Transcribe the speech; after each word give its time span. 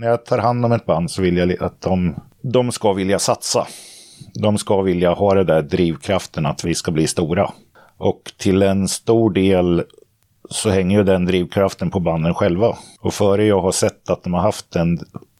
när 0.00 0.08
jag 0.08 0.24
tar 0.24 0.38
hand 0.38 0.64
om 0.64 0.72
ett 0.72 0.86
band 0.86 1.10
så 1.10 1.22
vill 1.22 1.36
jag 1.36 1.62
att 1.62 1.80
de, 1.80 2.14
de 2.40 2.72
ska 2.72 2.92
vilja 2.92 3.18
satsa. 3.18 3.66
De 4.34 4.58
ska 4.58 4.82
vilja 4.82 5.14
ha 5.14 5.34
det 5.34 5.44
där 5.44 5.62
drivkraften 5.62 6.46
att 6.46 6.64
vi 6.64 6.74
ska 6.74 6.90
bli 6.90 7.06
stora. 7.06 7.52
Och 7.96 8.32
till 8.36 8.62
en 8.62 8.88
stor 8.88 9.30
del 9.30 9.84
så 10.50 10.70
hänger 10.70 10.98
ju 10.98 11.04
den 11.04 11.24
drivkraften 11.24 11.90
på 11.90 12.00
banden 12.00 12.34
själva. 12.34 12.76
Och 13.00 13.14
före 13.14 13.44
jag 13.44 13.60
har 13.60 13.72
sett 13.72 14.10
att 14.10 14.22
de 14.22 14.34
har 14.34 14.40
haft 14.40 14.70
den 14.70 14.98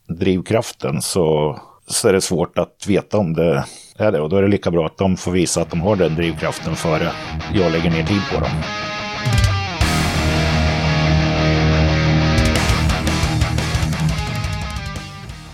drivkraften 0.08 1.02
så, 1.02 1.58
så 1.86 2.08
är 2.08 2.12
det 2.12 2.20
svårt 2.20 2.58
att 2.58 2.86
veta 2.86 3.18
om 3.18 3.32
det 3.32 3.64
är 3.96 4.12
det. 4.12 4.20
Och 4.20 4.28
då 4.28 4.36
är 4.36 4.42
det 4.42 4.48
lika 4.48 4.70
bra 4.70 4.86
att 4.86 4.98
de 4.98 5.16
får 5.16 5.32
visa 5.32 5.62
att 5.62 5.70
de 5.70 5.80
har 5.80 5.96
den 5.96 6.14
drivkraften 6.14 6.76
före 6.76 7.10
jag 7.54 7.72
lägger 7.72 7.90
ner 7.90 8.04
tid 8.04 8.22
på 8.32 8.40
dem. 8.40 8.50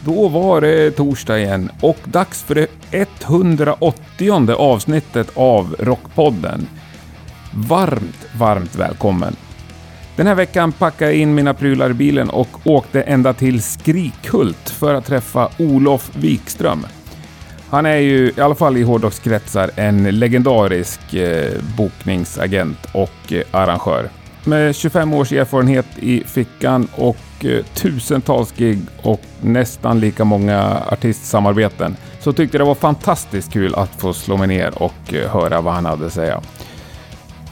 Då 0.06 0.28
var 0.28 0.60
det 0.60 0.90
torsdag 0.90 1.38
igen 1.38 1.70
och 1.80 1.96
dags 2.04 2.42
för 2.42 2.54
det 2.54 2.66
180 2.90 4.50
avsnittet 4.52 5.30
av 5.34 5.76
Rockpodden. 5.78 6.66
Varmt, 7.54 8.26
varmt 8.38 8.76
välkommen! 8.76 9.36
Den 10.16 10.26
här 10.26 10.34
veckan 10.34 10.72
packade 10.72 11.10
jag 11.10 11.20
in 11.20 11.34
mina 11.34 11.54
prylar 11.54 11.90
i 11.90 11.94
bilen 11.94 12.30
och 12.30 12.48
åkte 12.64 13.02
ända 13.02 13.32
till 13.32 13.62
Skrikhult 13.62 14.70
för 14.70 14.94
att 14.94 15.06
träffa 15.06 15.48
Olof 15.58 16.10
Wikström. 16.16 16.86
Han 17.68 17.86
är 17.86 17.96
ju, 17.96 18.32
i 18.36 18.40
alla 18.40 18.54
fall 18.54 18.76
i 18.76 18.82
hårdrockskretsar, 18.82 19.70
en 19.76 20.18
legendarisk 20.18 21.14
eh, 21.14 21.52
bokningsagent 21.76 22.86
och 22.92 23.32
eh, 23.32 23.42
arrangör. 23.50 24.08
Med 24.44 24.76
25 24.76 25.14
års 25.14 25.32
erfarenhet 25.32 25.86
i 25.98 26.24
fickan 26.26 26.88
och 26.94 27.16
Eh, 27.44 27.64
tusentals 27.74 28.52
gig 28.56 28.78
och 29.02 29.20
nästan 29.40 30.00
lika 30.00 30.24
många 30.24 30.82
artistsamarbeten 30.88 31.96
så 32.20 32.32
tyckte 32.32 32.56
jag 32.56 32.60
det 32.60 32.68
var 32.68 32.74
fantastiskt 32.74 33.52
kul 33.52 33.74
att 33.74 33.90
få 34.00 34.12
slå 34.12 34.36
mig 34.36 34.48
ner 34.48 34.82
och 34.82 35.14
eh, 35.14 35.30
höra 35.30 35.60
vad 35.60 35.74
han 35.74 35.84
hade 35.84 36.06
att 36.06 36.12
säga. 36.12 36.40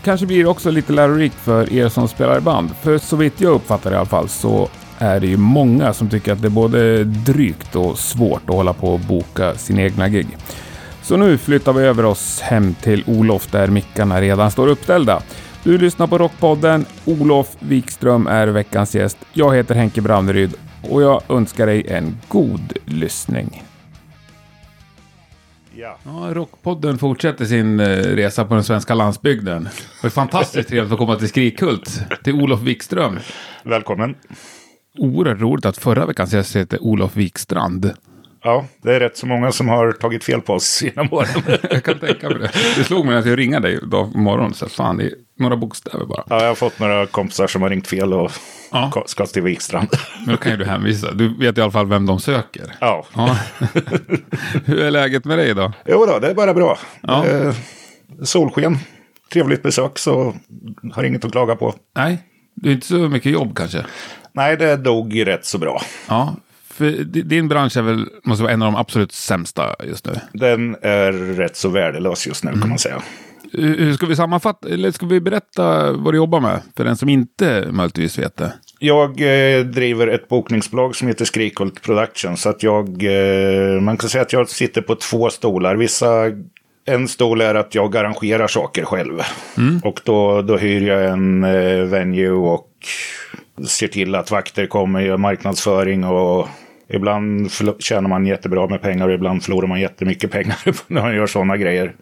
Kanske 0.05 0.27
blir 0.27 0.39
det 0.39 0.51
också 0.51 0.71
lite 0.71 0.93
lärorikt 0.93 1.35
för 1.35 1.73
er 1.73 1.89
som 1.89 2.09
spelar 2.09 2.39
i 2.39 2.41
band, 2.41 2.71
för 2.83 2.99
så 2.99 3.17
vitt 3.17 3.41
jag 3.41 3.53
uppfattar 3.53 3.91
det 3.91 3.95
i 3.95 3.99
alla 3.99 4.07
fall 4.07 4.29
så 4.29 4.69
är 4.99 5.21
det 5.21 5.27
ju 5.27 5.37
många 5.37 5.93
som 5.93 6.09
tycker 6.09 6.33
att 6.33 6.41
det 6.41 6.49
är 6.49 6.51
både 6.51 7.05
drygt 7.05 7.77
och 7.77 7.99
svårt 7.99 8.43
att 8.51 8.55
hålla 8.55 8.73
på 8.73 8.93
och 8.95 9.01
boka 9.01 9.55
sina 9.55 9.83
egna 9.83 10.09
gig. 10.09 10.27
Så 11.03 11.17
nu 11.17 11.39
flyttar 11.39 11.73
vi 11.73 11.83
över 11.83 12.05
oss 12.05 12.41
hem 12.41 12.75
till 12.75 13.05
Olof 13.07 13.47
där 13.51 13.69
mickarna 13.69 14.21
redan 14.21 14.51
står 14.51 14.69
uppställda. 14.69 15.23
Du 15.65 15.79
lyssnar 15.79 16.07
på 16.07 16.19
Rockpodden. 16.19 16.87
Olof 17.05 17.57
Wikström 17.59 18.27
är 18.27 18.47
veckans 18.47 18.95
gäst. 18.95 19.19
Jag 19.33 19.55
heter 19.57 19.75
Henke 19.75 20.01
Branneryd 20.01 20.55
och 20.91 21.03
jag 21.03 21.23
önskar 21.29 21.67
dig 21.67 21.89
en 21.89 22.17
god 22.29 22.73
lyssning. 22.85 23.63
Ja. 25.75 25.99
Ja, 26.05 26.35
Rockpodden 26.35 26.99
fortsätter 26.99 27.45
sin 27.45 27.81
eh, 27.81 27.87
resa 27.87 28.45
på 28.45 28.55
den 28.55 28.65
svenska 28.65 28.95
landsbygden. 28.95 29.69
Det 30.03 30.09
är 30.09 30.11
fantastiskt 30.11 30.69
trevligt 30.69 30.93
att 30.93 30.99
komma 30.99 31.17
till 31.17 31.29
Skrikhult, 31.29 32.01
till 32.25 32.35
Olof 32.35 32.61
Wikström. 32.61 33.19
Välkommen. 33.63 34.15
Oerhört 34.99 35.41
roligt 35.41 35.67
att 35.67 35.77
förra 35.79 36.07
veckans 36.07 36.33
gäst 36.33 36.57
heter 36.57 36.83
Olof 36.83 37.17
Wikstrand. 37.17 37.93
Ja, 38.45 38.65
det 38.83 38.95
är 38.95 39.01
rätt 39.01 39.17
så 39.17 39.27
många 39.27 39.53
som 39.53 39.69
har 39.69 39.93
tagit 39.93 40.25
fel 40.25 40.41
på 40.41 40.53
oss 40.55 40.83
genom 40.83 41.09
åren. 41.13 41.29
Jag 41.71 41.85
kan 41.85 41.99
tänka 41.99 42.29
mig 42.29 42.39
det. 42.39 42.51
Det 42.77 42.85
slog 42.85 43.07
mig 43.07 43.15
när 43.21 43.29
jag 43.29 43.39
ringde 43.39 43.59
dig 43.59 43.79
idag 43.83 44.13
på 44.13 44.19
morgonen. 44.19 44.55
Så 44.55 44.69
fan, 44.69 44.97
det 44.97 45.05
är 45.05 45.13
några 45.39 45.57
bokstäver 45.57 46.07
bara. 46.07 46.25
Ja, 46.31 46.41
jag 46.41 46.49
har 46.49 46.55
fått 46.55 46.79
några 46.79 47.07
kompisar 47.07 47.47
som 47.47 47.63
har 47.63 47.71
ringt 47.71 47.87
fel 47.87 48.13
och 48.13 48.31
Ja. 48.73 49.03
ska 49.07 49.27
till 49.27 49.43
Wikstrand. 49.43 49.89
Men 50.27 50.35
då 50.35 50.37
kan 50.37 50.53
ju 50.53 50.59
du 50.59 50.65
hänvisa. 50.65 51.13
Du 51.13 51.39
vet 51.39 51.59
i 51.59 51.61
alla 51.61 51.71
fall 51.73 51.87
vem 51.87 52.07
de 52.07 52.21
söker. 52.21 52.75
Ja. 52.81 53.07
Ja. 53.17 53.37
Hur 54.65 54.83
är 54.83 54.91
läget 54.91 55.25
med 55.25 55.39
dig 55.39 55.55
då? 55.55 55.73
Jo 55.87 56.07
då, 56.07 56.19
det 56.19 56.29
är 56.31 56.35
bara 56.35 56.55
bra. 56.55 56.79
Ja. 57.01 57.25
Är 57.25 57.55
solsken, 58.23 58.79
trevligt 59.33 59.63
besök, 59.63 59.99
så 59.99 60.35
har 60.93 61.05
inget 61.05 61.25
att 61.25 61.33
klaga 61.33 61.57
på. 61.57 61.75
Nej, 61.97 62.19
det 62.55 62.69
är 62.69 62.73
inte 62.73 62.87
så 62.87 62.95
mycket 62.95 63.33
jobb 63.33 63.57
kanske. 63.57 63.87
Nej, 64.33 64.57
det 64.57 64.77
dog 64.77 65.27
rätt 65.27 65.45
så 65.47 65.59
bra. 65.59 65.83
Ja, 66.09 66.35
för 66.75 66.91
di- 66.91 67.23
din 67.23 67.49
bransch 67.49 67.77
är 67.77 67.83
väl, 67.83 68.07
måste 68.25 68.43
vara 68.43 68.53
en 68.53 68.63
av 68.63 68.73
de 68.73 68.79
absolut 68.79 69.13
sämsta 69.13 69.77
just 69.85 70.07
nu. 70.07 70.13
Den 70.33 70.77
är 70.83 71.13
rätt 71.13 71.57
så 71.57 71.69
värdelös 71.69 72.27
just 72.27 72.45
nu 72.45 72.51
kan 72.51 72.69
man 72.69 72.79
säga. 72.79 73.03
Hur 73.53 73.93
ska 73.93 74.07
vi 74.07 74.17
sammanfatta, 74.17 74.69
eller 74.69 74.91
ska 74.91 75.07
vi 75.07 75.21
berätta 75.21 75.93
vad 75.93 76.15
du 76.15 76.17
jobbar 76.17 76.41
med? 76.41 76.61
För 76.77 76.85
den 76.85 76.97
som 76.97 77.09
inte 77.09 77.69
möjligtvis 77.71 78.19
vet 78.19 78.37
det. 78.37 78.53
Jag 78.79 79.11
eh, 79.11 79.65
driver 79.65 80.07
ett 80.07 80.29
bokningsbolag 80.29 80.97
som 80.97 81.09
heter 81.09 81.25
Skrikult 81.25 81.83
Production. 81.83 82.37
Så 82.37 82.49
att 82.49 82.63
jag, 82.63 82.89
eh, 83.03 83.81
man 83.81 83.97
kan 83.97 84.09
säga 84.11 84.23
att 84.23 84.33
jag 84.33 84.49
sitter 84.49 84.83
på 84.83 84.95
två 84.95 85.31
stolar. 85.31 85.77
Vissa, 85.77 86.09
en 86.87 87.09
stol 87.09 87.41
är 87.41 87.55
att 87.55 87.75
jag 87.75 87.97
arrangerar 87.97 88.47
saker 88.47 88.85
själv. 88.85 89.21
Och 89.83 90.01
då, 90.05 90.43
då 90.43 90.57
hyr 90.57 90.89
jag 90.89 91.05
en 91.05 91.45
eh, 91.45 91.85
venue 91.85 92.31
och 92.31 92.69
ser 93.67 93.89
till 93.89 94.15
att 94.15 94.31
vakter 94.31 94.67
kommer, 94.67 95.01
gör 95.01 95.17
marknadsföring 95.17 96.05
och 96.05 96.49
ibland 96.89 97.51
tjänar 97.79 98.09
man 98.09 98.27
jättebra 98.27 98.67
med 98.67 98.83
pengar 98.83 99.09
och 99.09 99.15
ibland 99.15 99.43
förlorar 99.43 99.67
man 99.67 99.81
jättemycket 99.81 100.31
pengar 100.31 100.59
när 100.87 101.03
man 101.03 101.17
gör 101.17 101.27
sådana 101.27 101.57
grejer. 101.57 101.95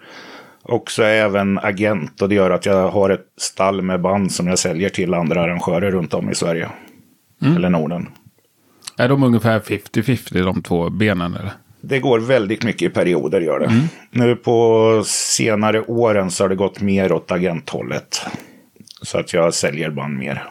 Och 0.63 0.91
så 0.91 1.03
är 1.03 1.15
jag 1.15 1.27
även 1.27 1.59
agent 1.59 2.23
och 2.23 2.29
det 2.29 2.35
gör 2.35 2.51
att 2.51 2.67
jag 2.67 2.89
har 2.89 3.11
ett 3.11 3.27
stall 3.41 3.83
med 3.83 4.01
band 4.01 4.33
som 4.33 4.47
jag 4.47 4.59
säljer 4.59 4.89
till 4.89 5.15
andra 5.15 5.43
arrangörer 5.43 5.91
runt 5.91 6.15
om 6.15 6.31
i 6.31 6.35
Sverige. 6.35 6.69
Eller 7.57 7.71
Norden. 7.71 8.09
Är 8.97 9.09
de 9.09 9.23
ungefär 9.23 9.61
50-50 9.61 10.45
de 10.45 10.63
två 10.63 10.91
benen 10.91 11.35
eller? 11.35 11.53
Det 11.81 12.01
går 12.01 12.19
väldigt 12.19 12.65
mycket 12.65 12.83
i 12.83 12.89
perioder 12.89 13.41
gör 13.41 13.61
det. 13.61 13.89
Nu 14.11 14.37
på 14.37 15.03
senare 15.07 15.81
åren 15.81 16.31
så 16.31 16.45
har 16.45 16.49
det 16.49 16.55
gått 16.55 16.81
mer 16.81 17.13
åt 17.13 17.33
agenthållet. 17.33 18.27
Så 19.03 19.19
att 19.19 19.33
jag 19.33 19.55
säljer 19.55 19.91
band 19.91 20.19
mer. 20.19 20.45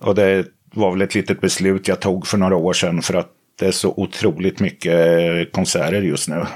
Och 0.00 0.14
det 0.14 0.46
var 0.74 0.90
väl 0.90 1.02
ett 1.02 1.14
litet 1.14 1.40
beslut 1.40 1.88
jag 1.88 2.00
tog 2.00 2.26
för 2.26 2.38
några 2.38 2.56
år 2.56 2.72
sedan 2.72 3.02
för 3.02 3.14
att 3.14 3.28
det 3.58 3.66
är 3.66 3.72
så 3.72 3.94
otroligt 3.96 4.60
mycket 4.60 5.52
konserter 5.52 6.02
just 6.02 6.28
nu. 6.28 6.46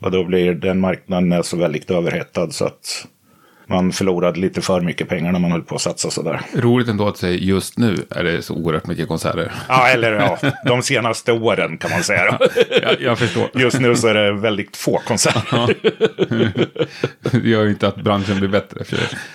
Och 0.00 0.10
då 0.10 0.24
blir 0.24 0.54
den 0.54 0.80
marknaden 0.80 1.32
är 1.32 1.42
så 1.42 1.56
väldigt 1.56 1.90
överhettad 1.90 2.50
så 2.50 2.64
att 2.64 3.06
man 3.68 3.92
förlorade 3.92 4.40
lite 4.40 4.60
för 4.60 4.80
mycket 4.80 5.08
pengar 5.08 5.32
när 5.32 5.38
man 5.38 5.52
höll 5.52 5.62
på 5.62 5.74
att 5.74 5.80
satsa 5.80 6.10
sådär. 6.10 6.40
Roligt 6.54 6.88
ändå 6.88 7.08
att 7.08 7.16
säga 7.16 7.38
just 7.38 7.78
nu 7.78 7.96
är 8.10 8.24
det 8.24 8.42
så 8.42 8.54
oerhört 8.54 8.86
mycket 8.86 9.08
konserter. 9.08 9.52
Ja, 9.68 9.88
eller 9.94 10.12
ja, 10.12 10.38
de 10.64 10.82
senaste 10.82 11.32
åren 11.32 11.78
kan 11.78 11.90
man 11.90 12.02
säga. 12.02 12.38
jag, 12.82 13.00
jag 13.00 13.18
förstår. 13.18 13.50
Just 13.54 13.80
nu 13.80 13.96
så 13.96 14.08
är 14.08 14.14
det 14.14 14.32
väldigt 14.32 14.76
få 14.76 14.98
konserter. 14.98 15.74
Det 17.30 17.48
gör 17.48 17.64
ju 17.64 17.70
inte 17.70 17.88
att 17.88 17.96
branschen 17.96 18.38
blir 18.38 18.48
bättre. 18.48 18.84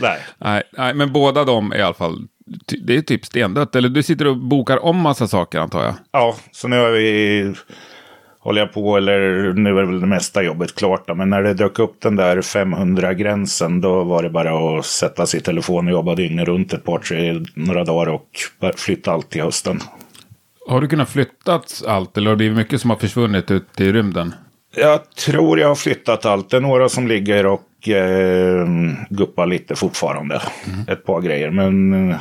Nej. 0.02 0.20
Nej, 0.38 0.64
nej, 0.78 0.94
men 0.94 1.12
båda 1.14 1.44
de 1.44 1.72
är 1.72 1.78
i 1.78 1.82
alla 1.82 1.94
fall, 1.94 2.28
det 2.82 2.96
är 2.96 3.02
typ 3.02 3.26
stendött. 3.26 3.76
Eller 3.76 3.90
du 3.90 4.04
sitter 4.04 4.28
och 4.28 4.38
bokar 4.38 4.86
om 4.86 4.98
massa 4.98 5.28
saker 5.28 5.60
antar 5.60 5.84
jag. 5.84 5.94
Ja, 6.12 6.36
så 6.52 6.68
nu 6.68 6.80
har 6.80 6.92
vi, 6.92 7.54
håller 8.40 8.62
jag 8.62 8.74
på, 8.74 8.98
eller 8.98 9.20
nu 9.54 9.70
är 9.70 9.74
väl 9.74 10.02
det 10.02 10.08
mesta 10.08 10.44
jobbet 10.44 10.76
klart 10.76 11.08
då, 11.08 11.16
men 11.16 11.30
när 11.30 11.44
det 11.44 11.54
dök 11.54 11.80
upp 11.80 12.02
den 12.02 12.16
där 12.16 12.38
500-gränsen 12.38 13.82
då 13.82 14.04
var 14.04 14.24
det 14.24 14.30
bara 14.30 14.80
att 14.80 14.86
sätta 14.86 15.26
sig 15.26 15.40
i 15.40 15.44
telefon 15.44 15.88
och 15.88 15.94
jobba 15.94 16.16
dygnet 16.16 16.48
runt 16.48 16.74
ett 16.74 16.84
par, 16.84 17.00
tre, 17.00 17.46
några 17.54 17.84
dagar 17.84 18.12
och 18.12 18.28
flytta 18.76 19.12
allt 19.12 19.30
till 19.30 19.42
hösten. 19.42 19.80
Har 20.68 20.82
du 20.82 20.88
kunnat 20.88 21.10
flytta 21.10 21.62
allt 21.88 22.18
eller 22.18 22.30
har 22.30 22.36
det 22.36 22.38
blivit 22.38 22.58
mycket 22.58 22.82
som 22.82 22.90
har 22.90 22.98
försvunnit 22.98 23.52
ut 23.52 23.82
i 23.82 23.92
rymden? 23.92 24.34
Jag 24.76 25.16
tror 25.16 25.60
jag 25.60 25.68
har 25.68 25.76
flyttat 25.76 26.26
allt. 26.26 26.50
Det 26.50 26.58
är 26.58 26.62
några 26.62 26.90
som 26.90 27.08
ligger 27.08 27.46
och 27.46 27.90
eh, 27.90 28.68
guppar 29.10 29.46
lite 29.46 29.76
fortfarande. 29.76 30.42
Ett 30.88 31.06
par 31.06 31.22
grejer, 31.22 31.50
men 31.50 31.94
eh, 32.10 32.18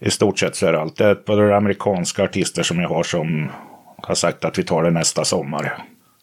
i 0.00 0.10
stort 0.10 0.38
sett 0.38 0.56
så 0.56 0.66
är 0.66 0.72
det 0.72 0.80
allt. 0.80 0.96
Det 0.96 1.04
är 1.04 1.12
ett 1.12 1.24
par 1.24 1.50
amerikanska 1.50 2.24
artister 2.24 2.62
som 2.62 2.80
jag 2.80 2.88
har 2.88 3.02
som 3.02 3.50
har 3.96 4.14
sagt 4.14 4.44
att 4.44 4.58
vi 4.58 4.62
tar 4.62 4.82
det 4.82 4.90
nästa 4.90 5.24
sommar. 5.24 5.78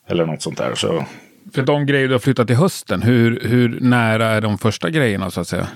Eller 0.08 0.26
något 0.26 0.42
sånt 0.42 0.58
där. 0.58 0.76
Så 0.76 1.06
För 1.54 1.62
de 1.62 1.86
grejer 1.86 2.08
du 2.08 2.14
har 2.14 2.20
flyttat 2.20 2.48
till 2.48 2.56
hösten, 2.56 3.02
hur, 3.02 3.40
hur 3.44 3.80
nära 3.80 4.28
är 4.28 4.42
de 4.42 4.58
första 4.58 4.90
grejerna 4.90 5.32
så 5.32 5.42
att 5.42 5.48
säga? 5.48 5.68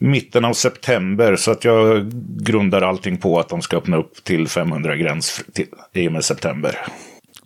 mitten 0.00 0.44
av 0.44 0.52
september. 0.52 1.36
Så 1.36 1.50
att 1.50 1.64
jag 1.64 2.10
grundar 2.40 2.82
allting 2.82 3.16
på 3.16 3.38
att 3.38 3.48
de 3.48 3.62
ska 3.62 3.76
öppna 3.76 3.96
upp 3.96 4.24
till 4.24 4.46
500-gräns 4.46 5.44
till, 5.52 5.66
i 5.92 6.08
och 6.08 6.12
med 6.12 6.24
september. 6.24 6.86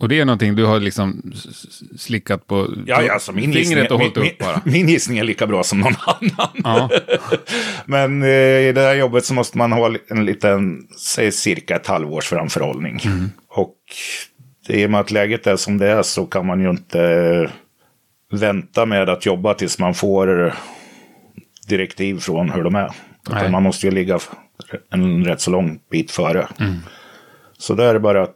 Och 0.01 0.09
det 0.09 0.19
är 0.19 0.25
någonting 0.25 0.55
du 0.55 0.65
har 0.65 0.79
liksom 0.79 1.33
slickat 1.97 2.47
på 2.47 2.67
Ja, 2.85 3.01
ja, 3.01 3.13
alltså 3.13 3.31
min, 3.31 3.53
fingret 3.53 3.91
och 3.91 3.99
min, 3.99 4.07
hållit 4.07 4.17
upp 4.17 4.23
min, 4.23 4.33
bara? 4.39 4.61
min 4.65 4.89
gissning 4.89 5.17
är 5.17 5.23
lika 5.23 5.47
bra 5.47 5.63
som 5.63 5.79
någon 5.79 5.95
annan. 6.05 6.49
Ja. 6.63 6.89
Men 7.85 8.23
eh, 8.23 8.29
i 8.69 8.71
det 8.75 8.81
här 8.81 8.95
jobbet 8.95 9.25
så 9.25 9.33
måste 9.33 9.57
man 9.57 9.71
ha 9.71 9.95
en 10.07 10.25
liten, 10.25 10.87
säg 10.97 11.31
cirka 11.31 11.75
ett 11.75 11.87
halvårs 11.87 12.25
framförhållning. 12.25 12.99
Och 13.47 13.75
i 14.69 14.85
och 14.85 14.91
med 14.91 14.99
att 14.99 15.11
läget 15.11 15.47
är 15.47 15.55
som 15.55 15.77
det 15.77 15.87
är 15.87 16.03
så 16.03 16.25
kan 16.25 16.45
man 16.45 16.61
ju 16.61 16.69
inte 16.69 17.51
vänta 18.31 18.85
med 18.85 19.09
att 19.09 19.25
jobba 19.25 19.53
tills 19.53 19.79
man 19.79 19.93
får 19.93 20.55
direktiv 21.67 22.19
från 22.19 22.49
hur 22.49 22.63
de 22.63 22.75
är. 22.75 22.91
Utan 23.29 23.51
man 23.51 23.63
måste 23.63 23.87
ju 23.87 23.91
ligga 23.91 24.19
en 24.89 25.25
rätt 25.25 25.41
så 25.41 25.51
lång 25.51 25.79
bit 25.91 26.11
före. 26.11 26.47
Så 27.57 27.73
det 27.73 27.83
är 27.83 27.99
bara 27.99 28.23
att 28.23 28.35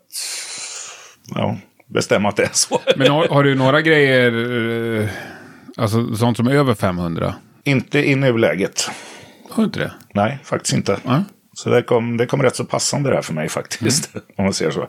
ja, 1.27 1.57
bestämma 1.87 2.29
att 2.29 2.35
det 2.35 2.43
är 2.43 2.53
så. 2.53 2.79
Men 2.95 3.11
har, 3.11 3.27
har 3.27 3.43
du 3.43 3.55
några 3.55 3.81
grejer, 3.81 5.01
eh, 5.01 5.09
alltså 5.77 6.15
sånt 6.15 6.37
som 6.37 6.47
är 6.47 6.51
över 6.51 6.73
500? 6.73 7.35
Inte 7.63 7.99
i 7.99 8.15
nuläget. 8.15 8.89
Har 9.49 9.63
du 9.63 9.65
inte 9.65 9.79
det? 9.79 9.91
Nej, 10.13 10.39
faktiskt 10.43 10.75
inte. 10.75 10.99
Ja. 11.03 11.23
Så 11.53 11.69
det 11.69 11.81
kom, 11.81 12.17
det 12.17 12.25
kom 12.25 12.43
rätt 12.43 12.55
så 12.55 12.65
passande 12.65 13.09
där 13.09 13.21
för 13.21 13.33
mig 13.33 13.49
faktiskt. 13.49 14.15
Om 14.37 14.43
man 14.43 14.53
ser 14.53 14.71
så. 14.71 14.87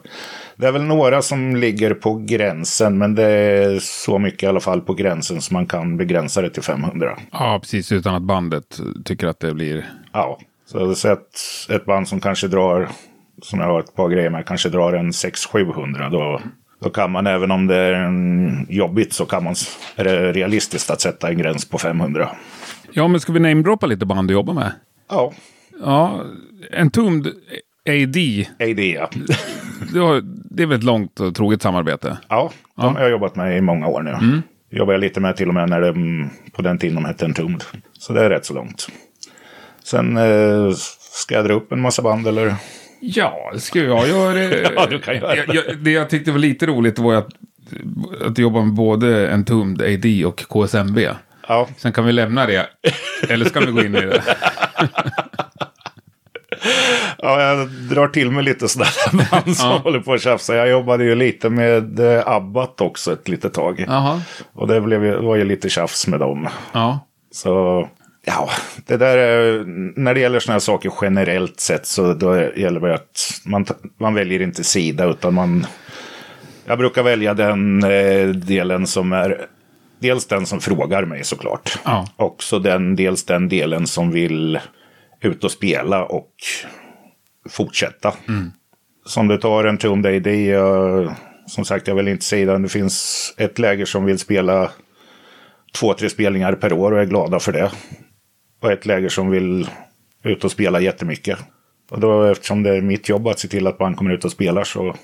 Det 0.56 0.67
är 0.67 0.73
väl 0.73 0.83
några 0.83 1.23
som 1.23 1.56
ligger 1.56 1.94
på 1.94 2.15
gränsen, 2.15 2.99
men 2.99 3.15
det 3.15 3.25
är 3.25 3.79
så 3.79 4.19
mycket 4.19 4.43
i 4.43 4.47
alla 4.47 4.61
fall 4.61 4.81
på 4.81 4.94
gränsen 4.94 5.43
som 5.43 5.55
man 5.55 5.67
kan 5.67 5.97
begränsa 5.97 6.43
det 6.43 6.50
till 6.50 6.62
500. 6.62 7.19
Ja, 7.33 7.59
precis. 7.62 7.93
Utan 7.93 8.15
att 8.15 8.23
bandet 8.23 8.81
tycker 9.05 9.27
att 9.27 9.41
det 9.41 9.55
blir... 9.55 9.91
Ja, 10.12 10.38
så 10.67 10.79
jag 10.79 10.87
har 10.87 10.94
sett 10.94 11.41
ett 11.69 11.85
band 11.85 12.09
som 12.09 12.21
kanske 12.21 12.49
drar, 12.49 12.88
som 13.43 13.61
jag 13.61 13.67
har 13.67 13.81
ett 13.81 13.94
par 13.94 14.09
grejer 14.09 14.31
med, 14.31 14.47
kanske 14.47 14.69
drar 14.69 14.93
en 14.93 15.11
600-700. 15.11 16.11
Då, 16.11 16.41
då 16.83 16.91
kan 16.91 17.11
man, 17.11 17.27
även 17.27 17.50
om 17.50 17.67
det 17.67 17.77
är 17.77 17.93
en 17.93 18.67
jobbigt, 18.69 19.12
så 19.12 19.25
kan 19.27 19.44
man, 19.44 19.55
är 19.97 20.05
det 20.05 20.33
realistiskt 20.33 20.91
att 20.91 21.00
sätta 21.00 21.29
en 21.29 21.38
gräns 21.38 21.69
på 21.69 21.79
500. 21.79 22.29
Ja, 22.93 23.09
men 23.09 23.21
ska 23.21 23.33
vi 23.33 23.41
namedroppa 23.41 23.87
lite 23.87 24.06
band 24.06 24.29
du 24.29 24.35
jobbar 24.35 24.55
med? 24.55 24.73
Ja, 25.11 25.33
Ja, 25.81 26.25
Entombed 26.73 27.27
AD. 27.88 28.47
AD 28.61 28.81
ja. 28.81 29.11
Det, 30.50 30.62
är 30.62 30.67
väl 30.67 30.79
ett 30.79 30.85
långt 30.85 31.21
och 31.21 31.35
troget 31.35 31.62
samarbete? 31.62 32.19
Ja, 32.29 32.50
de 32.77 32.94
har 32.94 33.03
jag 33.03 33.11
jobbat 33.11 33.37
med 33.37 33.59
i 33.59 33.61
många 33.61 33.87
år 33.87 34.03
nu. 34.03 34.43
Jobbar 34.71 34.93
jag 34.93 35.00
lite 35.00 35.21
med 35.21 35.37
till 35.37 35.49
och 35.49 35.55
med 35.55 35.69
när 35.69 35.81
det 35.81 35.93
på 36.53 36.62
den 36.62 36.79
tiden 36.79 36.94
de 36.94 37.05
hette 37.05 37.25
Entombed. 37.25 37.65
Så 37.93 38.12
det 38.12 38.25
är 38.25 38.31
rätt 38.31 38.47
så 38.47 38.55
långt. 38.55 38.88
Sen 39.85 40.17
eh, 40.17 40.71
ska 41.12 41.35
jag 41.35 41.44
dra 41.44 41.55
upp 41.55 41.73
en 41.73 41.81
massa 41.81 42.03
band 42.03 42.27
eller? 42.27 42.55
Ja, 43.01 43.51
det 43.55 43.61
ska 43.61 43.79
jag 43.83 44.09
göra. 44.09 44.43
Ja, 44.77 44.87
du 44.91 44.99
kan 44.99 45.15
göra 45.17 45.35
det. 45.35 45.45
Jag, 45.47 45.57
jag, 45.57 45.77
det 45.79 45.91
jag 45.91 46.11
tyckte 46.11 46.31
var 46.33 46.39
lite 46.39 46.67
roligt 46.67 46.99
var 46.99 47.15
att, 47.15 47.29
att 48.27 48.39
jobba 48.39 48.63
med 48.63 48.75
både 48.75 49.33
Entombed 49.33 49.87
AD 49.95 50.25
och 50.25 50.39
KSMB. 50.49 50.99
Ja, 51.49 51.69
Sen 51.77 51.93
kan 51.93 52.07
vi 52.07 52.13
lämna 52.13 52.47
det. 52.47 52.67
Eller 53.29 53.45
ska 53.45 53.61
vi 53.61 53.73
gå 53.73 53.81
in 53.83 53.97
i 53.97 54.01
det? 54.01 54.23
ja 57.19 57.41
jag 57.43 57.69
drar 57.69 58.09
till 58.09 58.31
med 58.31 58.45
lite 58.45 58.69
sådana 58.69 58.91
band 59.31 59.57
som 59.57 59.71
Ja. 59.71 59.79
håller 59.85 60.01
på 60.01 60.13
att 60.13 60.21
tjafsa. 60.23 60.55
Jag 60.57 60.69
jobbade 60.69 61.05
ju 61.05 61.15
lite 61.15 61.51
med 61.51 62.01
eh, 62.01 62.29
Abbat 62.29 62.81
också 62.81 63.13
ett 63.13 63.29
litet 63.29 63.55
tag. 63.55 63.85
Jaha. 63.89 64.21
Och 64.53 64.67
det 64.69 64.81
blev, 64.81 65.15
var 65.23 65.37
ju 65.37 65.45
lite 65.45 65.69
tjafs 65.69 66.07
med 66.07 66.21
dem. 66.21 66.49
Ja. 66.73 67.01
Så 67.33 67.89
ja, 68.26 68.50
det 68.87 68.96
där 68.96 69.19
är, 69.19 69.64
när 69.96 70.14
det 70.14 70.20
gäller 70.20 70.40
sådana 70.40 70.55
här 70.55 70.61
saker 70.61 70.93
generellt 71.02 71.61
sett 71.61 71.87
så 71.87 72.14
då 72.14 72.37
gäller 72.56 72.81
det 72.81 72.94
att 72.94 73.40
man, 73.44 73.67
man 74.00 74.14
väljer 74.14 74.43
inte 74.43 74.64
sida 74.64 75.05
utan 75.05 75.34
man... 75.34 75.67
Jag 76.64 76.78
brukar 76.78 77.02
välja 77.02 77.34
den 77.34 77.84
eh, 77.84 78.28
delen 78.28 78.87
som 78.87 79.12
är 79.12 79.46
dels 79.99 80.26
den 80.26 80.46
som 80.46 80.61
frågar 80.61 81.05
mig 81.05 81.25
såklart. 81.25 81.78
Ja. 81.84 82.08
Också 82.17 82.58
den, 82.58 82.96
dels 82.96 83.25
den 83.25 83.49
delen 83.49 83.87
som 83.87 84.11
vill 84.11 84.61
ut 85.20 85.44
och 85.44 85.50
spela 85.50 86.05
och 86.05 86.31
fortsätta. 87.50 88.14
Som 89.05 89.28
du 89.28 89.38
tar 89.38 89.64
en 89.64 89.78
Tomb 89.78 90.02
Day, 90.02 90.20
det 90.20 90.50
är, 90.50 91.14
som 91.46 91.64
sagt 91.64 91.88
jag 91.88 91.94
vill 91.94 92.08
inte 92.08 92.25
säga 92.25 92.58
det 92.58 92.69
finns 92.69 93.34
ett 93.38 93.58
läger 93.58 93.84
som 93.84 94.05
vill 94.05 94.19
spela 94.19 94.70
två, 95.75 95.94
tre 95.94 96.11
spelningar 96.11 96.52
per 96.52 96.73
år 96.73 96.93
och 96.93 97.00
är 97.00 97.05
glada 97.05 97.40
för 97.40 97.52
det. 97.52 97.70
Och 98.61 98.73
ett 98.73 98.87
läger 98.87 99.08
som 99.08 99.31
vill 99.31 99.69
ut 100.23 100.44
och 100.44 100.50
spela 100.50 100.81
jättemycket. 100.81 101.38
Och 101.91 102.00
då 102.00 102.23
eftersom 102.23 102.62
det 102.62 102.76
är 102.76 102.82
mitt 102.82 103.08
jobb 103.08 103.29
att 103.29 103.38
se 103.38 103.49
till 103.49 103.67
att 103.67 103.81
man 103.81 103.94
kommer 103.94 104.11
ut 104.14 104.25
och 104.25 104.32
spelar 104.32 104.64
så, 104.64 104.94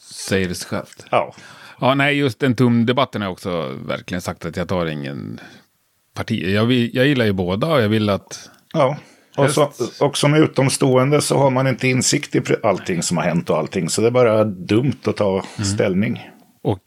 Säger 0.00 0.48
det 0.48 0.54
sig 0.54 0.68
självt. 0.68 1.06
ja. 1.10 1.34
Ja, 1.80 1.94
nej, 1.94 2.18
just 2.18 2.40
den 2.40 2.54
tumdebatten 2.54 3.22
har 3.22 3.26
jag 3.26 3.32
också 3.32 3.78
verkligen 3.86 4.20
sagt 4.20 4.44
att 4.44 4.56
jag 4.56 4.68
tar 4.68 4.86
ingen 4.86 5.40
parti. 6.14 6.54
Jag, 6.54 6.66
vill, 6.66 6.90
jag 6.96 7.06
gillar 7.06 7.24
ju 7.24 7.32
båda 7.32 7.66
och 7.66 7.82
jag 7.82 7.88
vill 7.88 8.08
att... 8.10 8.50
Ja. 8.72 8.98
Och, 9.36 9.50
så, 9.50 9.72
och 10.00 10.16
som 10.18 10.34
utomstående 10.34 11.20
så 11.20 11.38
har 11.38 11.50
man 11.50 11.66
inte 11.66 11.88
insikt 11.88 12.34
i 12.36 12.42
allting 12.62 13.02
som 13.02 13.16
har 13.16 13.24
hänt 13.24 13.50
och 13.50 13.58
allting. 13.58 13.88
Så 13.88 14.00
det 14.00 14.06
är 14.06 14.10
bara 14.10 14.44
dumt 14.44 14.98
att 15.04 15.16
ta 15.16 15.44
ställning. 15.74 16.30
Och, 16.62 16.80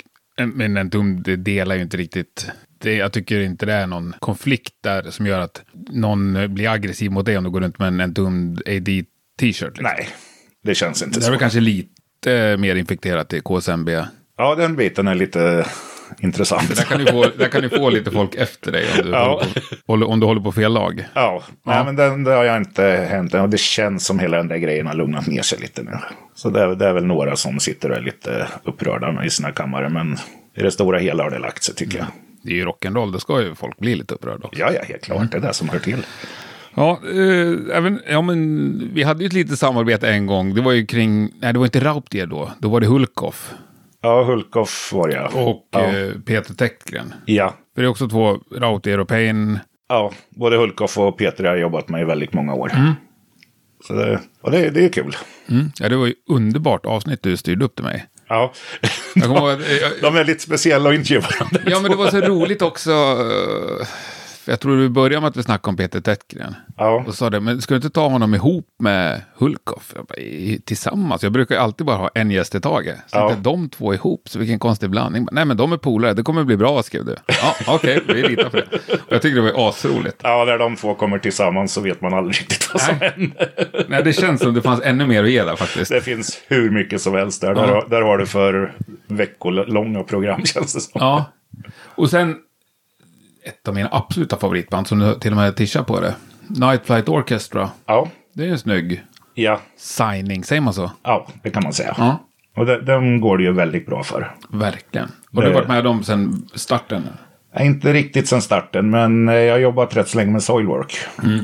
men 0.53 0.77
en 0.77 1.23
det 1.23 1.35
delar 1.35 1.75
ju 1.75 1.81
inte 1.81 1.97
riktigt... 1.97 2.47
Det, 2.83 2.94
jag 2.95 3.13
tycker 3.13 3.39
inte 3.41 3.65
det 3.65 3.74
är 3.74 3.88
någon 3.88 4.13
konflikt 4.19 4.74
där 4.83 5.03
som 5.12 5.27
gör 5.27 5.39
att 5.39 5.62
någon 5.91 6.53
blir 6.53 6.69
aggressiv 6.69 7.12
mot 7.12 7.25
dig 7.25 7.38
om 7.38 7.44
du 7.44 7.50
går 7.50 7.62
runt 7.62 7.80
med 7.80 7.88
en, 7.88 8.00
en 8.00 8.13
tum 8.13 8.53
AD-t-shirt. 8.68 9.62
Liksom. 9.68 9.83
Nej, 9.83 10.07
det 10.63 10.75
känns 10.75 11.03
inte 11.03 11.19
Det 11.19 11.25
är 11.25 11.30
väl 11.30 11.38
så. 11.38 11.39
kanske 11.39 11.59
lite 11.59 12.57
mer 12.59 12.75
infekterat 12.75 13.33
i 13.33 13.41
KSMB. 13.41 13.89
Ja, 14.38 14.56
den 14.56 14.75
biten 14.75 15.07
är 15.07 15.15
lite 15.15 15.65
intressant. 16.19 16.75
Där 16.75 16.83
kan, 16.83 17.00
du 17.00 17.06
få, 17.12 17.25
där 17.38 17.47
kan 17.50 17.62
du 17.62 17.69
få 17.69 17.89
lite 17.89 18.12
folk 18.12 18.35
efter 18.35 18.71
dig 18.71 18.86
om 18.97 19.06
du, 19.06 19.12
Ja. 19.12 19.44
håller, 19.88 20.06
på, 20.06 20.12
om 20.12 20.19
du 20.19 20.25
håller 20.25 20.41
på 20.41 20.51
fel 20.51 20.74
lag. 20.74 21.06
Ja, 21.15 21.44
Nej, 21.65 21.86
men 21.86 21.95
den, 21.95 22.24
det 22.24 22.31
har 22.31 22.44
jag 22.44 22.57
inte 22.57 22.83
hänt 23.09 23.33
än. 23.33 23.41
Och 23.41 23.50
det 23.50 23.59
känns 23.59 24.06
som 24.06 24.19
hela 24.19 24.38
den 24.38 24.47
där 24.47 24.57
grejen 24.57 24.88
har 24.88 24.94
lugnat 24.94 25.27
ner 25.27 25.41
sig 25.41 25.59
lite 25.59 25.83
nu. 25.83 25.91
Så 26.36 26.50
det 26.50 26.62
är, 26.62 26.68
det 26.68 26.86
är 26.88 26.94
väl 26.94 27.06
några 27.06 27.36
som 27.36 27.59
sitter 27.59 27.91
och 27.91 27.97
är 27.97 28.01
lite 28.01 28.47
upprörda 28.63 29.25
i 29.25 29.29
sina 29.29 29.51
kammare. 29.51 29.89
Men 29.89 30.18
i 30.57 30.62
det 30.62 30.71
stora 30.71 31.00
hela 31.00 31.24
har 31.24 31.31
det 31.31 31.39
lagt 31.39 31.63
sig 31.63 31.75
tycker 31.75 31.97
jag. 31.97 32.07
Det 32.43 32.51
är 32.51 32.55
ju 32.55 32.65
rock'n'roll, 32.65 33.11
då 33.11 33.19
ska 33.19 33.41
ju 33.41 33.55
folk 33.55 33.77
bli 33.77 33.95
lite 33.95 34.13
upprörda 34.13 34.47
också. 34.47 34.59
Ja, 34.59 34.71
ja, 34.73 34.81
helt 34.87 35.03
klart. 35.03 35.31
Det 35.31 35.37
är 35.37 35.41
det 35.41 35.53
som 35.53 35.69
hör 35.69 35.79
till. 35.79 36.05
Ja, 36.75 36.99
eh, 37.11 37.77
även, 37.77 38.01
ja, 38.09 38.21
men 38.21 38.91
vi 38.93 39.03
hade 39.03 39.23
ju 39.23 39.27
ett 39.27 39.33
litet 39.33 39.59
samarbete 39.59 40.09
en 40.09 40.27
gång. 40.27 40.53
Det 40.55 40.61
var 40.61 40.71
ju 40.71 40.85
kring, 40.85 41.29
nej 41.41 41.53
det 41.53 41.59
var 41.59 41.65
inte 41.65 41.83
Rauptier 41.83 42.25
då, 42.27 42.51
då 42.59 42.69
var 42.69 42.79
det 42.79 42.87
Hulkoff 42.87 43.53
Ja, 44.01 44.23
Hulkoff 44.23 44.89
var 44.93 45.07
det 45.07 45.15
ja. 45.15 45.41
och 45.41 45.67
ja. 45.71 45.97
eh, 45.97 46.11
Peter 46.25 46.53
Täckgren. 46.53 47.13
ja. 47.25 47.53
För 47.75 47.81
det 47.81 47.85
är 47.87 47.89
också 47.89 48.09
två, 48.09 48.39
Rautier 48.57 48.99
och 48.99 49.07
Payne. 49.07 49.59
Ja, 49.89 50.11
både 50.29 50.57
Hulkoff 50.57 50.97
och 50.97 51.17
Peter 51.17 51.43
har 51.43 51.55
jobbat 51.55 51.89
med 51.89 52.01
i 52.01 52.05
väldigt 52.05 52.33
många 52.33 52.53
år. 52.53 52.71
Så 53.87 53.93
det, 53.93 54.19
och 54.41 54.51
det, 54.51 54.69
det 54.69 54.85
är 54.85 54.89
kul. 54.89 55.15
Mm. 55.49 55.71
Ja, 55.79 55.89
det 55.89 55.95
var 55.97 56.05
ju 56.05 56.13
underbart 56.29 56.85
avsnitt 56.85 57.23
du 57.23 57.37
styrde 57.37 57.65
upp 57.65 57.75
till 57.75 57.85
mig. 57.85 58.05
Ja. 58.33 58.53
Kommer 59.13 59.35
ihåg 59.51 59.62
eh, 59.62 59.77
jag, 59.77 59.91
De 60.01 60.15
är 60.15 60.24
lite 60.24 60.44
speciella 60.44 60.89
att 60.89 60.95
intervjua 60.95 61.21
varandra. 61.21 61.62
ja, 61.65 61.80
men 61.80 61.91
det 61.91 61.97
var 61.97 62.09
så 62.12 62.21
roligt 62.21 62.62
också. 62.62 62.91
Jag 64.45 64.59
tror 64.59 64.77
du 64.77 64.89
började 64.89 65.21
med 65.21 65.27
att 65.27 65.37
vi 65.37 65.43
snackade 65.43 65.69
om 65.69 65.77
Peter 65.77 66.01
Täckgren. 66.01 66.55
Ja. 66.77 67.03
Och 67.07 67.15
sa 67.15 67.29
det, 67.29 67.39
men 67.39 67.61
ska 67.61 67.73
du 67.73 67.75
inte 67.75 67.89
ta 67.89 68.07
honom 68.07 68.33
ihop 68.35 68.67
med 68.79 69.21
Hulkoff? 69.35 69.91
Jag 69.95 70.05
bara, 70.05 70.17
"I- 70.19 70.61
tillsammans? 70.65 71.23
Jag 71.23 71.31
brukar 71.31 71.57
alltid 71.57 71.85
bara 71.87 71.95
ha 71.97 72.09
en 72.15 72.31
gäst 72.31 72.55
i 72.55 72.61
taget. 72.61 72.97
Så 73.07 73.17
Ja. 73.17 73.29
inte 73.29 73.41
de 73.41 73.69
två 73.69 73.93
ihop, 73.93 74.21
så 74.29 74.39
vilken 74.39 74.59
konstig 74.59 74.89
blandning. 74.89 75.27
Nej, 75.31 75.45
men 75.45 75.57
de 75.57 75.73
är 75.73 75.77
polare, 75.77 76.13
det 76.13 76.23
kommer 76.23 76.43
bli 76.43 76.57
bra, 76.57 76.83
skrev 76.83 77.05
du. 77.05 77.15
Ja, 77.27 77.55
okej, 77.75 78.03
vi 78.07 78.21
litar 78.21 78.50
på 78.50 78.57
det. 78.57 78.67
Och 78.93 79.00
jag 79.09 79.21
tyckte 79.21 79.41
det 79.41 79.51
var 79.53 79.69
asroligt. 79.69 80.17
Ja, 80.23 80.43
när 80.47 80.57
de 80.57 80.75
två 80.75 80.95
kommer 80.95 81.19
tillsammans 81.19 81.73
så 81.73 81.81
vet 81.81 82.01
man 82.01 82.13
aldrig 82.13 82.35
riktigt 82.41 82.69
vad 82.73 82.81
som 82.81 82.95
Nej. 83.00 83.09
händer. 83.17 83.50
Nej, 83.88 84.03
det 84.03 84.13
känns 84.13 84.41
som 84.41 84.53
det 84.53 84.62
fanns 84.62 84.81
ännu 84.83 85.05
mer 85.07 85.23
att 85.23 85.29
ge 85.29 85.43
där 85.43 85.55
faktiskt. 85.55 85.91
Det 85.91 86.01
finns 86.01 86.41
hur 86.47 86.71
mycket 86.71 87.01
som 87.01 87.13
helst 87.13 87.41
där. 87.41 87.55
Där, 87.55 87.67
Ja. 87.67 87.73
har- 87.73 87.89
där 87.89 88.01
har 88.01 88.17
du 88.17 88.25
för 88.25 88.73
veckolånga 89.07 90.03
program 90.03 90.45
känns 90.45 90.73
det 90.73 90.79
som. 90.81 90.91
Ja. 90.93 91.25
Och 91.95 92.09
sen, 92.09 92.35
ett 93.45 93.67
av 93.67 93.73
mina 93.75 93.89
absoluta 93.91 94.38
favoritband, 94.38 94.88
som 94.88 95.00
du 95.00 95.15
till 95.19 95.31
och 95.31 95.38
med 95.38 95.55
tishar 95.55 95.83
på 95.83 96.00
det. 96.01 96.15
Night 96.47 96.85
Flight 96.85 97.09
Orchestra. 97.09 97.69
Ja, 97.85 98.07
Det 98.33 98.43
är 98.45 98.50
en 98.50 98.59
snygg 98.59 99.03
ja, 99.33 99.59
signing, 99.77 100.43
säger 100.43 100.62
man 100.62 100.73
så? 100.73 100.91
ja 101.03 101.27
det 101.43 101.50
kan 101.50 101.63
man 101.63 101.73
säga. 101.73 101.95
Ja, 101.97 102.23
Och 102.57 102.65
de, 102.65 102.77
de 102.85 103.21
går 103.21 103.38
det 103.38 103.43
ju 103.43 103.51
väldigt 103.53 103.85
bra 103.85 104.03
för. 104.03 104.35
verkligen. 104.50 105.07
Och 105.07 105.12
du 105.31 105.41
har 105.41 105.47
Det- 105.47 105.53
varit 105.53 105.67
med 105.67 105.83
dem 105.83 106.03
sedan 106.03 106.47
starten? 106.53 107.03
Nej, 107.55 107.65
Inte 107.65 107.93
riktigt 107.93 108.27
sedan 108.27 108.41
starten, 108.41 108.89
men 108.89 109.29
eh, 109.29 109.35
jag 109.35 109.53
har 109.53 109.59
jobbat 109.59 109.95
rätt 109.97 110.07
så 110.07 110.17
länge 110.17 110.31
med 110.31 110.43
Soilwork. 110.43 110.97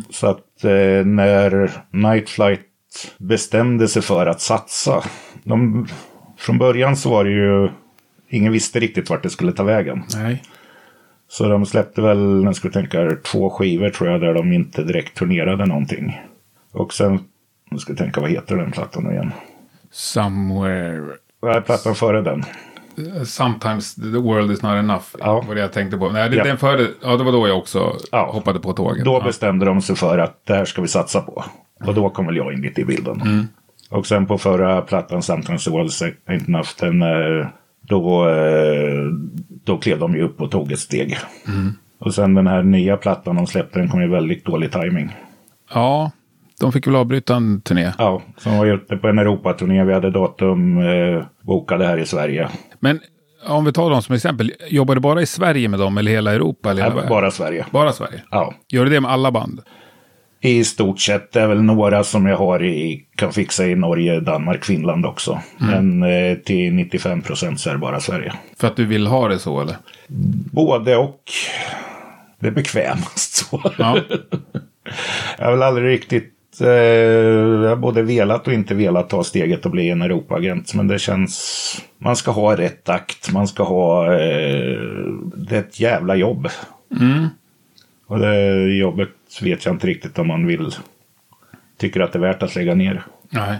Så 0.10 0.28
att 0.28 0.64
eh, 0.64 1.06
när 1.06 1.72
Night 1.92 2.30
Flight 2.30 2.62
bestämde 3.18 3.88
sig 3.88 4.02
för 4.02 4.26
att 4.28 4.42
satsa. 4.42 5.04
De, 5.44 5.88
från 6.38 6.58
början 6.58 6.96
så 6.98 7.10
var 7.10 7.24
det 7.24 7.32
ju... 7.32 7.70
Ingen 8.32 8.52
visste 8.52 8.80
riktigt 8.80 9.10
vart 9.10 9.24
det 9.24 9.30
skulle 9.30 9.52
ta 9.52 9.64
vägen. 9.64 10.04
Nej. 10.16 10.44
Så 11.32 11.48
de 11.48 11.66
släppte 11.66 12.02
väl, 12.02 12.42
jag 12.44 12.56
skulle 12.56 12.74
tänka, 12.74 13.16
två 13.32 13.50
skivor 13.50 13.90
tror 13.90 14.10
jag, 14.10 14.22
där 14.22 14.34
de 14.34 14.54
inte 14.54 14.84
direkt 14.84 15.18
turnerade 15.18 15.66
någonting. 15.66 16.22
Och 16.74 16.94
sen, 16.94 17.20
jag 17.72 17.80
ska 17.80 17.94
tänka, 17.96 18.22
vad 18.22 18.30
heter 18.30 18.56
den 18.56 18.72
plattan 18.72 19.04
nu 19.04 19.12
igen? 19.12 19.32
Somewhere. 19.92 21.04
Vad 21.40 21.56
är 21.56 21.62
plattan 21.62 21.96
före 21.96 22.22
den? 22.22 22.44
Sometimes 23.26 23.96
the 23.96 24.02
world 24.18 24.52
is 24.52 24.62
not 24.62 24.72
enough. 24.72 25.06
Ja. 25.20 25.44
var 25.48 25.56
det 25.56 25.62
jag 25.62 25.74
tänkte 25.74 25.98
på. 25.98 26.10
Nej, 26.10 26.30
det, 26.30 26.36
Ja. 26.36 26.44
den 26.44 26.58
före, 26.58 26.88
ja, 27.02 27.18
det 27.18 27.24
var 27.24 27.32
då 27.32 27.48
jag 27.48 27.58
också 27.58 27.96
Ja. 28.12 28.32
hoppade 28.34 28.60
på 28.60 28.74
tåget. 28.74 29.06
Då 29.06 29.14
ja. 29.14 29.22
bestämde 29.26 29.66
de 29.66 29.82
sig 29.82 29.96
för 29.96 30.18
att 30.18 30.42
det 30.46 30.54
här 30.54 30.66
ska 30.66 30.82
vi 30.82 30.88
satsa 30.88 31.22
på. 31.22 31.44
Och 31.86 31.94
då 31.94 32.10
kom 32.10 32.26
väl 32.26 32.36
jag 32.38 32.54
in 32.54 32.62
lite 32.62 32.82
i 32.82 32.86
bilden. 32.86 33.48
Och 33.90 34.08
sen 34.08 34.26
på 34.26 34.38
förra 34.38 34.82
plattan, 34.82 35.22
Sometimes 35.22 35.64
the 35.64 35.72
world 35.72 35.90
is 35.90 36.02
not 36.02 36.48
enough, 36.48 36.70
den, 36.80 37.02
eh, 37.02 37.48
då, 37.82 38.30
eh, 38.30 39.06
då 39.70 39.78
klev 39.78 40.00
de 40.00 40.16
ju 40.16 40.22
upp 40.22 40.42
och 40.42 40.52
tog 40.52 40.72
ett 40.72 40.80
steg. 40.80 41.18
Och 42.00 42.14
sen 42.14 42.34
den 42.34 42.48
här 42.48 42.64
nya 42.64 42.98
plattan 42.98 43.36
de 43.36 43.48
släppte, 43.48 43.80
den 43.80 43.90
kom 43.90 44.02
ju 44.02 44.08
väldigt 44.10 44.46
dålig 44.46 44.72
timing. 44.72 45.16
Ja, 45.74 46.12
De 46.62 46.72
fick 46.72 46.88
väl 46.88 46.96
avbryta 46.96 47.36
en 47.36 47.62
turné. 47.62 47.92
Ja, 47.98 48.22
som 48.38 48.58
var 48.58 48.66
ute 48.66 48.98
på 48.98 49.08
en 49.08 49.20
Europaturné. 49.20 49.84
Vi 49.84 49.94
hade 49.94 50.12
datum 50.12 50.78
eh, 50.80 51.24
bokade 51.42 51.86
här 51.86 51.98
i 51.98 52.06
Sverige. 52.06 52.50
Men 52.80 53.00
om 53.48 53.66
vi 53.66 53.72
tar 53.74 53.90
dem 53.90 54.02
som 54.02 54.16
exempel. 54.16 54.52
Jobbar 54.70 54.96
du 54.96 55.02
bara 55.02 55.22
i 55.22 55.26
Sverige 55.26 55.68
med 55.68 55.80
dem 55.80 55.98
eller 55.98 56.12
hela 56.12 56.34
Europa? 56.34 56.72
Eller 56.72 56.82
hela 56.82 56.92
Ja, 56.94 56.96
världen? 56.96 57.10
bara 57.10 57.32
Sverige. 57.32 57.66
bara 57.72 57.92
Sverige? 57.92 58.24
Ja. 58.32 58.54
Gör 58.70 58.86
du 58.86 58.92
det 58.92 59.02
med 59.02 59.12
alla 59.12 59.32
band? 59.32 59.62
I 60.42 60.64
stort 60.64 61.00
sett. 61.00 61.32
Det 61.32 61.42
är 61.42 61.48
väl 61.48 61.64
några 61.64 62.04
som 62.04 62.26
jag 62.26 62.38
har 62.38 62.64
i, 62.64 63.06
kan 63.16 63.34
fixa 63.34 63.68
i 63.68 63.76
Norge, 63.76 64.20
Danmark, 64.20 64.66
Finland 64.66 65.06
också. 65.06 65.40
Men 65.58 66.04
eh, 66.04 66.38
till 66.38 66.74
95 66.74 67.22
procent 67.22 67.60
så 67.60 67.70
är 67.70 67.74
det 67.74 67.80
bara 67.80 68.00
Sverige. 68.00 68.34
För 68.58 68.68
att 68.68 68.76
du 68.76 68.86
vill 68.86 69.08
ha 69.08 69.28
det 69.28 69.40
så 69.40 69.62
eller? 69.62 69.76
Både 70.52 70.96
och. 70.96 71.24
Det 72.40 72.48
är 72.48 72.52
bekvämast 72.52 73.36
så. 73.36 73.72
Ja. 73.78 73.98
Jag 75.38 75.46
har 75.46 75.52
väl 75.52 75.64
aldrig 75.64 75.88
riktigt... 75.88 76.34
Eh, 76.62 76.68
jag 76.68 77.70
har 77.70 77.76
både 77.76 78.02
velat 78.02 78.48
och 78.48 78.54
inte 78.54 78.76
velat 78.76 79.10
ta 79.10 79.24
steget 79.24 79.66
och 79.66 79.72
bli 79.72 79.90
en 79.90 80.02
Europaagent. 80.02 80.74
Men 80.74 80.88
det 80.88 81.00
känns... 81.00 81.82
Man 81.98 82.16
ska 82.16 82.32
ha 82.32 82.58
rätt 82.58 82.90
akt. 82.90 83.32
Man 83.32 83.48
ska 83.48 83.64
ha... 83.64 84.06
Eh, 84.14 84.80
det 85.36 85.56
är 85.56 85.60
ett 85.60 85.80
jävla 85.80 86.16
jobb. 86.16 86.50
Och 88.08 88.20
det 88.20 88.62
jobbet 88.76 89.10
vet 89.42 89.66
jag 89.66 89.76
inte 89.76 89.88
riktigt 89.88 90.20
om 90.20 90.28
man 90.28 90.48
vill... 90.48 90.72
Tycker 91.78 92.00
att 92.00 92.14
det 92.14 92.20
är 92.20 92.22
värt 92.22 92.44
att 92.44 92.56
lägga 92.56 92.76
ner. 92.76 93.04
Nej. 93.30 93.60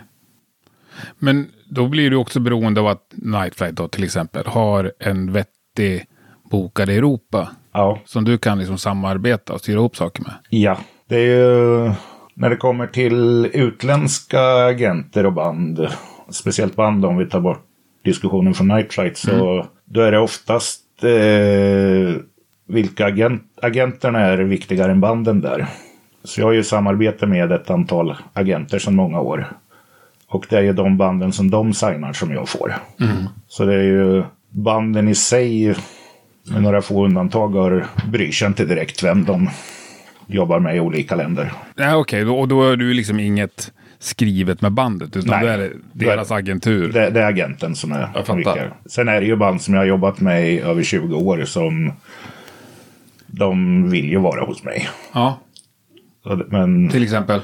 Men 1.20 1.48
då 1.70 1.88
blir 1.88 2.10
du 2.10 2.16
också 2.16 2.40
beroende 2.40 2.82
av 2.82 2.88
att 2.88 3.14
Night 3.16 3.56
Flight 3.56 3.76
då 3.76 3.88
till 3.88 4.04
exempel 4.04 4.46
har 4.46 4.94
en 5.00 5.32
vettig 5.32 6.06
bokad 6.52 6.90
i 6.90 6.96
Europa. 6.96 7.50
Ja. 7.74 8.00
Som 8.06 8.26
du 8.26 8.38
kan 8.38 8.60
liksom 8.60 8.78
samarbeta 8.78 9.54
och 9.54 9.60
styra 9.60 9.78
ihop 9.78 9.96
saker 9.96 10.24
med. 10.24 10.34
Ja, 10.50 10.80
det 11.08 11.16
är 11.16 11.26
ju 11.26 11.92
när 12.34 12.50
det 12.50 12.56
kommer 12.56 12.88
till 12.88 13.50
utländska 13.54 14.42
agenter 14.42 15.26
och 15.26 15.34
band, 15.34 15.88
speciellt 16.30 16.76
band 16.76 17.06
om 17.06 17.18
vi 17.18 17.26
tar 17.26 17.40
bort 17.40 17.66
diskussionen 18.04 18.54
från 18.54 18.68
Night 18.68 18.94
Flight, 18.94 19.18
så 19.18 19.66
då 19.86 20.02
är 20.02 20.12
det 20.12 20.20
oftast 20.20 21.04
eh, 21.04 22.22
vilka 22.70 23.06
agent, 23.06 23.44
agenterna 23.62 24.20
är 24.20 24.38
viktigare 24.38 24.92
än 24.92 25.02
banden 25.02 25.42
där. 25.42 25.68
Så 26.24 26.42
jag 26.42 26.48
har 26.48 26.54
ju 26.54 26.64
samarbete 26.64 27.26
med 27.26 27.52
ett 27.52 27.70
antal 27.70 28.16
agenter 28.34 28.80
sedan 28.80 28.96
många 28.96 29.20
år. 29.20 29.48
Och 30.28 30.46
det 30.50 30.58
är 30.58 30.62
ju 30.62 30.74
de 30.74 30.98
banden 30.98 31.32
som 31.32 31.50
de 31.50 31.74
signar 31.74 32.14
som 32.14 32.32
jag 32.34 32.50
får. 32.50 32.76
Så 33.48 33.66
det 33.66 33.74
är 33.74 33.84
ju 33.84 34.24
banden 34.50 35.08
i 35.08 35.16
sig, 35.16 35.76
med 36.52 36.64
några 36.64 36.82
få 36.82 37.06
undantag, 37.06 37.48
har, 37.48 37.86
bryr 38.12 38.32
sig 38.32 38.48
inte 38.48 38.66
direkt 38.66 39.04
vem 39.04 39.26
de 39.26 39.50
jobbar 40.28 40.60
med 40.60 40.76
i 40.76 40.80
olika 40.80 41.16
länder. 41.16 41.54
Ja, 41.76 41.96
okej, 41.96 42.26
då, 42.26 42.40
och 42.40 42.48
då 42.48 42.70
är 42.70 42.76
du 42.76 42.94
liksom 42.94 43.20
inget 43.20 43.72
skrivet 44.00 44.62
med 44.62 44.72
bandet, 44.72 45.16
utan 45.16 45.30
Nej. 45.30 45.42
då 45.42 45.48
är 45.48 45.58
det 45.58 45.72
deras 45.94 46.32
agentur. 46.32 46.92
Det, 46.92 47.10
det 47.10 47.22
är 47.22 47.26
agenten 47.26 47.76
som 47.76 47.92
är 47.92 48.10
Jag 48.16 48.26
fattar. 48.26 48.74
Sen 48.86 49.08
är 49.08 49.22
det 49.22 49.28
ju 49.28 49.36
band 49.36 49.62
som 49.62 49.74
jag 49.74 49.82
har 49.82 49.88
jobbat 49.88 50.20
med 50.20 50.54
i 50.54 50.60
över 50.60 50.84
20 50.84 51.16
år 51.16 51.46
som 51.46 51.92
de 53.32 53.90
vill 53.90 54.10
ju 54.10 54.18
vara 54.20 54.46
hos 54.46 54.64
mig. 54.64 54.90
Ja, 55.14 55.40
Men 56.48 56.90
till 56.90 57.04
exempel. 57.04 57.42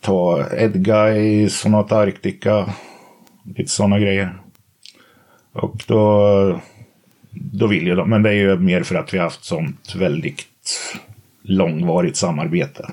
ta 0.00 0.44
Edguy, 0.56 1.48
Sonata 1.48 1.96
Arctica, 1.96 2.66
lite 3.56 3.70
sådana 3.70 3.98
grejer. 3.98 4.34
Och 5.52 5.84
då, 5.86 6.60
då 7.30 7.66
vill 7.66 7.86
ju 7.86 7.94
de, 7.94 8.10
men 8.10 8.22
det 8.22 8.28
är 8.30 8.34
ju 8.34 8.58
mer 8.58 8.82
för 8.82 8.94
att 8.94 9.14
vi 9.14 9.18
har 9.18 9.24
haft 9.24 9.44
sånt 9.44 9.94
väldigt 9.96 10.92
långvarigt 11.42 12.16
samarbete. 12.16 12.90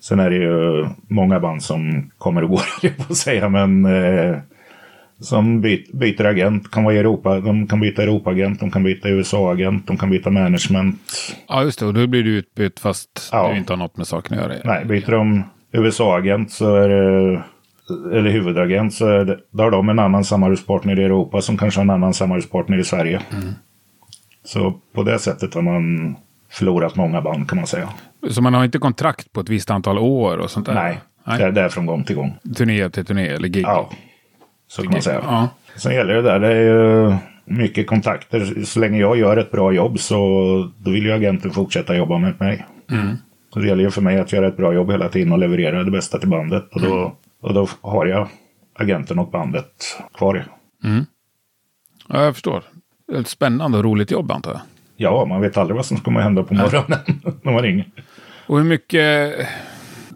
Sen 0.00 0.20
är 0.20 0.30
det 0.30 0.36
ju 0.36 0.88
många 1.08 1.40
band 1.40 1.62
som 1.62 2.10
kommer 2.18 2.42
och 2.44 2.50
går, 2.50 2.62
jag 2.82 2.96
på 2.96 3.04
att 3.08 3.16
säga, 3.16 3.48
men 3.48 3.84
eh, 3.84 4.38
som 5.20 5.60
byt, 5.60 5.92
byter 5.92 6.24
agent, 6.24 6.70
kan 6.70 6.84
vara 6.84 6.94
i 6.94 6.98
Europa, 6.98 7.40
de 7.40 7.66
kan 7.66 7.80
byta 7.80 8.02
Europaagent, 8.02 8.60
de 8.60 8.70
kan 8.70 8.82
byta 8.82 9.08
USA-agent, 9.08 9.86
de 9.86 9.96
kan 9.96 10.10
byta 10.10 10.30
management. 10.30 10.96
Ja, 11.48 11.62
just 11.64 11.78
det. 11.78 11.86
Och 11.86 11.94
då 11.94 12.06
blir 12.06 12.22
du 12.24 12.30
utbytt 12.38 12.80
fast 12.80 13.28
Ja. 13.32 13.48
du 13.52 13.56
inte 13.58 13.72
har 13.72 13.78
något 13.78 13.96
med 13.96 14.06
saken 14.06 14.38
att 14.38 14.44
göra. 14.44 14.60
Nej, 14.64 14.84
byter 14.84 15.10
de 15.10 15.42
USA-agent 15.72 16.50
så 16.50 16.76
är 16.76 16.88
det, 16.88 17.42
eller 18.18 18.30
huvudagent 18.30 18.94
så 18.94 19.06
är 19.08 19.24
det, 19.24 19.38
då 19.50 19.62
har 19.62 19.70
de 19.70 19.88
en 19.88 19.98
annan 19.98 20.24
samarbetspartner 20.24 21.00
i 21.00 21.04
Europa 21.04 21.40
som 21.40 21.56
kanske 21.58 21.80
har 21.80 21.84
en 21.84 21.90
annan 21.90 22.14
samarbetspartner 22.14 22.78
i 22.78 22.84
Sverige. 22.84 23.20
Så 24.44 24.74
på 24.94 25.02
det 25.02 25.18
sättet 25.18 25.54
har 25.54 25.62
man 25.62 26.16
förlorat 26.50 26.96
många 26.96 27.20
band 27.22 27.48
kan 27.48 27.56
man 27.58 27.66
säga. 27.66 27.88
Så 28.30 28.42
man 28.42 28.54
har 28.54 28.64
inte 28.64 28.78
kontrakt 28.78 29.32
på 29.32 29.40
ett 29.40 29.48
visst 29.48 29.70
antal 29.70 29.98
år 29.98 30.38
och 30.38 30.50
sånt 30.50 30.66
där? 30.66 30.74
Nej, 30.74 30.98
Nej. 31.26 31.38
Det, 31.38 31.44
är, 31.44 31.52
det 31.52 31.60
är 31.60 31.68
från 31.68 31.86
gång 31.86 32.04
till 32.04 32.16
gång. 32.16 32.34
Turné 32.56 32.90
till 32.90 33.04
turné 33.04 33.26
eller 33.28 33.48
gig? 33.48 33.62
Ja, 33.64 33.90
så 34.68 34.82
kan 34.82 34.92
man 34.92 35.02
säga. 35.02 35.20
Ja. 35.22 35.48
Sen 35.76 35.94
gäller 35.94 36.14
det 36.14 36.22
där, 36.22 36.40
det 36.40 36.48
är 36.48 36.62
ju 36.62 37.14
mycket 37.44 37.86
kontakter. 37.86 38.64
Så 38.64 38.80
länge 38.80 38.98
jag 38.98 39.16
gör 39.16 39.36
ett 39.36 39.50
bra 39.50 39.72
jobb 39.72 39.98
så 39.98 40.16
då 40.78 40.90
vill 40.90 41.04
ju 41.04 41.12
agenten 41.12 41.50
fortsätta 41.50 41.96
jobba 41.96 42.18
med 42.18 42.40
mig. 42.40 42.66
Så 43.52 43.58
det 43.58 43.68
gäller 43.68 43.84
ju 43.84 43.90
för 43.90 44.02
mig 44.02 44.18
att 44.18 44.32
göra 44.32 44.48
ett 44.48 44.56
bra 44.56 44.74
jobb 44.74 44.90
hela 44.90 45.08
tiden 45.08 45.32
och 45.32 45.38
leverera 45.38 45.84
det 45.84 45.90
bästa 45.90 46.18
till 46.18 46.28
bandet. 46.28 46.68
Och 46.72 46.80
då, 46.80 47.16
och 47.40 47.54
då 47.54 47.68
har 47.80 48.06
jag 48.06 48.28
agenten 48.74 49.18
och 49.18 49.30
bandet 49.30 49.98
kvar. 50.14 50.44
ja, 52.08 52.24
jag 52.24 52.34
förstår. 52.34 52.62
Ett 53.12 53.28
spännande 53.28 53.78
och 53.78 53.84
roligt 53.84 54.10
jobb 54.10 54.30
antar 54.32 54.50
jag. 54.50 54.60
Ja, 54.96 55.24
man 55.24 55.40
vet 55.40 55.56
aldrig 55.56 55.76
vad 55.76 55.86
som 55.86 55.96
kommer 55.96 56.20
hända 56.20 56.42
på 56.42 56.54
morgonen 56.54 56.98
när 57.42 57.52
man 57.52 57.62
ringer. 57.62 57.86
Och 58.46 58.58
hur 58.58 58.64
mycket... 58.64 59.34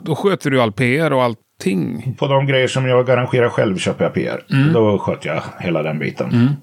Då 0.02 0.14
sköter 0.14 0.50
du 0.50 0.62
all 0.62 0.72
PR 0.72 1.12
och 1.12 1.22
allting. 1.60 2.14
På 2.18 2.26
de 2.26 2.46
grejer 2.46 2.68
som 2.68 2.86
jag 2.86 3.10
arrangerar 3.10 3.48
själv 3.48 3.76
köper 3.76 4.04
jag 4.04 4.14
PR. 4.14 4.44
Då 4.74 4.98
sköter 4.98 5.28
jag 5.28 5.42
hela 5.60 5.82
den 5.82 5.98
biten. 5.98 6.56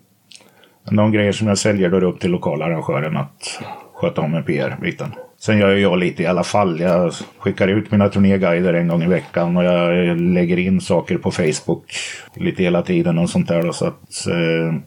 Men 0.85 0.95
de 0.95 1.11
grejer 1.11 1.31
som 1.31 1.47
jag 1.47 1.57
säljer 1.57 1.89
då 1.89 1.97
är 1.97 2.01
det 2.01 2.07
upp 2.07 2.19
till 2.19 2.31
lokala 2.31 2.65
arrangören 2.65 3.17
att 3.17 3.61
sköta 3.93 4.21
om 4.21 4.31
med 4.31 4.45
PR-biten. 4.45 5.13
Sen 5.39 5.57
gör 5.57 5.75
jag 5.75 5.97
lite 5.99 6.23
i 6.23 6.25
alla 6.25 6.43
fall. 6.43 6.79
Jag 6.79 7.13
skickar 7.37 7.67
ut 7.67 7.91
mina 7.91 8.09
turnéguider 8.09 8.73
en 8.73 8.87
gång 8.87 9.03
i 9.03 9.07
veckan 9.07 9.57
och 9.57 9.63
jag 9.63 10.17
lägger 10.21 10.57
in 10.57 10.81
saker 10.81 11.17
på 11.17 11.31
Facebook 11.31 11.91
lite 12.35 12.63
hela 12.63 12.81
tiden 12.81 13.17
och 13.17 13.29
sånt 13.29 13.47
där. 13.47 13.63
Då, 13.63 13.73
så, 13.73 13.85
att, 13.85 14.27
eh, 14.27 14.79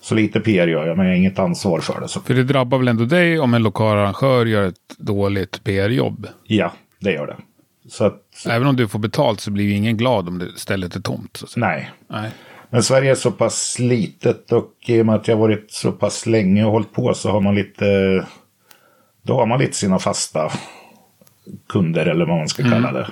så 0.00 0.14
lite 0.14 0.40
PR 0.40 0.66
gör 0.66 0.86
jag, 0.86 0.96
men 0.96 1.06
jag 1.06 1.12
har 1.12 1.18
inget 1.18 1.38
ansvar 1.38 1.80
för 1.80 2.00
det. 2.00 2.08
Så 2.08 2.20
För 2.20 2.34
det 2.34 2.44
drabbar 2.44 2.78
väl 2.78 2.88
ändå 2.88 3.04
dig 3.04 3.38
om 3.38 3.54
en 3.54 3.62
lokal 3.62 3.98
arrangör 3.98 4.46
gör 4.46 4.66
ett 4.66 4.98
dåligt 4.98 5.64
PR-jobb. 5.64 6.26
ja, 6.46 6.72
det 7.00 7.12
gör 7.12 7.26
det. 7.26 7.36
Så 7.90 8.04
att, 8.04 8.46
Även 8.48 8.68
om 8.68 8.76
du 8.76 8.88
får 8.88 8.98
betalt 8.98 9.40
så 9.40 9.50
blir 9.50 9.64
ju 9.64 9.72
ingen 9.72 9.96
glad 9.96 10.28
om 10.28 10.38
det 10.38 10.58
stället 10.58 10.96
är 10.96 11.00
tomt. 11.00 11.42
Nej. 11.56 11.90
Nej. 12.08 12.30
Men 12.70 12.82
Sverige 12.82 13.10
är 13.10 13.14
så 13.14 13.30
pass 13.30 13.76
litet 13.78 14.52
och 14.52 14.72
i 14.86 15.02
och 15.02 15.06
med 15.06 15.14
att 15.14 15.28
jag 15.28 15.36
varit 15.36 15.72
så 15.72 15.92
pass 15.92 16.26
länge 16.26 16.64
och 16.64 16.72
hållit 16.72 16.92
på 16.92 17.14
så 17.14 17.30
har 17.30 17.40
man 17.40 17.54
lite... 17.54 17.86
Då 19.22 19.34
har 19.34 19.46
man 19.46 19.58
lite 19.58 19.76
sina 19.76 19.98
fasta 19.98 20.52
kunder 21.68 22.06
eller 22.06 22.26
vad 22.26 22.38
man 22.38 22.48
ska 22.48 22.62
kalla 22.62 22.92
det. 22.92 23.08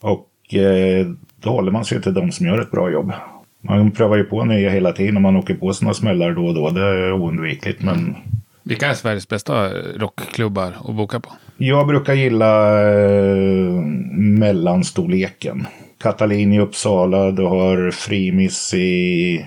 Och 0.00 0.54
eh, 0.54 1.06
då 1.36 1.50
håller 1.50 1.72
man 1.72 1.84
sig 1.84 2.02
till 2.02 2.14
de 2.14 2.32
som 2.32 2.46
gör 2.46 2.60
ett 2.60 2.70
bra 2.70 2.90
jobb. 2.90 3.12
Man 3.60 3.90
prövar 3.90 4.16
ju 4.16 4.24
på 4.24 4.44
nya 4.44 4.70
hela 4.70 4.92
tiden 4.92 5.16
och 5.16 5.22
man 5.22 5.36
åker 5.36 5.54
på 5.54 5.72
sina 5.74 5.94
smällar 5.94 6.32
då 6.32 6.46
och 6.46 6.54
då. 6.54 6.70
Det 6.70 6.80
är 6.80 7.12
oundvikligt 7.12 7.82
men 7.82 8.16
Vilka 8.62 8.86
är 8.86 8.94
Sveriges 8.94 9.28
bästa 9.28 9.68
rockklubbar 9.72 10.72
att 10.84 10.94
boka 10.94 11.20
på? 11.20 11.30
Jag 11.58 11.86
brukar 11.86 12.14
gilla 12.14 12.80
eh, 12.90 13.82
mellanstorleken. 14.12 15.66
Katalin 16.00 16.52
i 16.52 16.60
Uppsala, 16.60 17.30
du 17.30 17.42
har 17.42 17.90
Frimis 17.90 18.74
i 18.74 19.46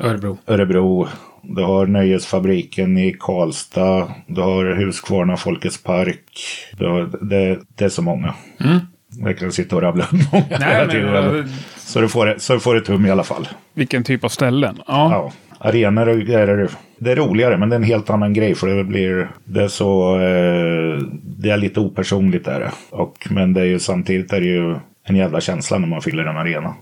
Örebro. 0.00 0.38
Örebro. 0.46 1.08
Du 1.42 1.62
har 1.62 1.86
Nöjesfabriken 1.86 2.98
i 2.98 3.16
Karlstad. 3.20 4.12
Du 4.26 4.40
har 4.40 4.64
Huskvarna 4.64 5.36
Folkets 5.36 5.82
Park. 5.82 6.24
Har, 6.78 7.26
det, 7.26 7.58
det 7.74 7.84
är 7.84 7.88
så 7.88 8.02
många. 8.02 8.34
Jag 9.20 9.38
kan 9.38 9.52
sitta 9.52 9.76
och 9.76 9.82
rabbla 9.82 10.04
upp 10.04 10.12
många 10.32 10.58
Nej, 10.58 11.02
men, 11.02 11.48
Så 11.76 12.00
du 12.00 12.08
får, 12.08 12.34
så 12.38 12.54
du 12.54 12.60
får 12.60 12.76
ett 12.76 12.84
tum 12.84 13.06
i 13.06 13.10
alla 13.10 13.24
fall. 13.24 13.48
Vilken 13.74 14.04
typ 14.04 14.24
av 14.24 14.28
ställen? 14.28 14.78
Ja. 14.86 15.10
Ja. 15.12 15.32
Arenor 15.60 16.08
och 16.08 16.18
grejer, 16.18 16.70
det 16.98 17.12
är 17.12 17.16
roligare 17.16 17.56
men 17.58 17.68
det 17.68 17.74
är 17.74 17.78
en 17.78 17.82
helt 17.84 18.10
annan 18.10 18.32
grej 18.32 18.54
för 18.54 18.66
det 18.66 18.84
blir 18.84 19.30
det 19.44 19.62
är 19.62 19.68
så 19.68 20.14
eh, 20.14 20.98
det 21.22 21.50
är 21.50 21.56
lite 21.56 21.80
opersonligt 21.80 22.46
är 22.46 22.60
det. 22.60 22.70
Och, 22.90 23.26
men 23.30 23.52
det 23.52 23.60
är 23.60 23.64
ju 23.64 23.78
samtidigt 23.78 24.32
är 24.32 24.40
det 24.40 24.46
ju 24.46 24.76
en 25.04 25.16
jävla 25.16 25.40
känsla 25.40 25.78
när 25.78 25.88
man 25.88 26.02
fyller 26.02 26.24
en 26.24 26.36
arena. 26.36 26.74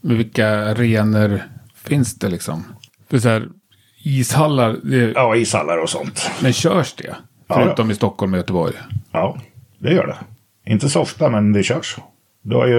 Men 0.00 0.16
vilka 0.16 0.48
arenor 0.48 1.40
finns 1.84 2.18
det 2.18 2.28
liksom? 2.28 2.64
För 3.10 3.18
så 3.18 3.28
här, 3.28 3.48
ishallar, 4.04 4.76
det, 4.82 5.12
Ja, 5.14 5.36
ishallar 5.36 5.78
och 5.82 5.88
sånt. 5.88 6.30
men 6.42 6.52
körs 6.52 6.94
det? 6.94 7.16
Ja, 7.48 7.54
Förutom 7.54 7.90
i 7.90 7.94
Stockholm 7.94 8.32
och 8.32 8.38
Göteborg. 8.38 8.74
Ja, 9.12 9.36
det 9.78 9.94
gör 9.94 10.06
det. 10.06 10.16
Inte 10.72 10.88
så 10.88 11.00
ofta, 11.00 11.30
men 11.30 11.52
det 11.52 11.62
körs. 11.62 11.96
Du 12.44 12.56
har 12.56 12.66
ju, 12.66 12.74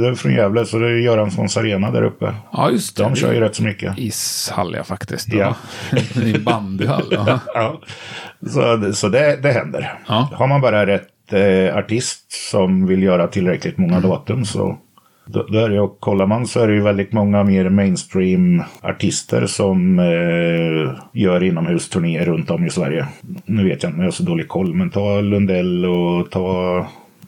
det 0.00 0.08
är 0.08 0.14
från 0.14 0.32
Gävle, 0.32 0.64
så 0.66 0.78
det 0.78 0.86
är 0.86 0.96
Göranssons 0.96 1.56
arena 1.56 1.90
där 1.90 2.02
uppe. 2.02 2.34
Ja, 2.52 2.70
just 2.70 2.96
det. 2.96 3.02
De 3.02 3.16
kör 3.16 3.32
ju 3.32 3.40
rätt 3.40 3.54
så 3.54 3.62
mycket. 3.62 3.98
Ishall, 3.98 4.74
ja 4.74 4.84
faktiskt. 4.84 5.32
Ja. 5.32 5.56
I 6.22 6.38
bandyhall. 6.38 7.06
Ja. 7.10 7.40
Ja. 7.54 7.80
Så, 8.46 8.92
så 8.92 9.08
det, 9.08 9.36
det 9.42 9.52
händer. 9.52 9.98
Ja. 10.08 10.28
Har 10.32 10.46
man 10.46 10.60
bara 10.60 10.86
rätt 10.86 11.32
eh, 11.32 11.76
artist 11.76 12.32
som 12.50 12.86
vill 12.86 13.02
göra 13.02 13.26
tillräckligt 13.26 13.78
många 13.78 14.00
datum 14.00 14.44
så 14.44 14.78
då, 15.26 15.58
är 15.58 15.68
det, 15.68 15.80
och 15.80 16.00
kollar 16.00 16.26
man 16.26 16.46
så 16.46 16.60
är 16.60 16.68
det 16.68 16.74
ju 16.74 16.82
väldigt 16.82 17.12
många 17.12 17.44
mer 17.44 17.68
mainstream 17.68 18.62
artister 18.82 19.46
som 19.46 19.98
eh, 19.98 20.94
gör 21.12 21.42
inomhusturnéer 21.42 22.24
runt 22.24 22.50
om 22.50 22.66
i 22.66 22.70
Sverige. 22.70 23.06
Nu 23.44 23.64
vet 23.64 23.82
jag 23.82 23.90
inte, 23.90 24.00
jag 24.00 24.06
har 24.06 24.10
så 24.10 24.22
dålig 24.22 24.48
koll, 24.48 24.74
men 24.74 24.90
ta 24.90 25.20
Lundell 25.20 25.84
och 25.84 26.30
ta 26.30 26.86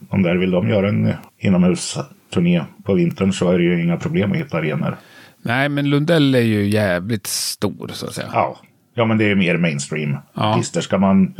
de 0.09 0.23
där. 0.23 0.35
Vill 0.35 0.51
de 0.51 0.69
göra 0.69 0.89
en 0.89 1.13
inomhusturné 1.37 2.63
på 2.83 2.93
vintern 2.93 3.33
så 3.33 3.51
är 3.51 3.57
det 3.57 3.63
ju 3.63 3.83
inga 3.83 3.97
problem 3.97 4.31
att 4.31 4.37
hitta 4.37 4.57
arenor. 4.57 4.97
Nej, 5.41 5.69
men 5.69 5.89
Lundell 5.89 6.35
är 6.35 6.41
ju 6.41 6.69
jävligt 6.69 7.27
stor 7.27 7.89
så 7.93 8.05
att 8.05 8.13
säga. 8.13 8.27
Ja, 8.33 8.57
ja 8.93 9.05
men 9.05 9.17
det 9.17 9.31
är 9.31 9.35
mer 9.35 9.57
mainstream 9.57 10.17
Ja. 10.33 10.61
Ska 10.63 10.97
man 10.97 11.35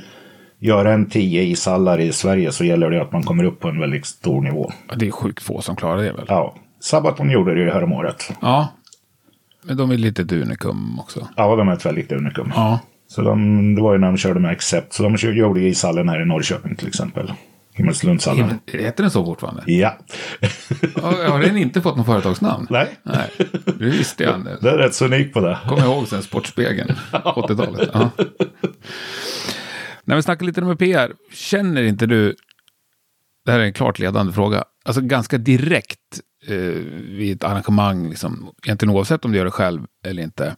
göra 0.60 0.94
en 0.94 1.10
10 1.10 1.42
ishallar 1.42 2.00
i 2.00 2.12
Sverige 2.12 2.52
så 2.52 2.64
gäller 2.66 2.90
det 2.90 3.02
att 3.02 3.12
man 3.12 3.24
kommer 3.24 3.44
upp 3.44 3.60
på 3.60 3.68
en 3.68 3.80
väldigt 3.80 4.06
stor 4.06 4.42
nivå. 4.42 4.72
Ja, 4.90 4.96
Det 4.96 5.08
är 5.08 5.12
sjukt 5.12 5.44
få 5.44 5.62
som 5.62 5.76
klarar 5.76 5.98
det 6.04 6.14
väl? 6.14 6.26
Ja, 6.28 6.56
Sabaton 6.80 7.30
gjorde 7.30 7.54
det 7.54 7.62
ju 7.62 7.70
häromåret. 7.70 8.34
Ja. 8.42 8.68
Men 9.64 9.78
de 9.78 9.92
är 9.92 9.98
lite 9.98 10.22
ett 10.22 10.32
unikum 10.32 11.00
också. 11.00 11.28
Ja, 11.36 11.56
de 11.56 11.68
är 11.70 11.74
ett 11.74 11.86
väldigt 11.86 12.12
unikum. 12.12 12.52
Ja. 12.56 12.80
Så 13.08 13.22
de, 13.22 13.76
det 13.76 13.82
var 13.82 13.94
ju 13.94 14.00
när 14.00 14.08
de 14.08 14.18
körde 14.18 14.40
med 14.40 14.52
Accept. 14.52 14.94
Så 14.94 15.04
de 15.04 15.16
gjorde 15.34 15.60
ishallen 15.60 16.10
här 16.10 16.22
i 16.22 16.26
Norrköping 16.26 16.76
till 16.76 16.88
exempel. 16.88 17.34
Himmelslundshallen. 17.74 18.60
Heter 18.66 19.04
den 19.04 19.12
så 19.12 19.26
fortfarande? 19.26 19.64
Ja. 19.66 19.98
Har 21.04 21.40
den 21.40 21.58
inte 21.58 21.82
fått 21.82 21.98
något 21.98 22.06
företagsnamn? 22.06 22.68
Nej, 22.70 22.88
Nej, 23.04 23.32
det 23.66 23.86
visste 23.86 24.24
jag. 24.24 24.36
inte. 24.36 24.58
det 24.62 24.70
är 24.70 24.78
rätt 24.78 24.94
så 24.96 25.06
unik 25.06 25.34
på 25.34 25.40
det. 25.40 25.58
Kommer 25.68 25.84
ihåg 25.84 26.08
sen 26.08 26.24
Sportspegeln, 26.24 26.90
80-talet. 27.12 27.90
Ja. 27.94 28.10
När 30.04 30.16
vi 30.16 30.22
snackar 30.22 30.46
lite 30.46 30.62
om 30.62 30.78
PR, 30.78 31.14
känner 31.34 31.84
inte 31.84 32.06
du, 32.06 32.36
det 33.46 33.52
här 33.52 33.60
är 33.60 33.64
en 33.64 33.74
klart 33.74 34.00
ledande 34.00 34.34
fråga, 34.34 34.64
alltså 34.86 35.02
ganska 35.02 35.38
direkt 35.38 36.20
eh, 36.48 36.56
vid 36.96 37.36
ett 37.36 37.44
arrangemang, 37.44 38.10
liksom, 38.10 38.52
egentligen 38.66 38.96
oavsett 38.96 39.26
om 39.26 39.32
du 39.32 39.38
gör 39.38 39.46
det 39.46 39.52
själv 39.52 39.82
eller 40.06 40.24
inte, 40.24 40.56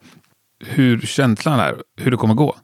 hur 0.65 0.99
känslan 1.01 1.59
är, 1.59 1.75
hur 2.01 2.11
det 2.11 2.17
kommer 2.17 2.33
gå? 2.33 2.55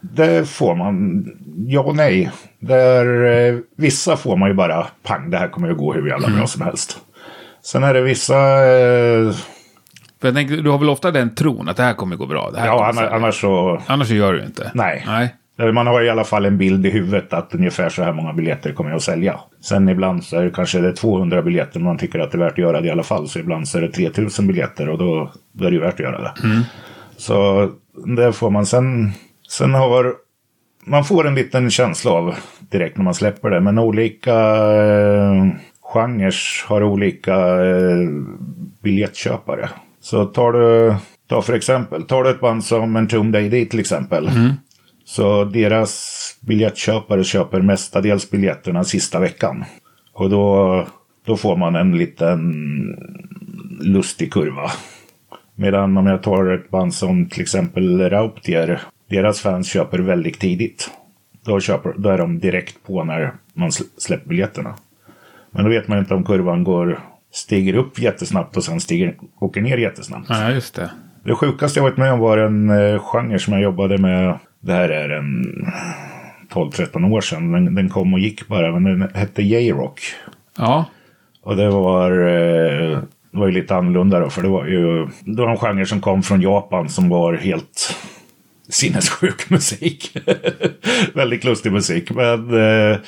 Det 0.00 0.48
får 0.48 0.74
man. 0.74 1.24
Ja 1.66 1.80
och 1.80 1.96
nej. 1.96 2.30
Där, 2.60 3.24
eh, 3.24 3.58
vissa 3.76 4.16
får 4.16 4.36
man 4.36 4.48
ju 4.48 4.54
bara 4.54 4.86
pang, 5.02 5.30
det 5.30 5.38
här 5.38 5.48
kommer 5.48 5.68
ju 5.68 5.74
gå 5.74 5.92
hur 5.92 6.08
jävla 6.08 6.28
bra 6.28 6.46
som 6.46 6.62
helst. 6.62 6.98
Sen 7.62 7.82
är 7.84 7.94
det 7.94 8.00
vissa... 8.02 8.36
Eh, 8.68 9.30
För 10.20 10.28
jag 10.28 10.34
tänker, 10.34 10.56
du 10.56 10.70
har 10.70 10.78
väl 10.78 10.88
ofta 10.88 11.10
den 11.10 11.34
tron 11.34 11.68
att 11.68 11.76
det 11.76 11.82
här 11.82 11.94
kommer 11.94 12.16
gå 12.16 12.26
bra? 12.26 12.50
Det 12.50 12.60
här 12.60 12.66
ja, 12.66 12.88
annars, 12.88 13.10
annars 13.12 13.40
så... 13.40 13.80
annars 13.86 14.08
så 14.08 14.14
gör 14.14 14.32
du 14.32 14.44
inte. 14.44 14.70
Nej. 14.74 15.04
Nej. 15.06 15.34
Eh, 15.58 15.72
Man 15.72 15.86
har 15.86 16.02
i 16.02 16.10
alla 16.10 16.24
fall 16.24 16.44
en 16.44 16.58
bild 16.58 16.86
i 16.86 16.90
huvudet 16.90 17.32
att 17.32 17.54
ungefär 17.54 17.88
så 17.88 18.02
här 18.02 18.12
många 18.12 18.32
biljetter 18.32 18.72
kommer 18.72 18.90
jag 18.90 18.96
att 18.96 19.02
sälja. 19.02 19.40
Sen 19.60 19.88
ibland 19.88 20.24
så 20.24 20.36
är 20.36 20.44
det 20.44 20.50
kanske 20.50 20.78
det 20.80 20.88
är 20.88 20.92
200 20.92 21.42
biljetter 21.42 21.80
man 21.80 21.98
tycker 21.98 22.18
att 22.18 22.30
det 22.32 22.36
är 22.38 22.42
värt 22.42 22.52
att 22.52 22.58
göra 22.58 22.80
det 22.80 22.88
i 22.88 22.90
alla 22.90 23.02
fall. 23.02 23.28
Så 23.28 23.38
ibland 23.38 23.68
så 23.68 23.78
är 23.78 23.82
det 23.82 23.88
3000 23.92 24.46
biljetter 24.46 24.88
och 24.88 24.98
då, 24.98 25.32
då 25.52 25.64
är 25.64 25.70
det 25.70 25.74
ju 25.76 25.82
värt 25.82 25.94
att 25.94 26.00
göra 26.00 26.20
det. 26.20 26.32
Så 27.16 27.68
det 28.16 28.32
får 28.32 28.50
man. 28.50 28.66
Sen, 28.66 29.12
sen 29.50 29.74
har 29.74 30.14
man 30.84 31.04
får 31.04 31.26
en 31.26 31.34
liten 31.34 31.70
känsla 31.70 32.10
av 32.10 32.34
direkt 32.70 32.96
när 32.96 33.04
man 33.04 33.14
släpper 33.14 33.50
det. 33.50 33.60
Men 33.60 33.78
olika 33.78 34.34
eh, 34.74 35.46
genrer 35.80 36.34
har 36.68 36.82
olika 36.82 37.36
eh, 37.66 38.08
biljettköpare. 38.82 39.68
Så 40.00 40.24
tar 40.24 40.52
du, 40.52 40.94
ta 41.28 41.42
för 41.42 41.52
exempel, 41.52 42.02
tar 42.02 42.24
du 42.24 42.30
ett 42.30 42.40
band 42.40 42.64
som 42.64 42.96
Entombed 42.96 43.44
AD 43.44 43.64
till 43.64 43.80
exempel. 43.80 44.30
Så 45.04 45.44
deras 45.44 46.20
biljettköpare 46.40 47.24
köper 47.24 47.60
mestadels 47.60 48.30
biljetterna 48.30 48.84
sista 48.84 49.20
veckan. 49.20 49.64
Och 50.12 50.30
då, 50.30 50.86
då 51.26 51.36
får 51.36 51.56
man 51.56 51.76
en 51.76 51.98
liten 51.98 52.54
lustig 53.80 54.32
kurva. 54.32 54.70
Medan 55.54 55.96
om 55.96 56.06
jag 56.06 56.22
tar 56.22 56.46
ett 56.46 56.70
band 56.70 56.94
som 56.94 57.28
till 57.28 57.42
exempel 57.42 58.10
Rauptier. 58.10 58.80
Deras 59.10 59.40
fans 59.40 59.68
köper 59.72 59.98
väldigt 59.98 60.40
tidigt. 60.40 60.90
Då, 61.44 61.60
köper, 61.60 61.94
då 61.98 62.08
är 62.08 62.18
de 62.18 62.38
direkt 62.38 62.76
på 62.86 63.04
när 63.04 63.32
man 63.54 63.68
sl- 63.70 63.88
släpper 63.98 64.28
biljetterna. 64.28 64.74
Men 65.50 65.64
då 65.64 65.70
vet 65.70 65.88
man 65.88 65.98
inte 65.98 66.14
om 66.14 66.24
kurvan 66.24 66.64
går, 66.64 67.00
stiger 67.32 67.74
upp 67.74 67.98
jättesnabbt 67.98 68.56
och 68.56 68.64
sen 68.64 68.80
stiger, 68.80 69.14
åker 69.40 69.60
ner 69.60 69.76
jättesnabbt. 69.78 70.26
Ja, 70.28 70.50
just 70.50 70.74
det. 70.74 70.90
Det 71.24 71.34
sjukaste 71.34 71.78
jag 71.78 71.84
varit 71.84 71.96
med 71.96 72.12
om 72.12 72.18
var 72.20 72.38
en 72.38 72.70
eh, 72.70 72.98
genre 73.02 73.38
som 73.38 73.52
jag 73.52 73.62
jobbade 73.62 73.98
med. 73.98 74.38
Det 74.60 74.72
här 74.72 74.88
är 74.88 75.08
en 75.10 75.44
12-13 76.52 77.12
år 77.12 77.20
sedan. 77.20 77.52
Den, 77.52 77.74
den 77.74 77.88
kom 77.88 78.14
och 78.14 78.20
gick 78.20 78.48
bara. 78.48 78.72
Men 78.80 78.84
den 79.00 79.10
hette 79.14 79.42
J-Rock. 79.42 80.00
Ja, 80.58 80.84
Och 81.42 81.56
det 81.56 81.70
var, 81.70 82.10
eh, 82.10 82.98
det 83.32 83.38
var 83.38 83.46
ju 83.46 83.52
lite 83.52 83.76
annorlunda 83.76 84.20
då. 84.20 84.30
För 84.30 84.42
det 84.42 84.48
var 84.48 84.66
ju 84.66 85.06
det 85.20 85.42
var 85.42 85.48
en 85.50 85.56
genre 85.56 85.86
som 85.86 86.00
kom 86.00 86.22
från 86.22 86.40
Japan 86.40 86.88
som 86.88 87.08
var 87.08 87.34
helt 87.34 87.96
sinnessjuk 88.70 89.50
musik. 89.50 90.16
Väldigt 91.14 91.44
lustig 91.44 91.72
musik. 91.72 92.10
Men 92.10 92.54
eh, 92.92 92.98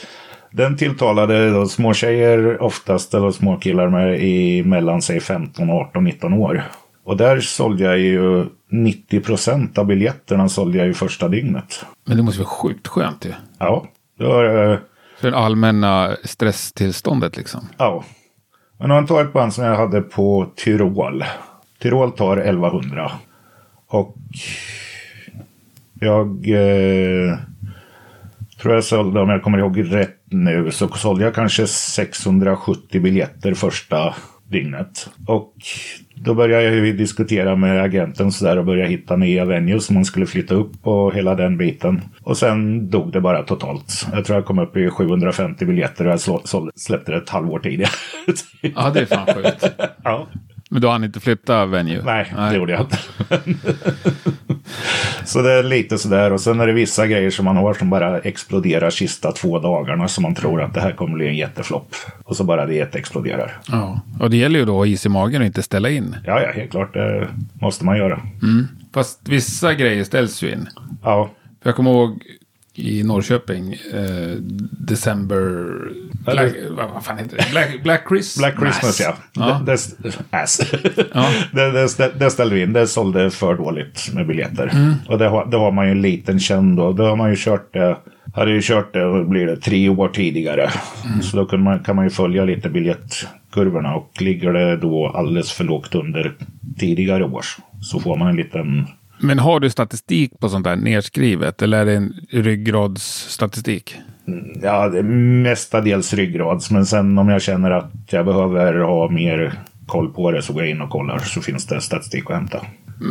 den 0.51 0.77
tilltalade 0.77 1.51
då 1.51 1.67
små 1.67 1.95
tjejer 1.95 2.63
oftast, 2.63 3.15
eller 3.15 3.31
små 3.31 3.57
killar 3.57 3.89
med 3.89 4.21
i 4.23 4.63
mellan 4.65 5.03
sig 5.03 5.21
15, 5.21 5.71
18, 5.71 6.05
19 6.05 6.33
år. 6.33 6.65
Och 7.05 7.17
där 7.17 7.41
sålde 7.41 7.85
jag 7.85 7.99
ju 7.99 8.47
90 8.71 9.21
procent 9.21 9.79
av 9.79 9.87
biljetterna 9.87 10.49
sålde 10.49 10.79
jag 10.79 10.87
ju 10.87 10.95
första 10.95 11.29
dygnet. 11.29 11.85
men 12.05 12.17
det 12.17 12.23
måste 12.23 12.41
vara 12.41 12.49
sjukt 12.49 12.89
skönt 12.89 13.25
ju. 13.25 13.33
Ja, 13.59 13.87
det 14.19 14.25
var, 14.25 14.73
eh, 14.73 14.79
För 15.21 15.31
det 15.31 15.37
allmänna 15.37 16.17
stresstillståndet 16.25 17.37
liksom. 17.37 17.69
ja. 17.79 18.05
Men 18.79 18.91
om 18.91 18.95
man 18.95 19.07
tar 19.07 19.25
ett 19.25 19.33
band 19.33 19.55
som 19.55 19.65
jag 19.65 19.77
hade 19.77 20.01
på 20.01 20.47
Tyrol. 20.65 21.25
Tyrol 21.83 22.13
tar 22.13 22.37
1100. 22.37 23.13
Och 23.89 24.15
jag 26.03 26.29
eh, 26.49 27.39
tror 28.63 28.75
jag 28.75 28.85
sålde, 28.85 29.21
om 29.21 29.29
jag 29.29 29.43
kommer 29.43 29.59
ihåg 29.59 29.95
rätt 29.95 30.19
nu, 30.31 30.71
så 30.71 30.89
sålde 30.89 31.25
jag 31.25 31.35
kanske 31.35 31.67
670 31.67 33.01
biljetter 33.01 33.55
första 33.55 34.15
dygnet. 34.49 35.11
Och 35.27 35.55
då 36.15 36.35
började 36.35 36.65
jag 36.65 36.75
ju 36.75 36.93
diskutera 36.93 37.57
med 37.57 37.83
agenten 37.83 38.33
så 38.33 38.45
där 38.45 38.59
och 38.59 38.65
börja 38.65 38.87
hitta 38.87 39.17
nya 39.17 39.45
venues 39.45 39.85
som 39.85 39.95
man 39.95 40.05
skulle 40.05 40.27
flytta 40.27 40.55
upp 40.55 40.87
och 40.87 41.15
hela 41.15 41.35
den 41.35 41.57
biten. 41.57 42.01
Och 42.23 42.37
sen 42.37 42.91
dog 42.91 43.13
det 43.13 43.21
bara 43.21 43.43
totalt. 43.43 44.07
Jag 44.13 44.25
tror 44.25 44.37
jag 44.37 44.47
kom 44.47 44.59
upp 44.59 44.77
i 44.77 44.91
750 44.91 45.65
biljetter 45.65 46.07
och 46.07 46.13
jag 46.13 46.71
släppte 46.75 47.13
det 47.13 47.19
ett 47.19 47.29
halvår 47.29 47.59
tidigare. 47.59 47.91
Ja, 48.61 48.91
det 48.91 49.01
är 49.01 49.07
fan 49.07 49.35
sjukt. 49.35 49.73
ja, 50.05 50.29
Men 50.73 50.81
du 50.81 50.89
hann 50.89 51.05
inte 51.05 51.21
flytta 51.21 51.67
venue? 51.67 52.03
nej, 52.05 52.33
det 52.51 52.57
gjorde 52.57 52.73
jag 52.73 52.81
inte. 52.81 52.99
Så 55.25 55.43
det 55.43 55.53
är 55.53 55.63
lite 55.63 55.99
sådär 55.99 56.33
och 56.33 56.41
sen 56.41 56.61
är 56.61 56.67
det 56.67 56.73
vissa 56.73 57.07
grejer 57.07 57.31
som 57.31 57.45
man 57.45 57.57
har 57.57 57.75
som 57.75 57.91
bara 57.91 58.19
exploderar 58.21 58.91
sista 58.91 59.33
två 59.33 59.59
dagarna 59.59 60.09
som 60.09 60.23
man 60.23 60.35
tror 60.35 60.63
att 60.63 60.75
det 60.75 60.81
här 60.81 60.93
kommer 60.93 61.15
bli 61.15 61.29
en 61.29 61.37
jätteflopp. 61.37 61.95
Och 62.25 62.37
så 62.37 62.45
bara 62.45 62.67
det 62.67 62.95
exploderar. 62.95 63.61
Ja, 63.69 64.01
och 64.21 64.31
det 64.31 64.37
gäller 64.37 64.59
ju 64.59 64.65
då 64.65 64.73
att 64.73 64.79
ha 64.79 64.87
is 64.87 65.07
i 65.07 65.09
magen 65.09 65.41
och 65.43 65.47
inte 65.47 65.63
ställa 65.63 65.91
in. 65.91 66.17
Ja, 66.27 66.43
ja, 66.43 66.53
helt 66.53 66.71
klart. 66.71 66.95
Det 66.95 67.29
måste 67.61 67.85
man 67.85 67.97
göra. 67.99 68.23
Fast 68.95 69.29
vissa 69.29 69.75
grejer 69.75 70.05
ställs 70.05 70.43
ju 70.43 70.53
in. 70.53 70.69
Ja, 71.03 71.31
För 71.63 71.69
jag 71.69 71.77
kommer 71.77 71.91
ihåg 71.91 72.23
i 72.75 73.03
Norrköping, 73.03 73.73
eh, 73.73 74.37
December... 74.71 75.69
Black, 76.25 76.53
vad 76.95 77.05
fan 77.05 77.19
heter 77.19 77.37
det? 77.37 77.47
Black, 77.51 77.83
Black 77.83 78.09
Christmas. 78.09 78.39
Black 78.39 78.61
Christmas 78.61 79.01
ja. 79.01 79.15
Ja. 79.33 79.63
Det, 79.67 79.79
det, 79.99 80.19
ass. 80.31 80.61
Ja. 81.15 81.29
det, 81.53 81.71
det, 81.71 82.13
det 82.19 82.31
ställde 82.31 82.55
vi 82.55 82.63
in. 82.63 82.73
Det 82.73 82.87
sålde 82.87 83.31
för 83.31 83.55
dåligt 83.55 84.11
med 84.15 84.27
biljetter. 84.27 84.71
Mm. 84.73 84.95
Och 85.09 85.19
det 85.19 85.29
har, 85.29 85.47
det 85.47 85.57
har 85.57 85.73
man 85.73 85.87
ju 85.87 85.91
en 85.93 86.03
liten 86.03 86.41
känn 86.41 86.77
då. 86.77 86.93
Då 86.93 87.05
har 87.05 87.17
man 87.17 87.31
ju 87.31 87.37
kört 87.39 87.73
det. 87.73 87.97
Hade 88.35 88.51
ju 88.51 88.61
kört 88.63 88.93
det, 88.93 89.07
vad 89.07 89.29
blir 89.29 89.47
det, 89.47 89.57
tre 89.57 89.89
år 89.89 90.09
tidigare. 90.09 90.71
Mm. 91.07 91.23
Så 91.23 91.37
då 91.37 91.47
kan 91.47 91.63
man, 91.63 91.85
kan 91.85 91.97
man 91.97 92.05
ju 92.05 92.11
följa 92.11 92.45
lite 92.45 92.69
biljettkurvorna. 92.69 93.95
Och 93.95 94.23
ligger 94.23 94.53
det 94.53 94.77
då 94.77 95.09
alldeles 95.09 95.53
för 95.53 95.65
lågt 95.65 95.95
under 95.95 96.35
tidigare 96.79 97.25
års. 97.25 97.57
Så 97.81 98.01
får 98.01 98.17
man 98.17 98.29
en 98.29 98.37
liten 98.37 98.87
Men 99.23 99.39
har 99.39 99.61
du 99.61 99.71
statistik 99.71 100.41
på 100.41 100.49
sånt 100.49 100.65
där 100.65 100.77
nedskrivet? 100.77 101.63
Eller 101.63 101.81
är 101.81 101.85
det 101.85 101.95
en 101.95 102.15
ryggradsstatistik? 102.31 103.97
Ja, 104.63 104.89
det 104.89 104.99
är 104.99 105.03
mestadels 105.43 106.15
ryggrads. 106.15 106.71
Men 106.71 106.87
sen 106.87 107.19
om 107.19 107.29
jag 107.29 107.43
känner 107.43 107.71
att 107.71 107.93
jag 108.11 108.25
behöver 108.25 108.75
ha 108.75 109.11
mer 109.11 109.53
koll 109.87 110.13
på 110.13 110.31
det 110.31 110.43
så 110.43 110.53
går 110.53 110.63
jag 110.63 110.71
in 110.71 110.81
och 110.81 110.91
kollar. 110.91 111.19
Så 111.19 111.41
finns 111.41 111.67
det 111.67 111.81
statistik 111.81 112.31
att 112.31 112.37
hämta. 112.37 112.61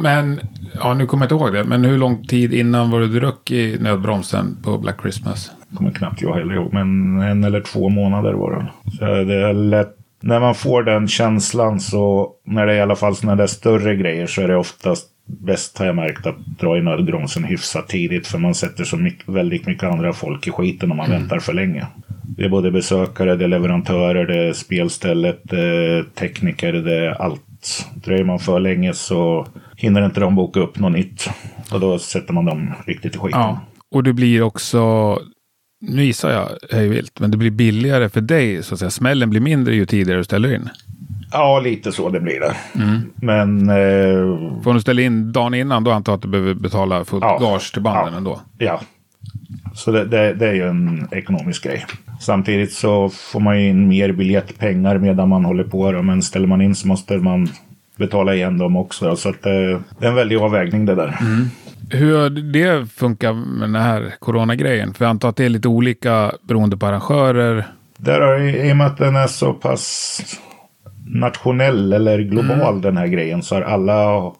Men, 0.04 0.40
ja 0.74 0.94
nu 0.94 1.06
kommer 1.06 1.26
jag 1.26 1.26
inte 1.26 1.44
ihåg 1.44 1.54
det, 1.54 1.64
men 1.64 1.86
hur 1.86 1.98
lång 1.98 2.28
tid 2.28 2.54
innan 2.54 2.92
var 2.92 3.00
du 3.00 3.20
röck 3.20 3.52
i 3.52 3.78
nödbromsen 3.80 4.58
på 4.64 4.78
Black 4.78 5.02
Christmas? 5.02 5.52
kommer 5.76 5.92
knappt 5.92 6.22
jag 6.22 6.34
heller 6.34 6.56
ihåg. 6.56 6.74
Men 6.74 7.22
en 7.22 7.44
eller 7.44 7.62
två 7.62 7.90
månader 7.90 8.34
var 8.34 8.52
det. 8.52 8.92
Så 8.98 9.06
det 9.06 9.50
är 9.50 9.54
lätt. 9.54 9.98
När 10.24 10.40
man 10.40 10.56
får 10.56 10.84
den 10.84 11.08
känslan 11.08 11.80
så, 11.80 12.32
när 12.46 12.66
det 12.66 12.74
är 12.74 12.78
i 12.78 12.82
alla 12.82 12.96
fall 12.96 13.16
sådana 13.16 13.36
där 13.36 13.48
större 13.48 13.96
grejer 13.96 14.28
så 14.28 14.42
är 14.42 14.48
det 14.48 14.56
oftast 14.56 15.08
bäst 15.26 15.78
har 15.78 15.86
jag 15.86 15.96
märkt 15.96 16.26
att 16.26 16.38
dra 16.60 16.78
i 16.78 16.82
nödbromsen 16.82 17.44
hyfsat 17.44 17.88
tidigt. 17.88 18.28
För 18.28 18.38
man 18.38 18.56
sätter 18.56 18.84
så 18.84 18.98
mycket, 18.98 19.30
väldigt 19.30 19.66
mycket 19.66 19.84
andra 19.84 20.14
folk 20.14 20.48
i 20.48 20.52
skiten 20.52 20.92
om 20.92 20.98
man 20.98 21.10
väntar 21.10 21.40
för 21.40 21.54
länge. 21.54 21.88
Det 22.38 22.46
är 22.46 22.50
både 22.50 22.72
besökare, 22.72 23.36
det 23.36 23.44
är 23.44 23.48
leverantörer, 23.48 24.28
det 24.28 24.38
är 24.38 24.54
spelstället, 24.54 25.40
det 25.44 25.62
är 25.62 26.04
tekniker, 26.04 26.74
det 26.74 26.96
är 26.96 27.22
allt. 27.22 27.42
Dröjer 27.96 28.24
man 28.24 28.40
för 28.40 28.60
länge 28.60 28.94
så 28.94 29.48
hinner 29.78 30.06
inte 30.06 30.20
de 30.20 30.36
boka 30.36 30.60
upp 30.60 30.80
något 30.80 30.92
nytt. 30.92 31.30
Och 31.72 31.80
då 31.80 32.00
sätter 32.00 32.34
man 32.34 32.46
dem 32.46 32.74
riktigt 32.86 33.16
i 33.16 33.18
skiten. 33.18 33.40
Ja, 33.40 33.62
och 33.92 34.04
det 34.04 34.14
blir 34.14 34.42
också, 34.42 35.18
nu 35.82 36.04
gissar 36.04 36.32
jag 36.32 36.50
hej 36.72 36.88
vilt, 36.90 37.20
men 37.20 37.32
det 37.32 37.38
blir 37.38 37.52
billigare 37.52 38.10
för 38.10 38.22
dig 38.22 38.64
så 38.64 38.74
att 38.74 38.80
säga. 38.80 38.92
Smällen 38.92 39.30
blir 39.30 39.42
mindre 39.42 39.76
ju 39.76 39.86
tidigare 39.86 40.20
du 40.20 40.24
ställer 40.24 40.56
in. 40.56 40.70
Ja, 41.32 41.60
lite 41.60 41.92
så 41.92 42.10
det 42.10 42.20
blir 42.20 42.40
det. 42.40 42.56
Men 43.16 43.70
eh, 43.70 44.62
Får 44.64 44.74
du 44.74 44.82
ställa 44.82 45.02
in 45.02 45.32
dagen 45.32 45.54
innan 45.54 45.84
då 45.84 45.92
antar 45.92 46.12
jag 46.12 46.18
att 46.18 46.22
du 46.22 46.28
behöver 46.28 46.54
betala 46.54 47.06
fullt 47.06 47.24
Ja. 47.24 47.38
gage 47.42 47.74
till 47.74 47.82
banden 47.82 48.14
Ja. 48.14 48.18
ändå. 48.18 48.40
ja, 48.58 48.82
så 49.74 49.92
det, 49.92 50.06
det, 50.06 50.34
det 50.34 50.48
är 50.48 50.54
ju 50.54 50.68
en 50.70 51.08
ekonomisk 51.12 51.64
grej. 51.64 51.86
Samtidigt 52.20 52.74
så 52.74 53.10
får 53.10 53.40
man 53.40 53.62
ju 53.62 53.70
in 53.70 53.88
mer 53.88 54.12
biljettpengar 54.12 54.98
medan 54.98 55.30
man 55.30 55.46
håller 55.46 55.64
på. 55.64 55.92
Då. 55.92 56.02
Men 56.02 56.22
ställer 56.22 56.48
man 56.48 56.62
in 56.62 56.76
så 56.76 56.88
måste 56.88 57.18
man 57.18 57.48
betala 57.98 58.34
igen 58.36 58.58
dem 58.58 58.76
också. 58.76 59.06
Då. 59.10 59.16
Så 59.16 59.30
att 59.30 59.42
det, 59.44 59.72
det 60.00 60.06
är 60.06 60.10
en 60.10 60.16
väldig 60.16 60.38
avvägning 60.38 60.86
det 60.86 60.96
där. 60.96 61.18
Hur 61.90 62.18
har 62.22 62.30
det 62.30 62.90
funkat 62.92 63.36
med 63.36 63.62
den 63.70 63.76
här 63.82 64.14
coronagrejen? 64.20 64.94
För 64.94 65.06
jag 65.06 65.10
antar 65.10 65.30
att 65.30 65.36
det 65.36 65.46
är 65.46 65.50
lite 65.50 65.68
olika 65.68 66.32
beroende 66.48 66.78
på 66.78 66.86
arrangörer. 66.86 67.68
Där 67.98 68.22
har, 68.22 68.40
I 68.40 68.72
och 68.72 68.78
med 68.78 68.88
att 68.88 68.98
den 68.98 69.16
är 69.16 69.28
så 69.28 69.54
pass 69.54 70.22
nationell 71.14 71.94
eller 71.94 72.20
global 72.20 72.82
den 72.82 72.98
här 72.98 73.08
grejen 73.08 73.44
så 73.44 73.56
har 73.56 73.62
alla 73.62 74.32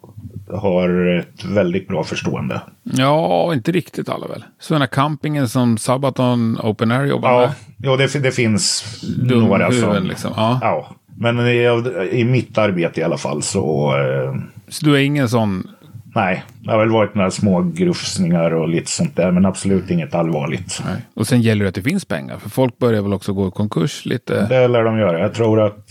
har 0.54 1.18
ett 1.20 1.46
väldigt 1.46 1.88
bra 1.88 2.04
förstående. 2.04 2.62
Ja, 2.84 3.54
inte 3.54 3.72
riktigt 3.72 4.10
alla 4.10 4.28
väl. 4.28 4.44
Så 4.60 4.74
den 4.74 4.82
här 4.82 4.88
campingen 4.88 5.50
som 5.50 5.78
Sabaton 5.78 6.58
Open 6.64 6.92
Air 6.92 7.06
jobbar 7.06 7.32
Ja, 7.32 7.40
med. 7.40 7.52
jo, 7.78 7.96
det, 7.96 8.24
det 8.24 8.32
finns 8.32 8.84
Dumhuvuden 9.18 9.48
några 9.50 9.72
som... 9.72 10.04
liksom. 10.08 10.32
Ja. 10.36 10.60
Ja, 10.62 10.88
men 11.18 11.40
i, 11.48 11.68
i 12.12 12.24
mitt 12.24 12.58
arbete 12.58 13.00
i 13.00 13.04
alla 13.04 13.18
fall 13.18 13.42
så... 13.44 13.96
Eh, 13.98 14.36
Så 14.70 14.86
du 14.86 14.96
är 14.96 15.00
ingen 15.00 15.30
sån... 15.30 15.68
nej, 16.16 16.44
det 16.60 16.72
har 16.72 16.80
väl 16.80 16.90
varit 16.92 17.16
några 17.16 17.32
små 17.32 17.62
grufsningar 17.62 18.52
och 18.54 18.70
lite 18.70 18.92
sånt 18.92 19.16
där, 19.16 19.32
men 19.32 19.46
absolut 19.46 19.90
inget 19.92 20.16
allvarligt. 20.16 20.82
Nej. 20.86 21.02
Och 21.14 21.28
sen 21.28 21.42
gäller 21.42 21.64
det 21.66 21.70
att 21.70 21.76
det 21.76 21.82
finns 21.82 22.06
pengar. 22.06 22.38
För 22.38 22.50
folk 22.50 22.78
börjar 22.78 23.02
väl 23.02 23.14
också 23.14 23.34
gå 23.34 23.48
i 23.48 23.52
konkurs 23.52 24.06
lite. 24.06 24.46
Det 24.50 24.68
lär 24.68 24.84
de 24.84 24.98
göra. 24.98 25.20
Jag 25.20 25.34
tror 25.34 25.62
att 25.62 25.88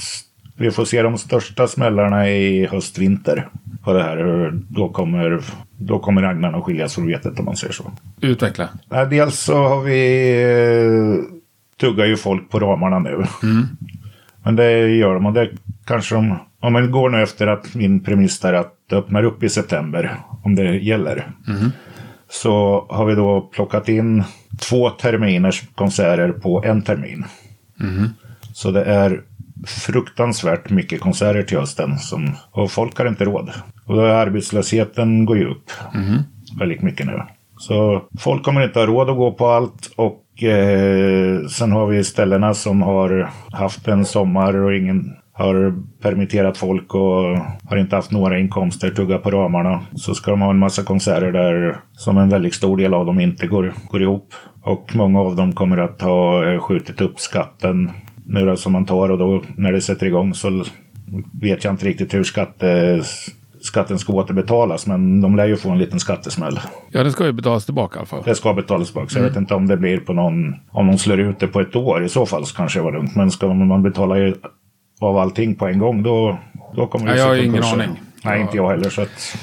vi 0.61 0.71
får 0.71 0.85
se 0.85 1.03
de 1.03 1.19
största 1.19 1.67
smällarna 1.67 2.29
i 2.31 2.67
höst-vinter 2.67 3.49
på 3.85 3.93
det 3.93 4.03
här. 4.03 4.51
Då 4.69 4.89
kommer, 4.89 5.41
då 5.79 5.99
kommer 5.99 6.23
agnarna 6.23 6.59
att 6.59 6.65
skiljas 6.65 6.95
från 6.95 7.07
vetet 7.07 7.39
om 7.39 7.45
man 7.45 7.57
säger 7.57 7.73
så. 7.73 7.93
Utveckla. 8.21 8.69
Dels 9.11 9.39
så 9.41 9.69
har 9.69 9.83
vi... 9.83 10.43
eh, 10.43 11.25
Tuggar 11.81 12.07
ju 12.07 12.17
folk 12.17 12.51
på 12.51 12.61
ramarna 12.61 12.99
nu. 12.99 13.25
Men 14.43 14.57
det 14.57 14.89
gör 14.89 15.15
de 15.15 15.27
och 15.27 15.33
det 15.33 15.51
kanske 15.87 16.15
de... 16.15 16.37
Om 16.61 16.73
man 16.73 16.91
går 16.91 17.11
nu 17.11 17.23
efter 17.23 17.47
att 17.47 17.75
min 17.75 18.01
premiss 18.01 18.45
är 18.45 18.53
att 18.53 18.73
det 18.91 18.97
öppnar 18.97 19.23
upp 19.23 19.43
i 19.43 19.49
september, 19.49 20.17
om 20.43 20.55
det 20.55 20.77
gäller. 20.77 21.31
Så 22.31 22.87
har 22.91 23.07
vi 23.07 23.15
då 23.15 23.41
plockat 23.41 23.89
in 23.89 24.25
två 24.61 24.91
terminers 24.91 25.63
konserter 25.75 26.29
på 26.33 26.65
en 26.65 26.83
termin. 26.83 27.25
Så 28.53 28.71
det 28.71 28.85
är 28.85 29.23
fruktansvärt 29.67 30.71
mycket 30.71 31.01
konserter 31.01 31.43
till 31.43 31.59
hösten. 31.59 31.99
Som, 31.99 32.35
och 32.51 32.71
folk 32.71 32.99
har 32.99 33.07
inte 33.07 33.25
råd. 33.25 33.51
Och 33.87 34.09
arbetslösheten 34.09 35.25
går 35.25 35.39
ju 35.39 35.51
upp 35.51 35.71
väldigt 36.59 36.83
mycket 36.83 37.07
nu. 37.07 37.23
Så 37.59 38.03
folk 38.21 38.45
kommer 38.45 38.65
inte 38.65 38.79
ha 38.79 38.87
råd 38.87 39.11
att 39.11 39.17
gå 39.17 39.33
på 39.33 39.47
allt. 39.47 39.93
Och 39.97 40.45
eh, 40.45 41.47
sen 41.47 41.73
har 41.73 41.87
vi 41.87 42.05
ställena 42.05 42.55
som 42.55 42.83
har 42.83 43.31
haft 43.53 43.89
en 43.89 44.05
sommar 44.05 44.57
och 44.57 44.77
ingen 44.77 45.17
har 45.33 45.75
permitterat 46.03 46.59
folk 46.59 46.95
och 46.95 47.39
har 47.69 47.77
inte 47.77 47.97
haft 47.97 48.11
några 48.11 48.39
inkomster, 48.39 48.91
tugga 48.91 49.19
på 49.19 49.31
ramarna. 49.31 49.81
Så 49.95 50.15
ska 50.15 50.31
de 50.31 50.41
ha 50.41 50.51
en 50.51 50.59
massa 50.59 50.83
konserter 50.83 51.33
där 51.33 51.81
som 51.93 52.19
en 52.19 52.29
väldigt 52.29 52.55
stor 52.55 52.77
del 52.77 52.95
av 52.95 53.07
dem 53.07 53.21
inte 53.21 53.47
går, 53.47 53.75
går 53.91 54.03
ihop. 54.03 54.35
Och 54.63 54.97
många 54.97 55.21
av 55.21 55.37
dem 55.37 55.53
kommer 55.53 55.77
att 55.79 56.03
ha 56.03 56.53
eh, 56.53 56.61
skjutit 56.61 57.01
upp 57.01 57.21
skatten 57.21 57.91
nu 58.31 58.47
då, 58.47 58.57
som 58.57 58.73
man 58.73 58.85
tar 58.85 59.09
och 59.11 59.19
då 59.19 59.43
när 59.57 59.73
det 59.73 59.81
sätter 59.81 60.07
igång 60.07 60.35
så 60.35 60.65
vet 61.41 61.65
jag 61.65 61.73
inte 61.73 61.87
riktigt 61.87 62.15
hur 62.15 62.25
skatte, 62.25 63.03
skatten 63.61 63.99
ska 63.99 64.13
återbetalas. 64.13 64.87
Men 64.87 65.21
de 65.21 65.37
lär 65.37 65.47
ju 65.47 65.57
få 65.57 65.71
en 65.71 65.79
liten 65.79 66.01
skattesmäll. 66.01 66.61
Ja, 66.91 67.03
det 67.05 67.13
ska 67.13 67.27
ju 67.27 67.33
betalas 67.33 67.65
tillbaka 67.65 67.97
i 67.97 67.99
alla 67.99 68.07
fall. 68.07 68.23
Det 68.25 68.35
ska 68.35 68.55
betalas 68.55 68.89
tillbaka. 68.89 69.09
Så 69.09 69.19
jag 69.19 69.25
vet 69.25 69.37
inte 69.37 69.55
om 69.55 69.67
det 69.69 69.77
blir 69.77 69.99
på 69.99 70.13
någon... 70.13 70.55
Om 70.71 70.87
de 70.87 70.99
slår 70.99 71.21
ut 71.21 71.39
det 71.39 71.47
på 71.47 71.61
ett 71.61 71.77
år. 71.77 72.05
I 72.05 72.09
så 72.09 72.27
fall 72.27 72.47
så 72.47 72.57
kanske 72.57 72.79
det 72.79 72.83
var 72.83 72.93
lugnt. 72.93 73.17
Men 73.17 73.31
ska 73.31 73.55
man 73.55 73.83
betala 73.83 74.33
av 75.01 75.17
allting 75.19 75.55
på 75.55 75.67
en 75.67 75.79
gång 75.79 76.03
då, 76.03 76.39
då 76.77 76.87
kommer 76.87 77.07
det 77.07 77.13
Ja, 77.13 77.19
jag 77.19 77.27
har 77.27 77.35
ingen 77.37 77.53
konkurser. 77.53 77.75
aning. 77.75 78.01
Nej, 78.25 78.41
inte 78.41 78.57
jag 78.57 78.71
heller. 78.71 78.91
Så, 78.91 79.03
att, 79.03 79.37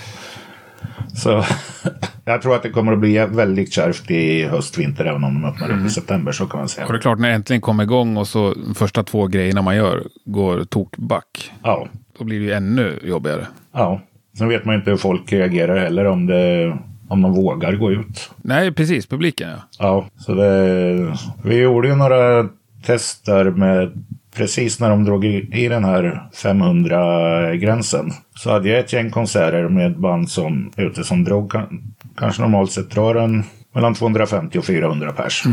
så 1.17 1.43
jag 2.25 2.41
tror 2.41 2.55
att 2.55 2.63
det 2.63 2.69
kommer 2.69 2.93
att 2.93 2.99
bli 2.99 3.17
väldigt 3.29 3.73
kärvt 3.73 4.11
i 4.11 4.43
höst, 4.43 4.77
vinter. 4.77 5.05
Även 5.05 5.23
om 5.23 5.33
de 5.41 5.45
öppnar 5.49 5.67
Mm. 5.69 5.79
upp 5.81 5.87
i 5.87 5.89
september 5.89 6.31
så 6.31 6.45
kan 6.45 6.59
man 6.59 6.69
säga. 6.69 6.85
Och 6.87 6.93
det 6.93 6.97
är 6.97 7.01
klart, 7.01 7.19
när 7.19 7.27
det 7.29 7.33
äntligen 7.35 7.61
kommer 7.61 7.83
igång 7.83 8.17
och 8.17 8.27
så 8.27 8.55
första 8.75 9.03
två 9.03 9.27
grejerna 9.27 9.61
man 9.61 9.75
gör 9.75 10.03
går 10.25 10.63
tokback. 10.63 11.51
Ja, 11.63 11.87
Då 12.19 12.23
blir 12.25 12.39
det 12.39 12.45
ju 12.45 12.51
ännu 12.51 12.99
jobbigare. 13.03 13.47
ja. 13.73 14.01
Sen 14.37 14.47
vet 14.49 14.65
man 14.65 14.75
inte 14.75 14.89
hur 14.89 14.97
folk 14.97 15.33
reagerar 15.33 15.77
heller. 15.77 16.05
Om, 16.05 16.25
det, 16.25 16.77
om 17.07 17.21
de 17.21 17.33
vågar 17.33 17.73
gå 17.73 17.91
ut. 17.91 18.29
Nej, 18.37 18.71
precis. 18.71 19.05
Publiken 19.07 19.49
ja. 19.49 19.57
Ja, 19.79 20.07
så 20.17 20.33
det, 20.33 21.17
vi 21.43 21.55
gjorde 21.61 21.87
ju 21.87 21.95
några 21.95 22.49
tester 22.85 23.45
med 23.51 24.03
precis 24.37 24.79
när 24.79 24.89
de 24.89 25.03
drog 25.03 25.25
i, 25.25 25.49
i 25.51 25.67
den 25.67 25.83
här 25.83 26.29
500-gränsen. 26.33 28.11
Så 28.35 28.51
hade 28.51 28.69
jag 28.69 28.79
ett 28.79 28.93
gäng 28.93 29.11
konserter 29.11 29.69
med 29.69 29.99
band 29.99 30.29
som 30.29 30.71
ute 30.77 31.03
som 31.03 31.23
drog 31.23 31.51
kan, 31.51 31.95
kanske 32.17 32.41
normalt 32.41 32.71
sett 32.71 32.91
drar 32.91 33.15
en 33.15 33.43
mellan 33.73 33.93
250 33.93 34.59
och 34.59 34.65
400 34.65 35.11
pers. 35.11 35.43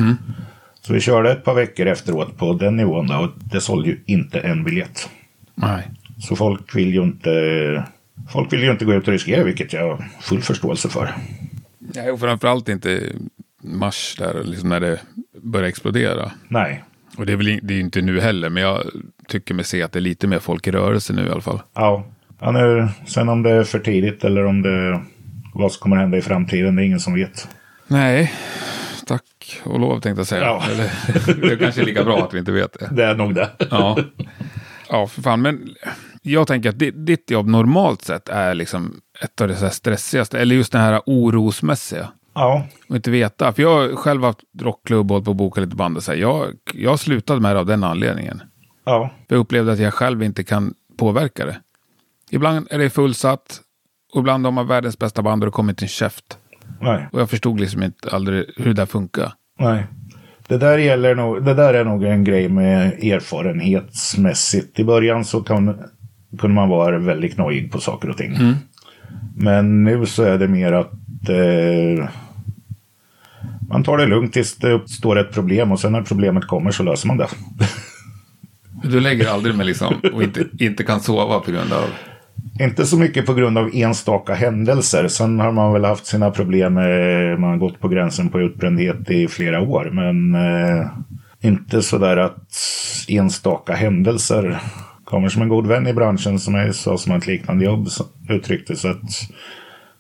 Så 0.81 0.93
vi 0.93 1.01
körde 1.01 1.33
ett 1.33 1.45
par 1.45 1.55
veckor 1.55 1.87
efteråt 1.87 2.37
på 2.37 2.53
den 2.53 2.77
nivån 2.77 3.07
då, 3.07 3.15
och 3.15 3.31
det 3.53 3.61
sålde 3.61 3.89
ju 3.89 4.01
inte 4.07 4.41
en 4.41 4.65
biljett. 4.65 5.09
Nej. 5.55 5.83
Så 6.19 6.37
folk 6.37 6.77
vill 6.77 6.95
ju 6.95 7.03
inte 7.03 7.85
Folk 8.29 8.53
vill 8.53 8.63
ju 8.63 8.71
inte 8.71 8.85
gå 8.85 8.95
ut 8.95 9.09
och 9.09 9.13
riskera, 9.13 9.45
vilket 9.45 9.73
jag 9.73 9.89
har 9.89 10.05
full 10.21 10.43
förståelse 10.43 10.89
för. 10.89 11.15
Nej, 11.79 12.11
och 12.11 12.21
framförallt 12.21 12.69
inte 12.69 13.13
mars 13.63 14.17
där, 14.19 14.45
liksom 14.45 14.69
när 14.69 14.81
det 14.81 15.01
börjar 15.43 15.69
explodera. 15.69 16.33
Nej, 16.49 16.85
Och 17.17 17.27
det 17.27 17.33
är 17.33 17.37
väl 17.37 17.61
det 17.63 17.75
är 17.75 17.81
inte 17.81 18.03
nu 18.03 18.21
heller, 18.21 18.49
men 18.49 18.63
jag 18.63 18.83
tycker 19.29 19.55
mig 19.55 19.65
se 19.65 19.83
att 19.83 19.93
det 19.93 19.99
är 19.99 20.01
lite 20.01 20.27
mer 20.27 20.39
folk 20.39 20.67
i 20.67 20.71
rörelse 20.71 21.13
nu 21.13 21.27
i 21.27 21.31
alla 21.31 21.41
fall. 21.41 21.63
Ja, 21.75 22.07
ja 22.41 22.51
nu, 22.51 22.89
sen 23.07 23.29
om 23.29 23.43
det 23.43 23.51
är 23.51 23.65
för 23.65 23.79
tidigt 23.79 24.25
eller 24.25 24.45
om 24.45 24.63
det 24.63 25.01
vad 25.55 25.73
som 25.73 25.81
kommer 25.83 25.97
hända 25.97 26.17
i 26.19 26.23
framtiden, 26.23 26.77
det 26.77 26.83
är 26.83 26.87
ingen 26.87 27.01
som 27.01 27.15
vet. 27.15 27.49
Nej, 27.87 28.33
tack 29.07 29.61
och 29.65 29.81
lov 29.81 30.01
tänkte 30.01 30.21
jag 30.21 30.27
säga. 30.27 30.43
Ja. 30.43 30.63
Eller, 30.71 30.91
det 31.41 31.53
är 31.53 31.57
kanske 31.57 31.83
lika 31.85 32.05
bra 32.05 32.25
att 32.25 32.35
vi 32.35 32.39
inte 32.39 32.53
vet 32.53 32.73
det. 32.81 32.89
Det 32.93 33.05
är 33.05 33.15
nog 33.15 33.35
det. 33.35 33.51
Ja, 33.71 33.99
ja 34.89 35.07
för 35.07 35.23
fan. 35.23 35.43
Men 35.43 35.75
jag 36.23 36.47
tänker 36.47 36.69
att 36.69 36.79
di- 36.79 36.91
ditt 36.91 37.31
jobb 37.31 37.47
normalt 37.49 38.03
sett 38.03 38.29
är 38.29 38.55
liksom 38.55 39.01
ett 39.21 39.41
av 39.41 39.49
det 39.49 39.55
här 39.55 39.69
stressigaste, 39.69 40.39
eller 40.39 40.55
just 40.55 40.73
den 40.73 40.81
här 40.81 41.01
orosmässiga. 41.07 42.09
Ja, 42.35 42.67
Och 42.89 42.97
inte 42.97 43.11
veta. 43.11 43.53
För 43.53 43.63
jag 43.63 43.71
har 43.89 43.97
själv 43.97 44.23
haft 44.25 44.39
rockklubb 44.61 45.13
och 45.13 45.25
på 45.25 45.35
boka 45.35 45.61
lite 45.61 45.77
band 45.77 45.97
och 45.97 46.03
så 46.03 46.13
här. 46.13 46.19
Jag, 46.19 46.47
jag 46.75 46.99
slutade 47.01 47.41
med 47.41 47.57
det 47.57 47.61
av 47.61 47.67
den 47.67 47.85
anledningen. 47.85 48.43
ja, 48.85 49.11
För 49.29 49.37
jag 49.37 49.41
upplevde 49.41 49.73
att 49.73 49.79
jag 49.79 49.95
själv 49.95 50.23
inte 50.23 50.45
kan 50.45 50.75
påverka 50.97 51.47
det. 51.47 51.61
Ibland 52.31 52.69
är 52.71 52.79
det 52.79 52.91
fullsatt 52.91 53.61
och 54.13 54.21
ibland 54.21 54.45
har 54.45 54.53
man 54.53 54.67
världens 54.67 54.99
bästa 54.99 55.23
band 55.23 55.43
och 55.43 55.47
det 55.47 55.53
kommer 55.53 55.73
inte 55.73 55.85
en 55.85 55.89
käft. 55.89 56.39
nej, 56.81 57.09
Och 57.13 57.21
jag 57.21 57.31
förstod 57.31 57.61
liksom 57.61 57.83
inte 57.83 58.11
aldrig 58.11 58.45
hur 58.57 58.65
det 58.65 58.73
där 58.73 58.87
funkar. 58.87 59.33
nej. 59.59 59.87
Det 60.49 60.59
där, 60.59 60.79
gäller 60.79 61.15
nog, 61.15 61.45
det 61.45 61.55
där 61.55 61.75
är 61.75 61.85
nog 61.85 62.05
en 62.05 62.25
grej 62.25 62.49
med 62.49 62.93
erfarenhetsmässigt. 63.05 64.79
I 64.79 64.85
början 64.85 65.25
så 65.25 65.41
kan, 65.43 65.79
kunde 66.39 66.55
man 66.55 66.69
vara 66.69 66.99
väldigt 66.99 67.39
nojig 67.39 67.73
på 67.73 67.81
saker 67.81 68.11
och 68.11 68.17
ting. 68.17 68.37
Men 69.37 69.85
nu 69.85 70.07
så 70.07 70.23
är 70.23 70.39
det 70.39 70.49
mer 70.49 70.73
att 70.73 70.93
eh, 71.29 72.09
man 73.69 73.85
tar 73.85 73.99
det 73.99 74.07
lugnt 74.07 74.33
tills 74.33 74.57
det 74.57 74.73
uppstår 74.73 75.19
ett 75.19 75.33
problem 75.33 75.73
och 75.73 75.81
sen 75.81 75.93
när 75.93 76.03
problemet 76.03 76.47
kommer 76.47 76.71
så 76.71 76.83
löser 76.83 77.09
man 77.09 77.17
det. 77.17 77.29
Du 78.83 79.01
lägger 79.01 79.29
aldrig 79.29 79.55
med 79.57 79.67
liksom 79.67 79.95
och 80.13 80.23
inte, 80.23 80.45
inte 80.59 80.85
kan 80.85 81.01
sova 81.01 81.41
på 81.41 81.51
grund 81.51 81.73
av... 81.73 81.85
Inte 82.61 82.87
så 82.87 82.97
mycket 82.97 83.27
på 83.27 83.35
grund 83.35 83.59
av 83.59 83.71
enstaka 83.75 84.35
händelser. 84.35 85.09
Sen 85.09 85.41
har 85.41 85.53
man 85.53 85.73
väl 85.73 85.85
haft 85.85 86.07
sina 86.07 86.31
problem 86.31 86.75
man 87.41 87.51
har 87.51 87.57
gått 87.57 87.81
på 87.81 87.89
gränsen 87.89 88.29
på 88.29 88.41
utbrändhet 88.41 89.11
i 89.11 89.29
flera 89.29 89.61
år. 89.61 89.91
Men 89.93 90.35
eh, 90.35 90.87
inte 91.41 91.83
så 91.83 91.99
där 91.99 92.17
att 92.17 92.57
enstaka 93.09 93.73
händelser 93.73 94.59
kommer 95.05 95.29
som 95.29 95.43
en 95.43 95.49
god 95.49 95.67
vän 95.67 95.87
i 95.87 95.93
branschen 95.93 96.39
som 96.39 96.55
jag 96.55 96.75
sa 96.75 96.99
som 96.99 97.13
ett 97.13 97.27
liknande 97.27 97.65
jobb 97.65 97.89
uttryckte 98.29 98.77
så 98.77 98.89
att 98.89 99.29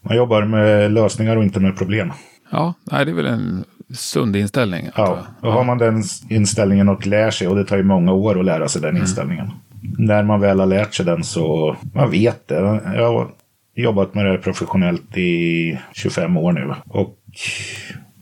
Man 0.07 0.17
jobbar 0.17 0.43
med 0.43 0.93
lösningar 0.93 1.37
och 1.37 1.45
inte 1.45 1.61
med 1.61 1.77
problem. 1.77 2.13
Ja, 2.51 2.75
nej, 2.93 3.05
det 3.05 3.11
är 3.11 3.15
väl 3.15 3.27
en 3.27 3.65
sund 3.95 4.37
inställning. 4.37 4.89
Ja, 4.97 5.19
och 5.41 5.53
har 5.53 5.65
man 5.65 5.79
den 5.79 6.03
inställningen 6.29 6.89
och 6.89 7.07
lär 7.07 7.31
sig, 7.31 7.49
och 7.49 7.57
det 7.57 7.65
tar 7.65 7.77
ju 7.77 7.83
många 7.83 8.13
år 8.13 8.39
att 8.39 8.45
lära 8.45 8.69
sig 8.69 8.83
den 8.83 8.97
inställningen. 8.97 9.51
När 9.99 10.23
man 10.23 10.41
väl 10.41 10.61
har 10.61 10.67
lärt 10.67 10.95
sig 10.95 11.07
den 11.07 11.25
så, 11.25 11.77
man 11.95 12.11
vet 12.11 12.49
det. 12.49 12.81
Jag 12.95 13.13
har 13.13 13.29
jobbat 13.75 14.15
med 14.15 14.27
det 14.27 14.39
professionellt 14.39 15.17
i 15.17 15.79
25 15.93 16.37
år 16.37 16.53
nu. 16.53 16.75
Och 16.89 17.19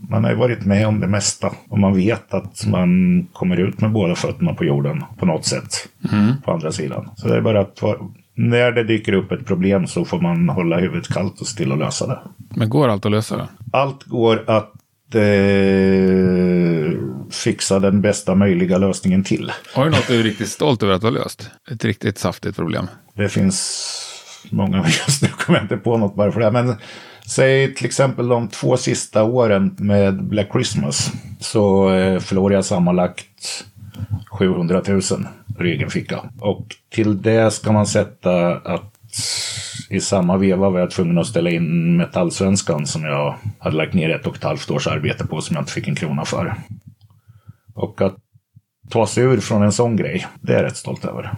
man 0.09 0.25
har 0.25 0.31
ju 0.31 0.37
varit 0.37 0.65
med 0.65 0.87
om 0.87 1.01
det 1.01 1.07
mesta. 1.07 1.51
Och 1.69 1.79
man 1.79 1.95
vet 1.95 2.35
att 2.35 2.67
man 2.67 3.23
kommer 3.33 3.57
ut 3.57 3.81
med 3.81 3.93
båda 3.93 4.15
fötterna 4.15 4.55
på 4.55 4.65
jorden 4.65 5.05
på 5.19 5.27
något 5.27 5.45
sätt. 5.45 5.89
På 6.45 6.53
andra 6.53 6.73
sidan. 6.73 7.11
Så 7.17 7.29
det 7.29 7.37
är 7.37 7.41
bara 7.41 7.61
att 7.61 7.83
när 8.35 8.73
det 8.73 8.85
dyker 8.85 9.13
upp 9.13 9.33
ett 9.33 9.47
problem 9.47 9.87
så 9.87 10.05
får 10.05 10.21
man 10.21 10.49
hålla 10.49 10.79
huvudet 10.79 11.09
kallt 11.09 11.41
och 11.41 11.47
still 11.47 11.73
och 11.73 11.79
lösa 11.79 12.07
det. 12.07 12.19
Men 12.55 12.71
går 12.71 12.89
allt 12.89 13.07
att 13.07 13.13
lösa 13.13 13.37
det? 13.37 13.49
Allt 13.73 14.05
går 14.05 14.51
att 14.51 14.73
eh, 15.15 15.23
fixa 17.31 17.79
den 17.79 18.01
bästa 18.01 18.35
möjliga 18.35 18.79
lösningen 18.79 19.25
till. 19.25 19.53
Har 19.75 19.85
du 19.85 19.91
något 19.91 20.09
du 20.09 20.21
är 20.21 20.23
riktigt 20.23 20.49
stolt 20.49 20.83
över 20.83 20.95
att 20.95 21.01
du 21.01 21.07
har 21.07 21.13
löst? 21.13 21.51
Ett 21.71 21.85
riktigt 21.85 22.19
saftigt 22.19 22.57
problem. 22.57 22.87
Det 23.15 23.29
finns 23.29 23.99
många, 24.51 24.85
just 25.07 25.23
nu 25.23 25.29
kommer 25.29 25.59
jag 25.59 25.65
inte 25.65 25.77
på 25.77 25.97
något 25.97 26.15
bara 26.15 26.33
för 26.33 26.41
det. 26.41 26.51
Men 26.51 26.75
säg 27.27 27.75
till 27.75 27.87
exempel 27.87 28.29
de 28.29 28.49
två 28.49 28.77
sista 28.77 29.23
åren 29.23 29.77
med 29.79 30.25
Black 30.25 30.49
Christmas. 30.53 31.13
Så 31.41 31.95
eh, 31.95 32.21
förlorade 32.21 32.55
jag 32.55 32.65
sammanlagt 32.65 33.65
700 34.31 34.83
000 34.89 35.01
ur 35.59 35.67
egen 35.67 35.91
ficka. 35.91 36.21
Och 36.41 36.67
till 36.91 37.23
det 37.23 37.51
ska 37.51 37.73
man 37.73 37.87
sätta 37.87 38.57
att 38.57 38.92
i 39.91 40.01
samma 40.01 40.37
veva 40.37 40.71
var 40.71 40.81
jag 40.81 40.91
tvungen 40.91 41.19
att 41.19 41.27
ställa 41.27 41.51
in 41.51 41.97
Metallsvenskan 41.97 42.87
som 42.87 43.05
jag 43.05 43.35
hade 43.59 43.77
lagt 43.77 43.95
ner 43.95 44.11
ett 44.11 44.27
och 44.27 44.37
ett 44.37 44.45
halvt 44.45 44.71
års 44.71 44.87
arbete 44.87 45.27
på 45.27 45.41
som 45.41 45.55
jag 45.57 45.63
inte 45.63 45.73
fick 45.73 45.89
en 45.89 45.95
krona 45.95 46.25
för. 46.25 46.55
Och 47.75 48.01
att 48.01 48.17
ta 48.91 49.07
sig 49.07 49.25
ur 49.25 49.41
från 49.41 49.63
en 49.63 49.73
sån 49.73 49.97
grej, 49.97 50.27
det 50.41 50.53
är 50.53 50.57
jag 50.57 50.65
rätt 50.65 50.77
stolt 50.77 51.05
över. 51.05 51.33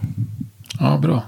Ja, 0.81 0.99
bra. 1.03 1.23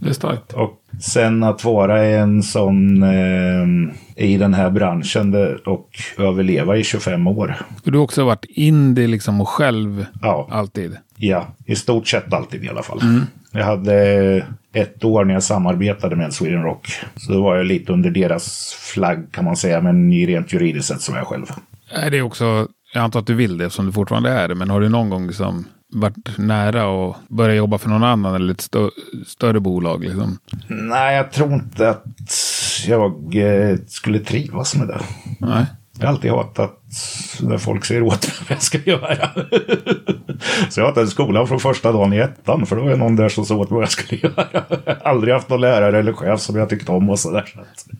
Det 0.00 0.08
är 0.08 0.12
starkt. 0.12 0.52
Och 0.52 0.78
sen 1.00 1.42
att 1.44 1.64
vara 1.64 2.04
en 2.06 2.42
sån 2.42 3.02
eh, 3.02 3.66
i 4.16 4.36
den 4.36 4.54
här 4.54 4.70
branschen 4.70 5.56
och 5.66 5.88
överleva 6.18 6.76
i 6.76 6.84
25 6.84 7.26
år. 7.26 7.56
Du 7.84 7.96
har 7.98 8.04
också 8.04 8.24
varit 8.24 8.44
indie 8.48 9.06
liksom 9.06 9.40
och 9.40 9.48
själv 9.48 10.06
Ja, 10.22 10.48
alltid. 10.50 10.96
ja, 11.16 11.46
i 11.66 11.76
stort 11.76 12.08
sett 12.08 12.32
alltid 12.32 12.64
i 12.64 12.68
alla 12.68 12.82
fall. 12.82 13.00
Jag 13.52 13.64
hade 13.64 13.96
ett 14.72 15.04
år 15.04 15.24
när 15.24 15.34
jag 15.34 15.42
samarbetade 15.42 16.16
med 16.16 16.32
Sweden 16.32 16.62
Rock. 16.62 17.00
Så 17.16 17.32
då 17.32 17.42
var 17.42 17.56
jag 17.56 17.66
lite 17.66 17.92
under 17.92 18.10
deras 18.10 18.76
flagg 18.94 19.32
kan 19.32 19.44
man 19.44 19.56
säga, 19.56 19.80
men 19.80 20.12
i 20.12 20.26
rent 20.26 20.52
juridiskt 20.52 20.88
sett 20.88 21.00
så 21.00 21.12
var 21.12 21.18
jag 21.18 21.26
själv. 21.26 21.46
Är 21.90 22.10
det 22.10 22.22
också, 22.22 22.68
jag 22.94 23.04
antar 23.04 23.20
att 23.20 23.26
du 23.26 23.34
vill 23.34 23.58
det 23.58 23.64
eftersom 23.64 23.86
du 23.86 23.92
fortfarande 23.92 24.30
är 24.30 24.48
det, 24.48 24.54
men 24.54 24.70
har 24.70 24.80
du 24.80 24.88
någon 24.88 25.10
gång 25.10 25.26
liksom 25.26 25.64
varit 25.92 26.38
nära 26.38 27.08
att 27.10 27.28
börja 27.28 27.54
jobba 27.54 27.78
för 27.78 27.88
någon 27.88 28.04
annan 28.04 28.34
eller 28.34 28.52
ett 28.54 28.60
stö 28.60 28.88
större 29.26 29.60
bolag? 29.60 30.04
Liksom? 30.04 30.38
Nej, 30.68 31.16
jag 31.16 31.32
tror 31.32 31.52
inte 31.52 31.90
att 31.90 32.04
jag 32.86 33.36
eh, 33.36 33.76
skulle 33.86 34.18
trivas 34.18 34.76
med 34.76 34.88
det. 34.88 35.00
Nej. 35.38 35.66
Jag 35.98 36.06
har 36.06 36.12
alltid 36.14 36.30
hatat 36.30 36.78
när 37.40 37.58
folk 37.58 37.84
säger 37.84 38.02
åt 38.02 38.26
mig 38.26 38.36
vad 38.48 38.50
jag 38.56 38.62
ska 38.62 38.78
göra. 38.78 39.28
Så 40.70 40.80
jag 40.80 40.86
hatade 40.86 41.06
skolan 41.06 41.46
från 41.48 41.60
första 41.60 41.92
dagen 41.92 42.12
i 42.12 42.16
ettan. 42.18 42.66
För 42.66 42.76
då 42.76 42.82
var 42.82 42.90
det 42.90 42.96
någon 42.96 43.16
där 43.16 43.28
som 43.28 43.44
sa 43.44 43.54
åt 43.56 43.70
mig 43.70 43.74
vad 43.74 43.82
jag 43.82 43.90
skulle 43.90 44.20
göra. 44.22 44.46
Jag 44.52 44.62
har 44.86 44.96
aldrig 45.10 45.34
haft 45.34 45.48
någon 45.48 45.60
lärare 45.60 45.98
eller 45.98 46.12
chef 46.12 46.40
som 46.40 46.56
jag 46.56 46.68
tyckte 46.68 46.92
om 46.92 47.10
och 47.10 47.18
sådär. 47.18 47.44
Så 47.76 47.90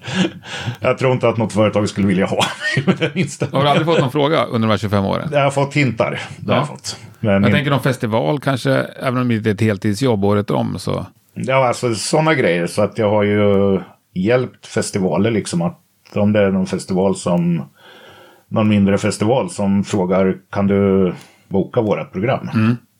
jag 0.80 0.98
tror 0.98 1.12
inte 1.12 1.28
att 1.28 1.36
något 1.36 1.52
företag 1.52 1.88
skulle 1.88 2.06
vilja 2.06 2.26
ha 2.26 2.36
mig 2.76 2.84
med 2.86 2.96
den 3.14 3.48
Har 3.52 3.62
du 3.62 3.68
aldrig 3.68 3.86
fått 3.86 4.00
någon 4.00 4.12
fråga 4.12 4.44
under 4.44 4.68
de 4.68 4.70
här 4.72 4.78
25 4.78 5.04
åren? 5.04 5.28
Jag 5.32 5.40
har 5.44 5.50
fått 5.50 5.74
hintar. 5.74 6.20
Det 6.38 6.52
har 6.52 6.58
Ja. 6.58 6.60
jag 6.62 6.68
fått. 6.68 6.96
Men 7.20 7.32
Jag 7.32 7.42
min- 7.42 7.52
tänker 7.52 7.70
någon 7.70 7.82
festival 7.82 8.40
kanske, 8.40 8.72
även 9.02 9.20
om 9.22 9.28
det 9.28 9.34
inte 9.34 9.50
är 9.50 9.54
ett 9.54 9.60
heltidsjobb 9.60 10.24
året 10.24 10.50
om 10.50 10.78
så. 10.78 11.06
Ja, 11.34 11.68
alltså 11.68 11.94
sådana 11.94 12.34
grejer. 12.34 12.66
Så 12.66 12.82
att 12.82 12.98
jag 12.98 13.10
har 13.10 13.22
ju 13.22 13.80
hjälpt 14.14 14.66
festivaler 14.66 15.30
liksom 15.30 15.62
att 15.62 15.78
om 16.14 16.32
det 16.32 16.40
är 16.40 16.50
någon 16.50 16.66
festival 16.66 17.16
som 17.16 17.62
någon 18.52 18.68
mindre 18.68 18.98
festival 18.98 19.50
som 19.50 19.84
frågar 19.84 20.36
kan 20.50 20.66
du 20.66 21.12
boka 21.48 21.80
vårat 21.80 22.12
program? 22.12 22.48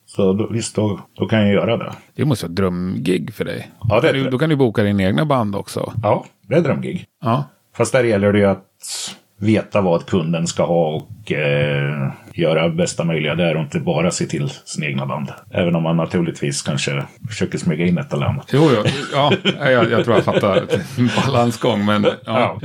Så 0.07 0.33
då, 0.33 0.47
visst, 0.47 0.77
då, 0.77 1.01
då 1.15 1.27
kan 1.27 1.39
jag 1.39 1.49
göra 1.55 1.77
det. 1.77 1.93
Det 2.15 2.25
måste 2.25 2.47
vara 2.47 2.55
drömgig 2.55 3.35
för 3.35 3.45
dig. 3.45 3.71
Ja, 3.89 4.01
det 4.01 4.09
är 4.09 4.13
du, 4.13 4.25
det. 4.25 4.31
Då 4.31 4.39
kan 4.39 4.51
du 4.51 4.57
boka 4.57 4.83
din 4.83 5.01
egna 5.01 5.25
band 5.25 5.57
också. 5.57 5.93
Ja, 6.03 6.25
det 6.49 6.55
är 6.55 6.61
drömgig. 6.61 7.05
Ja. 7.23 7.45
Fast 7.77 7.93
där 7.93 8.05
gäller 8.05 8.33
det 8.33 8.39
ju 8.39 8.45
att 8.45 8.65
veta 9.43 9.81
vad 9.81 10.07
kunden 10.07 10.47
ska 10.47 10.67
ha 10.67 10.89
och 10.95 11.33
eh, 11.33 12.13
göra 12.33 12.69
bästa 12.69 13.05
möjliga 13.05 13.35
där 13.35 13.55
och 13.57 13.63
inte 13.63 13.81
bara 13.81 14.11
se 14.11 14.27
till 14.27 14.49
sin 14.65 14.85
egna 14.85 15.07
band. 15.07 15.29
Även 15.51 15.77
om 15.77 15.83
man 15.83 15.97
naturligtvis 15.97 16.63
kanske 16.63 17.03
försöker 17.29 17.59
smyga 17.59 17.87
in 17.87 17.99
ett 17.99 18.13
eller 18.13 18.27
annat. 18.27 18.51
Jo, 18.53 18.71
jo. 18.77 18.83
Ja, 19.13 19.33
jag, 19.71 19.91
jag 19.91 20.05
tror 20.05 20.17
jag 20.17 20.25
fattar 20.25 20.63
balansgång. 21.27 21.85
Men 21.85 22.03
ja. 22.05 22.13
Ja. 22.27 22.59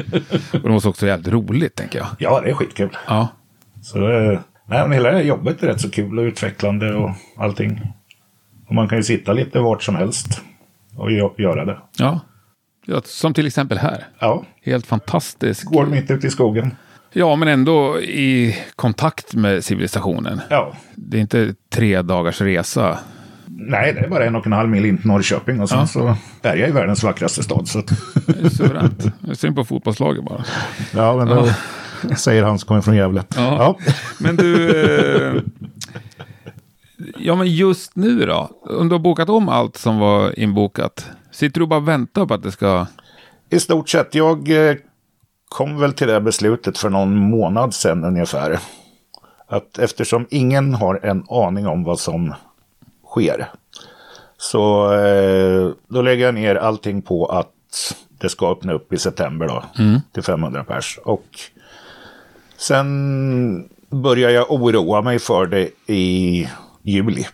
Och 0.53 0.59
det 0.63 0.69
måste 0.69 0.89
också 0.89 1.05
vara 1.05 1.13
jävligt 1.15 1.33
roligt, 1.33 1.75
tänker 1.75 1.99
jag. 1.99 2.07
Ja, 2.19 2.41
det 2.41 2.49
är 2.49 2.53
skitkul. 2.53 2.89
Ja. 3.07 3.27
Så 3.81 3.97
nej, 3.99 4.39
men 4.65 4.91
hela 4.91 5.21
jobbet 5.21 5.63
är 5.63 5.67
rätt 5.67 5.81
så 5.81 5.89
kul 5.91 6.19
och 6.19 6.23
utvecklande 6.23 6.93
och 6.93 7.09
allting. 7.37 7.81
Och 8.67 8.75
man 8.75 8.87
kan 8.87 8.97
ju 8.97 9.03
sitta 9.03 9.33
lite 9.33 9.59
vart 9.59 9.83
som 9.83 9.95
helst 9.95 10.41
och 10.95 11.09
gö- 11.09 11.41
göra 11.41 11.65
det. 11.65 11.77
ja. 11.97 12.19
Ja, 12.89 13.02
som 13.06 13.34
till 13.34 13.47
exempel 13.47 13.78
här. 13.78 14.08
Ja, 14.19 14.45
Helt 14.63 14.88
fantastisk. 14.88 15.65
går 15.65 15.86
mitt 15.86 16.12
ute 16.12 16.28
i 16.28 16.30
skogen. 16.30 16.76
Ja, 17.13 17.36
men 17.36 17.47
ändå 17.47 18.02
i 18.02 18.58
kontakt 18.76 19.34
med 19.36 19.63
civilisationen. 19.63 20.41
Ja, 20.50 20.73
Det 20.95 21.17
är 21.17 21.21
inte 21.21 21.54
tre 21.69 22.02
dagars 22.02 22.41
resa. 22.41 23.00
nej, 23.45 23.93
det 23.93 24.00
är 24.00 24.10
bara 24.10 24.26
en 24.26 24.36
och 24.36 24.45
en 24.45 24.54
halv 24.54 24.69
mil 24.69 24.86
in 24.86 24.97
till 24.97 25.08
Norrköping 25.08 25.60
och 25.62 25.69
sen 25.69 25.80
Ja. 25.80 25.88
så 25.88 26.15
är 26.41 26.56
jag 26.56 26.69
i 26.69 26.71
världens 26.71 27.04
vackraste 27.04 27.43
stad. 27.43 27.67
Så 27.67 27.80
att, 27.80 27.89
suveränt. 28.54 29.06
Ser 29.34 29.52
på 29.52 29.65
fotbollslaget 29.65 30.23
bara. 30.26 30.43
ja, 30.95 31.15
men 31.17 31.28
då 31.28 31.47
säger 32.15 32.43
han 32.43 32.60
som 32.60 32.67
kommer 32.67 32.82
från 32.82 32.95
Gävle. 32.95 33.23
Ja. 33.36 33.78
Men 34.19 34.36
du... 34.36 34.69
Eh, 35.36 35.41
ja, 37.17 37.36
men 37.36 37.47
just 37.56 37.95
nu 37.95 38.26
då? 38.26 38.50
Om 38.80 38.89
du 38.89 38.95
har 38.95 39.00
bokat 39.00 39.30
om 39.30 39.50
allt 39.50 39.78
som 39.78 39.97
var 40.00 40.39
inbokat. 40.39 41.10
Sitter 41.38 41.60
du 41.60 41.67
bara 41.67 41.80
och 41.80 41.88
väntar 41.88 42.26
på 42.26 42.34
att 42.34 42.43
det 42.43 42.52
ska... 42.52 42.86
I 43.50 43.60
stort 43.60 43.89
sett, 43.89 44.15
jag 44.15 44.69
eh, 44.69 44.76
kom 45.50 45.80
väl 45.80 45.93
till 45.93 46.08
det 46.08 46.21
beslutet 46.21 46.78
för 46.78 46.89
någon 46.89 47.15
månad 47.15 47.73
sedan 47.73 48.04
ungefär. 48.04 48.60
Att 49.47 49.78
eftersom 49.78 50.28
ingen 50.30 50.73
har 50.73 51.00
en 51.04 51.23
aning 51.30 51.67
om 51.67 51.84
vad 51.84 52.00
som 52.00 52.34
sker. 53.06 53.50
Så 54.38 54.93
eh, 54.93 55.71
då 55.88 56.02
lägger 56.02 56.26
jag 56.26 56.36
ner 56.36 56.56
allting 56.56 57.02
på 57.02 57.26
att 57.26 57.95
det 58.10 58.30
ska 58.30 58.52
öppna 58.52 58.73
upp 58.73 58.93
i 58.93 58.97
september 58.97 59.47
då. 59.47 59.63
Till 60.13 60.23
500 60.23 60.63
pers. 60.63 61.00
Och 61.04 61.28
sen 62.58 63.69
börjar 63.89 64.30
jag 64.30 64.52
oroa 64.52 65.02
mig 65.02 65.19
för 65.19 65.45
det 65.45 65.69
i 65.88 66.47
juli. 66.82 67.26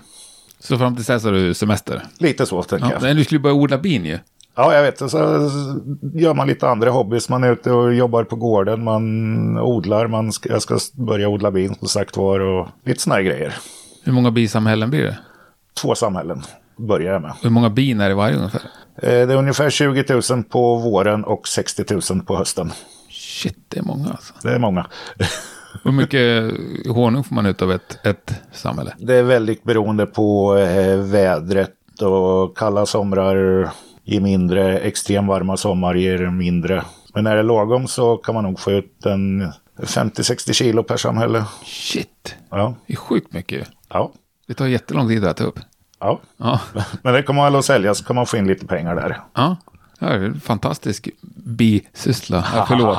Så 0.63 0.77
fram 0.77 0.95
till 0.95 1.05
dess 1.05 1.23
har 1.23 1.31
du 1.31 1.53
semester? 1.53 2.03
Lite 2.17 2.45
så 2.45 2.63
tänker 2.63 2.85
Ja, 2.87 2.91
jag. 2.93 3.01
men 3.01 3.15
du 3.15 3.23
skulle 3.23 3.39
börja 3.39 3.55
odla 3.55 3.77
bin 3.77 4.05
ju. 4.05 4.19
Ja, 4.55 4.73
jag 4.75 4.83
vet. 4.83 4.97
Så 5.11 5.17
gör 6.13 6.33
man 6.33 6.47
lite 6.47 6.67
andra 6.69 6.91
hobbys. 6.91 7.29
Man 7.29 7.43
är 7.43 7.51
ute 7.51 7.71
och 7.71 7.93
jobbar 7.93 8.23
på 8.23 8.35
gården, 8.35 8.83
man 8.83 9.57
odlar, 9.59 10.07
man 10.07 10.31
ska, 10.31 10.49
jag 10.49 10.61
ska 10.61 10.77
börja 10.93 11.27
odla 11.27 11.51
bin 11.51 11.75
som 11.75 11.87
sagt 11.87 12.17
var 12.17 12.39
och 12.39 12.67
lite 12.85 13.01
såna 13.01 13.15
här 13.15 13.21
grejer. 13.21 13.53
Hur 14.03 14.13
många 14.13 14.31
bisamhällen 14.31 14.89
blir 14.89 15.03
det? 15.03 15.17
Två 15.81 15.95
samhällen 15.95 16.41
börjar 16.77 17.13
jag 17.13 17.21
med. 17.21 17.33
Hur 17.41 17.49
många 17.49 17.69
bin 17.69 18.01
är 18.01 18.09
det 18.09 18.15
varje 18.15 18.35
ungefär? 18.35 18.61
Eh, 18.97 19.09
Det 19.09 19.33
är 19.33 19.35
ungefär 19.35 19.69
20 19.69 20.21
000 20.33 20.43
på 20.43 20.75
våren 20.75 21.23
och 21.23 21.47
60 21.47 21.83
000 22.13 22.21
på 22.21 22.37
hösten. 22.37 22.71
Shit, 23.09 23.57
det 23.67 23.79
är 23.79 23.83
många 23.83 24.09
alltså. 24.09 24.33
Det 24.43 24.49
är 24.49 24.59
många. 24.59 24.85
Hur 25.83 25.91
mycket 25.91 26.53
honung 26.95 27.23
får 27.23 27.35
man 27.35 27.45
ut 27.45 27.61
av 27.61 27.71
ett, 27.71 28.05
ett 28.05 28.33
samhälle? 28.51 28.93
Det 28.97 29.15
är 29.15 29.23
väldigt 29.23 29.63
beroende 29.63 30.05
på 30.05 30.57
eh, 30.57 30.97
vädret 30.97 32.01
och 32.01 32.57
kalla 32.57 32.85
somrar 32.85 33.69
ger 34.03 34.21
mindre, 34.21 34.79
extremt 34.79 35.27
varma 35.27 35.57
sommar 35.57 35.93
ger 35.95 36.29
mindre. 36.29 36.83
Men 37.13 37.23
när 37.23 37.33
det 37.33 37.39
är 37.39 37.43
lagom 37.43 37.87
så 37.87 38.17
kan 38.17 38.35
man 38.35 38.43
nog 38.43 38.59
få 38.59 38.71
ut 38.71 39.05
en 39.05 39.51
50-60 39.79 40.53
kilo 40.53 40.83
per 40.83 40.97
samhälle. 40.97 41.45
Shit, 41.65 42.35
Ja, 42.49 42.75
det 42.87 42.93
är 42.93 42.97
sjukt 42.97 43.33
mycket. 43.33 43.67
ja, 43.89 44.11
Det 44.47 44.53
tar 44.53 44.65
jättelång 44.65 45.07
tid 45.07 45.25
att 45.25 45.31
äta 45.39 45.43
upp. 45.43 45.59
ja. 45.99 46.19
Ja, 46.37 46.59
Men 47.01 47.13
det 47.13 47.23
kommer 47.23 47.41
alla 47.41 47.59
att 47.59 47.65
sälja 47.65 47.93
så 47.95 48.03
kan 48.05 48.15
man 48.15 48.25
få 48.25 48.37
in 48.37 48.47
lite 48.47 48.65
pengar 48.67 48.95
där. 48.95 49.17
ja. 49.33 49.57
Ja 50.03 50.09
det 50.09 50.15
är 50.25 50.29
en 50.29 50.39
fantastisk 50.39 51.09
bisyssla. 51.45 52.45
Ja, 52.55 52.65
förlåt. 52.67 52.97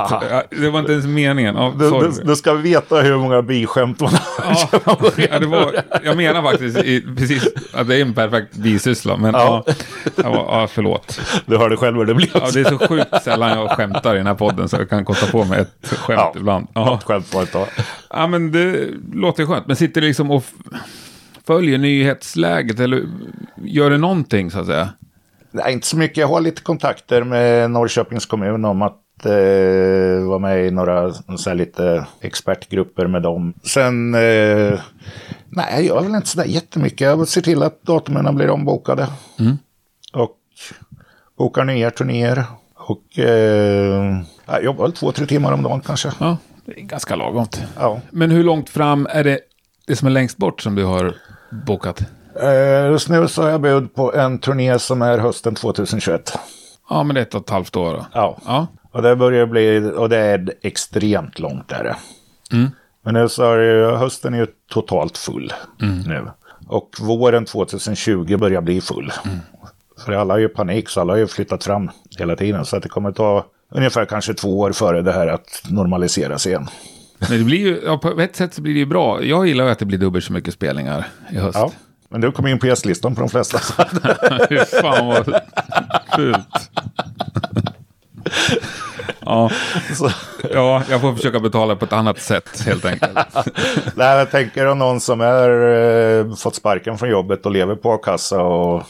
Det 0.61 0.71
var 0.71 0.81
inte 0.81 0.93
ens 0.93 1.07
meningen. 1.07 1.55
Ja, 1.57 1.73
Du, 1.79 1.91
du, 1.91 2.11
du 2.25 2.37
ska 2.37 2.55
veta 2.55 2.97
hur 2.97 3.17
många 3.19 3.43
biskämt 3.43 4.01
man 4.01 4.11
har. 4.11 4.57
Ja, 4.87 4.97
ja, 5.31 5.39
det 5.39 5.47
var, 5.47 5.75
jag 6.05 6.17
menar 6.17 6.43
faktiskt 6.43 6.79
i, 6.79 7.01
precis 7.17 7.49
att 7.75 7.89
det 7.89 7.97
är 7.97 8.03
en 8.03 8.15
perfekt 8.15 8.57
bisyssla. 8.57 9.17
Men 9.17 9.33
ja. 9.35 9.65
Ja. 9.67 9.75
Ja, 10.23 10.69
förlåt. 10.71 11.21
Du 11.47 11.57
hörde 11.57 11.77
själv 11.77 11.97
hur 11.97 12.05
det 12.05 12.15
blev. 12.15 12.31
Ja, 12.35 12.49
det 12.53 12.61
är 12.61 12.65
så 12.65 12.79
sjukt 12.89 13.23
sällan 13.25 13.59
jag 13.59 13.71
skämtar 13.71 14.15
i 14.15 14.19
den 14.19 14.27
här 14.27 14.35
podden 14.35 14.69
så 14.69 14.77
jag 14.77 14.89
kan 14.91 15.05
kosta 15.05 15.27
på 15.27 15.45
mig 15.45 15.61
ett 15.61 15.89
skämt 15.99 16.19
Ja. 16.21 16.33
ibland. 16.37 16.67
Ja. 16.75 16.85
Något 16.85 17.03
skämt 17.05 17.35
var 17.35 17.41
det 17.43 17.53
då. 17.53 17.67
ja, 18.11 18.27
men 18.27 18.53
det 18.53 18.89
låter 19.13 19.47
skönt. 19.47 19.67
Men 19.67 19.77
sitter 19.77 20.01
du 20.01 20.07
liksom 20.07 20.31
och 20.31 20.45
följer 21.47 21.79
nyhetsläget 21.79 22.81
eller 22.81 23.03
gör 23.65 23.91
du 23.91 23.99
någonting 23.99 24.51
så 24.51 24.59
att 24.61 24.67
säga? 24.67 24.89
Nej, 25.55 25.73
inte 25.73 25.87
så 25.87 25.97
mycket. 25.97 26.17
Jag 26.17 26.29
har 26.29 26.41
lite 26.41 26.63
kontakter 26.63 27.23
med 27.25 27.71
Norrköpings 27.71 28.27
kommun 28.27 28.65
om 28.65 28.83
att 28.83 29.27
eh, 29.27 30.29
vara 30.29 30.39
med 30.39 30.67
i 30.67 30.71
några 30.71 31.13
så 31.13 31.51
här, 31.51 31.55
lite 31.55 32.07
expertgrupper 32.21 33.07
med 33.07 33.23
dem. 33.23 33.55
Sen, 33.63 34.15
eh, 34.15 34.81
nej, 35.49 35.71
jag 35.71 35.83
gör 35.85 36.01
väl 36.03 36.15
inte 36.15 36.29
sådär 36.29 36.45
jättemycket. 36.45 37.01
Jag 37.01 37.29
ser 37.29 37.41
till 37.41 37.63
att 37.63 37.83
datumen 37.83 38.37
blir 38.37 38.51
ombokade. 38.51 39.09
Och 40.13 40.37
bokar 41.39 41.65
nya 41.65 41.91
turnéer. 41.91 42.45
Och 42.75 43.19
eh, 43.19 44.23
jag 44.47 44.65
jobbar 44.65 44.85
väl 44.85 44.93
två, 44.93 45.13
tre 45.13 45.27
timmar 45.27 45.53
om 45.53 45.63
dagen 45.63 45.81
kanske. 45.81 46.13
Ja, 46.21 46.37
det 46.65 46.81
är 46.81 46.85
ganska 46.85 47.17
lagomt. 47.17 47.63
Ja. 47.79 48.01
Men 48.11 48.31
hur 48.31 48.45
långt 48.45 48.71
fram 48.71 49.07
är 49.11 49.25
det, 49.25 49.41
det 49.87 49.97
som 49.97 50.07
är 50.07 50.13
längst 50.13 50.37
bort 50.37 50.63
som 50.63 50.75
du 50.75 50.85
har 50.85 51.15
bokat? 51.67 52.03
Eh, 52.43 52.87
just 52.91 53.09
nu 53.09 53.29
så 53.29 53.43
har 53.43 53.49
jag 53.51 53.61
bud 53.61 53.95
på 53.95 54.15
en 54.15 54.39
turné 54.39 54.79
som 54.79 55.03
är 55.03 55.19
hösten 55.19 55.55
2021. 55.55 56.39
Ja, 56.91 57.03
men 57.03 57.15
det 57.15 57.21
är 57.21 57.23
ett 57.23 57.35
och 57.35 57.41
ett 57.41 57.51
halvt 57.51 57.77
år 57.77 57.93
då. 57.93 58.07
Ja. 58.13 58.39
Ja, 58.47 58.67
Och 58.93 59.03
det 59.03 59.17
börjar 59.17 59.47
bli, 59.47 59.93
och 59.97 60.09
det 60.09 60.17
är 60.19 60.53
extremt 60.63 61.39
långt 61.39 61.69
där. 61.69 61.85
det. 61.85 61.97
Mm. 62.57 62.71
Men 63.05 63.15
nu 63.15 63.29
så 63.29 63.53
är 63.53 63.59
det, 63.59 63.97
hösten 63.97 64.35
är 64.35 64.39
ju 64.39 64.47
totalt 64.73 65.19
full 65.19 65.53
nu. 66.07 66.27
Och 66.69 66.91
våren 67.01 67.45
2020 67.45 68.37
börjar 68.37 68.61
bli 68.61 68.81
full. 68.81 69.13
För 70.05 70.13
alla 70.13 70.35
har 70.35 70.39
ju 70.39 70.49
panik 70.49 70.89
så 70.89 71.01
alla 71.01 71.13
har 71.13 71.19
ju 71.19 71.27
flyttat 71.27 71.65
fram 71.65 71.91
hela 72.19 72.37
tiden. 72.37 72.65
Så 72.65 72.77
att 72.77 72.83
det 72.83 72.89
kommer 72.89 73.13
ta 73.13 73.45
ungefär 73.71 74.05
kanske 74.05 74.35
två 74.35 74.61
år 74.61 74.73
före 74.73 75.03
det 75.03 75.13
här 75.13 75.27
att 75.27 75.63
normaliseras 75.69 76.47
igen. 76.47 76.67
men 77.19 77.39
det 77.39 77.45
blir 77.45 77.59
ju, 77.59 77.83
ja, 77.87 77.99
på 77.99 78.21
ett 78.21 78.37
sätt 78.37 78.55
så 78.55 78.63
blir 78.63 78.73
det 78.73 78.79
ju 78.79 78.87
bra. 78.87 79.23
Jag 79.25 79.47
gillar 79.47 79.65
ju 79.65 79.71
att 79.71 79.79
det 79.79 79.85
blir 79.85 79.99
dubbelt 79.99 80.25
så 80.25 80.33
mycket 80.33 80.55
spelningar 80.55 81.07
i 81.31 81.37
höst. 81.37 81.59
Ja. 81.59 81.73
Men 82.15 82.21
du 82.21 82.33
kom 82.33 82.47
in 82.47 82.59
på 82.59 82.67
gästlistan 82.67 83.15
på 83.15 83.21
de 83.21 83.29
flesta. 83.31 83.59
Fy 84.49 84.59
fan 84.59 85.07
vad 85.07 85.41
fult. 86.17 86.71
ja, 89.21 89.51
ja, 90.53 90.83
jag 90.91 91.01
får 91.01 91.15
försöka 91.15 91.41
betala 91.41 91.77
på 91.77 91.85
ett 91.85 91.93
annat 91.93 92.19
sätt 92.21 92.63
helt 92.67 92.85
enkelt. 92.85 93.19
nej, 93.95 94.19
jag 94.19 94.31
tänker 94.31 94.67
om 94.67 94.79
någon 94.79 95.01
som 95.01 95.21
är 95.21 95.51
eh, 96.21 96.35
fått 96.35 96.55
sparken 96.55 96.99
från 96.99 97.11
jobbet 97.11 97.47
och 97.47 97.53
lever 97.53 97.75
på 97.75 97.93
a-kassa 97.93 98.43
och 98.43 98.83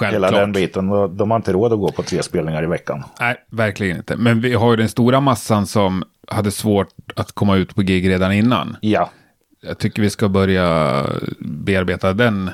hela 0.00 0.10
den 0.30 0.32
Självklart. 0.34 0.52
biten. 0.54 0.88
då- 0.88 1.06
De 1.06 1.30
har 1.30 1.36
inte 1.36 1.52
råd 1.52 1.72
att 1.72 1.78
gå 1.78 1.92
på 1.92 2.02
tre 2.02 2.22
spelningar 2.22 2.62
i 2.62 2.66
veckan. 2.66 3.04
Nej, 3.20 3.36
verkligen 3.50 3.96
inte. 3.96 4.16
Men 4.16 4.40
vi 4.40 4.54
har 4.54 4.70
ju 4.70 4.76
den 4.76 4.88
stora 4.88 5.20
massan 5.20 5.66
som 5.66 6.04
hade 6.28 6.50
svårt 6.50 6.88
att 7.16 7.32
komma 7.32 7.56
ut 7.56 7.74
på 7.74 7.82
gig 7.82 8.08
redan 8.08 8.32
innan. 8.32 8.76
Ja, 8.80 9.10
Jag 9.66 9.78
tycker 9.78 10.02
vi 10.02 10.10
ska 10.10 10.28
börja 10.28 11.02
bearbeta 11.40 12.12
den. 12.12 12.50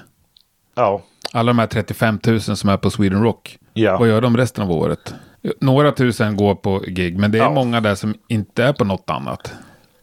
ja, 0.74 1.02
Alla 1.32 1.46
de 1.50 1.58
här 1.58 1.66
35 1.66 2.18
000 2.26 2.40
som 2.40 2.68
är 2.68 2.76
på 2.76 2.90
Sweden 2.90 3.22
Rock. 3.22 3.58
Ja. 3.74 3.98
Vad 3.98 4.08
gör 4.08 4.20
de 4.20 4.36
resten 4.36 4.64
av 4.64 4.70
året? 4.72 5.14
Några 5.60 5.92
tusen 5.92 6.36
går 6.36 6.54
på 6.54 6.78
gig, 6.86 7.18
men 7.18 7.30
det 7.32 7.38
är 7.38 7.42
Ja. 7.42 7.50
många 7.50 7.80
där 7.80 7.94
som 7.94 8.14
inte 8.28 8.64
är 8.64 8.72
på 8.72 8.84
något 8.84 9.10
annat. 9.10 9.52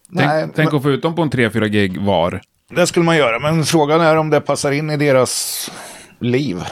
Nej, 0.09 0.27
tänk 0.41 0.55
tänk 0.55 0.69
men- 0.71 0.77
att 0.77 0.83
få 0.83 0.91
ut 0.91 1.01
dem 1.01 1.15
på 1.15 1.21
en 1.21 1.29
3-4 1.29 1.65
gig 1.67 2.01
var. 2.01 2.41
det 2.75 2.87
skulle 2.87 3.05
man 3.05 3.17
göra. 3.17 3.39
Men 3.39 3.63
frågan 3.65 4.01
är 4.01 4.15
om 4.17 4.29
det 4.29 4.41
passar 4.41 4.71
in 4.71 4.89
i 4.89 4.97
deras 4.97 5.71
liv. 6.19 6.63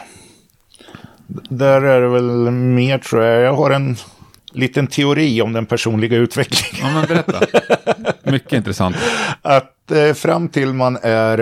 Där 1.50 1.82
är 1.82 2.02
det 2.02 2.08
väl 2.10 2.52
mer 2.52 2.98
tror 2.98 3.24
jag. 3.24 3.42
Jag 3.44 3.54
har 3.54 3.72
en 3.72 3.96
liten 4.54 4.88
teori 4.88 5.42
om 5.42 5.54
den 5.54 5.66
personliga 5.66 6.18
utvecklingen. 6.18 6.88
Ja, 6.88 6.94
men 6.94 7.08
berätta. 7.08 7.40
Mycket 8.32 8.54
intressant. 8.54 8.96
Att 9.42 9.73
eh, 9.92 10.14
fram 10.14 10.50
till 10.50 10.74
man 10.74 10.98
är, 11.02 11.38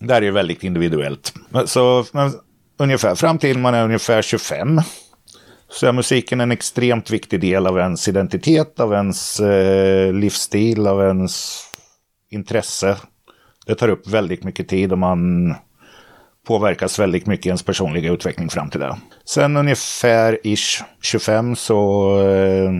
det 0.00 0.14
här 0.14 0.22
är 0.22 0.26
ju 0.26 0.30
väldigt 0.30 0.64
individuellt. 0.64 1.34
Men 1.48 1.68
Så 1.68 2.04
men, 2.12 2.32
ungefär, 2.78 3.14
fram 3.14 3.38
till 3.38 3.58
man 3.58 3.74
är 3.74 3.84
ungefär 3.84 4.22
25 4.22 4.80
så 5.68 5.86
är 5.86 5.92
musiken 5.92 6.40
en 6.40 6.52
extremt 6.52 7.10
viktig 7.10 7.40
del 7.40 7.66
av 7.66 7.78
ens 7.78 8.08
identitet, 8.08 8.80
av 8.80 8.92
ens 8.92 9.40
eh, 9.40 10.12
livsstil, 10.12 10.86
av 10.86 11.02
ens 11.02 11.64
intresse. 12.30 12.96
Det 13.66 13.74
tar 13.74 13.88
upp 13.88 14.08
väldigt 14.08 14.44
mycket 14.44 14.68
tid 14.68 14.92
och 14.92 14.98
man 14.98 15.54
påverkas 16.46 16.98
väldigt 16.98 17.26
mycket 17.26 17.46
i 17.46 17.48
ens 17.48 17.62
personliga 17.62 18.12
utveckling 18.12 18.48
fram 18.48 18.70
till 18.70 18.80
det. 18.80 18.96
Sen 19.24 19.56
ungefär 19.56 20.38
ish 20.44 20.82
25 21.02 21.56
så 21.56 22.20
eh, 22.20 22.70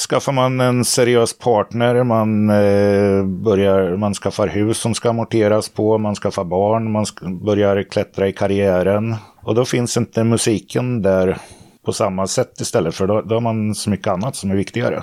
skaffar 0.00 0.32
man 0.32 0.60
en 0.60 0.84
seriös 0.84 1.38
partner, 1.38 2.02
man, 2.02 2.50
eh, 2.50 3.24
börjar, 3.24 3.96
man 3.96 4.14
skaffar 4.14 4.46
hus 4.46 4.78
som 4.78 4.94
ska 4.94 5.10
amorteras 5.10 5.68
på, 5.68 5.98
man 5.98 6.14
skaffar 6.14 6.44
barn, 6.44 6.92
man 6.92 7.06
börjar 7.44 7.82
klättra 7.82 8.28
i 8.28 8.32
karriären. 8.32 9.16
Och 9.42 9.54
då 9.54 9.64
finns 9.64 9.96
inte 9.96 10.24
musiken 10.24 11.02
där 11.02 11.38
på 11.84 11.92
samma 11.92 12.26
sätt 12.26 12.60
istället, 12.60 12.94
för 12.94 13.06
då, 13.06 13.20
då 13.20 13.34
har 13.34 13.40
man 13.40 13.74
så 13.74 13.90
mycket 13.90 14.06
annat 14.06 14.36
som 14.36 14.50
är 14.50 14.56
viktigare. 14.56 15.02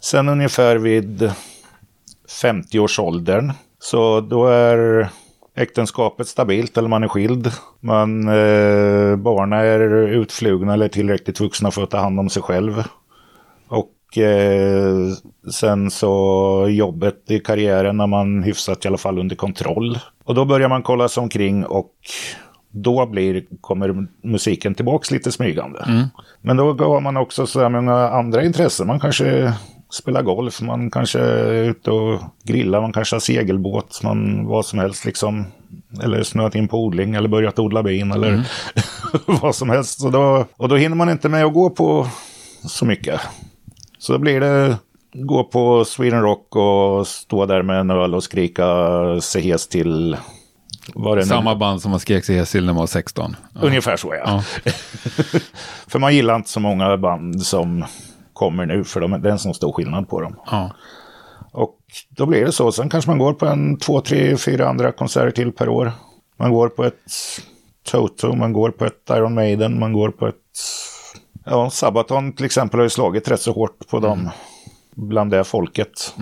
Sen 0.00 0.28
ungefär 0.28 0.76
vid 0.76 1.32
50-årsåldern. 2.42 3.52
Så 3.78 4.20
då 4.20 4.46
är 4.46 5.08
äktenskapet 5.56 6.28
stabilt 6.28 6.78
eller 6.78 6.88
man 6.88 7.04
är 7.04 7.08
skild. 7.08 7.52
Man, 7.80 8.28
eh, 8.28 9.16
barnen 9.16 9.58
är 9.58 9.80
utflugna 10.08 10.72
eller 10.72 10.88
tillräckligt 10.88 11.40
vuxna 11.40 11.70
för 11.70 11.82
att 11.82 11.90
ta 11.90 11.98
hand 11.98 12.20
om 12.20 12.30
sig 12.30 12.42
själv. 12.42 12.84
Och 14.12 14.18
eh, 14.18 15.12
sen 15.50 15.90
så 15.90 16.66
jobbet 16.70 17.30
i 17.30 17.38
karriären 17.38 17.96
när 17.96 18.06
man 18.06 18.42
hyfsat 18.42 18.84
i 18.84 18.88
alla 18.88 18.98
fall 18.98 19.18
under 19.18 19.36
kontroll. 19.36 19.98
Och 20.24 20.34
då 20.34 20.44
börjar 20.44 20.68
man 20.68 20.82
kolla 20.82 21.08
sig 21.08 21.20
omkring 21.20 21.64
och 21.64 21.92
då 22.70 23.06
blir, 23.06 23.44
kommer 23.60 24.06
musiken 24.22 24.74
tillbaks 24.74 25.10
lite 25.10 25.32
smygande. 25.32 25.84
Men 26.40 26.56
då 26.56 26.64
har 26.64 27.00
man 27.00 27.16
också 27.16 27.46
så 27.46 27.60
här 27.60 27.68
många 27.68 27.94
andra 27.94 28.44
intressen. 28.44 28.86
Man 28.86 29.00
kanske 29.00 29.52
spelar 29.90 30.22
golf, 30.22 30.60
man 30.60 30.90
kanske 30.90 31.18
är 31.18 31.52
ute 31.52 31.90
och 31.90 32.20
grillar, 32.44 32.80
man 32.80 32.92
kanske 32.92 33.16
har 33.16 33.20
segelbåt, 33.20 34.00
man 34.02 34.46
vad 34.46 34.66
som 34.66 34.78
helst 34.78 35.04
liksom. 35.04 35.44
Eller 36.02 36.22
snöat 36.22 36.54
in 36.54 36.68
på 36.68 36.84
odling 36.84 37.14
eller 37.14 37.28
börjat 37.28 37.58
odla 37.58 37.82
bin 37.82 38.12
eller 38.12 38.48
vad 39.42 39.54
som 39.54 39.70
helst. 39.70 40.00
Så 40.00 40.10
då, 40.10 40.46
och 40.56 40.68
då 40.68 40.76
hinner 40.76 40.96
man 40.96 41.10
inte 41.10 41.28
med 41.28 41.44
att 41.44 41.54
gå 41.54 41.70
på 41.70 42.06
så 42.68 42.84
mycket. 42.84 43.20
Så 44.02 44.12
då 44.12 44.18
blir 44.18 44.40
det 44.40 44.78
gå 45.12 45.44
på 45.44 45.84
Sweden 45.84 46.22
Rock 46.22 46.56
och 46.56 47.06
stå 47.06 47.46
där 47.46 47.62
med 47.62 47.80
en 47.80 47.90
öl 47.90 48.14
och 48.14 48.24
skrika 48.24 48.66
sig 49.20 49.42
hes 49.42 49.68
till 49.68 50.16
Samma 51.28 51.54
band 51.54 51.82
som 51.82 51.90
man 51.90 52.00
skrek 52.00 52.24
sig 52.24 52.46
till 52.46 52.66
när 52.66 52.72
man 52.72 52.80
var 52.80 52.86
16. 52.86 53.36
Ja. 53.54 53.60
Ungefär 53.60 53.96
så 53.96 54.14
ja. 54.14 54.42
för 55.86 55.98
man 55.98 56.14
gillar 56.14 56.36
inte 56.36 56.48
så 56.50 56.60
många 56.60 56.96
band 56.96 57.42
som 57.42 57.84
kommer 58.32 58.66
nu, 58.66 58.84
för 58.84 59.00
de, 59.00 59.10
det 59.22 59.28
är 59.28 59.32
en 59.32 59.38
sån 59.38 59.54
stor 59.54 59.72
skillnad 59.72 60.08
på 60.08 60.20
dem. 60.20 60.36
Ja. 60.46 60.70
Och 61.52 61.78
då 62.08 62.26
blir 62.26 62.44
det 62.44 62.52
så. 62.52 62.72
Sen 62.72 62.88
kanske 62.88 63.10
man 63.10 63.18
går 63.18 63.32
på 63.32 63.46
en 63.46 63.78
två, 63.78 64.00
tre, 64.00 64.36
fyra 64.36 64.68
andra 64.68 64.92
konserter 64.92 65.30
till 65.30 65.52
per 65.52 65.68
år. 65.68 65.92
Man 66.38 66.52
går 66.52 66.68
på 66.68 66.84
ett 66.84 67.12
Toto, 67.90 68.34
man 68.34 68.52
går 68.52 68.70
på 68.70 68.84
ett 68.84 69.10
Iron 69.10 69.34
Maiden, 69.34 69.78
man 69.78 69.92
går 69.92 70.10
på 70.10 70.26
ett... 70.26 70.36
Ja, 71.44 71.70
Sabaton 71.70 72.32
till 72.32 72.44
exempel 72.46 72.80
har 72.80 72.84
ju 72.84 72.90
slagit 72.90 73.28
rätt 73.28 73.40
så 73.40 73.52
hårt 73.52 73.88
på 73.88 74.00
dem, 74.00 74.30
bland 74.94 75.30
det 75.30 75.44
folket. 75.44 76.14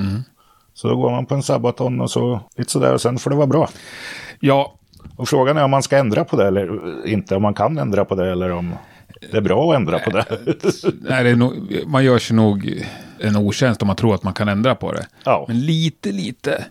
Så 0.74 0.88
då 0.88 0.96
går 0.96 1.10
man 1.10 1.26
på 1.26 1.34
en 1.34 1.42
Sabaton 1.42 2.00
och 2.00 2.10
så 2.10 2.40
lite 2.56 2.70
sådär 2.72 2.94
och 2.94 3.00
sen 3.00 3.18
får 3.18 3.30
det 3.30 3.36
vara 3.36 3.46
bra. 3.46 3.68
ja, 4.40 4.74
Och 5.16 5.28
frågan 5.28 5.56
är 5.56 5.64
om 5.64 5.70
man 5.70 5.82
ska 5.82 5.98
ändra 5.98 6.24
på 6.24 6.36
det 6.36 6.46
eller 6.46 6.80
inte, 7.06 7.36
om 7.36 7.42
man 7.42 7.54
kan 7.54 7.78
ändra 7.78 8.04
på 8.04 8.14
det 8.14 8.30
eller 8.32 8.50
om 8.50 8.74
det 9.30 9.36
är 9.36 9.40
bra 9.40 9.70
att 9.70 9.76
ändra 9.76 9.98
på 9.98 10.10
det. 10.10 10.24
nej, 11.00 11.24
det 11.24 11.30
är 11.30 11.36
nog, 11.36 11.82
man 11.86 12.04
gör 12.04 12.18
sig 12.18 12.36
nog 12.36 12.84
en 13.18 13.36
otjänst 13.36 13.82
om 13.82 13.86
man 13.86 13.96
tror 13.96 14.14
att 14.14 14.22
man 14.22 14.32
kan 14.32 14.48
ändra 14.48 14.74
på 14.74 14.92
det. 14.92 15.06
Ja. 15.24 15.44
Men 15.48 15.60
lite, 15.60 16.12
lite. 16.12 16.64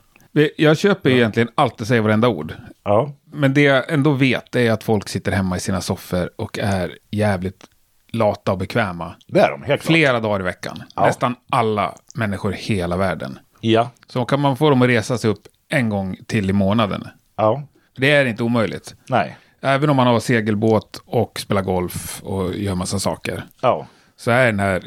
Jag 0.58 0.78
köper 0.78 1.10
egentligen 1.10 1.50
allt 1.56 1.82
och 1.82 1.88
säger 1.88 2.02
varenda 2.02 2.28
ord. 2.28 2.54
Ja, 2.84 3.12
Men 3.34 3.54
det 3.54 3.62
jag 3.62 3.92
ändå 3.94 4.12
vet 4.12 4.56
är 4.56 4.72
att 4.72 4.84
folk 4.84 5.10
sitter 5.10 5.32
hemma 5.32 5.58
i 5.58 5.60
sina 5.60 5.82
soffor 5.82 6.30
och 6.36 6.60
är 6.60 6.98
jävligt 7.12 7.64
lata 8.12 8.52
och 8.52 8.58
bekväma. 8.58 9.16
det 9.28 9.40
är 9.40 9.52
de, 9.52 9.64
helt 9.64 9.82
klart. 9.82 9.88
Flera 9.96 10.20
dagar 10.20 10.40
i 10.40 10.44
veckan. 10.44 10.84
Ja. 10.96 11.06
Nästan 11.06 11.36
alla 11.50 11.96
människor 12.16 12.54
i 12.54 12.58
hela 12.58 12.98
världen. 12.98 13.40
Ja, 13.62 13.90
Så 14.08 14.26
kan 14.26 14.40
man 14.40 14.58
få 14.58 14.70
dem 14.70 14.82
att 14.82 14.88
resa 14.88 15.18
sig 15.18 15.30
upp 15.30 15.42
en 15.70 15.90
gång 15.90 16.18
till 16.28 16.50
i 16.50 16.54
månaden. 16.54 17.08
ja, 17.38 17.64
Det 17.98 18.12
är 18.12 18.26
inte 18.26 18.44
omöjligt. 18.44 18.96
nej, 19.10 19.38
Även 19.62 19.90
om 19.90 19.96
man 19.96 20.08
har 20.08 20.20
segelbåt 20.20 21.02
och 21.06 21.40
spelar 21.40 21.62
golf 21.62 22.22
och 22.24 22.56
gör 22.56 22.76
massa 22.76 23.00
saker. 23.00 23.44
ja, 23.62 23.88
så 24.18 24.32
är 24.32 24.46
den 24.46 24.60
här... 24.60 24.84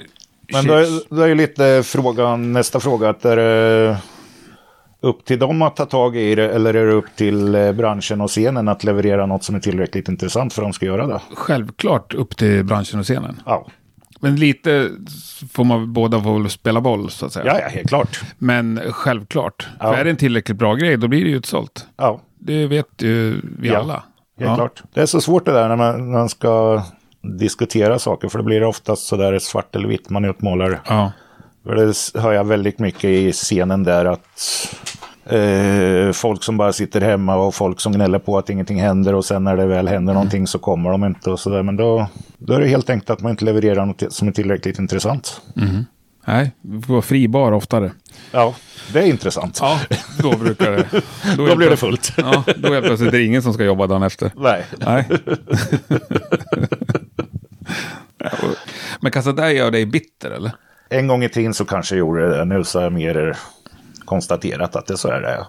Men 0.53 0.67
då 0.67 0.75
är, 0.75 1.15
då 1.15 1.23
är 1.23 1.27
ju 1.29 1.35
lite 1.35 1.83
frågan, 1.85 2.53
nästa 2.53 2.81
fråga, 2.81 3.09
att 3.09 3.25
är 3.25 3.37
det 3.37 3.97
upp 5.03 5.25
till 5.25 5.39
dem 5.39 5.63
att 5.63 5.77
ta 5.77 5.87
tag 5.87 6.17
i 6.17 6.35
det 6.35 6.49
eller 6.51 6.75
är 6.75 6.87
det 6.87 6.93
upp 6.93 7.17
till 7.17 7.55
eh, 7.55 7.73
branschen 7.73 8.21
och 8.21 8.31
scenen 8.31 8.69
att 8.69 8.85
leverera 8.85 9.27
något 9.27 9.45
som 9.45 9.55
är 9.55 9.61
tillräckligt 9.61 10.09
intressant 10.09 10.53
för 10.53 10.63
att 10.63 10.67
de 10.67 10.73
ska 10.73 10.87
göra 10.87 11.07
det? 11.07 11.21
Självklart 11.35 12.15
upp 12.15 12.37
till 12.37 12.65
branschen 12.65 12.99
och 13.01 13.05
scenen. 13.07 13.43
Ja, 13.47 13.67
Men 14.21 14.37
lite 14.37 14.89
får 15.53 15.65
man 15.65 15.93
båda 15.93 16.21
få 16.23 16.49
spela 16.49 16.81
boll 16.81 17.11
så 17.11 17.27
att 17.27 17.33
säga. 17.33 17.47
ja, 17.47 17.61
ja 17.61 17.69
helt 17.69 17.89
klart. 17.89 18.21
Men 18.39 18.81
självklart. 18.91 19.69
Ja. 19.81 19.93
För 19.93 20.01
är 20.01 20.05
det 20.05 20.11
en 20.11 20.17
tillräckligt 20.17 20.59
bra 20.59 20.75
grej 20.75 20.97
då 20.97 21.09
blir 21.09 21.25
det 21.25 21.31
ju 21.31 21.37
utsålt. 21.37 21.87
Ja, 21.97 22.21
Det 22.39 22.67
vet 22.67 22.89
ju 23.03 23.37
vi 23.59 23.69
Ja, 23.69 23.79
alla. 23.79 23.93
helt 24.39 24.51
Ja. 24.51 24.57
klart. 24.57 24.83
Det 24.95 25.01
är 25.01 25.07
så 25.07 25.21
svårt 25.21 25.45
det 25.45 25.53
där 25.53 25.69
när 25.69 25.77
man, 25.77 26.11
när 26.11 26.19
man 26.19 26.29
ska 26.29 26.83
diskutera 27.39 27.99
saker, 27.99 28.29
för 28.29 28.39
det 28.39 28.45
blir 28.45 28.63
oftast 28.65 29.03
så 29.07 29.17
där 29.17 29.39
svart 29.39 29.77
eller 29.77 29.89
vitt 29.89 30.11
man 30.11 30.25
utmålar. 30.25 30.81
Ja. 30.89 31.13
Det 31.65 32.21
hör 32.21 32.33
jag 32.33 32.45
väldigt 32.45 32.79
mycket 32.79 33.05
i 33.05 33.33
scenen 33.33 33.83
där 33.83 34.05
att 34.05 34.69
eh, 35.27 36.13
folk 36.13 36.43
som 36.43 36.57
bara 36.57 36.73
sitter 36.73 37.01
hemma 37.01 37.37
och 37.37 37.55
folk 37.55 37.81
som 37.81 37.93
gnäller 37.93 38.19
på 38.19 38.39
att 38.39 38.51
ingenting 38.51 38.81
händer 38.81 39.15
och 39.15 39.25
sen 39.25 39.45
när 39.45 39.57
det 39.57 39.67
väl 39.67 39.89
händer 39.89 40.15
någonting 40.15 40.47
så 40.47 40.59
kommer 40.59 40.91
de 40.91 41.05
inte 41.05 41.31
och 41.31 41.41
sådär. 41.41 41.63
Men 41.63 41.77
då, 41.77 42.07
då 42.39 42.53
är 42.55 42.61
det 42.61 42.67
helt 42.69 42.91
enkelt 42.91 43.11
att 43.11 43.21
man 43.21 43.31
inte 43.31 43.45
levererar 43.45 43.87
något 43.87 44.13
som 44.13 44.29
är 44.29 44.33
tillräckligt 44.33 44.79
intressant. 44.79 45.41
Nej, 46.27 46.53
vi 46.61 46.83
får 46.83 46.93
vara 46.93 47.03
fribar 47.03 47.53
oftare. 47.53 47.93
Ja, 48.31 48.55
det 48.93 48.99
är 49.01 49.07
intressant. 49.07 49.59
Ja, 49.61 49.81
då 50.23 50.37
brukar 50.37 50.71
det... 50.71 50.89
Då 51.37 51.47
är 51.47 51.57
blir 51.57 51.71
det 51.71 51.77
fullt. 51.77 52.13
Ja, 52.17 52.45
då 52.57 52.73
är 52.73 52.83
plötsligt 52.83 53.11
det 53.13 53.23
ingen 53.23 53.43
som 53.43 53.53
ska 53.55 53.65
jobba 53.65 53.87
dagen 53.87 54.03
efter. 54.03 54.33
Nej. 54.37 54.65
Nej. 54.79 55.09
Men 59.01 59.13
kan 59.13 59.23
sådär 59.23 59.49
göra 59.49 59.71
dig 59.71 59.87
bitter 59.87 60.31
eller? 60.31 60.53
En 60.93 61.07
gång 61.09 61.25
i 61.25 61.29
tiden 61.29 61.55
så 61.55 61.65
kanske 61.65 61.95
jag 61.95 61.99
gjorde 61.99 62.37
det. 62.37 62.45
Nu 62.45 62.65
så 62.65 62.79
har 62.79 62.83
jag 62.85 62.93
mer 62.93 63.37
konstaterat 64.05 64.77
att 64.77 64.87
det 64.87 64.97
så 64.97 65.09
är 65.09 65.21
det. 65.21 65.47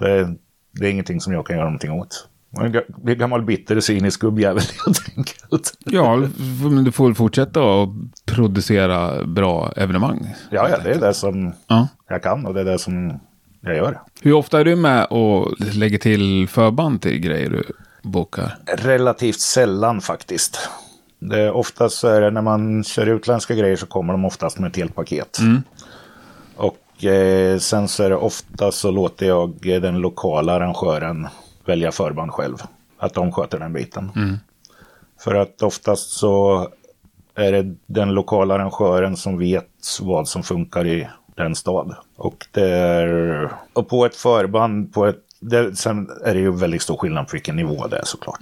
det. 0.00 0.34
Det 0.72 0.86
är 0.86 0.90
ingenting 0.90 1.20
som 1.20 1.32
jag 1.32 1.46
kan 1.46 1.56
göra 1.56 1.64
någonting 1.66 1.92
åt. 1.92 2.28
Man 2.60 2.76
blir 3.02 3.14
gammal 3.14 3.42
bitter, 3.42 3.80
cynisk 3.80 4.20
gubbjävel 4.20 4.62
helt 4.86 5.02
enkelt. 5.16 5.72
Ja, 5.78 6.16
men 6.62 6.84
du 6.84 6.92
får 6.92 7.04
väl 7.04 7.14
fortsätta 7.14 7.60
att 7.82 7.88
producera 8.26 9.24
bra 9.24 9.72
evenemang. 9.76 10.34
Ja, 10.50 10.68
ja, 10.70 10.78
det 10.84 10.90
är 10.90 11.00
det 11.00 11.14
som 11.14 11.52
Ja. 11.66 11.88
jag 12.08 12.22
kan 12.22 12.46
och 12.46 12.54
det 12.54 12.60
är 12.60 12.64
det 12.64 12.78
som 12.78 13.20
jag 13.60 13.76
gör. 13.76 14.00
Hur 14.22 14.32
ofta 14.32 14.60
är 14.60 14.64
du 14.64 14.76
med 14.76 15.04
och 15.04 15.54
lägger 15.74 15.98
till 15.98 16.48
förband 16.48 17.02
till 17.02 17.18
grejer 17.18 17.50
du 17.50 17.64
bokar? 18.02 18.56
Relativt 18.66 19.40
sällan 19.40 20.00
faktiskt. 20.00 20.68
Det 21.28 21.40
är 21.40 21.52
oftast 21.52 21.96
så 21.98 22.08
är 22.08 22.20
det 22.20 22.30
när 22.30 22.42
man 22.42 22.84
kör 22.84 23.06
utländska 23.06 23.54
grejer 23.54 23.76
så 23.76 23.86
kommer 23.86 24.12
de 24.12 24.24
oftast 24.24 24.58
med 24.58 24.70
ett 24.70 24.76
helt 24.76 24.94
paket. 24.94 25.38
Och 26.56 27.04
eh, 27.04 27.58
sen 27.58 27.88
så 27.88 28.02
är 28.02 28.10
det 28.10 28.16
ofta 28.16 28.72
så 28.72 28.90
låter 28.90 29.26
jag 29.26 29.66
eh, 29.66 29.80
den 29.80 29.98
lokala 29.98 30.52
arrangören 30.52 31.28
välja 31.66 31.92
förband 31.92 32.30
själv. 32.32 32.56
Att 32.98 33.14
de 33.14 33.32
sköter 33.32 33.58
den 33.58 33.72
biten. 33.72 34.10
För 35.20 35.34
att 35.34 35.62
oftast 35.62 36.10
så 36.10 36.68
är 37.34 37.52
det 37.52 37.74
den 37.86 38.10
lokala 38.14 38.54
arrangören 38.54 39.16
som 39.16 39.38
vet 39.38 39.68
vad 40.00 40.28
som 40.28 40.42
funkar 40.42 40.86
i 40.86 41.08
den 41.36 41.54
stad. 41.54 41.94
Och 42.16 42.46
det 42.52 42.68
är, 42.70 43.50
och 43.72 43.88
på 43.88 44.06
ett 44.06 44.16
förband, 44.16 44.92
på 44.94 45.06
ett, 45.06 45.20
det, 45.40 45.76
sen 45.76 46.08
är 46.24 46.34
det 46.34 46.40
ju 46.40 46.52
väldigt 46.52 46.82
stor 46.82 46.96
skillnad 46.96 47.26
på 47.26 47.32
vilken 47.32 47.56
nivå 47.56 47.86
det 47.86 47.96
är 47.98 48.04
såklart. 48.04 48.40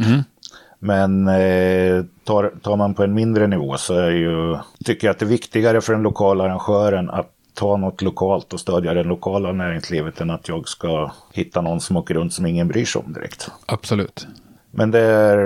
Men 0.84 1.28
eh, 1.28 2.04
tar, 2.24 2.52
tar 2.62 2.76
man 2.76 2.94
på 2.94 3.02
en 3.04 3.14
mindre 3.14 3.46
nivå 3.46 3.76
så 3.76 3.94
är 3.94 4.10
ju, 4.10 4.56
tycker 4.84 5.06
jag 5.06 5.12
att 5.12 5.18
det 5.18 5.24
är 5.24 5.28
viktigare 5.28 5.80
för 5.80 5.92
den 5.92 6.02
lokala 6.02 6.44
arrangören 6.44 7.10
att 7.10 7.30
ta 7.54 7.76
något 7.76 8.02
lokalt 8.02 8.52
och 8.52 8.60
stödja 8.60 8.94
det 8.94 9.04
lokala 9.04 9.52
näringslivet 9.52 10.20
än 10.20 10.30
att 10.30 10.48
jag 10.48 10.68
ska 10.68 11.12
hitta 11.32 11.60
någon 11.60 11.80
som 11.80 11.96
åker 11.96 12.14
runt 12.14 12.32
som 12.32 12.46
ingen 12.46 12.68
bryr 12.68 12.84
sig 12.84 13.02
om 13.06 13.12
direkt. 13.12 13.50
Absolut. 13.66 14.26
Men 14.70 14.90
det 14.90 14.98
är, 15.00 15.36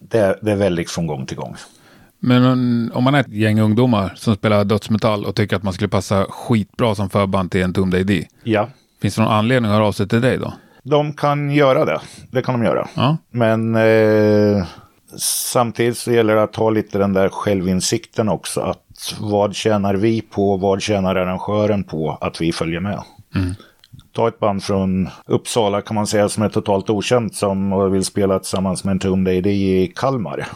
det 0.00 0.18
är, 0.18 0.38
det 0.42 0.52
är 0.52 0.56
väldigt 0.56 0.90
från 0.90 1.06
gång 1.06 1.26
till 1.26 1.36
gång. 1.36 1.56
Men 2.20 2.44
om- 2.94 3.04
man 3.04 3.14
är 3.14 3.20
ett 3.20 3.28
gäng 3.28 3.60
ungdomar 3.60 4.12
som 4.16 4.34
spelar 4.34 4.64
dödsmetall 4.64 5.24
och 5.24 5.34
tycker 5.34 5.56
att 5.56 5.62
man 5.62 5.72
skulle 5.72 5.88
passa 5.88 6.24
skitbra 6.28 6.94
som 6.94 7.10
förband 7.10 7.50
till 7.50 7.62
en 7.62 7.72
Tomb 7.72 7.94
AD. 7.94 8.24
Ja, 8.42 8.68
Finns 9.02 9.14
det 9.16 9.22
någon 9.22 9.32
anledning 9.32 9.70
att 9.70 9.76
höra 9.76 9.86
av 9.86 9.92
sig 9.92 10.08
till 10.08 10.20
dig 10.20 10.38
då? 10.38 10.52
De 10.90 11.12
kan 11.12 11.50
göra 11.50 11.84
det. 11.84 12.00
Det 12.30 12.42
kan 12.42 12.60
de 12.60 12.66
göra. 12.66 12.88
Ja. 12.94 13.16
Men 13.30 13.74
eh, 13.74 14.66
samtidigt 15.52 15.98
så 15.98 16.12
gäller 16.12 16.34
det 16.34 16.42
att 16.42 16.56
ha 16.56 16.70
lite 16.70 16.98
den 16.98 17.12
där 17.12 17.28
självinsikten 17.28 18.28
också. 18.28 18.60
Att 18.60 19.14
vad 19.20 19.54
tjänar 19.54 19.94
vi 19.94 20.20
på? 20.20 20.56
Vad 20.56 20.82
tjänar 20.82 21.16
arrangören 21.16 21.84
på 21.84 22.18
att 22.20 22.40
vi 22.40 22.52
följer 22.52 22.80
med? 22.80 23.02
Ta 24.12 24.28
ett 24.28 24.38
band 24.38 24.64
från 24.64 25.08
Uppsala 25.26 25.80
kan 25.80 25.94
man 25.94 26.06
säga 26.06 26.28
som 26.28 26.42
är 26.42 26.48
totalt 26.48 26.90
okänt 26.90 27.34
som 27.34 27.92
vill 27.92 28.04
spela 28.04 28.38
tillsammans 28.38 28.84
med 28.84 28.92
en 28.92 28.98
Tomb 28.98 29.28
i 29.28 29.92
Kalmar. 29.96 30.46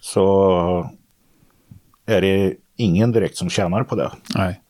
Så 0.00 0.90
är 2.06 2.20
det 2.20 2.54
ingen 2.76 3.12
direkt 3.12 3.36
som 3.36 3.50
tjänar 3.50 3.82
på 3.82 3.96
det. 3.96 4.10
Nej. 4.34 4.60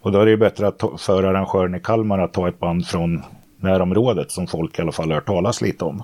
Och 0.00 0.12
då 0.12 0.20
är 0.20 0.24
det 0.24 0.30
ju 0.30 0.36
bättre 0.36 0.66
att 0.66 0.78
ta, 0.78 0.96
för 0.96 1.22
arrangören 1.22 1.74
i 1.74 1.80
Kalmar 1.80 2.18
att 2.18 2.32
ta 2.32 2.48
ett 2.48 2.60
band 2.60 2.86
från 2.86 3.22
närområdet 3.64 4.30
som 4.30 4.46
folk 4.46 4.78
i 4.78 4.82
alla 4.82 4.92
fall 4.92 5.08
har 5.08 5.14
hört 5.14 5.26
talas 5.26 5.60
lite 5.60 5.84
om. 5.84 6.02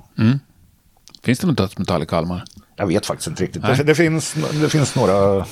Finns 1.23 1.39
det 1.39 1.47
något 1.47 1.57
dödsmetall 1.59 2.03
i 2.03 2.07
Kalmar? 2.07 2.45
Jag 2.77 2.87
vet 2.87 3.07
faktiskt 3.07 3.29
inte 3.29 3.43
riktigt. 3.43 3.63
Det, 3.63 3.83
det, 3.85 3.95
finns, 3.95 4.35
det 4.61 4.69
finns 4.69 4.97
några, 4.97 5.45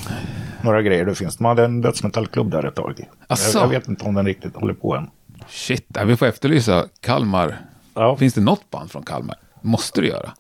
några 0.62 0.82
grejer. 0.82 1.04
Det 1.06 1.14
finns. 1.14 1.36
De 1.36 1.44
hade 1.44 1.64
en 1.64 1.80
dödsmetallklubb 1.80 2.50
där 2.50 2.64
ett 2.66 2.74
tag. 2.74 2.94
Jag, 2.98 3.06
Asså? 3.26 3.58
jag 3.58 3.68
vet 3.68 3.88
inte 3.88 4.04
om 4.04 4.14
den 4.14 4.26
riktigt 4.26 4.56
håller 4.56 4.74
på 4.74 4.96
än. 4.96 5.10
Shit, 5.48 5.98
vi 6.06 6.16
får 6.16 6.26
efterlysa 6.26 6.84
Kalmar. 7.00 7.56
Ja, 7.94 8.16
Finns 8.16 8.34
det 8.34 8.40
något 8.40 8.70
band 8.70 8.90
från 8.90 9.02
Kalmar? 9.02 9.36
Måste 9.62 10.00
du 10.00 10.06
göra. 10.08 10.30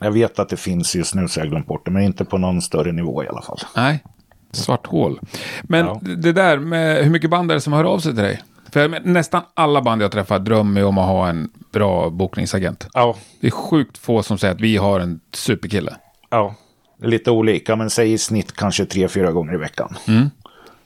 jag 0.00 0.10
vet 0.10 0.38
att 0.38 0.48
det 0.48 0.56
finns 0.56 0.96
just 0.96 1.14
nu 1.14 1.28
så 1.28 1.40
jag 1.40 1.48
glömt 1.48 1.66
bort 1.66 1.84
det. 1.84 1.90
Men 1.90 2.02
inte 2.02 2.24
på 2.24 2.38
någon 2.38 2.62
större 2.62 2.92
nivå 2.92 3.24
i 3.24 3.28
alla 3.28 3.42
fall. 3.42 3.58
Nej. 3.76 4.04
Svart 4.52 4.86
hål. 4.86 5.20
Men 5.62 5.86
Ja. 5.86 6.00
det 6.02 6.32
där 6.32 6.58
med 6.58 7.04
hur 7.04 7.10
mycket 7.10 7.30
band 7.30 7.50
är 7.50 7.54
det 7.54 7.60
som 7.60 7.72
hör 7.72 7.84
av 7.84 7.98
sig 7.98 8.14
till 8.14 8.22
dig? 8.22 8.42
För 8.72 8.88
nästan 9.04 9.42
alla 9.54 9.82
band 9.82 10.02
jag 10.02 10.12
träffar 10.12 10.38
drömmer 10.38 10.84
om 10.84 10.98
att 10.98 11.06
ha 11.06 11.28
en 11.28 11.50
bra 11.72 12.10
bokningsagent. 12.10 12.88
Ja, 12.94 13.16
Det 13.40 13.46
är 13.46 13.50
sjukt 13.50 13.98
få 13.98 14.22
som 14.22 14.38
säger 14.38 14.54
att 14.54 14.60
vi 14.60 14.76
har 14.76 15.00
en 15.00 15.20
superkille. 15.32 15.96
ja. 16.30 16.54
Det 16.98 17.06
är 17.06 17.10
lite 17.10 17.30
olika 17.30 17.76
men 17.76 17.90
säg 17.90 18.12
i 18.12 18.18
snitt 18.18 18.52
kanske 18.56 18.86
tre, 18.86 19.08
fyra 19.08 19.32
gånger 19.32 19.54
i 19.54 19.56
veckan. 19.56 19.96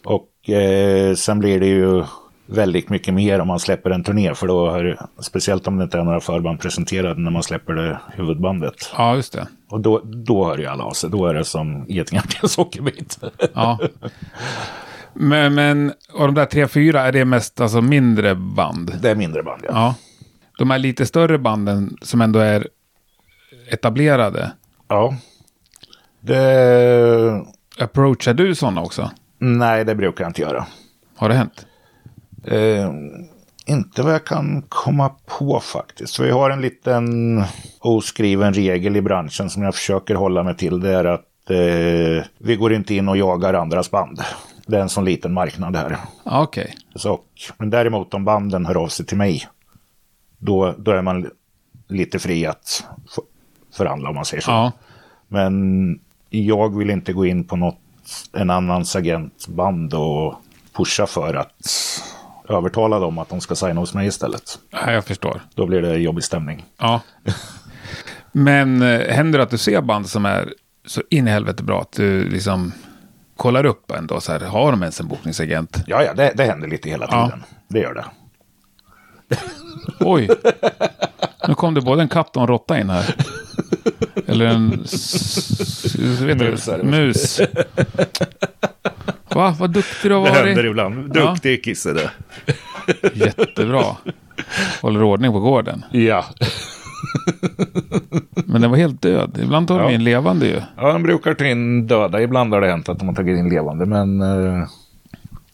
Och 0.04 0.50
eh, 0.50 1.14
sen 1.14 1.38
blir 1.38 1.60
det 1.60 1.66
ju 1.66 2.04
väldigt 2.46 2.88
mycket 2.90 3.14
mer 3.14 3.40
om 3.40 3.48
man 3.48 3.58
släpper 3.60 3.90
en 3.90 4.04
turné. 4.04 4.34
För 4.34 4.46
då 4.46 4.70
är 4.70 4.84
det, 4.84 4.98
speciellt 5.20 5.66
om 5.66 5.76
det 5.76 5.84
inte 5.84 5.98
är 5.98 6.04
några 6.04 6.20
förband 6.20 6.60
presenterade 6.60 7.20
när 7.20 7.30
man 7.30 7.42
släpper 7.42 7.72
det 7.72 8.00
huvudbandet. 8.12 8.74
Ja, 8.96 9.14
just 9.16 9.32
det. 9.32 9.46
Och 9.70 9.80
då, 9.80 10.00
då 10.04 10.44
hör 10.46 10.58
ju 10.58 10.66
alla 10.66 10.84
av 10.84 10.92
sig. 10.92 11.10
Då 11.10 11.26
är 11.26 11.34
det 11.34 11.44
som 11.44 11.84
getingar 11.88 12.22
till 12.22 12.38
en 12.42 12.48
sockerbit. 12.48 13.18
Ja. 13.54 13.78
Men, 15.20 15.54
men 15.54 15.92
och 16.12 16.26
de 16.26 16.34
där 16.34 16.46
tre, 16.46 16.68
fyra, 16.68 17.00
är 17.00 17.12
det 17.12 17.24
mest 17.24 17.60
alltså 17.60 17.80
mindre 17.80 18.34
band? 18.34 18.98
Det 19.02 19.10
är 19.10 19.14
mindre 19.14 19.42
band, 19.42 19.62
ja. 19.64 19.70
Ja. 19.72 19.94
De 20.58 20.70
här 20.70 20.78
lite 20.78 21.06
större 21.06 21.38
banden 21.38 21.96
som 22.02 22.20
ändå 22.20 22.38
är 22.38 22.68
etablerade. 23.70 24.52
ja. 24.88 25.16
Det... 26.20 27.44
Approachar 27.78 28.34
du 28.34 28.54
sådana 28.54 28.82
också? 28.82 29.10
Nej, 29.38 29.84
det 29.84 29.94
brukar 29.94 30.24
jag 30.24 30.30
inte 30.30 30.42
göra. 30.42 30.66
Har 31.16 31.28
det 31.28 31.34
hänt? 31.34 31.66
Eh, 32.44 32.90
inte 33.66 34.02
vad 34.02 34.12
jag 34.12 34.24
kan 34.24 34.62
komma 34.68 35.10
på 35.38 35.60
faktiskt. 35.60 36.20
Vi 36.20 36.30
har 36.30 36.50
en 36.50 36.60
liten 36.60 37.42
oskriven 37.80 38.54
regel 38.54 38.96
i 38.96 39.02
branschen 39.02 39.50
som 39.50 39.62
jag 39.62 39.74
försöker 39.74 40.14
hålla 40.14 40.42
mig 40.42 40.56
till. 40.56 40.80
Det 40.80 40.94
är 40.94 41.04
att 41.04 41.50
eh, 41.50 42.26
vi 42.38 42.56
går 42.56 42.72
inte 42.72 42.94
in 42.94 43.08
och 43.08 43.16
jagar 43.16 43.54
andras 43.54 43.90
band. 43.90 44.20
Det 44.68 44.76
är 44.76 44.80
en 44.80 44.88
sån 44.88 45.04
liten 45.04 45.32
marknad 45.32 45.76
här. 45.76 45.98
Okej. 46.24 46.76
Så, 46.94 47.20
men 47.58 47.70
däremot 47.70 48.14
om 48.14 48.24
banden 48.24 48.66
hör 48.66 48.74
av 48.74 48.88
sig 48.88 49.06
till 49.06 49.16
mig. 49.16 49.48
Då, 50.38 50.74
då 50.78 50.90
är 50.90 51.02
man 51.02 51.30
lite 51.88 52.18
fri 52.18 52.46
att 52.46 52.84
förhandla 53.76 54.08
om 54.08 54.14
man 54.14 54.24
säger 54.24 54.42
så. 54.42 54.50
Ja. 54.50 54.72
Men 55.28 56.00
jag 56.30 56.78
vill 56.78 56.90
inte 56.90 57.12
gå 57.12 57.26
in 57.26 57.44
på 57.44 57.56
något, 57.56 57.78
en 58.32 58.50
annans 58.50 58.96
agentband 58.96 59.94
och 59.94 60.34
pusha 60.72 61.06
för 61.06 61.34
att 61.34 61.54
övertala 62.48 62.98
dem 62.98 63.18
att 63.18 63.28
de 63.28 63.40
ska 63.40 63.54
signa 63.54 63.80
hos 63.80 63.94
mig 63.94 64.06
istället. 64.06 64.58
ja, 64.70 64.92
jag 64.92 65.04
förstår. 65.04 65.40
Då 65.54 65.66
blir 65.66 65.82
det 65.82 65.96
jobbig 65.96 66.24
stämning. 66.24 66.64
Ja. 66.78 67.00
Men 68.32 68.82
eh, 68.82 69.14
händer 69.14 69.38
det 69.38 69.42
att 69.42 69.50
du 69.50 69.58
ser 69.58 69.80
band 69.80 70.08
som 70.08 70.26
är 70.26 70.54
så 70.86 71.02
in 71.10 71.28
i 71.28 71.30
helvete 71.30 71.62
bra 71.62 71.80
att 71.80 71.92
du 71.92 72.28
liksom 72.28 72.72
kollar 73.38 73.66
upp 73.66 73.90
ändå 73.90 74.20
så 74.20 74.32
här, 74.32 74.40
har 74.40 74.70
de 74.70 74.82
ens 74.82 75.00
en 75.00 75.08
bokningsagent? 75.08 75.82
Ja, 75.86 76.02
ja, 76.02 76.14
det, 76.14 76.32
det 76.36 76.44
händer 76.44 76.68
lite 76.68 76.88
hela 76.90 77.08
Ja. 77.10 77.24
tiden. 77.26 77.44
Det 77.68 77.78
gör 77.80 77.94
det. 77.94 78.04
Oj! 80.00 80.28
Nu 81.48 81.54
kom 81.54 81.74
det 81.74 81.80
både 81.80 82.02
en 82.02 82.08
katt 82.08 82.36
och 82.36 82.42
en 82.42 82.48
råtta 82.48 82.80
in 82.80 82.90
här. 82.90 83.14
Eller 84.26 84.44
en 84.46 84.70
vet 86.20 86.38
du, 86.38 86.50
Mus 86.50 86.64
det. 86.64 86.82
mus. 86.82 87.40
Va? 89.28 89.56
Vad 89.58 89.70
duktig 89.70 90.10
du 90.10 90.14
har 90.14 90.24
Det 90.24 90.30
händer 90.32 90.54
varit. 90.54 90.66
ibland. 90.70 91.16
Ja. 91.16 91.30
Duktig 91.30 91.64
kisse 91.64 91.92
det. 91.92 92.10
Jättebra. 93.14 93.84
Håller 94.82 95.02
ordning 95.02 95.32
på 95.32 95.40
gården. 95.40 95.84
Ja. 95.90 96.24
Men 98.46 98.60
den 98.62 98.70
var 98.70 98.78
helt 98.78 99.02
död. 99.02 99.38
Ibland 99.42 99.68
tar 99.68 99.78
de 99.78 99.84
Ja. 99.84 99.90
in 99.90 100.04
levande 100.04 100.46
ju. 100.46 100.60
ja, 100.76 100.92
de 100.92 101.02
brukar 101.02 101.34
ta 101.34 101.44
in 101.44 101.86
döda. 101.86 102.22
Ibland 102.22 102.52
har 102.54 102.60
det 102.60 102.70
hänt 102.70 102.88
att 102.88 102.98
de 102.98 103.08
har 103.08 103.14
tagit 103.14 103.38
in 103.38 103.48
levande, 103.48 103.86
men 103.86 104.20
eh, 104.20 104.68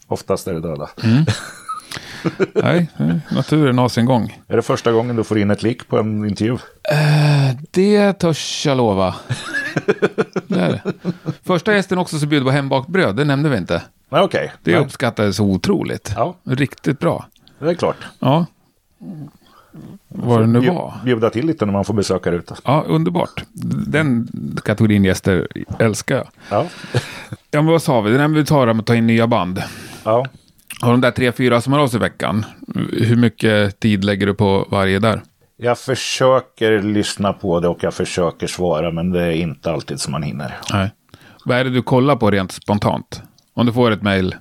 oftast 0.07 0.48
är 0.48 0.55
det 0.55 0.61
döda. 0.61 0.88
Nej, 2.55 2.88
naturen 3.30 3.78
har 3.78 3.88
sin 3.88 4.07
gång. 4.07 4.38
Är 4.48 4.57
det 4.57 4.62
första 4.62 4.92
gången 4.92 5.16
du 5.16 5.24
får 5.24 5.38
in 5.38 5.50
ett 5.50 5.62
lik 5.62 5.88
på 5.88 5.98
en 5.98 6.24
intervju? 6.28 6.59
Det 7.70 8.12
törs 8.12 8.66
jag 8.66 8.76
lova. 8.76 9.14
Det 10.46 10.61
är 10.61 10.68
det. 10.70 10.82
Första 11.46 11.74
gästen 11.74 11.98
också 11.98 12.18
som 12.18 12.28
bjöd 12.28 12.44
på 12.44 12.50
hembakt 12.50 12.88
bröd, 12.88 13.16
det 13.16 13.24
nämnde 13.24 13.48
vi 13.48 13.57
inte. 13.57 13.82
Nej, 14.09 14.22
okej. 14.22 14.52
Det 14.62 14.70
Nej, 14.72 14.80
uppskattades 14.80 15.40
otroligt. 15.40 16.12
Ja. 16.16 16.36
Riktigt 16.44 16.98
bra. 16.98 17.26
det 17.59 17.70
är 17.70 17.74
klart. 17.74 17.96
Ja. 18.18 18.46
Vad 20.16 20.40
det 20.40 20.46
nu 20.46 20.60
var. 20.60 20.94
Bjuda 21.04 21.30
till 21.30 21.46
lite 21.46 21.66
när 21.66 21.72
man 21.72 21.84
får 21.84 21.94
besöka 21.94 22.30
ute. 22.30 22.54
Ja, 22.64 22.84
underbart. 22.88 23.44
Den 23.86 24.28
kategorin 24.64 25.04
gäster 25.04 25.48
älskar 25.78 26.16
jag. 26.16 26.26
Ja. 26.50 26.66
Ja, 27.50 27.62
men 27.62 27.66
vad 27.66 27.82
sa 27.82 28.00
vi? 28.00 28.10
Det 28.10 28.18
där 28.18 28.28
med 28.28 28.38
vi 28.38 28.44
tar 28.44 28.66
om 28.66 28.80
att 28.80 28.86
ta 28.86 28.94
in 28.94 29.06
nya 29.06 29.26
band. 29.26 29.62
ja. 30.04 30.26
Och 30.82 30.90
de 30.90 31.00
där 31.00 31.10
tre, 31.10 31.32
fyra 31.32 31.60
som 31.60 31.72
har 31.72 31.80
av 31.80 31.88
sig 31.88 31.96
i 31.96 32.00
veckan. 32.00 32.44
Hur 32.92 33.16
mycket 33.16 33.80
tid 33.80 34.04
lägger 34.04 34.26
du 34.26 34.34
på 34.34 34.66
varje 34.70 34.98
där? 34.98 35.22
Jag 35.56 35.78
försöker 35.78 36.82
lyssna 36.82 37.32
på 37.32 37.60
det 37.60 37.68
och 37.68 37.78
jag 37.82 37.94
försöker 37.94 38.46
svara, 38.46 38.90
men 38.90 39.10
det 39.10 39.22
är 39.22 39.30
inte 39.32 39.72
alltid 39.72 40.00
som 40.00 40.12
man 40.12 40.22
hinner. 40.22 40.58
Nej. 40.72 40.90
Vad 41.44 41.58
är 41.58 41.64
det 41.64 41.70
du 41.70 41.82
kollar 41.82 42.16
på 42.16 42.30
rent 42.30 42.52
spontant? 42.52 43.22
Om 43.54 43.66
du 43.66 43.72
får 43.72 43.90
ett 43.90 44.02
mejl 44.02 44.34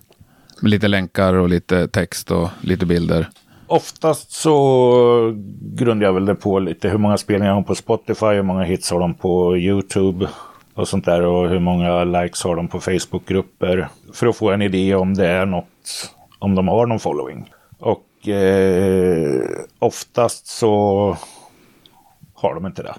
med 0.62 0.72
lite 0.72 0.88
länkar 0.88 1.34
och 1.34 1.50
lite 1.50 1.88
text 1.88 2.32
och 2.32 2.50
lite 2.62 2.86
bilder. 2.86 3.30
Oftast 3.68 4.32
så 4.32 5.34
grundar 5.62 6.06
jag 6.06 6.14
väl 6.14 6.26
det 6.26 6.36
på 6.36 6.60
lite 6.60 6.90
hur 6.90 6.98
många 6.98 7.18
spelningar 7.18 7.52
jag 7.52 7.56
har 7.56 7.64
på 7.64 7.76
Spotify, 7.76 8.26
hur 8.26 8.44
många 8.44 8.64
hits 8.64 8.92
har 8.92 9.00
de 9.00 9.14
på 9.14 9.58
YouTube 9.58 10.28
och 10.74 10.88
sånt 10.88 11.06
där 11.06 11.22
och 11.22 11.50
hur 11.50 11.60
många 11.60 12.04
likes 12.04 12.44
har 12.44 12.56
de 12.56 12.68
på 12.68 12.80
Facebookgrupper. 12.80 13.88
För 14.14 14.28
att 14.28 14.36
få 14.36 14.52
en 14.52 14.62
idé 14.62 14.96
om 14.96 15.14
det 15.14 15.28
är 15.28 15.46
något, 15.46 16.12
om 16.40 16.56
de 16.56 16.68
har 16.68 16.86
någon 16.86 17.00
following. 17.00 17.52
Och 17.80 18.28
eh, 18.28 19.42
oftast 19.80 20.48
så 20.48 21.18
har 22.34 22.54
de 22.54 22.66
inte 22.66 22.84
det. 22.84 22.94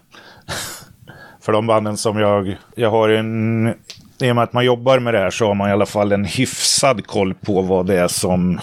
För 1.40 1.52
de 1.52 1.66
banden 1.66 1.96
som 1.96 2.18
jag, 2.18 2.56
jag 2.74 2.90
har 2.90 3.08
en, 3.08 3.68
i 4.20 4.30
och 4.30 4.34
med 4.34 4.44
att 4.44 4.52
man 4.52 4.64
jobbar 4.64 4.98
med 4.98 5.14
det 5.14 5.20
här 5.20 5.30
så 5.30 5.46
har 5.46 5.54
man 5.54 5.68
i 5.68 5.72
alla 5.72 5.86
fall 5.86 6.12
en 6.12 6.24
hyfsad 6.24 7.06
koll 7.06 7.34
på 7.34 7.62
vad 7.62 7.86
det 7.86 8.00
är 8.00 8.08
som 8.08 8.60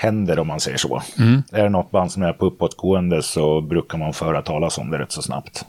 händer 0.00 0.38
om 0.38 0.46
man 0.46 0.60
säger 0.60 0.78
så. 0.78 1.02
Är 1.52 1.62
det 1.62 1.68
något 1.68 1.90
band 1.90 2.12
som 2.12 2.22
är 2.22 2.32
på 2.32 2.46
uppåtgående 2.46 3.22
så 3.22 3.60
brukar 3.60 3.98
man 3.98 4.12
föra 4.12 4.42
talas 4.42 4.78
om 4.78 4.90
det 4.90 4.98
rätt 4.98 5.12
så 5.12 5.22
snabbt. 5.22 5.64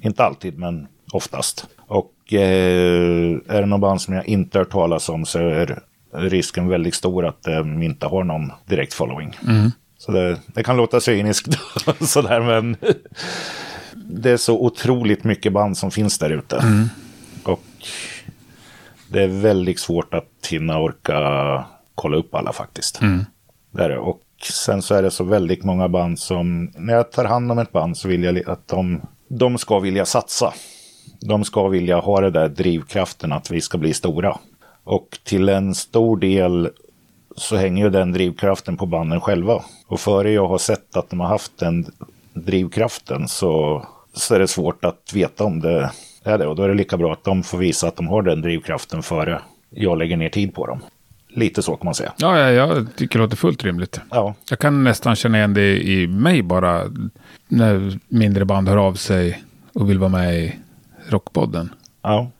Inte 0.00 0.24
alltid, 0.24 0.58
men 0.58 0.86
oftast. 1.12 1.66
Och 1.78 2.32
eh, 2.32 3.36
är 3.48 3.60
det 3.60 3.66
något 3.66 3.80
band 3.80 4.00
som 4.02 4.14
jag 4.14 4.26
inte 4.26 4.58
har 4.58 4.64
hört 4.64 4.72
talas 4.72 5.08
om 5.08 5.26
så 5.26 5.38
är 5.38 5.78
risken 6.14 6.68
väldigt 6.68 6.94
stor 6.94 7.26
att 7.26 7.42
de 7.42 7.82
inte 7.82 8.06
har 8.06 8.24
någon 8.24 8.52
direkt 8.66 8.94
following. 8.94 9.38
Så 9.98 10.12
det, 10.12 10.38
det 10.46 10.62
kan 10.62 10.76
låta 10.76 11.00
cyniskt 11.00 11.58
sådär, 12.00 12.40
men 12.40 12.76
det 13.94 14.30
är 14.30 14.36
så 14.36 14.60
otroligt 14.60 15.24
mycket 15.24 15.52
band 15.52 15.76
som 15.78 15.90
finns 15.90 16.18
där 16.18 16.30
ute. 16.30 16.56
Och 17.44 17.64
det 19.08 19.22
är 19.22 19.28
väldigt 19.28 19.80
svårt 19.80 20.14
att 20.14 20.46
hinna 20.50 20.78
orka 20.78 21.64
kolla 21.94 22.16
upp 22.16 22.34
alla 22.34 22.52
faktiskt. 22.52 23.00
Det 23.72 23.84
är 23.84 23.88
det. 23.88 23.98
Och 23.98 24.20
sen 24.50 24.82
så 24.82 24.94
är 24.94 25.02
det 25.02 25.10
så 25.10 25.24
väldigt 25.24 25.64
många 25.64 25.88
band 25.88 26.18
som, 26.18 26.72
när 26.76 26.94
jag 26.94 27.12
tar 27.12 27.24
hand 27.24 27.52
om 27.52 27.58
ett 27.58 27.72
band 27.72 27.96
så 27.96 28.08
vill 28.08 28.24
jag 28.24 28.48
att 28.48 28.68
de, 28.68 29.00
de 29.28 29.58
ska 29.58 29.78
vilja 29.78 30.04
satsa. 30.04 30.54
De 31.20 31.44
ska 31.44 31.68
vilja 31.68 32.00
ha 32.00 32.20
det 32.20 32.30
där 32.30 32.48
drivkraften 32.48 33.32
att 33.32 33.50
vi 33.50 33.60
ska 33.60 33.78
bli 33.78 33.94
stora. 33.94 34.38
Och 34.84 35.18
till 35.24 35.48
en 35.48 35.74
stor 35.74 36.16
del 36.16 36.70
så 37.36 37.56
hänger 37.56 37.84
ju 37.84 37.90
den 37.90 38.12
drivkraften 38.12 38.76
på 38.76 38.86
banden 38.86 39.20
själva. 39.20 39.62
Och 39.86 40.00
före 40.00 40.30
jag 40.30 40.48
har 40.48 40.58
sett 40.58 40.96
att 40.96 41.10
de 41.10 41.20
har 41.20 41.28
haft 41.28 41.58
den 41.58 41.86
drivkraften 42.34 43.28
så, 43.28 43.86
så 44.14 44.34
är 44.34 44.38
det 44.38 44.48
svårt 44.48 44.84
att 44.84 45.12
veta 45.14 45.44
om 45.44 45.60
det 45.60 45.90
är 46.24 46.38
det. 46.38 46.46
Och 46.46 46.56
då 46.56 46.62
är 46.62 46.68
det 46.68 46.74
lika 46.74 46.96
bra 46.96 47.12
att 47.12 47.24
de 47.24 47.42
får 47.42 47.58
visa 47.58 47.88
att 47.88 47.96
de 47.96 48.08
har 48.08 48.22
den 48.22 48.42
drivkraften 48.42 49.02
före 49.02 49.42
jag 49.70 49.98
lägger 49.98 50.16
ner 50.16 50.28
tid 50.28 50.54
på 50.54 50.66
dem. 50.66 50.80
Lite 51.34 51.62
så 51.62 51.76
kan 51.76 51.84
man 51.84 51.94
säga. 51.94 52.12
Ja, 52.16 52.38
ja, 52.38 52.50
jag 52.50 52.86
tycker 52.96 53.18
det 53.18 53.24
låter 53.24 53.36
fullt 53.36 53.64
rimligt. 53.64 54.00
Ja, 54.10 54.34
Jag 54.50 54.58
kan 54.58 54.84
nästan 54.84 55.16
känna 55.16 55.38
igen 55.38 55.54
det 55.54 55.82
i 55.88 56.06
mig 56.06 56.42
bara. 56.42 56.82
När 57.48 57.98
mindre 58.08 58.44
band 58.44 58.68
hör 58.68 58.76
av 58.76 58.94
sig 58.94 59.42
och 59.72 59.90
vill 59.90 59.98
vara 59.98 60.10
med 60.10 60.34
i 60.38 60.56
Rockpodden. 61.08 61.74
ja, 62.02 62.30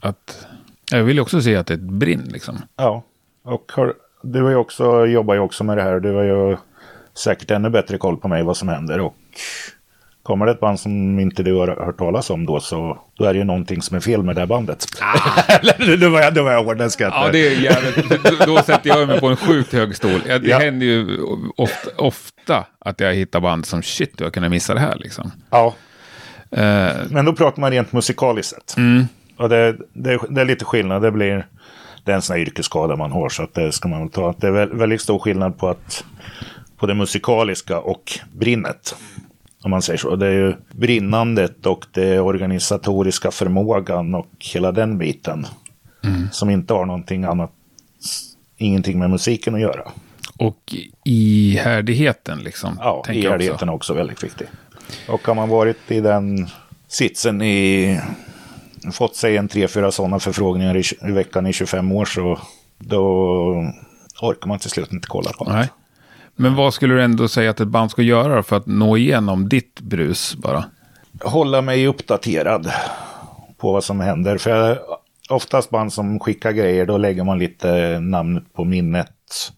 Att, 0.00 0.46
jag 0.90 1.04
vill 1.04 1.16
ju 1.16 1.22
också 1.22 1.42
se 1.42 1.56
att 1.56 1.66
det 1.66 1.74
är 1.74 1.78
ett 1.78 1.82
brinn 1.82 2.28
liksom. 2.32 2.58
ja. 2.76 3.02
Och 3.44 3.72
har, 3.74 3.94
du 4.22 4.42
har 4.42 4.50
ju 4.50 4.56
också, 4.56 5.06
jobbar 5.06 5.34
ju 5.34 5.40
också 5.40 5.64
med 5.64 5.76
det 5.76 5.82
här. 5.82 6.00
Du 6.00 6.12
har 6.12 6.22
ju 6.22 6.56
säkert 7.14 7.50
ännu 7.50 7.70
bättre 7.70 7.98
koll 7.98 8.16
på 8.16 8.28
mig 8.28 8.42
vad 8.42 8.56
som 8.56 8.68
händer. 8.68 9.00
Och 9.00 9.14
kommer 10.28 10.46
det 10.46 10.52
ett 10.52 10.60
band 10.60 10.80
som 10.80 11.18
inte 11.20 11.42
du 11.42 11.54
har 11.54 11.66
hört 11.68 11.98
talas 11.98 12.30
om 12.30 12.46
då 12.46 12.60
så 12.60 12.98
då 13.18 13.24
är 13.24 13.32
det 13.32 13.38
ju 13.38 13.44
någonting 13.44 13.82
som 13.82 13.96
är 13.96 14.00
fel 14.00 14.22
med 14.22 14.34
det 14.36 14.40
här 14.40 14.46
bandet. 14.46 14.86
då 16.00 16.08
var 16.08 16.20
jag, 16.20 16.32
var 16.44 16.52
jag 16.52 16.64
hård, 16.64 16.90
ska 16.90 17.04
Ja, 17.04 17.28
det 17.32 17.46
är 17.46 17.60
jävligt. 17.60 18.08
Då, 18.24 18.46
då 18.46 18.62
sätter 18.62 18.88
jag 18.90 19.08
mig 19.08 19.20
på 19.20 19.26
en 19.26 19.36
sjukt 19.36 19.72
hög 19.72 19.96
stol. 19.96 20.20
Det 20.26 20.40
Ja. 20.42 20.58
händer 20.58 20.86
ju 20.86 21.18
ofta, 21.56 21.90
ofta 21.98 22.66
att 22.78 23.00
jag 23.00 23.14
hittar 23.14 23.40
band 23.40 23.66
som 23.66 23.82
shit, 23.82 24.20
jag 24.20 24.32
kunde 24.32 24.48
missa 24.48 24.74
det 24.74 24.80
här 24.80 24.96
liksom. 24.98 25.30
ja. 25.50 25.74
Eh, 26.50 26.90
Men 27.10 27.24
då 27.24 27.32
pratar 27.32 27.60
man 27.60 27.70
rent 27.70 27.92
musikaliskt 27.92 28.52
sett. 28.54 28.76
Och 29.36 29.48
det, 29.48 29.76
det, 29.92 30.18
det 30.30 30.40
är 30.40 30.44
lite 30.44 30.64
skillnad. 30.64 31.02
Det 31.02 31.10
blir 31.10 31.46
det 32.04 32.10
är 32.12 32.16
en 32.16 32.22
sån 32.22 32.34
här 32.36 32.42
yrkesskada 32.42 32.96
man 32.96 33.12
har. 33.12 33.28
Så 33.28 33.42
att 33.42 33.54
det 33.54 33.72
ska 33.72 33.88
man 33.88 34.00
väl 34.00 34.10
ta. 34.10 34.34
Det 34.38 34.46
är 34.46 34.52
vä- 34.52 34.78
väldigt 34.78 35.00
stor 35.00 35.18
skillnad 35.18 35.58
på, 35.58 35.68
att, 35.68 36.04
på 36.78 36.86
det 36.86 36.94
musikaliska 36.94 37.78
och 37.78 38.18
brinnet. 38.34 38.96
Om 39.62 39.70
man 39.70 39.82
säger 39.82 39.98
så. 39.98 40.16
Det 40.16 40.26
är 40.26 40.32
ju 40.32 40.54
brinnandet 40.72 41.66
och 41.66 41.86
det 41.92 42.20
organisatoriska 42.20 43.30
förmågan 43.30 44.14
och 44.14 44.28
hela 44.38 44.72
den 44.72 44.98
biten. 44.98 45.46
Som 46.32 46.50
inte 46.50 46.74
har 46.74 46.86
någonting 46.86 47.24
annat, 47.24 47.50
ingenting 48.56 48.98
med 48.98 49.10
musiken 49.10 49.54
att 49.54 49.60
göra. 49.60 49.82
och 50.36 50.74
ihärdigheten 51.04 52.38
liksom. 52.38 52.76
Ja, 52.78 52.84
jag 52.84 52.98
också. 52.98 53.12
ihärdigheten 53.12 53.68
är 53.68 53.72
också 53.72 53.94
väldigt 53.94 54.24
viktig. 54.24 54.46
Och 55.08 55.26
har 55.26 55.34
man 55.34 55.48
varit 55.48 55.90
i 55.90 56.00
den 56.00 56.48
sitsen 56.88 57.42
i, 57.42 58.00
fått 58.92 59.16
sig 59.16 59.36
en 59.36 59.48
tre, 59.48 59.68
fyra 59.68 59.92
sådana 59.92 60.18
förfrågningar 60.18 60.76
i, 60.76 60.82
i 61.08 61.12
veckan 61.12 61.46
i 61.46 61.52
25 61.52 61.92
år 61.92 62.04
så 62.04 62.38
då 62.78 63.02
orkar 64.22 64.48
man 64.48 64.58
till 64.58 64.70
slut 64.70 64.92
inte 64.92 65.08
kolla 65.08 65.32
på 65.32 65.44
det. 65.44 65.68
Men 66.40 66.54
vad 66.54 66.74
skulle 66.74 66.94
du 66.94 67.02
ändå 67.02 67.28
säga 67.28 67.50
att 67.50 67.60
ett 67.60 67.68
band 67.68 67.90
ska 67.90 68.02
göra 68.02 68.42
för 68.42 68.56
att 68.56 68.66
nå 68.66 68.96
igenom 68.96 69.48
ditt 69.48 69.80
brus 69.80 70.36
bara? 70.36 70.64
Hålla 71.22 71.62
mig 71.62 71.86
uppdaterad 71.86 72.72
på 73.56 73.72
vad 73.72 73.84
som 73.84 74.00
händer. 74.00 74.38
För 74.38 74.80
oftast 75.30 75.70
band 75.70 75.92
som 75.92 76.20
skickar 76.20 76.52
grejer, 76.52 76.86
då 76.86 76.98
lägger 76.98 77.24
man 77.24 77.38
lite 77.38 78.00
namnet 78.00 78.54
på 78.54 78.64
minnet. 78.64 79.52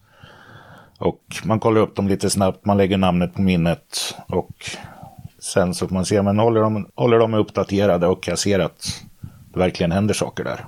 Och 0.97 1.21
man 1.43 1.59
kollar 1.59 1.81
upp 1.81 1.95
dem 1.95 2.07
lite 2.07 2.29
snabbt, 2.29 2.65
man 2.65 2.77
lägger 2.77 2.97
namnet 2.97 3.33
på 3.33 3.41
minnet. 3.41 4.15
Och 4.27 4.55
sen 5.39 5.73
så 5.73 5.87
får 5.87 5.95
man 5.95 6.05
se, 6.05 6.21
men 6.21 6.39
håller 6.39 6.61
de, 6.61 6.87
håller 6.95 7.19
de 7.19 7.33
uppdaterade 7.33 8.07
och 8.07 8.27
jag 8.27 8.39
ser 8.39 8.59
att 8.59 9.01
det 9.53 9.59
verkligen 9.59 9.91
händer 9.91 10.13
saker 10.13 10.43
där. 10.43 10.65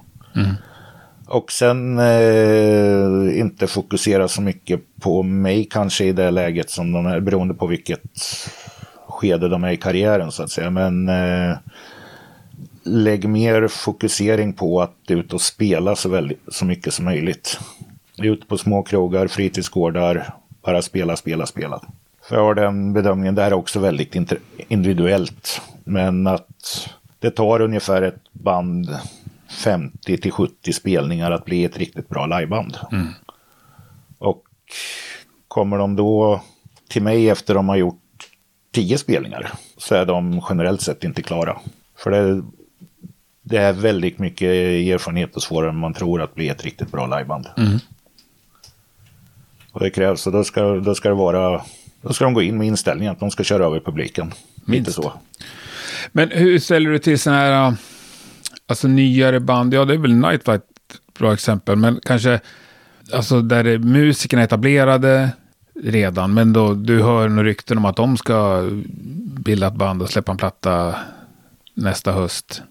Och 1.33 1.51
sen 1.51 1.99
eh, 1.99 3.39
inte 3.39 3.67
fokusera 3.67 4.27
så 4.27 4.41
mycket 4.41 4.81
på 5.01 5.23
mig 5.23 5.67
kanske 5.71 6.05
i 6.05 6.11
det 6.11 6.31
läget 6.31 6.69
som 6.69 6.91
de 6.91 7.05
är, 7.05 7.19
beroende 7.19 7.53
på 7.53 7.67
vilket 7.67 8.01
skede 9.07 9.49
de 9.49 9.63
är 9.63 9.71
i 9.71 9.77
karriären 9.77 10.31
så 10.31 10.43
att 10.43 10.51
säga. 10.51 10.69
Men 10.69 11.09
eh, 11.09 11.57
lägg 12.83 13.29
mer 13.29 13.67
fokusering 13.67 14.53
på 14.53 14.81
att 14.81 14.95
ut 15.07 15.33
och 15.33 15.41
spela 15.41 15.95
så, 15.95 16.09
väldigt, 16.09 16.39
så 16.47 16.65
mycket 16.65 16.93
som 16.93 17.05
möjligt. 17.05 17.59
Ut 18.17 18.47
på 18.47 18.57
små 18.57 18.83
krogar, 18.83 19.27
fritidsgårdar, 19.27 20.33
bara 20.61 20.81
spela, 20.81 21.15
spela, 21.15 21.45
spela. 21.45 21.81
För 22.29 22.35
jag 22.35 22.43
har 22.43 22.55
den 22.55 22.93
bedömningen, 22.93 23.35
det 23.35 23.41
här 23.41 23.51
är 23.51 23.55
också 23.55 23.79
väldigt 23.79 24.15
individuellt. 24.67 25.61
Men 25.83 26.27
att 26.27 26.89
det 27.19 27.31
tar 27.31 27.61
ungefär 27.61 28.01
ett 28.01 28.21
band 28.31 28.89
50 29.53 30.17
till 30.17 30.31
70 30.31 30.73
spelningar 30.73 31.31
att 31.31 31.45
bli 31.45 31.65
ett 31.65 31.77
riktigt 31.77 32.09
bra 32.09 32.25
liveband. 32.25 32.77
Och 34.17 34.43
kommer 35.47 35.77
de 35.77 35.95
då 35.95 36.41
till 36.89 37.03
mig 37.03 37.29
efter 37.29 37.53
de 37.53 37.69
har 37.69 37.75
gjort 37.75 37.99
10 38.71 38.97
spelningar 38.97 39.51
så 39.77 39.95
är 39.95 40.05
de 40.05 40.41
generellt 40.49 40.81
sett 40.81 41.03
inte 41.03 41.21
klara. 41.21 41.59
För 41.97 42.11
det, 42.11 42.43
det 43.41 43.57
är 43.57 43.73
väldigt 43.73 44.19
mycket 44.19 44.47
erfarenhet 44.47 45.35
hos 45.35 45.51
än 45.51 45.77
man 45.77 45.93
tror 45.93 46.21
att 46.21 46.35
bli 46.35 46.49
ett 46.49 46.63
riktigt 46.63 46.91
bra 46.91 47.17
liveband. 47.17 47.47
Mm. 47.57 47.79
Och 49.71 49.79
det 49.79 49.89
krävs, 49.89 50.27
och 50.27 50.33
då 50.33 50.43
ska, 50.43 50.61
då 50.61 50.95
ska 50.95 51.09
det 51.09 51.15
vara, 51.15 51.61
då 52.01 52.13
ska 52.13 52.25
de 52.25 52.33
gå 52.33 52.41
in 52.41 52.57
med 52.57 52.67
inställningen 52.67 53.13
att 53.13 53.19
de 53.19 53.31
ska 53.31 53.43
köra 53.43 53.65
över 53.65 53.79
publiken. 53.79 54.33
Minst. 54.55 54.87
Lite 54.87 54.91
så. 54.91 55.13
Men 56.11 56.31
hur 56.31 56.59
ställer 56.59 56.89
du 56.89 56.99
till 56.99 57.19
sådana 57.19 57.39
här, 57.39 57.75
alltså 58.67 58.87
nyare 58.87 59.39
band? 59.39 59.73
Ja, 59.73 59.85
det 59.85 59.93
är 59.93 59.97
väl 59.97 60.13
Nightflight 60.13 60.61
ett 60.61 61.13
bra 61.19 61.33
exempel, 61.33 61.75
men 61.75 61.99
kanske, 62.05 62.39
alltså 63.13 63.41
där 63.41 63.67
är 63.67 63.77
musikerna 63.77 64.41
är 64.41 64.45
etablerade 64.45 65.29
redan, 65.83 66.33
men 66.33 66.53
då 66.53 66.73
du 66.73 67.03
hör 67.03 67.29
några 67.29 67.49
rykten 67.49 67.77
om 67.77 67.85
att 67.85 67.95
de 67.95 68.17
ska 68.17 68.69
bilda 69.37 69.67
ett 69.67 69.73
band 69.73 70.01
och 70.01 70.09
släppa 70.09 70.31
en 70.31 70.37
platta 70.37 70.95
nästa 71.73 72.11
höst. 72.11 72.61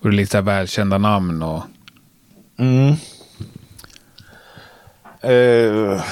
Och 0.00 0.10
det 0.10 0.14
är 0.14 0.16
lite 0.16 0.30
så 0.30 0.36
här 0.36 0.42
välkända 0.42 0.98
namn 0.98 1.42
och... 1.42 1.62
Mm. 2.58 2.94
Eh, 5.20 6.04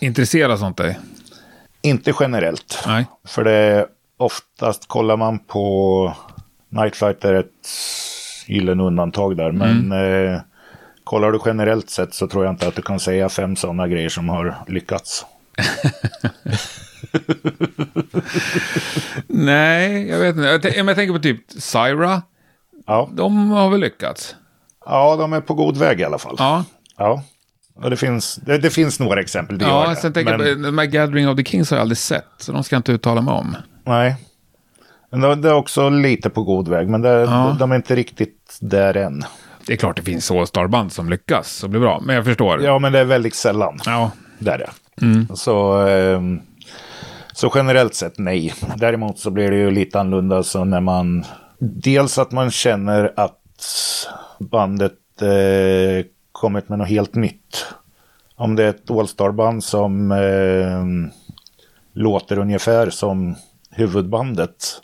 Intresserar 0.00 0.56
sånt 0.56 0.76
dig? 0.76 0.98
inte 1.82 2.14
generellt. 2.20 2.84
Nej. 2.86 3.06
För 3.24 3.44
det 3.44 3.86
oftast 4.16 4.88
kollar 4.88 5.16
man 5.16 5.38
på 5.38 6.14
Nightflight 6.68 7.24
är 7.24 7.34
ett 7.34 7.68
gyllene 8.48 8.82
undantag 8.82 9.36
där. 9.36 9.52
Men 9.52 9.92
eh, 9.92 10.40
kollar 11.04 11.32
du 11.32 11.38
generellt 11.46 11.90
sett 11.90 12.14
så 12.14 12.26
tror 12.28 12.44
jag 12.44 12.52
inte 12.52 12.68
att 12.68 12.76
du 12.76 12.82
kan 12.82 13.00
säga 13.00 13.28
fem 13.28 13.56
sådana 13.56 13.88
grejer 13.88 14.08
som 14.08 14.28
har 14.28 14.54
lyckats. 14.66 15.26
Nej, 19.26 20.08
jag 20.08 20.18
vet 20.18 20.36
inte. 20.36 20.48
Jag, 20.48 20.64
jag 20.88 20.96
tänker 20.96 21.12
på 21.12 21.18
typ 21.18 21.40
Syra. 21.58 22.22
Ja, 22.86 23.08
De 23.12 23.50
har 23.50 23.70
väl 23.70 23.80
lyckats? 23.80 24.34
ja 24.86 25.16
de 25.16 25.32
är 25.32 25.40
på 25.40 25.54
god 25.54 25.76
väg 25.76 26.00
i 26.00 26.04
alla 26.04 26.18
fall. 26.18 26.36
Ja. 26.38 26.64
Ja. 26.96 27.22
Och 27.74 27.90
det 27.90 27.96
finns, 27.96 28.36
det, 28.36 28.58
det 28.58 28.70
finns 28.70 29.00
några 29.00 29.20
exempel. 29.20 29.58
Det 29.58 29.64
Ja, 29.64 29.88
det. 29.88 29.96
sen 29.96 30.12
tänker 30.12 30.38
Men- 30.38 30.46
jag 30.48 30.56
på 30.56 30.62
de 30.62 30.78
här 30.78 30.86
Gathering 30.86 31.28
of 31.28 31.36
the 31.36 31.44
Kings 31.44 31.70
har 31.70 31.76
jag 31.76 31.82
aldrig 31.82 31.98
sett. 31.98 32.26
Så 32.38 32.52
de 32.52 32.64
ska 32.64 32.74
jag 32.76 32.80
inte 32.80 32.92
uttala 32.92 33.20
mig 33.20 33.34
om. 33.34 33.56
Nej. 33.84 34.16
Men 35.10 35.40
det 35.42 35.48
är 35.48 35.54
också 35.54 35.88
lite 35.88 36.30
på 36.30 36.42
god 36.42 36.68
väg, 36.68 36.88
men 36.88 37.02
det, 37.02 37.08
Ja. 37.08 37.56
de 37.58 37.72
är 37.72 37.76
inte 37.76 37.94
riktigt 37.94 38.58
där 38.60 38.96
än. 38.96 39.24
Det 39.66 39.72
är 39.72 39.76
klart 39.76 39.96
det 39.96 40.02
finns 40.02 40.30
All-Star-band 40.30 40.92
som 40.92 41.10
lyckas 41.10 41.64
och 41.64 41.70
blir 41.70 41.80
bra. 41.80 42.00
Men 42.04 42.16
jag 42.16 42.24
förstår. 42.24 42.62
Ja, 42.62 42.78
men 42.78 42.92
det 42.92 42.98
är 42.98 43.04
väldigt 43.04 43.34
sällan. 43.34 43.78
Ja. 43.86 44.10
Där 44.38 44.52
är 44.52 44.58
det. 44.58 45.36
Så, 45.36 45.72
ehm, 45.86 46.40
så 47.32 47.52
generellt 47.54 47.94
sett 47.94 48.18
nej. 48.18 48.54
Däremot 48.76 49.18
så 49.18 49.30
blir 49.30 49.50
det 49.50 49.56
ju 49.56 49.70
lite 49.70 50.00
annorlunda 50.00 50.42
så 50.42 50.64
när 50.64 50.80
man... 50.80 51.24
Dels 51.58 52.18
att 52.18 52.32
man 52.32 52.50
känner 52.50 53.12
att 53.16 53.40
bandet 54.38 54.92
eh, 55.22 56.06
kommit 56.32 56.68
med 56.68 56.78
något 56.78 56.88
helt 56.88 57.14
nytt. 57.14 57.66
Om 58.36 58.56
det 58.56 58.64
är 58.64 58.68
ett 58.68 58.90
All-Star-band 58.90 59.64
som 59.64 60.12
eh, 60.12 61.12
låter 61.92 62.38
ungefär 62.38 62.90
som 62.90 63.34
huvudbandet. 63.70 64.80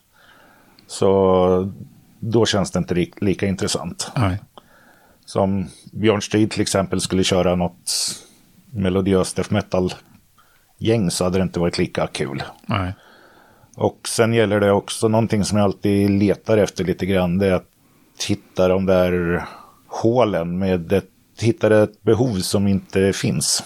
Så 0.95 1.73
då 2.21 2.47
känns 2.47 2.71
det 2.71 2.79
inte 2.79 3.07
lika 3.21 3.47
intressant. 3.47 4.13
Nej. 4.17 4.39
Som 5.25 5.67
Björn 5.93 6.23
Strid 6.23 6.51
till 6.51 6.61
exempel 6.61 7.01
skulle 7.01 7.25
köra 7.25 7.55
något 7.55 7.93
melodiöst 8.71 9.37
death 9.37 9.53
metal-gäng 9.53 11.11
så 11.11 11.25
hade 11.25 11.39
det 11.39 11.43
inte 11.43 11.61
varit 11.61 11.79
lika 11.79 12.07
kul. 12.07 12.43
Nej. 12.67 12.95
Och 13.77 13.99
sen 14.09 14.35
gäller 14.35 14.61
det 14.61 14.73
också 14.73 15.09
någonting 15.09 15.45
som 15.45 15.59
jag 15.59 15.65
alltid 15.65 16.11
letar 16.11 16.59
efter 16.59 16.85
lite 16.85 17.07
grann. 17.07 17.39
Det 17.39 17.47
är 17.47 17.53
att 17.53 18.25
hitta 18.29 18.69
de 18.69 18.87
där 18.87 19.45
hålen 19.87 20.59
med 20.59 20.93
ett, 20.93 21.11
hitta 21.41 21.83
ett 21.83 22.03
behov 22.03 22.39
som 22.39 22.67
inte 22.67 23.13
finns. 23.13 23.65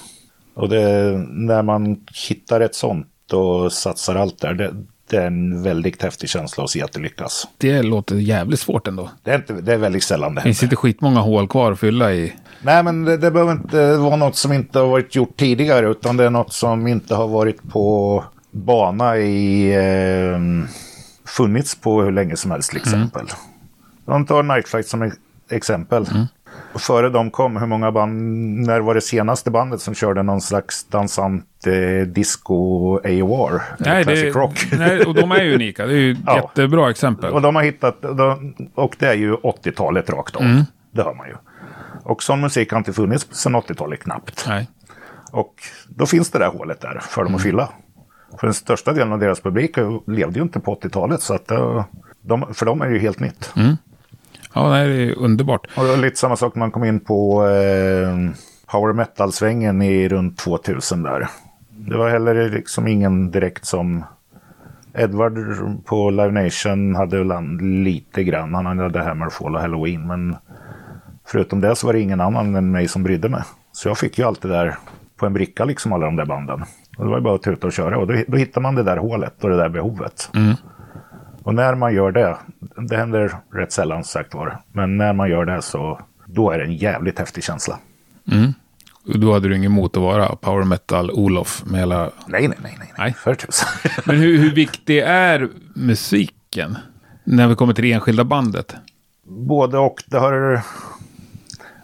Och 0.54 0.68
det, 0.68 1.12
när 1.28 1.62
man 1.62 2.06
hittar 2.28 2.60
ett 2.60 2.74
sånt 2.74 3.32
och 3.32 3.72
satsar 3.72 4.14
allt 4.14 4.40
där, 4.40 4.54
det, 4.54 4.74
det 5.08 5.16
är 5.16 5.26
en 5.26 5.62
väldigt 5.62 6.02
häftig 6.02 6.28
känsla 6.28 6.64
att 6.64 6.70
se 6.70 6.82
att 6.82 6.92
det 6.92 7.00
lyckas. 7.00 7.48
Det 7.58 7.82
låter 7.82 8.14
jävligt 8.16 8.60
svårt 8.60 8.88
ändå. 8.88 9.10
Det 9.22 9.30
är, 9.30 9.36
inte, 9.36 9.52
det 9.52 9.72
är 9.72 9.78
väldigt 9.78 10.04
sällan 10.04 10.34
det 10.34 10.40
Det 10.40 10.44
finns 10.44 10.62
inte 10.62 10.76
skitmånga 10.76 11.20
hål 11.20 11.48
kvar 11.48 11.72
att 11.72 11.80
fylla 11.80 12.12
i. 12.12 12.32
Nej, 12.62 12.82
men 12.82 13.04
det, 13.04 13.16
det 13.16 13.30
behöver 13.30 13.52
inte 13.52 13.96
vara 13.96 14.16
något 14.16 14.36
som 14.36 14.52
inte 14.52 14.78
har 14.78 14.86
varit 14.86 15.14
gjort 15.14 15.36
tidigare, 15.36 15.88
utan 15.90 16.16
det 16.16 16.24
är 16.24 16.30
något 16.30 16.52
som 16.52 16.86
inte 16.86 17.14
har 17.14 17.28
varit 17.28 17.70
på 17.70 18.24
bana 18.50 19.16
i... 19.16 19.74
Eh, 19.74 20.38
funnits 21.26 21.74
på 21.74 22.02
hur 22.02 22.12
länge 22.12 22.36
som 22.36 22.50
helst 22.50 22.68
till 22.70 22.78
exempel. 22.78 23.26
De 24.06 24.26
tar 24.26 24.42
Nightflight 24.42 24.86
som 24.88 25.02
ex- 25.02 25.16
exempel. 25.50 26.02
Och 26.02 26.08
före 26.74 27.08
de 27.10 27.30
kom, 27.30 27.56
hur 27.56 27.66
många 27.66 27.92
band, 27.92 28.20
när 28.66 28.80
var 28.80 28.94
det 28.94 29.00
senaste 29.00 29.50
bandet 29.50 29.80
som 29.80 29.94
körde 29.94 30.22
någon 30.22 30.40
slags 30.40 30.84
dansant 30.84 31.46
eh, 31.66 32.06
disco 32.06 32.54
AOR? 33.04 33.62
Nej, 33.78 34.04
Classic 34.04 34.22
det, 34.22 34.30
rock. 34.30 34.66
nej, 34.78 35.04
och 35.04 35.14
de 35.14 35.32
är 35.32 35.42
ju 35.42 35.54
unika. 35.54 35.86
Det 35.86 35.92
är 35.92 35.96
ju 35.96 36.16
Ja. 36.26 36.36
jättebra 36.36 36.90
exempel. 36.90 37.32
Och 37.32 37.42
de 37.42 37.56
har 37.56 37.62
hittat, 37.62 38.02
de, 38.02 38.54
och 38.74 38.96
det 38.98 39.06
är 39.06 39.14
ju 39.14 39.34
80-talet 39.34 40.10
rakt 40.10 40.36
av. 40.36 40.42
Det 40.90 41.02
hör 41.02 41.14
man 41.14 41.26
ju. 41.28 41.34
Och 42.04 42.22
sån 42.22 42.40
musik 42.40 42.70
har 42.70 42.78
inte 42.78 42.92
funnits 42.92 43.26
sedan 43.30 43.56
80-talet 43.56 44.00
knappt. 44.02 44.44
Nej. 44.48 44.68
Och 45.32 45.54
då 45.88 46.06
finns 46.06 46.30
det 46.30 46.38
där 46.38 46.48
hålet 46.48 46.80
där 46.80 47.00
för 47.02 47.24
dem 47.24 47.34
att 47.34 47.42
fylla. 47.42 47.68
För 48.40 48.46
den 48.46 48.54
största 48.54 48.92
delen 48.92 49.12
av 49.12 49.18
deras 49.18 49.40
publik 49.40 49.76
levde 50.06 50.38
ju 50.38 50.42
inte 50.42 50.60
på 50.60 50.74
80-talet. 50.74 51.22
Så 51.22 51.34
att 51.34 51.50
eh, 51.50 51.84
de, 52.22 52.54
för 52.54 52.66
dem 52.66 52.82
är 52.82 52.86
det 52.86 52.92
ju 52.92 52.98
helt 52.98 53.20
nytt. 53.20 53.52
Ja, 54.54 54.68
nej, 54.70 54.88
det 54.88 55.02
är 55.02 55.18
underbart. 55.18 55.66
Och 55.76 55.84
det 55.84 55.90
var 55.90 55.96
lite 55.96 56.16
samma 56.16 56.36
sak 56.36 56.54
när 56.54 56.60
man 56.60 56.70
kom 56.70 56.84
in 56.84 57.00
på 57.00 57.46
eh, 57.46 58.30
power 58.70 58.92
metal-svängen 58.92 59.82
i 59.82 60.08
runt 60.08 60.38
2000 60.38 61.02
där. 61.02 61.28
Det 61.70 61.96
var 61.96 62.08
heller 62.08 62.50
liksom 62.50 62.86
ingen 62.86 63.30
direkt 63.30 63.64
som... 63.66 64.04
Edward 64.94 65.38
på 65.84 66.10
Live 66.10 66.30
Nation 66.44 66.94
hade 66.94 67.24
väl 67.24 67.58
lite 67.60 68.24
grann. 68.24 68.54
Han 68.54 68.78
hade 68.78 69.02
Hammerfall 69.02 69.54
och 69.54 69.60
Halloween. 69.60 70.06
Men 70.06 70.36
förutom 71.26 71.60
det 71.60 71.76
så 71.76 71.86
var 71.86 71.94
det 71.94 72.00
ingen 72.00 72.20
annan 72.20 72.54
än 72.56 72.70
mig 72.70 72.88
som 72.88 73.02
brydde 73.02 73.28
mig. 73.28 73.42
Så 73.72 73.88
jag 73.88 73.98
fick 73.98 74.18
ju 74.18 74.24
allt 74.24 74.42
det 74.42 74.48
där 74.48 74.76
på 75.16 75.26
en 75.26 75.32
bricka, 75.32 75.64
liksom 75.64 75.92
alla 75.92 76.06
de 76.06 76.16
där 76.16 76.24
banden. 76.24 76.62
Och 76.98 77.04
det 77.04 77.10
var 77.10 77.18
ju 77.18 77.22
bara 77.24 77.34
att 77.34 77.42
tuta 77.42 77.66
och 77.66 77.72
köra. 77.72 77.98
Och 77.98 78.06
då, 78.06 78.14
då 78.28 78.36
hittar 78.36 78.60
man 78.60 78.74
det 78.74 78.82
där 78.82 78.96
hålet 78.96 79.44
och 79.44 79.50
det 79.50 79.56
där 79.56 79.68
behovet. 79.68 80.30
Och 81.48 81.54
när 81.54 81.74
man 81.74 81.94
gör 81.94 82.12
det, 82.12 82.36
det 82.88 82.96
händer 82.96 83.36
rätt 83.52 83.72
sällan 83.72 84.04
sagt 84.04 84.34
var, 84.34 84.58
men 84.72 84.96
när 84.96 85.12
man 85.12 85.30
gör 85.30 85.44
det 85.44 85.62
så 85.62 86.00
då 86.26 86.50
är 86.50 86.58
det 86.58 86.64
en 86.64 86.76
jävligt 86.76 87.18
häftig 87.18 87.44
känsla. 87.44 87.78
Och 89.06 89.18
Då 89.18 89.32
hade 89.32 89.48
du 89.48 89.56
ingen 89.56 89.72
emot 89.72 89.96
att 89.96 90.02
vara 90.02 90.36
power 90.36 90.64
metal 90.64 91.10
Olof 91.10 91.62
med 91.66 91.80
hela... 91.80 92.10
Nej, 92.26 92.48
nej, 92.48 92.58
nej, 92.62 92.76
Nej. 92.78 92.92
nej. 92.98 93.12
för 93.12 93.34
tusan. 93.34 93.68
Men 94.06 94.16
hur, 94.16 94.38
hur 94.38 94.54
viktig 94.54 94.98
är 94.98 95.48
musiken? 95.74 96.76
När 97.24 97.48
vi 97.48 97.54
kommer 97.54 97.74
till 97.74 97.84
det 97.84 97.92
enskilda 97.92 98.24
bandet. 98.24 98.74
Både 99.26 99.78
och. 99.78 100.04
Det 100.06 100.18
har... 100.18 100.60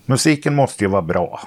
Musiken 0.07 0.55
måste 0.55 0.85
ju 0.85 0.91
vara 0.91 1.03
bra. 1.03 1.41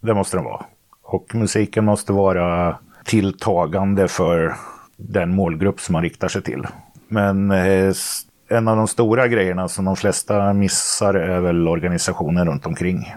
Det 0.00 0.14
måste 0.14 0.36
den 0.36 0.44
vara. 0.44 0.64
Och 1.02 1.34
musiken 1.34 1.84
måste 1.84 2.12
vara 2.12 2.78
tilltagande 3.04 4.08
för 4.08 4.56
den 4.96 5.34
målgrupp 5.34 5.80
som 5.80 5.92
man 5.92 6.02
riktar 6.02 6.28
sig 6.28 6.42
till. 6.42 6.66
Men 7.08 7.50
eh, 7.50 7.92
en 8.48 8.68
av 8.68 8.76
de 8.76 8.88
stora 8.88 9.28
grejerna 9.28 9.68
som 9.68 9.84
de 9.84 9.96
flesta 9.96 10.52
missar 10.52 11.14
är 11.14 11.40
väl 11.40 11.68
organisationen 11.68 12.46
runt 12.46 12.66
omkring. 12.66 13.14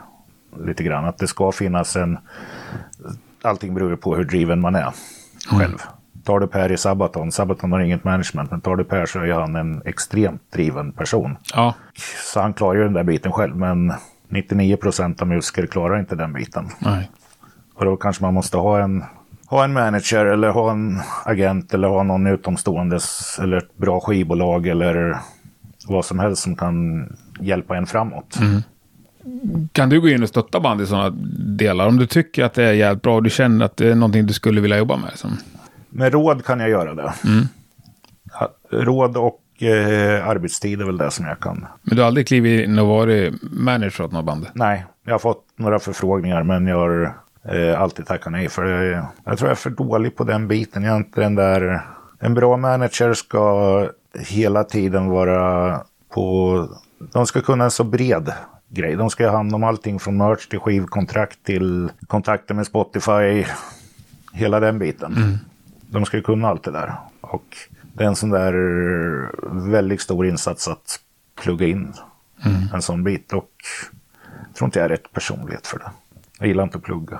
Lite 0.65 0.83
grann 0.83 1.05
att 1.05 1.17
det 1.17 1.27
ska 1.27 1.51
finnas 1.51 1.95
en... 1.95 2.17
Allting 3.41 3.73
beror 3.73 3.95
på 3.95 4.15
hur 4.15 4.23
driven 4.23 4.61
man 4.61 4.75
är 4.75 4.93
själv. 5.47 5.77
Tar 6.23 6.39
du 6.39 6.47
Per 6.47 6.71
i 6.71 6.77
Sabaton, 6.77 7.31
Sabaton 7.31 7.71
har 7.71 7.79
inget 7.79 8.03
management, 8.03 8.51
men 8.51 8.61
tar 8.61 8.75
du 8.75 8.83
Per 8.83 9.05
så 9.05 9.19
är 9.19 9.33
han 9.33 9.55
en 9.55 9.81
extremt 9.85 10.41
driven 10.51 10.91
person. 10.91 11.37
Ja, 11.53 11.73
Så 12.33 12.39
han 12.41 12.53
klarar 12.53 12.73
ju 12.75 12.83
den 12.83 12.93
där 12.93 13.03
biten 13.03 13.31
själv, 13.31 13.55
men 13.55 13.93
99 14.27 14.77
procent 14.77 15.21
av 15.21 15.27
musiker 15.27 15.65
klarar 15.65 15.99
inte 15.99 16.15
den 16.15 16.33
biten. 16.33 16.69
nej. 16.79 17.09
Och 17.75 17.85
då 17.85 17.97
kanske 17.97 18.23
man 18.23 18.33
måste 18.33 18.57
ha 18.57 18.79
en, 18.79 19.03
ha 19.49 19.63
en 19.63 19.73
manager 19.73 20.25
eller 20.25 20.49
ha 20.49 20.71
en 20.71 20.99
agent 21.25 21.73
eller 21.73 21.87
ha 21.87 22.03
någon 22.03 22.27
utomståendes 22.27 23.39
eller 23.41 23.57
ett 23.57 23.77
bra 23.77 23.99
skivbolag 23.99 24.67
eller 24.67 25.17
vad 25.87 26.05
som 26.05 26.19
helst 26.19 26.43
som 26.43 26.55
kan 26.55 27.07
hjälpa 27.39 27.77
en 27.77 27.85
framåt. 27.85 28.37
Kan 29.71 29.89
du 29.89 30.01
gå 30.01 30.09
in 30.09 30.23
och 30.23 30.29
stötta 30.29 30.59
band 30.59 30.81
i 30.81 30.85
sådana 30.85 31.09
delar? 31.57 31.87
Om 31.87 31.97
du 31.97 32.07
tycker 32.07 32.43
att 32.43 32.53
det 32.53 32.63
är 32.63 32.73
jävligt 32.73 33.03
bra 33.03 33.15
och 33.15 33.23
du 33.23 33.29
känner 33.29 33.65
att 33.65 33.77
det 33.77 33.91
är 33.91 33.95
någonting 33.95 34.25
du 34.25 34.33
skulle 34.33 34.61
vilja 34.61 34.77
jobba 34.77 34.97
med. 34.97 35.11
Som... 35.15 35.37
Med 35.89 36.13
råd 36.13 36.45
kan 36.45 36.59
jag 36.59 36.69
göra 36.69 36.93
det. 36.93 37.13
Ja, 38.39 38.49
Råd 38.71 39.17
och 39.17 39.63
eh, 39.63 40.27
arbetstid 40.27 40.81
är 40.81 40.85
väl 40.85 40.97
det 40.97 41.11
som 41.11 41.25
jag 41.25 41.39
kan. 41.39 41.65
Men 41.81 41.95
du 41.95 42.01
har 42.01 42.07
aldrig 42.07 42.27
klivit 42.27 42.65
in 42.65 42.79
och 42.79 42.87
varit 42.87 43.33
manager 43.41 44.01
åt 44.01 44.11
något 44.11 44.25
band? 44.25 44.47
Nej, 44.53 44.85
jag 45.05 45.13
har 45.13 45.19
fått 45.19 45.45
några 45.55 45.79
förfrågningar 45.79 46.43
men 46.43 46.67
jag 46.67 46.77
har 46.77 47.13
eh, 47.43 47.81
alltid 47.81 48.05
tackat 48.05 48.31
nej. 48.31 48.49
För 48.49 48.65
jag, 48.65 49.05
jag 49.23 49.37
tror 49.37 49.47
jag 49.47 49.51
är 49.51 49.55
för 49.55 49.69
dålig 49.69 50.15
på 50.15 50.23
den 50.23 50.47
biten. 50.47 50.83
Jag 50.83 50.93
är 50.93 50.97
inte 50.97 51.21
den 51.21 51.35
där... 51.35 51.81
En 52.19 52.33
bra 52.33 52.57
manager 52.57 53.13
ska 53.13 53.89
hela 54.19 54.63
tiden 54.63 55.07
vara 55.07 55.81
på... 56.09 56.67
De 56.99 57.27
ska 57.27 57.41
kunna 57.41 57.63
en 57.63 57.71
så 57.71 57.83
bred 57.83 58.33
grej. 58.69 58.95
De 58.95 59.09
ska 59.09 59.29
ha 59.29 59.37
hand 59.37 59.55
om 59.55 59.63
allting 59.63 59.99
från 59.99 60.17
merch 60.17 60.47
till 60.47 60.59
skivkontrakt 60.59 61.43
till 61.43 61.91
kontakter 62.07 62.53
med 62.53 62.67
Spotify. 62.67 63.45
Hela 64.33 64.59
den 64.59 64.79
biten. 64.79 65.13
Mm. 65.17 65.37
De 65.89 66.05
ska 66.05 66.21
kunna 66.21 66.47
allt 66.47 66.63
det 66.63 66.71
där. 66.71 66.93
Och 67.21 67.57
det 67.93 68.03
är 68.03 68.07
en 68.07 68.15
sån 68.15 68.29
där 68.29 68.53
väldigt 69.71 70.01
stor 70.01 70.27
insats 70.27 70.67
att 70.67 70.99
plugga 71.41 71.67
in 71.67 71.93
mm. 72.45 72.61
en 72.73 72.81
sån 72.81 73.03
bit. 73.03 73.33
Och 73.33 73.51
jag 74.47 74.55
tror 74.55 74.67
inte 74.67 74.79
jag 74.79 74.85
är 74.85 74.89
rätt 74.89 75.13
personlighet 75.13 75.67
för 75.67 75.79
det. 75.79 75.91
Jag 76.39 76.47
gillar 76.47 76.63
inte 76.63 76.77
att 76.77 76.83
plugga. 76.83 77.19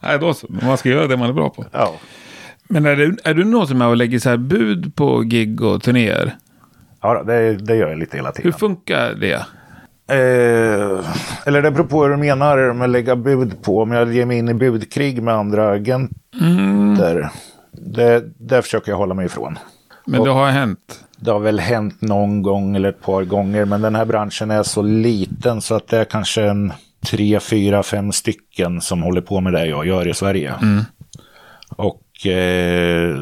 Nej, 0.00 0.18
då 0.18 0.34
så. 0.34 0.46
Man 0.48 0.78
ska 0.78 0.88
göra 0.88 1.06
det 1.06 1.16
man 1.16 1.28
är 1.28 1.32
bra 1.32 1.50
på. 1.50 1.64
Ja. 1.72 1.94
Men 2.68 2.86
är 2.86 2.96
du, 2.96 3.16
är 3.24 3.34
du 3.34 3.44
någon 3.44 3.66
som 3.66 3.82
är 3.82 3.88
och 3.88 3.96
lägger 3.96 4.18
så 4.18 4.28
här 4.28 4.36
bud 4.36 4.94
på 4.96 5.20
gig 5.20 5.62
och 5.62 5.82
turnéer? 5.82 6.36
Ja, 7.00 7.22
det, 7.22 7.56
det 7.56 7.76
gör 7.76 7.88
jag 7.88 7.98
lite 7.98 8.16
hela 8.16 8.32
tiden. 8.32 8.52
Hur 8.52 8.58
funkar 8.58 9.14
det? 9.14 9.46
Eh, 10.10 11.06
eller 11.46 11.62
det 11.62 11.70
beror 11.70 11.84
på 11.84 12.02
hur 12.02 12.10
du 12.10 12.16
menar 12.16 12.72
med 12.72 12.90
lägga 12.90 13.16
bud 13.16 13.62
på. 13.62 13.82
Om 13.82 13.92
jag 13.92 14.12
ger 14.12 14.26
mig 14.26 14.38
in 14.38 14.48
i 14.48 14.54
budkrig 14.54 15.22
med 15.22 15.34
andra 15.34 15.70
agenter. 15.70 16.18
Mm. 16.40 17.28
Det, 17.72 18.24
det 18.38 18.62
försöker 18.62 18.92
jag 18.92 18.96
hålla 18.96 19.14
mig 19.14 19.26
ifrån. 19.26 19.58
Men 20.06 20.24
det 20.24 20.30
har 20.30 20.50
hänt? 20.50 21.04
Det 21.20 21.30
har 21.30 21.40
väl 21.40 21.60
hänt 21.60 22.02
någon 22.02 22.42
gång 22.42 22.76
eller 22.76 22.88
ett 22.88 23.02
par 23.02 23.24
gånger. 23.24 23.64
Men 23.64 23.82
den 23.82 23.94
här 23.94 24.04
branschen 24.04 24.50
är 24.50 24.62
så 24.62 24.82
liten 24.82 25.60
så 25.60 25.74
att 25.74 25.88
det 25.88 25.98
är 25.98 26.04
kanske 26.04 26.42
en 26.42 26.72
tre, 27.06 27.40
fyra, 27.40 27.82
fem 27.82 28.12
stycken 28.12 28.80
som 28.80 29.02
håller 29.02 29.20
på 29.20 29.40
med 29.40 29.52
det 29.52 29.66
jag 29.66 29.86
gör 29.86 30.08
i 30.08 30.14
Sverige. 30.14 30.54
Mm. 30.62 30.84
Och 31.76 32.26
eh, 32.26 33.16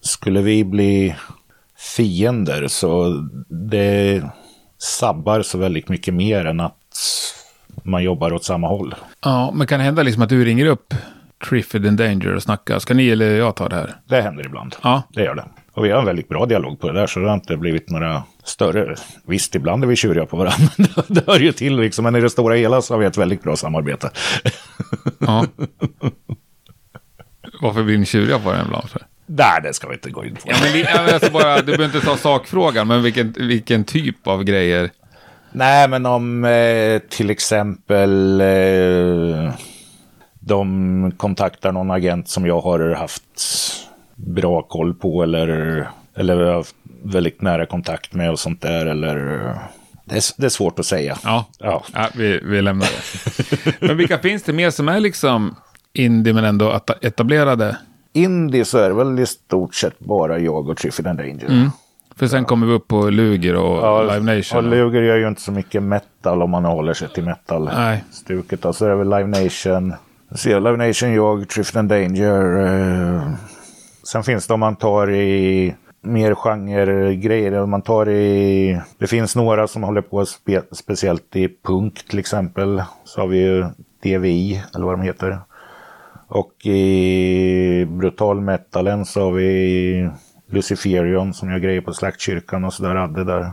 skulle 0.00 0.42
vi 0.42 0.64
bli 0.64 1.14
fiender 1.96 2.68
så 2.68 3.10
det 3.48 4.22
sabbar 4.78 5.42
så 5.42 5.58
väldigt 5.58 5.88
mycket 5.88 6.14
mer 6.14 6.44
än 6.44 6.60
att 6.60 6.76
man 7.82 8.02
jobbar 8.02 8.32
åt 8.32 8.44
samma 8.44 8.68
håll. 8.68 8.94
Ja, 9.24 9.52
men 9.54 9.66
kan 9.66 9.78
det 9.78 9.84
hända 9.84 10.02
liksom 10.02 10.22
att 10.22 10.28
du 10.28 10.44
ringer 10.44 10.66
upp 10.66 10.94
Triffid 11.48 11.86
and 11.86 11.98
Danger 11.98 12.34
och 12.34 12.42
snackar? 12.42 12.78
Ska 12.78 12.94
ni 12.94 13.08
eller 13.08 13.30
jag 13.30 13.56
ta 13.56 13.68
det 13.68 13.76
här? 13.76 13.94
Det 14.04 14.22
händer 14.22 14.46
ibland. 14.46 14.76
Ja. 14.82 15.02
Det 15.10 15.22
gör 15.22 15.34
det. 15.34 15.44
Och 15.74 15.84
vi 15.84 15.90
har 15.90 15.98
en 15.98 16.06
väldigt 16.06 16.28
bra 16.28 16.46
dialog 16.46 16.80
på 16.80 16.86
det 16.88 17.00
där, 17.00 17.06
så 17.06 17.20
det 17.20 17.26
har 17.26 17.34
inte 17.34 17.56
blivit 17.56 17.90
några 17.90 18.22
större. 18.44 18.96
Visst, 19.26 19.54
ibland 19.54 19.84
är 19.84 19.88
vi 19.88 19.96
tjuriga 19.96 20.26
på 20.26 20.36
varandra. 20.36 20.68
det 21.08 21.26
hör 21.26 21.40
ju 21.40 21.52
till 21.52 21.76
liksom, 21.76 22.02
men 22.02 22.16
i 22.16 22.20
det 22.20 22.30
stora 22.30 22.54
hela 22.54 22.82
så 22.82 22.94
har 22.94 22.98
vi 22.98 23.06
ett 23.06 23.16
väldigt 23.16 23.42
bra 23.42 23.56
samarbete. 23.56 24.10
ja. 25.18 25.46
Varför 27.60 27.82
blir 27.82 27.98
ni 27.98 28.06
tjuriga 28.06 28.38
på 28.38 28.44
varandra 28.44 28.66
ibland? 28.66 28.90
För? 28.90 29.02
Nej, 29.26 29.60
det 29.62 29.72
ska 29.72 29.88
vi 29.88 29.94
inte 29.94 30.10
gå 30.10 30.24
in 30.24 30.34
på. 30.34 30.40
Ja, 30.44 30.56
men 30.62 30.72
vi, 30.72 30.86
alltså 30.86 31.30
bara, 31.30 31.56
du 31.56 31.62
behöver 31.62 31.84
inte 31.84 32.00
ta 32.00 32.16
sakfrågan, 32.16 32.88
men 32.88 33.02
vilken, 33.02 33.34
vilken 33.38 33.84
typ 33.84 34.26
av 34.26 34.44
grejer? 34.44 34.90
Nej, 35.52 35.88
men 35.88 36.06
om 36.06 36.44
eh, 36.44 36.98
till 36.98 37.30
exempel 37.30 38.40
eh, 38.40 39.52
de 40.40 41.12
kontaktar 41.16 41.72
någon 41.72 41.90
agent 41.90 42.28
som 42.28 42.46
jag 42.46 42.60
har 42.60 42.94
haft 42.94 43.22
bra 44.26 44.62
koll 44.62 44.94
på 44.94 45.22
eller, 45.22 45.88
eller 46.14 46.52
haft 46.52 46.76
väldigt 47.02 47.42
nära 47.42 47.66
kontakt 47.66 48.14
med 48.14 48.30
och 48.30 48.38
sånt 48.38 48.60
där. 48.60 48.86
Eller, 48.86 49.16
det, 50.04 50.14
är, 50.16 50.40
det 50.40 50.46
är 50.46 50.50
svårt 50.50 50.78
att 50.78 50.86
säga. 50.86 51.18
Ja, 51.24 51.46
ja. 51.58 51.84
ja 51.94 52.08
vi, 52.14 52.40
vi 52.44 52.62
lämnar 52.62 52.86
det. 52.86 53.72
men 53.86 53.96
vilka 53.96 54.18
finns 54.18 54.42
det 54.42 54.52
mer 54.52 54.70
som 54.70 54.88
är 54.88 55.00
liksom 55.00 55.56
indie 55.92 56.32
men 56.32 56.44
ändå 56.44 56.80
etablerade? 57.00 57.76
Indie 58.12 58.64
så 58.64 58.78
är 58.78 58.88
det 58.88 58.94
väl 58.94 59.18
i 59.18 59.26
stort 59.26 59.74
sett 59.74 59.98
bara 59.98 60.38
jag 60.38 60.68
och 60.68 60.76
Triffid 60.76 61.06
and 61.06 61.18
Danger. 61.18 61.46
Mm. 61.48 61.70
För 62.16 62.26
sen 62.26 62.44
kommer 62.44 62.66
vi 62.66 62.72
upp 62.72 62.88
på 62.88 63.10
Luger 63.10 63.56
och 63.56 63.76
ja, 63.76 64.02
Live 64.02 64.36
Nation. 64.36 64.58
Och 64.58 64.70
Luger 64.70 65.02
gör 65.02 65.16
ju 65.16 65.28
inte 65.28 65.40
så 65.40 65.52
mycket 65.52 65.82
metal 65.82 66.42
om 66.42 66.50
man 66.50 66.64
håller 66.64 66.94
sig 66.94 67.08
till 67.08 67.24
metal-stuket. 67.24 68.60
Så 68.74 68.84
är 68.84 68.88
det 68.88 68.96
väl 68.96 69.10
Live 69.10 69.26
Nation. 69.26 69.94
Så 70.34 70.48
Live 70.48 70.86
Nation, 70.86 71.14
jag, 71.14 71.48
Triffid 71.48 71.76
and 71.76 71.88
Danger. 71.88 72.66
Eh, 72.66 73.22
sen 74.02 74.22
finns 74.22 74.46
det 74.46 74.54
om 74.54 74.60
man 74.60 74.76
tar 74.76 75.10
i 75.10 75.74
mer 76.02 76.34
genregrejer. 76.34 77.52
Om 77.52 77.70
man 77.70 77.82
tar 77.82 78.08
i... 78.08 78.80
Det 78.98 79.06
finns 79.06 79.36
några 79.36 79.68
som 79.68 79.82
håller 79.82 80.02
på 80.02 80.26
spe, 80.26 80.62
speciellt 80.72 81.36
i 81.36 81.48
punk 81.62 82.08
till 82.08 82.18
exempel. 82.18 82.82
Så 83.04 83.20
har 83.20 83.28
vi 83.28 83.38
ju 83.38 83.64
DVI, 84.02 84.62
eller 84.74 84.84
vad 84.86 84.94
de 84.98 85.02
heter. 85.02 85.38
Och 86.28 86.66
i 86.66 87.84
brutal 87.88 88.40
metalen 88.40 89.04
så 89.04 89.24
har 89.24 89.32
vi 89.32 90.10
Luciferion 90.50 91.34
som 91.34 91.50
gör 91.50 91.58
grejer 91.58 91.80
på 91.80 91.92
Slaktkyrkan 91.92 92.64
och 92.64 92.72
sådär, 92.72 92.96
Adde 92.96 93.24
där. 93.24 93.52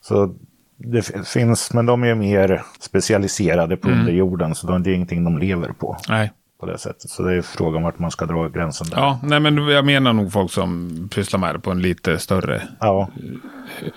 Så 0.00 0.34
det 0.76 1.26
finns, 1.26 1.72
men 1.72 1.86
de 1.86 2.04
är 2.04 2.14
mer 2.14 2.62
specialiserade 2.80 3.76
på 3.76 3.88
mm. 3.88 4.00
underjorden 4.00 4.54
så 4.54 4.78
det 4.78 4.90
är 4.90 4.94
ingenting 4.94 5.24
de 5.24 5.38
lever 5.38 5.68
på. 5.68 5.96
Nej. 6.08 6.32
På 6.62 6.66
det 6.66 6.78
sättet. 6.78 7.10
Så 7.10 7.22
det 7.22 7.34
är 7.34 7.42
frågan 7.42 7.82
vart 7.82 7.98
man 7.98 8.10
ska 8.10 8.26
dra 8.26 8.48
gränsen 8.48 8.86
där. 8.90 8.96
Ja, 8.96 9.18
nej 9.22 9.40
men 9.40 9.68
jag 9.68 9.86
menar 9.86 10.12
nog 10.12 10.32
folk 10.32 10.50
som 10.50 11.08
pysslar 11.14 11.40
med 11.40 11.54
det 11.54 11.58
på 11.58 11.70
en 11.70 11.82
lite 11.82 12.18
större 12.18 12.62
ja. 12.80 13.08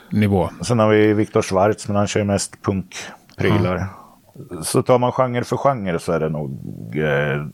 nivå. 0.09 0.49
Sen 0.61 0.80
har 0.80 0.89
vi 0.89 1.13
Viktor 1.13 1.41
Schwarz, 1.41 1.88
men 1.88 1.97
han 1.97 2.07
kör 2.07 2.24
mest 2.24 2.61
punkprylar. 2.61 3.76
Ja. 3.76 4.63
Så 4.63 4.84
tar 4.84 4.99
man 4.99 5.11
genre 5.11 5.43
för 5.43 5.57
genre 5.57 5.99
så 5.99 6.11
är 6.11 6.20
det 6.20 6.30
nog, 6.30 6.51
eh, 6.97 7.45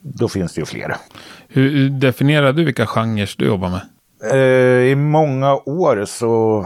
då 0.00 0.28
finns 0.28 0.54
det 0.54 0.60
ju 0.60 0.64
fler. 0.66 0.96
Hur 1.48 1.90
definierar 1.90 2.52
du 2.52 2.64
vilka 2.64 2.86
genrer 2.86 3.34
du 3.38 3.46
jobbar 3.46 3.68
med? 3.68 3.82
Eh, 4.32 4.90
I 4.90 4.94
många 4.94 5.54
år 5.54 6.04
så, 6.04 6.62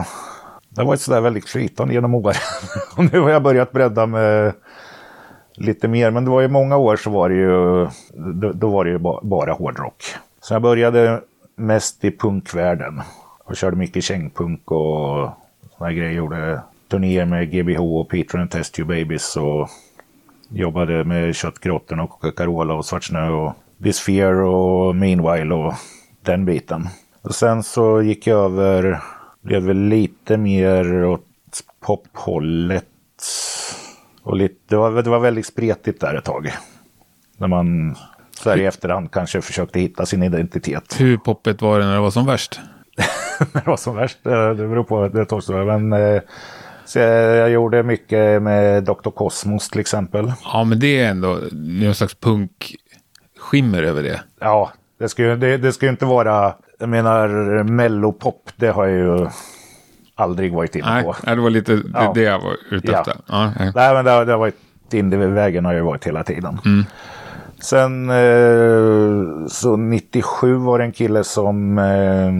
det 0.69 0.81
har 0.81 0.87
varit 0.87 1.01
sådär 1.01 1.21
väldigt 1.21 1.49
flytande 1.49 1.93
genom 1.93 2.15
åren. 2.15 2.35
Och 2.97 3.13
nu 3.13 3.19
har 3.19 3.29
jag 3.29 3.43
börjat 3.43 3.71
bredda 3.71 4.05
med 4.05 4.53
lite 5.61 5.87
mer, 5.87 6.11
men 6.11 6.25
det 6.25 6.31
var 6.31 6.41
ju 6.41 6.47
många 6.47 6.77
år 6.77 6.95
så 6.95 7.09
var 7.09 7.29
det 7.29 7.35
ju, 7.35 7.87
då, 8.33 8.51
då 8.51 8.69
var 8.69 8.85
det 8.85 8.91
ju 8.91 8.99
bara 9.21 9.53
hårdrock. 9.53 10.03
Så 10.41 10.53
jag 10.53 10.61
började 10.61 11.21
mest 11.55 12.05
i 12.05 12.11
punkvärlden 12.11 13.01
och 13.43 13.57
körde 13.57 13.77
mycket 13.77 14.03
kängpunk 14.03 14.71
och 14.71 15.29
sådana 15.77 15.93
grejer. 15.93 16.11
Gjorde 16.11 16.61
turnéer 16.87 17.25
med 17.25 17.51
GBH 17.51 17.81
och 17.81 18.09
Peter 18.09 18.37
and 18.37 18.51
Test 18.51 18.79
You 18.79 18.87
Babies 18.87 19.37
och 19.37 19.69
jobbade 20.49 21.03
med 21.03 21.35
Köttgrotten 21.35 21.99
och 21.99 22.09
Coca-Cola 22.09 22.73
och 22.73 22.85
Svartsnö 22.85 23.29
och 23.29 23.53
Bisphere 23.77 24.43
och 24.43 24.95
Meanwhile 24.95 25.55
och 25.55 25.73
den 26.21 26.45
biten. 26.45 26.87
Och 27.21 27.35
sen 27.35 27.63
så 27.63 28.01
gick 28.01 28.27
jag 28.27 28.39
över, 28.39 29.01
blev 29.41 29.63
väl 29.63 29.77
lite 29.77 30.37
mer 30.37 31.05
åt 31.05 31.25
pophållet. 31.85 32.85
Och 34.23 34.37
lite, 34.37 34.55
det, 34.67 34.75
var, 34.75 35.01
det 35.01 35.09
var 35.09 35.19
väldigt 35.19 35.45
spretigt 35.45 36.01
där 36.01 36.15
ett 36.15 36.25
tag. 36.25 36.51
När 37.37 37.47
man 37.47 37.95
så 38.31 38.49
här 38.49 38.57
i 38.57 38.65
efterhand 38.65 39.11
kanske 39.11 39.41
försökte 39.41 39.79
hitta 39.79 40.05
sin 40.05 40.23
identitet. 40.23 40.95
Hur 40.99 41.17
poppet 41.17 41.61
var 41.61 41.79
det 41.79 41.85
när 41.85 41.93
det 41.93 42.01
var 42.01 42.11
som 42.11 42.25
värst? 42.25 42.59
när 43.53 43.61
det 43.61 43.69
var 43.69 43.77
som 43.77 43.95
värst? 43.95 44.17
Det 44.23 44.55
beror 44.55 44.83
på, 44.83 45.07
det 45.07 45.31
också. 45.31 45.53
Men 45.53 45.93
eh, 45.93 46.21
jag 46.95 47.49
gjorde 47.49 47.83
mycket 47.83 48.41
med 48.41 48.83
Dr. 48.83 49.09
Cosmos 49.09 49.69
till 49.69 49.79
exempel. 49.79 50.33
Ja, 50.43 50.63
men 50.63 50.79
det 50.79 50.99
är 50.99 51.09
ändå 51.09 51.39
någon 51.51 51.95
slags 51.95 52.15
punkskimmer 52.15 53.83
över 53.83 54.03
det. 54.03 54.21
Ja, 54.39 54.71
det 54.99 55.09
ska 55.09 55.23
ju 55.23 55.35
det, 55.35 55.57
det 55.57 55.73
ska 55.73 55.89
inte 55.89 56.05
vara, 56.05 56.53
jag 56.79 56.89
menar 56.89 57.27
mellopop, 57.63 58.49
det 58.55 58.67
har 58.67 58.87
jag 58.87 58.97
ju 58.97 59.27
aldrig 60.21 60.53
varit 60.53 60.75
inne 60.75 61.03
på. 61.03 61.15
Nej, 61.25 61.35
det 61.35 61.41
var 61.41 61.49
lite 61.49 61.75
det, 61.75 61.83
ja. 61.93 62.11
det 62.15 62.21
jag 62.21 62.39
var 62.39 62.55
ute 62.71 62.93
efter. 62.93 63.13
Ja. 63.25 63.51
Ja, 63.59 63.71
Nej, 63.75 63.93
men 63.93 64.05
det, 64.05 64.25
det 64.25 64.31
har 64.31 64.39
varit 64.39 64.55
vägen 65.33 65.65
har 65.65 65.73
jag 65.73 65.83
varit 65.83 66.07
hela 66.07 66.23
tiden. 66.23 66.59
Mm. 66.65 66.85
Sen 67.59 68.09
eh, 68.09 69.47
så 69.47 69.75
97 69.75 70.55
var 70.55 70.79
det 70.79 70.85
en 70.85 70.91
kille 70.91 71.23
som 71.23 71.77
eh, 71.77 72.31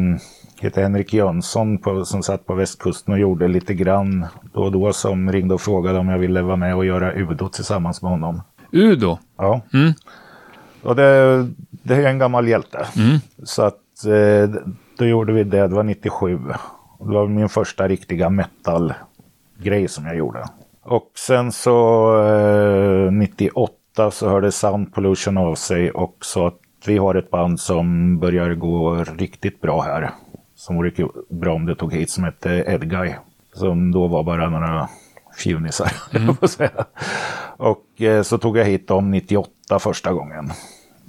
heter 0.62 0.82
Henrik 0.82 1.14
Jönsson 1.14 1.78
på, 1.78 2.06
som 2.06 2.24
satt 2.24 2.46
på 2.46 2.54
västkusten 2.54 3.14
och 3.14 3.20
gjorde 3.20 3.48
lite 3.48 3.74
grann 3.74 4.26
då 4.54 4.64
och 4.64 4.72
då 4.72 4.94
som 4.94 5.32
ringde 5.32 5.54
och 5.54 5.62
frågade 5.62 6.00
om 6.00 6.10
jag 6.10 6.20
ville 6.20 6.42
vara 6.42 6.56
med 6.56 6.76
och 6.76 6.86
göra 6.86 7.14
Udo 7.14 7.50
tillsammans 7.50 8.02
med 8.02 8.12
honom. 8.12 8.42
Udo? 8.72 9.18
Ja. 9.38 9.62
Mm. 9.74 9.94
Och 10.84 10.96
det, 10.96 11.48
det 11.72 11.96
är 11.96 12.08
en 12.08 12.20
gammal 12.20 12.48
hjälte. 12.48 12.86
Mm. 12.96 13.18
Så 13.44 13.62
att 13.62 14.06
eh, 14.06 14.62
då 14.98 15.06
gjorde 15.06 15.34
vi 15.34 15.44
det, 15.44 15.68
det 15.68 15.76
var 15.76 15.84
97. 15.84 16.40
Det 17.06 17.14
var 17.14 17.28
min 17.28 17.50
första 17.50 17.88
riktiga 17.88 18.30
metal-grej 18.30 19.88
som 19.88 20.06
jag 20.06 20.16
gjorde. 20.16 20.46
Och 20.84 21.12
sen 21.16 21.52
så 21.52 22.08
eh, 22.28 23.12
98 23.12 24.12
så 24.12 24.30
hörde 24.30 24.52
Sound 24.52 24.94
Pollution 24.94 25.38
av 25.38 25.56
sig 25.56 25.92
och 25.92 26.18
sa 26.22 26.48
att 26.48 26.60
vi 26.86 26.98
har 26.98 27.16
ett 27.16 27.32
band 27.32 27.60
som 27.60 28.20
börjar 28.20 28.54
gå 28.54 29.04
riktigt 29.18 29.62
bra 29.62 29.82
här 29.82 30.12
som 30.62 30.76
vore 30.76 30.92
bra 31.30 31.54
om 31.54 31.66
det 31.66 31.76
tog 31.76 31.94
hit 31.94 32.10
som 32.10 32.24
hette 32.24 32.50
Edguy. 32.68 33.16
Som 33.54 33.92
då 33.92 34.08
var 34.08 34.24
bara 34.24 34.50
några 34.50 34.90
fjunisar. 35.38 35.92
Mm. 36.14 36.36
och 37.58 38.02
eh, 38.02 38.22
så 38.22 38.38
tog 38.38 38.58
jag 38.58 38.66
hit 38.66 38.88
dem 38.88 39.12
98 39.12 39.80
första 39.80 40.14
gången. 40.14 40.52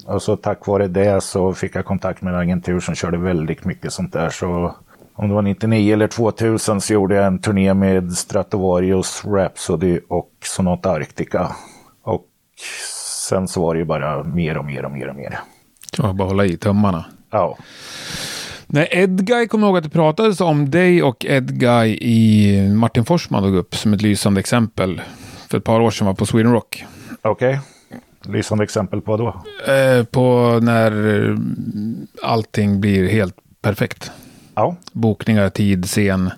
Och 0.07 0.23
så 0.23 0.37
tack 0.37 0.67
vare 0.67 0.89
det 0.89 1.21
så 1.23 1.55
fick 1.55 1.77
jag 1.77 1.85
kontakt 1.85 2.23
med 2.23 2.35
en 2.35 2.41
agentur 2.41 2.81
som 2.81 2.95
körde 2.95 3.19
väldigt 3.19 3.65
mycket 3.65 3.93
sånt 3.93 4.13
där. 4.13 4.31
Så 4.31 4.75
om 5.23 5.29
det 5.29 5.35
var 5.35 5.43
99 5.43 5.93
eller 5.93 6.09
2000 6.09 6.81
så 6.81 6.93
gjorde 6.93 7.15
jag 7.15 7.27
en 7.27 7.39
turné 7.39 7.75
med 7.75 8.13
Stratovarius, 8.13 9.23
Rhapsody 9.25 10.01
och 10.09 10.31
Sonata 10.45 10.91
Arctica. 10.91 11.57
Och 12.03 12.27
sen 13.29 13.49
så 13.49 13.63
var 13.63 13.75
det 13.75 13.79
ju 13.79 13.85
bara 13.85 14.25
mer 14.25 14.59
och 14.59 14.65
mer 14.65 14.85
och 14.85 14.91
mer 14.91 15.09
och 15.09 15.17
mer. 15.17 15.39
Ja, 15.99 16.13
bara 16.13 16.29
hålla 16.29 16.45
i 16.45 16.57
tömmarna. 16.57 17.05
Ja. 17.31 17.59
Nej, 18.67 18.89
Edguy 18.91 19.49
kommer 19.49 19.67
ihåg 19.67 19.77
att 19.77 19.85
det 19.85 19.91
pratades 19.91 20.41
om 20.41 20.71
dig 20.71 21.03
och 21.03 21.25
Edguy 21.25 21.99
i 22.01 22.69
Martin 22.75 23.05
Forsman 23.05 23.43
dog 23.43 23.55
upp 23.55 23.75
som 23.75 23.93
ett 23.93 24.03
lysande 24.03 24.41
exempel. 24.41 25.03
För 25.49 25.59
ett 25.59 25.65
par 25.65 25.81
år 25.81 25.91
sedan 25.91 26.07
var 26.07 26.15
på 26.15 26.27
Sweden 26.27 26.53
Rock. 26.53 26.85
Okej. 27.23 27.61
Lysande 28.25 28.65
exempel 28.65 29.01
på 29.01 29.17
då? 29.17 29.43
Eh, 29.73 30.05
på 30.05 30.59
när 30.63 31.37
allting 32.23 32.81
blir 32.81 33.09
helt 33.09 33.37
perfekt. 33.63 34.13
Ja. 34.55 34.77
Bokningar, 34.93 35.49
tid, 35.49 35.85
scen. 35.87 36.31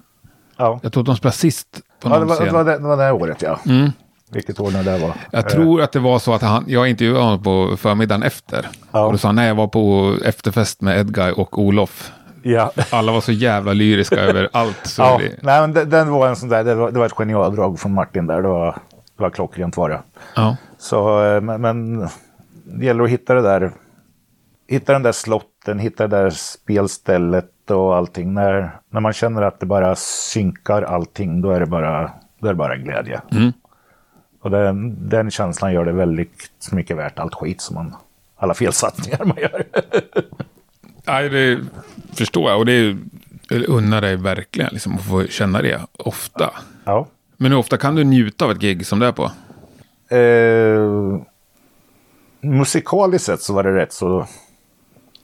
Ja, 0.56 0.80
Jag 0.82 0.92
tror 0.92 1.02
att 1.02 1.06
de 1.06 1.16
spelade 1.16 1.36
sist 1.36 1.80
på 2.00 2.08
ja 2.08 2.12
det, 2.14 2.18
någon 2.18 2.28
var, 2.28 2.34
det, 2.36 2.42
scen. 2.44 2.54
var 2.54 2.64
det, 2.64 2.72
det 2.78 2.84
var 2.84 2.96
det 2.96 3.02
här 3.02 3.12
året 3.12 3.42
ja. 3.42 3.58
Mm. 3.66 3.90
Vilket 4.30 4.60
år 4.60 4.70
nu 4.70 4.82
det 4.82 4.98
var. 4.98 5.12
Jag 5.30 5.48
tror 5.48 5.82
att 5.82 5.92
det 5.92 5.98
var 5.98 6.18
så 6.18 6.34
att 6.34 6.42
han, 6.42 6.64
jag 6.68 6.88
intervjuade 6.88 7.24
honom 7.24 7.42
på 7.42 7.76
förmiddagen 7.76 8.22
efter. 8.22 8.68
Ja. 8.92 9.04
Och 9.06 9.12
då 9.12 9.18
sa 9.18 9.28
han, 9.28 9.34
nej 9.36 9.48
jag 9.48 9.54
var 9.54 9.66
på 9.66 10.16
efterfest 10.24 10.80
med 10.80 10.98
Edguy 10.98 11.32
och 11.32 11.58
Olof. 11.58 12.12
Ja. 12.42 12.72
Alla 12.90 13.12
var 13.12 13.20
så 13.20 13.32
jävla 13.32 13.72
lyriska 13.72 14.16
över 14.20 14.48
allt. 14.52 14.86
Så 14.86 15.02
ja. 15.02 15.18
det, 15.22 15.36
Nej, 15.42 15.60
men 15.60 15.72
det, 15.72 15.84
den 15.84 16.10
var 16.10 16.28
en 16.28 16.36
sån 16.36 16.48
där, 16.48 16.64
det 16.64 16.74
var, 16.74 16.90
det 16.90 16.98
var 16.98 17.06
ett 17.06 17.12
genialdrag 17.12 17.80
från 17.80 17.94
Martin 17.94 18.26
där. 18.26 18.42
Det 18.42 18.48
var, 18.48 18.72
det 19.16 19.22
var 19.22 19.30
klockrent 19.30 19.76
var 19.76 19.88
det. 19.88 20.00
ja. 20.36 20.56
Så, 20.78 21.24
eh, 21.24 21.40
men, 21.40 21.60
men 21.60 22.08
det 22.64 22.84
gäller 22.86 23.04
att 23.04 23.10
hitta 23.10 23.34
det 23.34 23.42
där. 23.42 23.72
Hitta 24.68 24.92
den 24.92 25.02
där 25.02 25.12
slotten, 25.12 25.78
hitta 25.78 26.08
det 26.08 26.16
där 26.16 26.30
spelstället 26.30 27.50
och 27.70 27.96
allting. 27.96 28.34
När, 28.34 28.70
när 28.90 29.00
man 29.00 29.12
känner 29.12 29.42
att 29.42 29.60
det 29.60 29.66
bara 29.66 29.96
synkar 29.96 30.82
allting, 30.82 31.42
då 31.42 31.50
är 31.50 31.60
det 31.60 31.66
bara, 31.66 32.10
då 32.38 32.46
är 32.46 32.52
det 32.52 32.58
bara 32.58 32.76
glädje. 32.76 33.20
Mm. 33.32 33.52
Och 34.40 34.50
den, 34.50 35.08
den 35.08 35.30
känslan 35.30 35.72
gör 35.72 35.84
det 35.84 35.92
väldigt 35.92 36.50
mycket 36.72 36.96
värt 36.96 37.18
allt 37.18 37.34
skit 37.34 37.60
som 37.60 37.74
man, 37.74 37.96
alla 38.36 38.54
felsatsningar 38.54 39.24
man 39.24 39.36
gör. 39.36 39.64
Nej, 41.06 41.28
det 41.28 41.60
förstår 42.12 42.50
jag. 42.50 42.58
Och 42.58 42.66
det 42.66 42.72
är, 42.72 42.96
jag 43.48 43.68
unnar 43.68 44.00
dig 44.00 44.16
verkligen 44.16 44.70
liksom, 44.72 44.94
att 44.94 45.04
få 45.04 45.26
känna 45.26 45.62
det 45.62 45.80
ofta. 45.98 46.50
ja. 46.84 47.06
Men 47.36 47.52
hur 47.52 47.58
ofta 47.58 47.76
kan 47.76 47.94
du 47.94 48.04
njuta 48.04 48.44
av 48.44 48.50
ett 48.50 48.60
gig 48.60 48.86
som 48.86 48.98
det 48.98 49.06
är 49.06 49.12
på? 49.12 49.30
Eh, 50.14 51.22
musikaliskt 52.40 53.26
sett 53.26 53.40
så 53.40 53.54
var 53.54 53.62
det 53.62 53.74
rätt 53.74 53.92
så... 53.92 54.26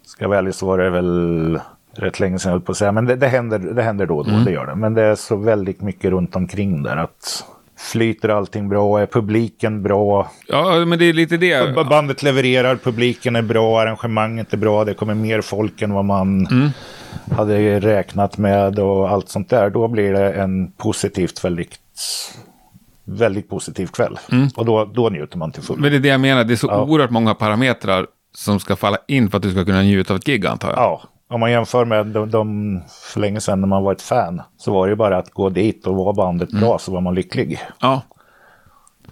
Ska 0.03 0.25
jag 0.25 0.29
vara 0.29 0.39
ärlig 0.39 0.55
så 0.55 0.67
var 0.67 0.79
det 0.79 0.91
väl 0.91 1.61
rätt 1.97 2.21
länge 2.21 2.39
sedan 2.39 2.61
på 2.61 2.73
att 2.73 2.79
säga. 2.79 2.93
Men 2.93 3.07
det, 3.07 3.17
det, 3.17 3.29
händer, 3.29 3.59
det 3.59 3.83
händer 3.83 4.07
då 4.07 4.17
och 4.19 4.31
då, 4.31 4.37
det 4.45 4.51
gör 4.53 4.67
det. 4.67 4.75
Men 4.75 4.95
det 4.95 5.03
är 5.03 5.15
så 5.15 5.37
väldigt 5.37 5.81
mycket 5.83 6.11
runt 6.11 6.37
omkring 6.37 6.83
där. 6.83 6.97
att 6.97 7.45
Flyter 7.79 8.29
allting 8.29 8.69
bra? 8.69 9.01
Är 9.01 9.07
publiken 9.07 9.83
bra? 9.83 10.31
Ja, 10.49 10.85
men 10.87 10.99
det 10.99 11.05
är 11.05 11.13
lite 11.13 11.37
det. 11.37 11.87
Bandet 11.89 12.23
levererar, 12.23 12.77
publiken 12.77 13.37
är 13.37 13.43
bra, 13.43 13.81
arrangemanget 13.81 14.53
är 14.53 14.57
bra, 14.57 14.85
det 14.85 14.95
kommer 14.95 15.15
mer 15.15 15.41
folk 15.41 15.83
än 15.83 15.93
vad 15.93 16.05
man 16.05 16.47
hade 17.33 17.81
räknat 17.81 18.39
med 18.39 18.79
och 18.79 19.09
allt 19.11 19.29
sånt 19.29 19.49
där. 19.51 19.71
Då 19.71 19.89
blir 19.89 20.13
det 20.13 20.33
en 20.33 20.73
positivt 20.73 21.45
väldigt, 21.45 21.79
väldigt 23.05 23.49
positiv 23.49 23.87
kväll. 23.87 24.19
Och 24.57 24.65
då, 24.65 24.85
då 24.85 25.09
njuter 25.09 25.39
man 25.39 25.53
till 25.53 25.63
fullo. 25.63 25.81
Men 25.81 25.91
det 25.91 25.97
är 25.97 26.01
det 26.01 26.09
jag 26.09 26.21
menar. 26.21 26.45
Det 26.45 26.55
är 26.55 26.57
så 26.57 26.67
Ja. 26.67 26.83
oerhört 26.85 27.11
många 27.11 27.35
parametrar 27.35 28.07
som 28.35 28.61
ska 28.61 28.77
falla 28.77 28.99
in 29.09 29.31
för 29.31 29.37
att 29.37 29.43
du 29.43 29.51
ska 29.51 29.65
kunna 29.65 29.83
njuta 29.83 30.13
av 30.13 30.19
ett 30.19 30.25
gig, 30.27 30.47
antar 30.47 30.69
jag. 30.69 30.79
Ja, 30.79 31.03
om 31.31 31.41
man 31.41 31.51
jämför 31.51 31.85
med 31.85 32.07
de, 32.07 32.31
de 32.31 32.81
för 33.13 33.21
länge 33.21 33.41
sedan 33.41 33.61
när 33.61 33.69
man 33.69 33.83
var 33.83 33.93
ett 33.93 34.03
fan 34.03 34.43
så 34.57 34.73
var 34.73 34.87
det 34.87 34.91
ju 34.91 34.97
bara 34.97 35.19
att 35.19 35.31
gå 35.31 35.49
dit 35.49 35.87
och 35.87 35.97
var 35.97 36.13
bandet 36.13 36.51
bra 36.51 36.79
så 36.79 36.93
var 36.93 37.01
man 37.01 37.15
lycklig. 37.15 37.61
Ja. 37.81 38.03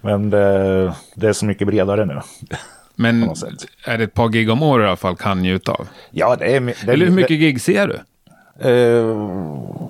Men 0.01 0.29
det, 0.29 0.93
det 1.15 1.27
är 1.27 1.33
så 1.33 1.45
mycket 1.45 1.67
bredare 1.67 2.05
nu. 2.05 2.21
Men 2.95 3.23
är 3.85 3.97
det 3.97 4.03
ett 4.03 4.13
par 4.13 4.29
gig 4.29 4.49
om 4.49 4.63
året 4.63 4.85
i 4.85 4.87
alla 4.87 4.97
fall 4.97 5.15
kan 5.15 5.41
njuta 5.41 5.71
av? 5.71 5.87
Ja, 6.11 6.35
det 6.35 6.55
är... 6.55 6.61
Det, 6.61 6.93
Eller 6.93 7.05
hur 7.05 7.13
mycket 7.13 7.39
gig 7.39 7.61
ser 7.61 7.87
du? 7.87 7.99
Eh, 8.69 9.89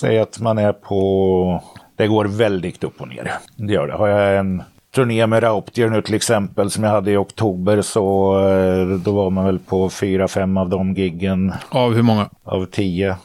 säg 0.00 0.18
att 0.18 0.40
man 0.40 0.58
är 0.58 0.72
på... 0.72 1.62
Det 1.96 2.06
går 2.06 2.24
väldigt 2.24 2.84
upp 2.84 3.00
och 3.00 3.08
ner. 3.08 3.32
Det 3.56 3.72
gör 3.72 3.86
det. 3.86 3.92
Har 3.92 4.08
jag 4.08 4.38
en 4.38 4.62
turné 4.94 5.26
med 5.26 5.42
Rauptier 5.42 5.90
nu 5.90 6.02
till 6.02 6.14
exempel 6.14 6.70
som 6.70 6.84
jag 6.84 6.90
hade 6.90 7.10
i 7.10 7.16
oktober 7.16 7.82
så 7.82 8.38
eh, 8.48 8.86
då 8.98 9.12
var 9.12 9.30
man 9.30 9.44
väl 9.44 9.58
på 9.58 9.90
fyra, 9.90 10.28
fem 10.28 10.56
av 10.56 10.68
de 10.68 10.94
giggen 10.94 11.52
Av 11.70 11.94
hur 11.94 12.02
många? 12.02 12.28
av 12.44 12.66
tio. 12.66 13.16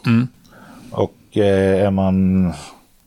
Och 0.91 1.37
eh, 1.37 1.85
är 1.85 1.91
man... 1.91 2.45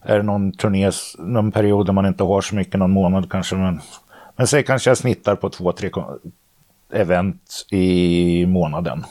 Är 0.03 0.17
det 0.17 0.23
någon 0.23 0.53
turné, 0.53 0.91
någon 1.19 1.53
period 1.53 1.87
där 1.87 1.93
man 1.93 2.07
inte 2.07 2.25
har 2.25 2.41
så 2.41 2.55
mycket, 2.55 2.75
någon 2.81 2.91
månad 2.91 3.31
kanske. 3.31 3.57
Men, 3.57 3.81
men 4.37 4.47
säg 4.47 4.63
kanske 4.63 4.91
jag 4.91 4.99
snittar 4.99 5.35
på 5.35 5.51
två, 5.51 5.73
tre 5.73 5.91
event 6.93 7.67
i 7.71 8.47
månaden. 8.47 9.05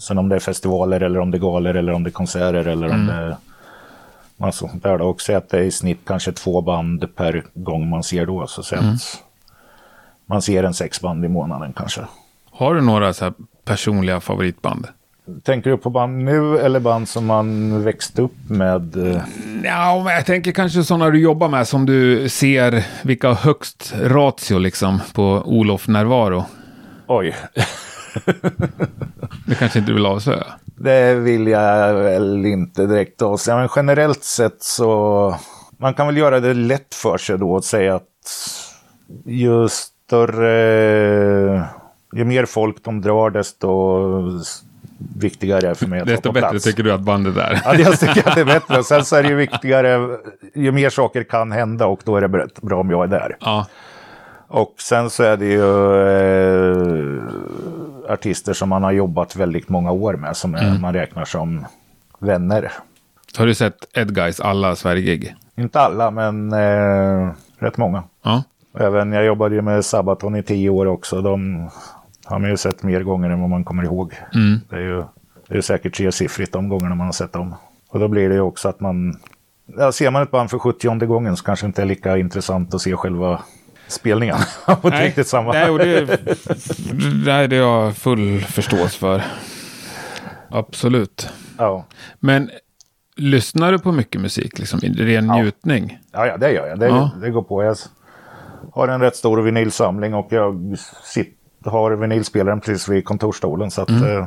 Sen 0.00 0.18
om 0.18 0.28
det 0.28 0.36
är 0.36 0.40
festivaler 0.40 1.00
eller 1.00 1.20
om 1.20 1.30
det 1.30 1.36
är 1.36 1.40
galor 1.40 1.76
eller 1.76 1.92
om 1.92 2.02
det 2.02 2.08
är 2.10 2.12
konserter 2.12 2.66
eller 2.66 2.90
om 2.92 3.06
det 3.06 3.36
massa 4.38 4.68
sånt 4.68 4.82
där. 4.82 4.98
då. 4.98 5.04
Och 5.04 5.20
säg 5.20 5.34
att 5.34 5.48
det 5.48 5.58
är 5.58 5.62
i 5.62 5.70
snitt 5.70 6.00
kanske 6.06 6.32
två 6.32 6.60
band 6.60 7.14
per 7.16 7.44
gång 7.54 7.88
man 7.88 8.02
ser 8.02 8.26
då. 8.26 8.46
Så 8.46 8.62
säg 8.62 8.78
att 8.78 9.22
man 10.26 10.42
ser 10.42 10.64
en 10.64 10.74
sex 10.74 11.00
band 11.00 11.24
i 11.24 11.28
månaden 11.28 11.72
kanske. 11.76 12.00
Har 12.50 12.74
du 12.74 12.80
några 12.80 13.12
så 13.12 13.32
personliga 13.64 14.20
favoritband? 14.20 14.86
Tänker 15.42 15.70
du 15.70 15.76
på 15.76 15.90
band 15.90 16.24
nu 16.24 16.58
eller 16.58 16.80
band 16.80 17.08
som 17.08 17.26
man 17.26 17.82
växte 17.84 18.22
upp 18.22 18.48
med? 18.48 18.96
eh? 18.96 19.22
Ja, 19.64 20.02
men 20.04 20.14
jag 20.14 20.26
tänker 20.26 20.52
kanske 20.52 20.84
sådana 20.84 21.10
du 21.10 21.20
jobbar 21.20 21.48
med 21.48 21.68
som 21.68 21.86
du 21.86 22.28
ser 22.28 22.84
vilka 23.02 23.32
högst 23.32 23.94
ratio 24.02 24.58
liksom 24.58 25.00
på 25.14 25.42
Olof 25.44 25.88
Närvaro. 25.88 26.44
Oj, 27.06 27.34
Det 29.46 29.54
kanske 29.58 29.78
inte 29.78 29.90
du 29.90 29.94
vill 29.94 30.06
avslöja. 30.06 30.46
Det 30.80 31.14
vill 31.14 31.46
jag 31.46 31.94
väl 31.94 32.46
inte 32.46 32.86
direkt 32.86 33.22
avsäga. 33.22 33.56
Men 33.56 33.68
generellt 33.76 34.24
sett 34.24 34.62
så 34.62 35.34
man 35.78 35.94
kan 35.94 36.06
väl 36.06 36.16
göra 36.16 36.40
det 36.40 36.54
lätt 36.54 36.94
för 36.94 37.18
sig 37.18 37.38
då 37.38 37.52
och 37.52 37.64
säga 37.64 37.94
att 37.94 38.02
ju 39.24 39.68
större, 39.68 41.64
ju 42.12 42.24
mer 42.24 42.44
folk 42.44 42.84
de 42.84 43.00
drar 43.00 43.30
desto 43.30 43.98
viktigare 45.18 45.68
är 45.68 45.74
för 45.74 45.86
mig 45.86 46.00
att 46.00 46.06
Desto 46.06 46.32
bättre 46.32 46.50
plats. 46.50 46.64
tycker 46.64 46.82
du 46.82 46.92
att 46.92 47.00
bandet 47.00 47.36
är. 47.36 47.60
Ja, 47.64 47.74
jag 47.74 48.00
tycker 48.00 48.28
att 48.28 48.34
det 48.34 48.40
är 48.40 48.44
bättre. 48.44 48.84
Sen 48.84 49.04
så 49.04 49.16
är 49.16 49.22
det 49.22 49.28
ju 49.28 49.34
viktigare, 49.34 50.18
ju 50.54 50.72
mer 50.72 50.90
saker 50.90 51.22
kan 51.22 51.52
hända 51.52 51.86
och 51.86 52.00
då 52.04 52.16
är 52.16 52.20
det 52.20 52.48
bra 52.62 52.80
om 52.80 52.90
jag 52.90 53.04
är 53.04 53.08
där. 53.08 53.36
Ja. 53.40 53.66
Och 54.48 54.74
sen 54.78 55.10
så 55.10 55.22
är 55.22 55.36
det 55.36 55.46
ju 55.46 55.60
eh, 56.08 57.22
artister 58.08 58.52
som 58.52 58.68
man 58.68 58.82
har 58.82 58.92
jobbat 58.92 59.36
väldigt 59.36 59.68
många 59.68 59.92
år 59.92 60.14
med 60.14 60.36
som 60.36 60.54
är, 60.54 60.78
man 60.78 60.94
räknar 60.94 61.24
som 61.24 61.66
vänner. 62.18 62.72
Har 63.38 63.46
du 63.46 63.54
sett 63.54 63.96
Edguys 63.96 64.40
alla 64.40 64.76
Sverige-gig? 64.76 65.34
Inte 65.56 65.80
alla, 65.80 66.10
men 66.10 66.52
eh, 66.52 67.30
rätt 67.58 67.76
många. 67.76 68.02
Ja. 68.22 68.42
Även 68.78 69.12
jag 69.12 69.24
jobbade 69.24 69.54
ju 69.54 69.62
med 69.62 69.84
Sabaton 69.84 70.36
i 70.36 70.42
tio 70.42 70.70
år 70.70 70.86
också. 70.86 71.22
De 71.22 71.70
har 72.24 72.38
man 72.38 72.50
ju 72.50 72.56
sett 72.56 72.82
mer 72.82 73.02
gånger 73.02 73.30
än 73.30 73.40
vad 73.40 73.50
man 73.50 73.64
kommer 73.64 73.82
ihåg. 73.82 74.14
Det 74.70 74.76
är 74.76 74.80
ju 74.80 75.04
det 75.48 75.56
är 75.56 75.60
säkert 75.60 75.94
tresiffrigt 75.94 76.52
de 76.52 76.68
gångerna 76.68 76.94
man 76.94 77.06
har 77.06 77.12
sett 77.12 77.32
dem. 77.32 77.54
Och 77.88 78.00
då 78.00 78.08
blir 78.08 78.28
det 78.28 78.34
ju 78.34 78.40
också 78.40 78.68
att 78.68 78.80
man... 78.80 79.16
Ja, 79.78 79.92
ser 79.92 80.10
man 80.10 80.22
ett 80.22 80.30
band 80.30 80.50
för 80.50 80.58
70 80.58 81.06
gången 81.06 81.36
så 81.36 81.44
kanske 81.44 81.66
det 81.66 81.68
inte 81.68 81.82
är 81.82 81.86
lika 81.86 82.18
intressant 82.18 82.74
att 82.74 82.80
se 82.80 82.96
själva 82.96 83.40
spelningen. 83.88 84.36
på 84.82 84.88
ett 84.88 85.00
riktigt 85.00 85.26
samma. 85.28 85.52
Nej, 85.52 85.70
och 85.70 85.78
det, 85.78 86.20
nej, 87.24 87.48
det 87.48 87.56
har 87.56 87.84
jag 87.84 87.96
full 87.96 88.40
förståelse 88.40 88.98
för. 88.98 89.22
Absolut. 90.50 91.28
Ja. 91.58 91.84
Men 92.20 92.50
lyssnar 93.16 93.72
du 93.72 93.78
på 93.78 93.92
mycket 93.92 94.20
musik, 94.20 94.58
liksom, 94.58 94.80
i 94.82 94.88
ren 94.88 95.26
njutning? 95.26 95.98
Ja, 96.12 96.26
ja, 96.26 96.36
det 96.36 96.52
gör 96.52 96.66
jag. 96.66 96.78
Det, 96.78 96.86
Ja. 96.86 97.10
det 97.22 97.30
går 97.30 97.42
på. 97.42 97.62
Jag 97.64 97.76
har 98.72 98.88
en 98.88 99.00
rätt 99.00 99.16
stor 99.16 99.42
vinylsamling 99.42 100.14
och 100.14 100.26
jag 100.30 100.76
sitter, 101.04 101.70
har 101.70 101.90
vinylspelaren 101.92 102.60
precis 102.60 102.88
vid 102.88 103.04
kontorsstolen. 103.04 103.70
Så 103.70 103.82
att, 103.82 103.88
Mm. 103.88 104.02
eh, 104.18 104.26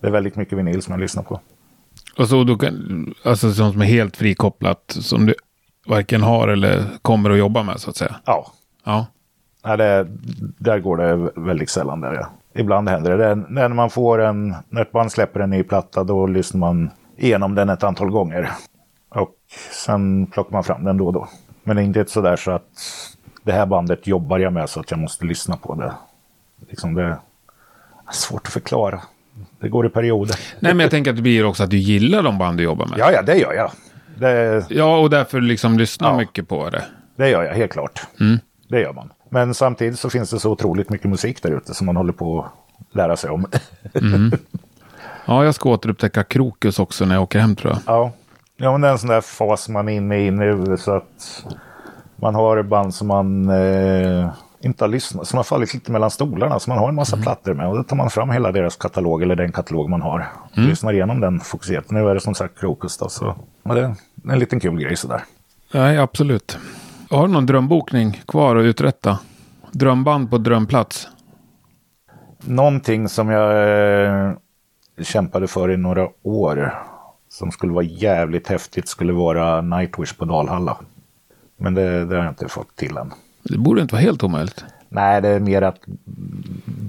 det 0.00 0.06
är 0.06 0.10
väldigt 0.10 0.36
mycket 0.36 0.58
vinyl 0.58 0.82
som 0.82 0.92
jag 0.92 1.00
lyssnar 1.00 1.22
på. 1.22 1.40
Och 2.18 2.28
så 2.28 2.44
du 2.44 2.58
kan, 2.58 3.14
alltså 3.24 3.52
sånt 3.52 3.72
som 3.72 3.82
är 3.82 3.86
helt 3.86 4.16
frikopplat, 4.16 4.96
som 5.00 5.26
du 5.26 5.34
varken 5.86 6.22
har 6.22 6.48
eller 6.48 6.84
kommer 7.02 7.30
att 7.30 7.38
jobba 7.38 7.62
med, 7.62 7.80
så 7.80 7.90
att 7.90 7.96
säga. 7.96 8.16
Ja, 8.24 8.52
Ja. 8.86 9.06
Nej, 9.64 9.76
det, 9.76 10.06
där 10.58 10.78
går 10.78 10.96
det 10.96 11.30
väldigt 11.36 11.70
sällan. 11.70 12.00
Där, 12.00 12.14
ja. 12.14 12.30
Ibland 12.60 12.88
händer 12.88 13.10
det. 13.10 13.16
det. 13.16 13.30
är 13.30 13.34
När 13.48 13.68
man 13.68 13.90
får 13.90 14.18
en, 14.18 14.54
när 14.68 14.82
ett 14.82 14.92
band 14.92 15.12
släpper 15.12 15.40
en 15.40 15.50
ny 15.50 15.62
platta 15.62 16.04
då 16.04 16.26
lyssnar 16.26 16.58
man 16.58 16.90
igenom 17.16 17.54
den 17.54 17.68
ett 17.68 17.82
antal 17.82 18.10
gånger. 18.10 18.50
Och 19.08 19.34
sen 19.84 20.26
plockar 20.26 20.52
man 20.52 20.64
fram 20.64 20.84
den 20.84 20.96
då 20.96 21.06
och 21.06 21.12
då. 21.12 21.28
Men 21.62 21.76
det 21.76 21.82
är 21.82 21.84
inte 21.84 22.06
sådär 22.06 22.36
så 22.36 22.50
att 22.50 22.62
det 23.42 23.52
här 23.52 23.66
bandet 23.66 24.06
jobbar 24.06 24.38
jag 24.38 24.52
med 24.52 24.70
så 24.70 24.80
att 24.80 24.90
jag 24.90 25.00
måste 25.00 25.24
lyssna 25.24 25.56
på 25.56 25.74
det 25.74 25.92
Liksom 26.68 26.94
det 26.94 27.02
är 27.02 27.18
svårt 28.10 28.46
att 28.46 28.52
förklara. 28.52 29.00
Det 29.60 29.68
går 29.68 29.86
i 29.86 29.88
perioder. 29.88 30.36
Nej, 30.60 30.74
men 30.74 30.80
jag 30.80 30.90
tänker 30.90 31.10
att 31.10 31.16
det 31.16 31.22
blir 31.22 31.44
också 31.44 31.62
att 31.62 31.70
du 31.70 31.76
gillar 31.76 32.22
de 32.22 32.38
band 32.38 32.56
du 32.58 32.64
jobbar 32.64 32.86
med. 32.86 32.98
Ja, 32.98 33.12
ja, 33.12 33.22
det 33.22 33.36
gör 33.36 33.52
jag. 33.52 33.70
Det, 34.18 34.64
Ja, 34.70 34.98
och 34.98 35.10
därför 35.10 35.40
liksom 35.40 35.78
lyssnar 35.78 36.08
Ja. 36.10 36.16
mycket 36.16 36.48
på 36.48 36.70
det. 36.70 36.84
det 37.16 37.28
gör 37.28 37.42
jag, 37.44 37.54
helt 37.54 37.72
klart. 37.72 38.06
Mm. 38.20 38.38
Det 38.68 38.80
gör 38.80 38.92
man. 38.92 39.12
Men 39.30 39.54
samtidigt 39.54 39.98
så 39.98 40.10
finns 40.10 40.30
det 40.30 40.38
så 40.40 40.50
otroligt 40.50 40.90
mycket 40.90 41.10
musik 41.10 41.42
där 41.42 41.50
ute 41.50 41.74
som 41.74 41.86
man 41.86 41.96
håller 41.96 42.12
på 42.12 42.40
att 42.90 42.96
lära 42.96 43.16
sig 43.16 43.30
om. 43.30 43.46
Ja, 45.28 45.44
jag 45.44 45.54
ska 45.54 45.68
återupptäcka 45.70 46.22
Krokus 46.24 46.78
också 46.78 47.04
när 47.04 47.14
jag 47.14 47.22
åker 47.22 47.38
hem 47.38 47.56
tror 47.56 47.72
jag. 47.72 47.80
Ja, 47.86 48.12
ja 48.56 48.72
men 48.72 48.80
det 48.80 48.88
är 48.88 48.92
en 48.92 48.98
sån 48.98 49.08
där 49.08 49.20
fas 49.20 49.68
man 49.68 49.88
är 49.88 49.92
inne 49.92 50.18
i 50.26 50.30
nu 50.30 50.76
så 50.76 50.92
att 50.96 51.44
man 52.16 52.34
har 52.34 52.62
band 52.62 52.94
som 52.94 53.08
man 53.08 53.48
eh, 53.48 54.28
inte 54.66 54.84
har 54.84 54.88
lyssnat, 54.88 55.28
som 55.28 55.36
har 55.36 55.44
fallit 55.44 55.74
lite 55.74 55.92
mellan 55.92 56.10
stolarna, 56.10 56.58
så 56.58 56.70
man 56.70 56.78
har 56.78 56.88
en 56.88 56.94
massa 56.94 57.16
plattor 57.16 57.54
med 57.54 57.68
och 57.68 57.76
då 57.76 57.82
tar 57.82 57.96
man 57.96 58.10
fram 58.10 58.30
hela 58.30 58.52
deras 58.52 58.76
katalog 58.76 59.22
eller 59.22 59.36
den 59.36 59.52
katalog 59.52 59.88
man 59.90 60.02
har. 60.02 60.26
Lyssnar 60.52 60.92
igenom 60.92 61.20
den 61.20 61.40
fokuserat. 61.40 61.90
Nu 61.90 62.08
är 62.08 62.14
det 62.14 62.20
som 62.20 62.34
sagt 62.34 62.60
Krokus 62.60 62.98
då, 62.98 63.08
så 63.08 63.34
ja, 63.62 63.74
det 63.74 63.80
är 63.80 63.94
en 64.32 64.38
liten 64.38 64.60
kul 64.60 64.80
grej 64.80 64.96
sådär. 64.96 65.24
Nej, 65.74 65.98
absolut. 65.98 66.58
Har 67.10 67.26
du 67.26 67.32
någon 67.32 67.46
drömbokning 67.46 68.22
kvar 68.26 68.56
att 68.56 68.64
uträtta? 68.64 69.18
Drömband 69.72 70.30
på 70.30 70.38
drömplats? 70.38 71.08
Någonting 72.44 73.08
som 73.08 73.30
jag 73.30 73.64
eh, 74.04 74.32
kämpade 75.02 75.46
för 75.46 75.70
i 75.70 75.76
några 75.76 76.08
år 76.22 76.74
som 77.28 77.52
skulle 77.52 77.72
vara 77.72 77.84
jävligt 77.84 78.48
häftigt 78.48 78.88
skulle 78.88 79.12
vara 79.12 79.60
Nightwish 79.60 80.16
på 80.18 80.24
Dalhalla. 80.24 80.76
Men 81.56 81.74
det, 81.74 82.04
det 82.04 82.16
har 82.16 82.24
jag 82.24 82.32
inte 82.32 82.48
fått 82.48 82.76
till 82.76 82.96
än. 82.96 83.12
Det 83.48 83.58
borde 83.58 83.80
inte 83.82 83.94
vara 83.94 84.02
helt 84.02 84.22
omöjligt. 84.22 84.64
Nej, 84.88 85.20
det 85.22 85.28
är 85.28 85.40
mer 85.40 85.62
att 85.62 85.78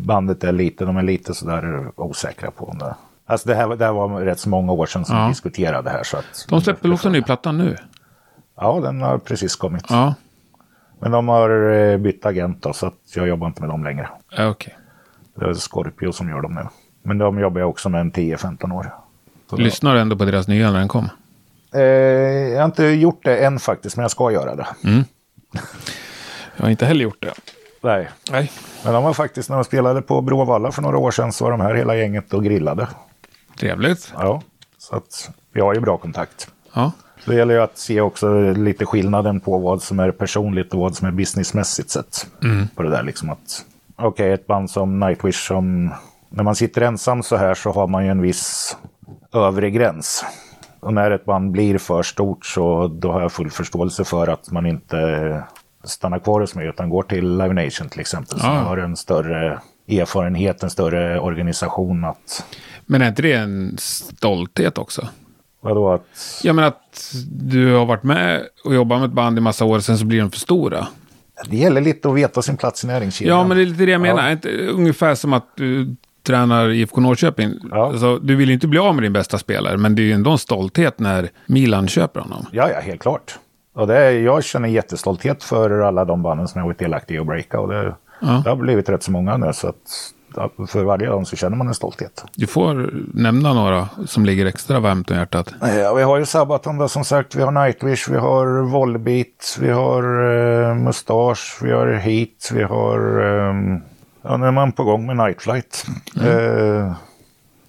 bandet 0.06 0.44
är 0.44 0.52
lite, 0.52 0.86
de 0.86 0.98
är 0.98 1.04
lite 1.04 1.34
sådär 1.34 1.92
osäkra 1.96 2.52
på 2.52 2.66
om 2.66 2.78
det. 2.78 2.96
Alltså 3.26 3.50
det 3.50 3.56
här, 3.56 3.76
det 3.76 3.86
här 3.86 3.92
var 3.94 4.22
rätt 4.22 4.40
så 4.40 4.50
många 4.50 4.72
år 4.72 4.86
sedan 4.86 5.06
som 5.06 5.16
Ja. 5.18 5.24
vi 5.24 5.30
diskuterade 5.32 5.82
det 5.84 5.90
här. 5.90 6.04
Så 6.04 6.18
att, 6.18 6.46
De 6.50 6.62
släpper 6.62 6.94
också 6.94 7.08
en 7.08 7.12
ny 7.12 7.22
platta 7.22 7.52
nu? 7.52 7.76
Ja, 8.56 8.80
den 8.84 9.02
har 9.02 9.18
precis 9.18 9.56
kommit. 9.56 9.86
Ja, 9.90 10.14
Men 11.00 11.12
de 11.12 11.28
har 11.28 11.72
eh, 11.74 11.98
bytt 11.98 12.26
agent 12.26 12.62
då, 12.64 12.74
så 12.74 12.86
att 12.88 12.94
jag 13.16 13.28
jobbar 13.28 13.48
inte 13.48 13.62
med 13.62 13.70
dem 13.70 13.84
längre. 13.84 14.10
ja 14.38 14.48
okej. 14.50 14.78
Det 15.36 15.46
är 15.46 15.54
Scorpio 15.54 16.12
som 16.12 16.30
gör 16.30 16.42
dem 16.42 16.54
nu. 16.56 16.62
Men 17.04 17.18
de 17.18 17.40
jobbar 17.40 17.60
jag 17.62 17.70
också 17.70 17.90
med 17.90 18.02
en 18.02 18.12
10-15 18.12 18.72
år. 18.76 18.94
Så 19.50 19.56
Lyssnar 19.58 19.94
du 19.94 20.00
ändå 20.00 20.16
på 20.16 20.26
deras 20.26 20.48
nya 20.48 20.72
när 20.72 20.80
den 20.80 20.88
kom? 20.88 21.10
Eh, 21.74 21.82
jag 21.82 22.58
har 22.60 22.66
inte 22.66 22.84
gjort 22.86 23.24
det 23.24 23.38
än 23.46 23.60
faktiskt, 23.60 23.96
men 23.98 24.02
jag 24.02 24.12
ska 24.12 24.32
göra 24.32 24.56
det. 24.56 24.68
Jag 26.58 26.64
har 26.64 26.70
inte 26.70 26.86
heller 26.86 27.04
gjort 27.04 27.22
det. 27.22 27.34
Nej. 27.82 28.10
Nej. 28.32 28.52
Men 28.84 28.94
de 28.94 29.04
var 29.04 29.14
faktiskt, 29.14 29.50
när 29.50 29.56
de 29.56 29.64
spelade 29.64 30.02
på 30.02 30.22
Bråvalla 30.22 30.72
för 30.72 30.82
några 30.82 30.98
år 30.98 31.12
sedan, 31.12 31.34
så 31.34 31.44
var 31.44 31.52
de 31.52 31.62
här 31.62 31.76
hela 31.76 31.96
gänget 31.96 32.34
och 32.34 32.44
grillade. 32.44 32.88
Trevligt. 33.60 34.14
Ja, 34.18 34.42
så 34.78 34.96
att 34.96 35.30
vi 35.52 35.62
har 35.62 35.74
ju 35.74 35.80
bra 35.80 35.98
kontakt. 35.98 36.50
Ja. 36.74 36.92
Så 37.26 37.32
det 37.32 37.38
gäller 37.38 37.54
ju 37.54 37.62
att 37.62 37.78
se 37.78 38.02
också 38.02 38.52
lite 38.52 38.86
skillnaden 38.86 39.40
på 39.40 39.58
vad 39.58 39.82
som 39.82 40.00
är 40.00 40.12
personligt 40.12 40.74
och 40.74 40.80
vad 40.80 40.96
som 40.96 41.08
är 41.08 41.12
businessmässigt 41.12 41.90
sett. 41.90 42.28
På 42.76 42.84
det 42.84 42.90
där 42.90 43.04
liksom 43.04 43.30
att, 43.30 43.66
okej, 43.96 44.32
ett 44.32 44.48
band 44.48 44.70
som 44.70 45.00
Nightwish 45.00 45.48
som, 45.48 45.94
när 46.30 46.44
man 46.44 46.56
sitter 46.56 46.82
ensam 46.82 47.24
så 47.24 47.36
här 47.36 47.54
så 47.54 47.72
har 47.72 47.88
man 47.88 48.06
ju 48.06 48.12
en 48.12 48.22
viss 48.22 48.78
övre 49.34 49.70
gräns. 49.70 50.26
Och 50.80 50.94
när 50.94 51.12
ett 51.12 51.26
band 51.26 51.52
blir 51.52 51.78
för 51.78 52.04
stort 52.04 52.46
så 52.46 52.88
då 52.88 53.12
har 53.12 53.22
jag 53.22 53.32
full 53.32 53.52
förståelse 53.52 54.04
för 54.04 54.28
att 54.28 54.52
man 54.52 54.66
inte 54.66 55.44
stannar 55.84 56.20
kvar 56.20 56.42
hos 56.42 56.56
mig 56.56 56.68
utan 56.68 56.90
går 56.90 57.04
till 57.04 57.38
Live 57.38 57.54
Nation 57.54 57.90
till 57.90 58.00
exempel. 58.00 58.40
Som 58.40 58.50
Ja. 58.50 58.60
har 58.60 58.78
en 58.78 58.96
större 58.96 59.60
erfarenhet, 59.90 60.64
en 60.64 60.70
större 60.70 61.20
organisation 61.20 62.06
att, 62.06 62.46
Men 62.86 63.02
är 63.02 63.08
inte 63.08 63.22
det 63.22 63.34
en 63.34 63.76
stolthet 63.80 64.78
också? 64.78 65.08
vadå 65.62 65.92
att 65.94 66.40
Ja, 66.44 66.54
men 66.54 66.66
att 66.66 67.14
du 67.32 67.74
har 67.74 67.86
varit 67.86 68.04
med 68.04 68.44
och 68.66 68.76
jobbat 68.76 69.00
med 69.00 69.08
ett 69.08 69.14
band 69.14 69.38
i 69.38 69.42
massa 69.42 69.66
år, 69.66 69.80
sen 69.80 69.98
så 69.98 70.06
blir 70.06 70.20
de 70.20 70.32
för 70.32 70.40
stora. 70.40 70.88
det 71.50 71.58
gäller 71.58 71.82
lite 71.82 72.10
att 72.10 72.16
veta 72.16 72.42
sin 72.42 72.58
plats 72.58 72.84
i 72.84 72.88
näringskedjan. 72.88 73.38
Ja, 73.38 73.44
men 73.48 73.58
det 73.58 73.64
är 73.64 73.66
lite 73.66 73.86
det 73.86 73.92
jag 73.92 74.02
menar. 74.02 74.38
Ja. 74.44 74.50
Ungefär 74.72 75.16
som 75.16 75.34
att 75.34 75.46
du 75.56 75.96
tränar 76.24 76.70
IFK 76.70 77.02
Norrköping. 77.02 77.54
Ja. 77.72 77.88
Alltså, 77.88 78.18
du 78.20 78.36
vill 78.36 78.48
ju 78.48 78.54
inte 78.54 78.68
bli 78.68 78.80
av 78.80 78.96
med 78.96 79.04
din 79.04 79.14
bästa 79.14 79.38
spelare, 79.38 79.78
men 79.78 79.96
det 79.96 80.02
är 80.02 80.04
ju 80.04 80.12
ändå 80.12 80.32
en 80.32 80.38
stolthet 80.38 81.00
när 81.00 81.30
Milan 81.46 81.88
köper 81.88 82.20
honom. 82.20 82.46
Ja, 82.52 82.70
ja, 82.72 82.80
helt 82.80 83.02
klart. 83.02 83.40
Och 83.78 83.88
det 83.88 84.12
jag 84.12 84.44
känner 84.44 84.70
jättestolthet 84.70 85.44
för 85.44 85.80
alla 85.80 86.06
de 86.06 86.22
banden 86.22 86.48
som 86.48 86.60
jag 86.60 86.66
varit 86.66 86.80
delaktig 86.80 87.16
i 87.16 87.20
att 87.20 87.26
breaka. 87.26 87.60
Och 87.60 87.68
det, 87.68 87.96
Ja. 88.20 88.42
det 88.44 88.50
har 88.50 88.56
blivit 88.56 88.90
rätt 88.90 89.04
så 89.04 89.12
många 89.12 89.38
nu, 89.38 89.54
så 89.54 89.68
att 89.68 90.12
för 90.70 90.84
varje 90.84 91.08
dem 91.08 91.26
så 91.26 91.36
känner 91.36 91.58
man 91.58 91.68
en 91.68 91.74
stolthet. 91.74 92.26
Du 92.36 92.48
får 92.48 92.90
nämna 93.14 93.54
några 93.54 93.90
som 94.06 94.26
ligger 94.26 94.46
extra 94.46 94.80
varmt 94.80 95.12
om 95.12 95.18
hjärtat. 95.18 95.54
Ja, 95.62 95.94
vi 95.94 96.04
har 96.04 96.18
ju 96.18 96.26
Sabaton 96.26 96.78
då, 96.78 96.88
som 96.88 97.04
sagt, 97.04 97.36
vi 97.36 97.42
har 97.42 97.52
Nightwish, 97.52 98.10
vi 98.10 98.18
har 98.18 98.62
Volbeat, 98.72 99.58
vi 99.60 99.70
har 99.70 100.04
uh, 100.24 100.76
Mustache, 100.76 101.36
vi 101.62 101.72
har 101.72 101.88
Heat, 101.88 102.52
vi 102.54 102.64
har... 102.64 103.20
Um, 103.50 103.82
ja, 104.22 104.38
nu 104.38 104.46
är 104.48 104.52
man 104.52 104.72
på 104.72 104.84
gång 104.84 105.06
med 105.06 105.18
Nightflight. 105.18 105.86
Eh, 106.22 106.92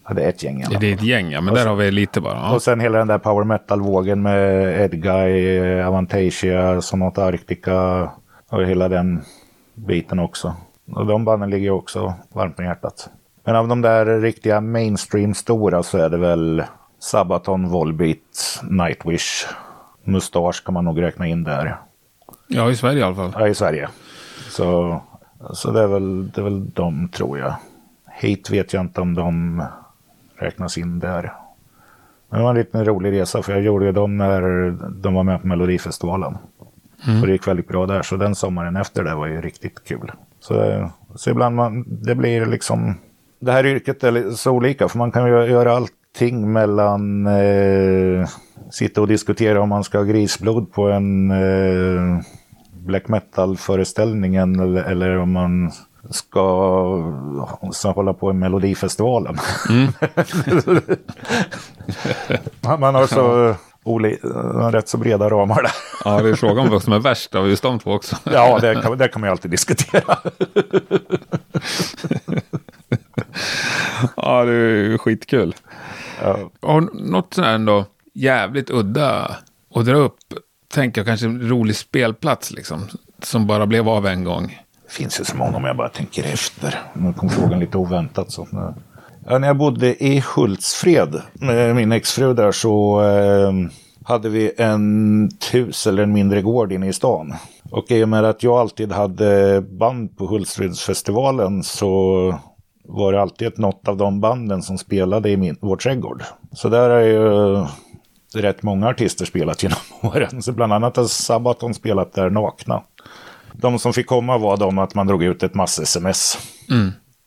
ja, 0.08 0.14
det 0.14 0.24
är 0.24 0.28
ett 0.28 0.42
gäng 0.42 0.60
i 0.60 0.64
alla 0.64 0.72
fall. 0.72 0.80
Det 0.80 0.90
är 0.90 0.94
ett 0.94 1.02
gäng, 1.02 1.30
ja, 1.30 1.40
men 1.40 1.54
där 1.54 1.66
har 1.66 1.76
vi 1.76 1.90
lite 1.90 2.20
bara. 2.20 2.34
Ja. 2.34 2.54
Och 2.54 2.62
sen 2.62 2.80
hela 2.80 2.98
den 2.98 3.06
där 3.06 3.18
power 3.18 3.44
metal-vågen 3.44 4.22
med 4.22 4.80
Edguy, 4.80 5.80
Avantasia, 5.82 6.80
Sonata 6.80 7.24
Arctica 7.24 8.10
och 8.48 8.64
hela 8.64 8.88
den 8.88 9.20
biten 9.74 10.18
också. 10.18 10.54
Och 10.94 11.06
de 11.06 11.24
banden 11.24 11.50
ligger 11.50 11.70
också 11.70 12.14
varmt 12.32 12.58
om 12.58 12.64
hjärtat. 12.64 13.10
Men 13.44 13.56
av 13.56 13.68
de 13.68 13.80
där 13.82 14.20
riktiga 14.20 14.60
mainstream-stora 14.60 15.82
så 15.82 15.98
är 15.98 16.08
det 16.08 16.16
väl 16.16 16.62
Sabaton, 17.00 17.68
Volbeat, 17.68 18.62
Nightwish, 18.62 19.46
Mustache 20.04 20.64
kan 20.64 20.74
man 20.74 20.84
nog 20.84 21.02
räkna 21.02 21.26
in 21.26 21.44
där. 21.44 21.76
ja, 22.46 22.70
i 22.70 22.76
Sverige 22.76 22.98
i 22.98 23.02
alla 23.02 23.14
fall. 23.14 23.32
Ja, 23.34 23.48
i 23.48 23.54
Sverige. 23.54 23.88
Så, 24.50 25.00
så 25.52 25.70
det, 25.70 25.80
är 25.80 25.86
väl, 25.86 26.30
det 26.30 26.40
är 26.40 26.44
väl 26.44 26.70
de 26.70 27.08
tror 27.08 27.38
jag. 27.38 27.54
Hate 28.14 28.52
vet 28.52 28.72
jag 28.72 28.80
inte 28.80 29.00
om 29.00 29.14
de 29.14 29.62
räknas 30.38 30.78
in 30.78 30.98
där. 30.98 31.32
Men 32.30 32.38
det 32.38 32.44
var 32.44 32.50
en 32.50 32.56
liten 32.56 32.84
rolig 32.84 33.12
resa 33.12 33.42
för 33.42 33.52
jag 33.52 33.62
gjorde 33.62 33.84
ju 33.86 33.92
dem 33.92 34.16
när 34.16 34.70
de 35.02 35.14
var 35.14 35.22
med 35.22 35.40
på 35.40 35.46
Melodifestivalen. 35.46 36.36
Och 37.20 37.26
det 37.26 37.32
gick 37.32 37.48
väldigt 37.48 37.68
bra 37.68 37.86
där. 37.86 38.02
Så 38.02 38.16
den 38.16 38.34
sommaren 38.34 38.76
efter 38.76 39.04
det 39.04 39.14
var 39.14 39.26
ju 39.26 39.40
riktigt 39.40 39.84
kul. 39.84 40.12
Så, 40.40 40.88
så 41.14 41.30
ibland 41.30 41.56
man, 41.56 41.84
det 41.88 42.14
blir 42.14 42.46
liksom... 42.46 42.94
Det 43.40 43.52
här 43.52 43.66
yrket 43.66 44.04
är 44.04 44.30
så 44.30 44.52
olika 44.52 44.88
för 44.88 44.98
man 44.98 45.10
kan 45.10 45.26
ju 45.26 45.44
göra 45.44 45.76
allting 45.76 46.52
mellan 46.52 47.26
eh, 47.26 48.28
sitta 48.70 49.00
och 49.00 49.08
diskutera 49.08 49.60
om 49.60 49.68
man 49.68 49.84
ska 49.84 49.98
ha 49.98 50.04
grisblod 50.04 50.72
på 50.72 50.88
en 50.88 51.30
eh, 51.30 52.20
black 52.70 53.08
metal-föreställningen 53.08 54.60
eller, 54.60 54.82
eller 54.82 55.18
om 55.18 55.32
man 55.32 55.70
ska 56.10 56.42
så 57.72 57.92
hålla 57.92 58.12
på 58.12 58.30
i 58.30 58.34
Melodifestivalen. 58.34 59.38
man 62.60 62.80
man 62.80 62.94
har 62.94 63.06
så 63.06 63.54
oli, 63.84 64.18
rätt 64.72 64.88
så 64.88 64.98
breda 64.98 65.30
ramar 65.30 65.62
där. 65.62 65.72
Ja, 66.04 66.22
det 66.22 66.28
är 66.28 66.34
frågan 66.34 66.58
om 66.58 66.70
vad 66.70 66.82
som 66.82 66.92
är 66.92 66.98
värst 66.98 67.34
av 67.34 67.48
just 67.48 67.62
de 67.62 67.78
två 67.78 67.92
också. 67.92 68.16
Ja, 68.24 68.58
det 68.58 68.82
kan, 68.82 68.98
det 68.98 69.08
kan 69.08 69.20
man 69.20 69.28
ju 69.28 69.32
alltid 69.32 69.50
diskutera. 69.50 70.18
Ja, 74.16 74.44
det 74.44 74.52
är 74.52 74.98
skitkul. 74.98 75.54
Ja. 76.22 76.50
Har 76.62 76.80
något 76.80 77.34
sånt 77.34 77.46
här 77.46 77.54
ändå 77.54 77.84
jävligt 78.14 78.70
udda 78.70 79.36
att 79.74 79.86
dra 79.86 79.96
upp? 79.96 80.16
Tänker 80.68 81.00
jag 81.00 81.06
kanske 81.06 81.26
en 81.26 81.48
rolig 81.48 81.76
spelplats 81.76 82.50
liksom. 82.50 82.88
Som 83.22 83.46
bara 83.46 83.66
blev 83.66 83.88
av 83.88 84.06
en 84.06 84.24
gång. 84.24 84.58
Det 84.88 84.94
finns 84.94 85.20
ju 85.20 85.24
så 85.24 85.36
många 85.36 85.56
om 85.56 85.64
jag 85.64 85.76
bara 85.76 85.88
tänker 85.88 86.24
efter. 86.24 86.74
Nu 86.92 87.12
kom 87.12 87.30
frågan 87.30 87.60
lite 87.60 87.78
oväntat. 87.78 88.32
Så. 88.32 88.48
Ja, 89.26 89.38
när 89.38 89.48
jag 89.48 89.56
bodde 89.56 90.04
i 90.04 90.22
Hultsfred 90.34 91.22
med 91.34 91.76
min 91.76 91.92
exfru 91.92 92.34
där 92.34 92.52
så 92.52 93.02
eh, 93.02 93.52
hade 94.04 94.28
vi 94.28 94.52
en 94.58 95.30
hus 95.52 95.86
eller 95.86 96.02
en 96.02 96.12
mindre 96.12 96.42
gård 96.42 96.72
inne 96.72 96.88
i 96.88 96.92
stan. 96.92 97.34
Och 97.70 97.90
i 97.90 98.04
och 98.04 98.08
med 98.08 98.24
att 98.24 98.42
jag 98.42 98.58
alltid 98.58 98.92
hade 98.92 99.60
band 99.60 100.18
på 100.18 100.26
Hultsfredsfestivalen 100.26 101.62
så 101.62 101.90
var 102.84 103.12
det 103.12 103.20
alltid 103.20 103.58
något 103.58 103.88
av 103.88 103.96
de 103.96 104.20
banden 104.20 104.62
som 104.62 104.78
spelade 104.78 105.30
i 105.30 105.36
min, 105.36 105.56
vår 105.60 105.76
trädgård. 105.76 106.22
Så 106.52 106.68
där 106.68 106.90
har 106.90 107.00
ju 107.00 107.66
rätt 108.34 108.62
många 108.62 108.88
artister 108.88 109.24
spelat 109.24 109.62
genom 109.62 109.78
åren. 110.02 110.42
Så 110.42 110.52
bland 110.52 110.72
annat 110.72 110.96
har 110.96 111.04
Sabaton 111.04 111.74
spelat 111.74 112.12
där 112.12 112.30
nakna. 112.30 112.82
De 113.60 113.78
som 113.78 113.92
fick 113.92 114.06
komma 114.06 114.38
var 114.38 114.56
de 114.56 114.78
att 114.78 114.94
man 114.94 115.06
drog 115.06 115.22
ut 115.22 115.42
ett 115.42 115.54
mass-sms 115.54 116.38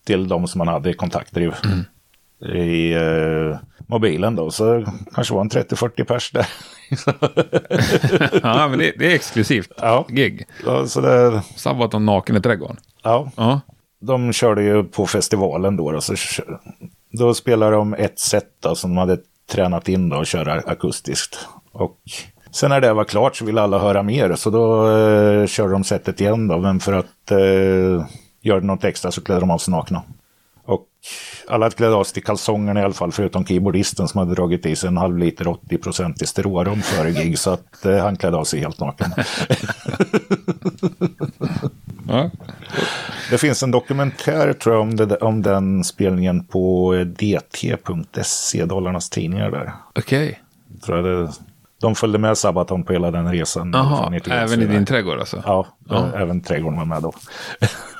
till 0.05 0.27
de 0.27 0.47
som 0.47 0.57
man 0.59 0.67
hade 0.67 0.93
kontakter 0.93 1.41
i, 1.41 1.51
i 2.57 2.93
eh, 2.93 3.57
mobilen 3.87 4.35
då. 4.35 4.51
Så 4.51 4.85
kanske 5.13 5.33
var 5.33 5.41
en 5.41 5.49
30-40 5.49 6.03
pers 6.03 6.31
där. 6.31 6.47
Ja, 8.43 8.67
men 8.67 8.79
det, 8.79 8.93
det 8.97 9.11
är 9.11 9.15
exklusivt. 9.15 9.71
Ja. 9.77 10.05
Gig. 10.09 10.45
Ja, 10.65 10.87
så 10.87 11.01
det, 11.01 11.41
Sabaton 11.55 12.05
naken 12.05 12.35
i 12.37 12.41
trädgården. 12.41 12.77
ja. 13.03 13.31
Ja. 13.35 13.61
de 14.01 14.33
körde 14.33 14.63
ju 14.63 14.83
på 14.83 15.05
festivalen 15.07 15.77
då. 15.77 15.91
då 15.91 16.01
så, 16.01 16.15
då 17.11 17.33
spelade 17.33 17.75
de 17.75 17.93
ett 17.93 18.19
set 18.19 18.47
då, 18.59 18.75
som 18.75 18.89
de 18.91 18.97
hade 18.97 19.17
tränat 19.51 19.89
in 19.89 20.09
då 20.09 20.17
och 20.17 20.27
köra 20.27 20.53
akustiskt. 20.53 21.47
Och 21.71 21.97
sen 22.51 22.69
när 22.69 22.81
det 22.81 22.93
var 22.93 23.03
klart 23.03 23.35
så 23.35 23.45
ville 23.45 23.61
alla 23.61 23.79
höra 23.79 24.03
mer, 24.03 24.35
så 24.35 24.49
då 24.49 24.91
eh, 24.97 25.47
körde 25.47 25.71
de 25.71 25.83
setet 25.83 26.21
igen 26.21 26.47
då. 26.47 26.57
Men 26.59 26.79
för 26.79 26.93
att 26.93 27.31
eh, 27.31 28.05
göra 28.41 28.59
något 28.59 28.83
extra 28.83 29.11
så 29.11 29.21
klädde 29.21 29.39
de 29.39 29.51
av 29.51 29.57
sig 29.57 29.71
nakna. 29.71 30.03
Och 30.65 30.87
alla 31.47 31.65
hade 31.65 31.75
klätt 31.75 31.89
av 31.89 32.03
sig 32.03 32.13
till 32.13 32.23
kalsongerna 32.23 32.79
i 32.79 32.83
alla 32.83 32.93
fall, 32.93 33.11
förutom 33.11 33.45
keyboardisten 33.45 34.07
som 34.07 34.19
hade 34.19 34.35
dragit 34.35 34.65
i 34.65 34.75
sig 34.75 34.87
en 34.87 34.97
halv 34.97 35.17
liter 35.17 35.47
80 35.47 36.23
i 36.23 36.25
steroarom 36.25 36.81
före 36.81 37.11
gig, 37.11 37.39
så 37.39 37.49
att 37.49 37.85
eh, 37.85 37.97
han 37.97 38.17
klädde 38.17 38.37
av 38.37 38.43
sig 38.43 38.59
helt 38.59 38.79
naken. 38.79 39.11
Det 43.29 43.37
finns 43.37 43.63
en 43.63 43.71
dokumentär 43.71 44.53
tror 44.53 44.75
jag 44.75 44.81
om, 44.81 44.95
det, 44.95 45.15
om 45.15 45.41
den 45.41 45.83
spelningen 45.83 46.45
på 46.45 46.93
dt.se, 47.05 48.65
Dollarnas 48.65 49.09
tidningar 49.09 49.51
där. 49.51 49.73
Okej. 49.95 50.39
Tror 50.85 50.97
jag 50.97 51.05
det, 51.05 51.33
de 51.81 51.95
följde 51.95 52.17
med 52.19 52.37
Sabaton 52.37 52.83
på 52.83 52.93
hela 52.93 53.11
den 53.11 53.31
resan. 53.31 53.71
Vet 54.11 54.27
även 54.27 54.61
i 54.61 54.65
din 54.65 54.85
trädgård 54.85 55.19
alltså? 55.19 55.43
Ja, 55.45 55.67
Ja. 55.89 56.07
även 56.15 56.41
trädgården 56.41 56.77
var 56.79 56.85
med 56.85 57.01
då. 57.03 57.13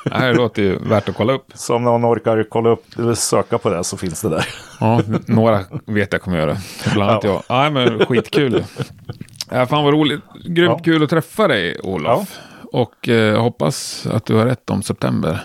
Det 0.05 0.13
här 0.15 0.34
låter 0.34 0.61
ju 0.61 0.77
värt 0.79 1.09
att 1.09 1.15
kolla 1.15 1.34
upp. 1.34 1.45
Så 1.53 1.75
om 1.75 1.84
någon 1.84 2.05
orkar 2.05 2.45
kolla 2.49 2.69
upp 2.69 2.86
eller 2.99 3.13
söka 3.13 3.57
på 3.57 3.69
det 3.69 3.84
så 3.84 3.97
finns 3.97 4.21
det 4.21 4.29
där. 4.29 4.45
Ja, 4.79 5.01
några 5.25 5.59
vet 5.86 6.13
jag 6.13 6.21
kommer 6.21 6.38
göra. 6.38 6.57
Bland 6.93 7.11
annat 7.11 7.23
jag. 7.23 7.43
Nej, 7.49 7.71
men 7.71 8.05
skitkul. 8.05 8.63
Ja, 9.51 9.65
fan 9.65 9.84
vad 9.84 9.93
roligt. 9.93 10.21
Grymt 10.45 10.71
Ja. 10.77 10.84
kul 10.84 11.03
att 11.03 11.09
träffa 11.09 11.47
dig, 11.47 11.79
Olof. 11.84 12.39
Och 12.73 13.09
eh, 13.09 13.41
hoppas 13.41 14.07
att 14.07 14.25
du 14.25 14.36
har 14.36 14.45
rätt 14.45 14.69
om 14.69 14.82
september. 14.84 15.39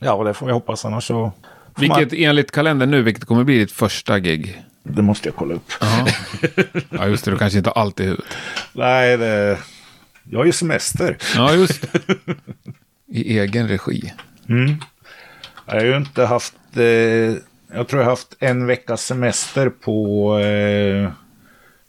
Ja, 0.00 0.12
och 0.12 0.24
det 0.24 0.34
får 0.34 0.46
vi 0.46 0.52
hoppas 0.52 0.84
annars 0.84 1.06
så... 1.06 1.32
Vilket 1.78 2.12
enligt 2.12 2.50
kalendern 2.50 2.90
nu, 2.90 3.02
vilket 3.02 3.24
kommer 3.24 3.44
bli 3.44 3.58
ditt 3.58 3.72
första 3.72 4.18
gig? 4.18 4.62
Det 4.88 5.02
måste 5.02 5.28
jag 5.28 5.36
kolla 5.36 5.54
upp. 5.54 5.72
Ja, 5.80 6.06
ja 6.90 7.06
just 7.06 7.24
det. 7.24 7.30
Du 7.30 7.38
kanske 7.38 7.58
inte 7.58 7.70
har 7.70 7.82
allt 7.82 8.00
i 8.00 8.02
huvudet. 8.02 8.26
Nej, 8.72 9.16
det... 9.16 9.58
Jag 10.30 10.38
har 10.38 10.44
ju 10.44 10.52
semester. 10.52 11.16
Ja, 11.34 11.54
just 11.54 11.92
det. 11.92 12.14
I 13.08 13.38
egen 13.38 13.68
regi. 13.68 14.12
Jag 15.66 15.74
har 15.74 15.84
ju 15.84 15.96
inte 15.96 16.24
haft... 16.24 16.54
Eh, 16.74 16.82
jag 17.72 17.88
tror 17.88 18.00
jag 18.00 18.04
har 18.04 18.10
haft 18.10 18.36
en 18.38 18.66
veckas 18.66 19.04
semester 19.04 19.68
på 19.68 20.38
eh, 20.38 21.10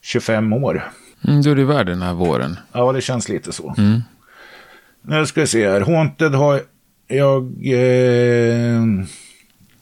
25 0.01 0.53
år. 0.53 0.91
Mm, 1.27 1.41
du 1.41 1.51
är 1.51 1.55
värd 1.55 1.87
den 1.87 2.01
här 2.01 2.13
våren. 2.13 2.57
Ja, 2.71 2.91
det 2.91 3.01
känns 3.01 3.29
lite 3.29 3.51
så. 3.51 3.75
Nu 5.01 5.25
ska 5.25 5.41
vi 5.41 5.47
se 5.47 5.69
här. 5.69 5.81
Haunted 5.81 6.35
har 6.35 6.61
jag 7.07 7.43
eh, 7.73 8.81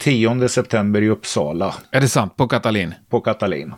10 0.06 0.48
september 0.48 1.02
i 1.02 1.10
Uppsala 1.10 1.76
Är 1.92 2.02
det 2.02 2.08
sant? 2.08 2.36
På 2.36 2.48
Katalin? 2.48 2.94
på 3.10 3.20
Katalin. 3.22 3.74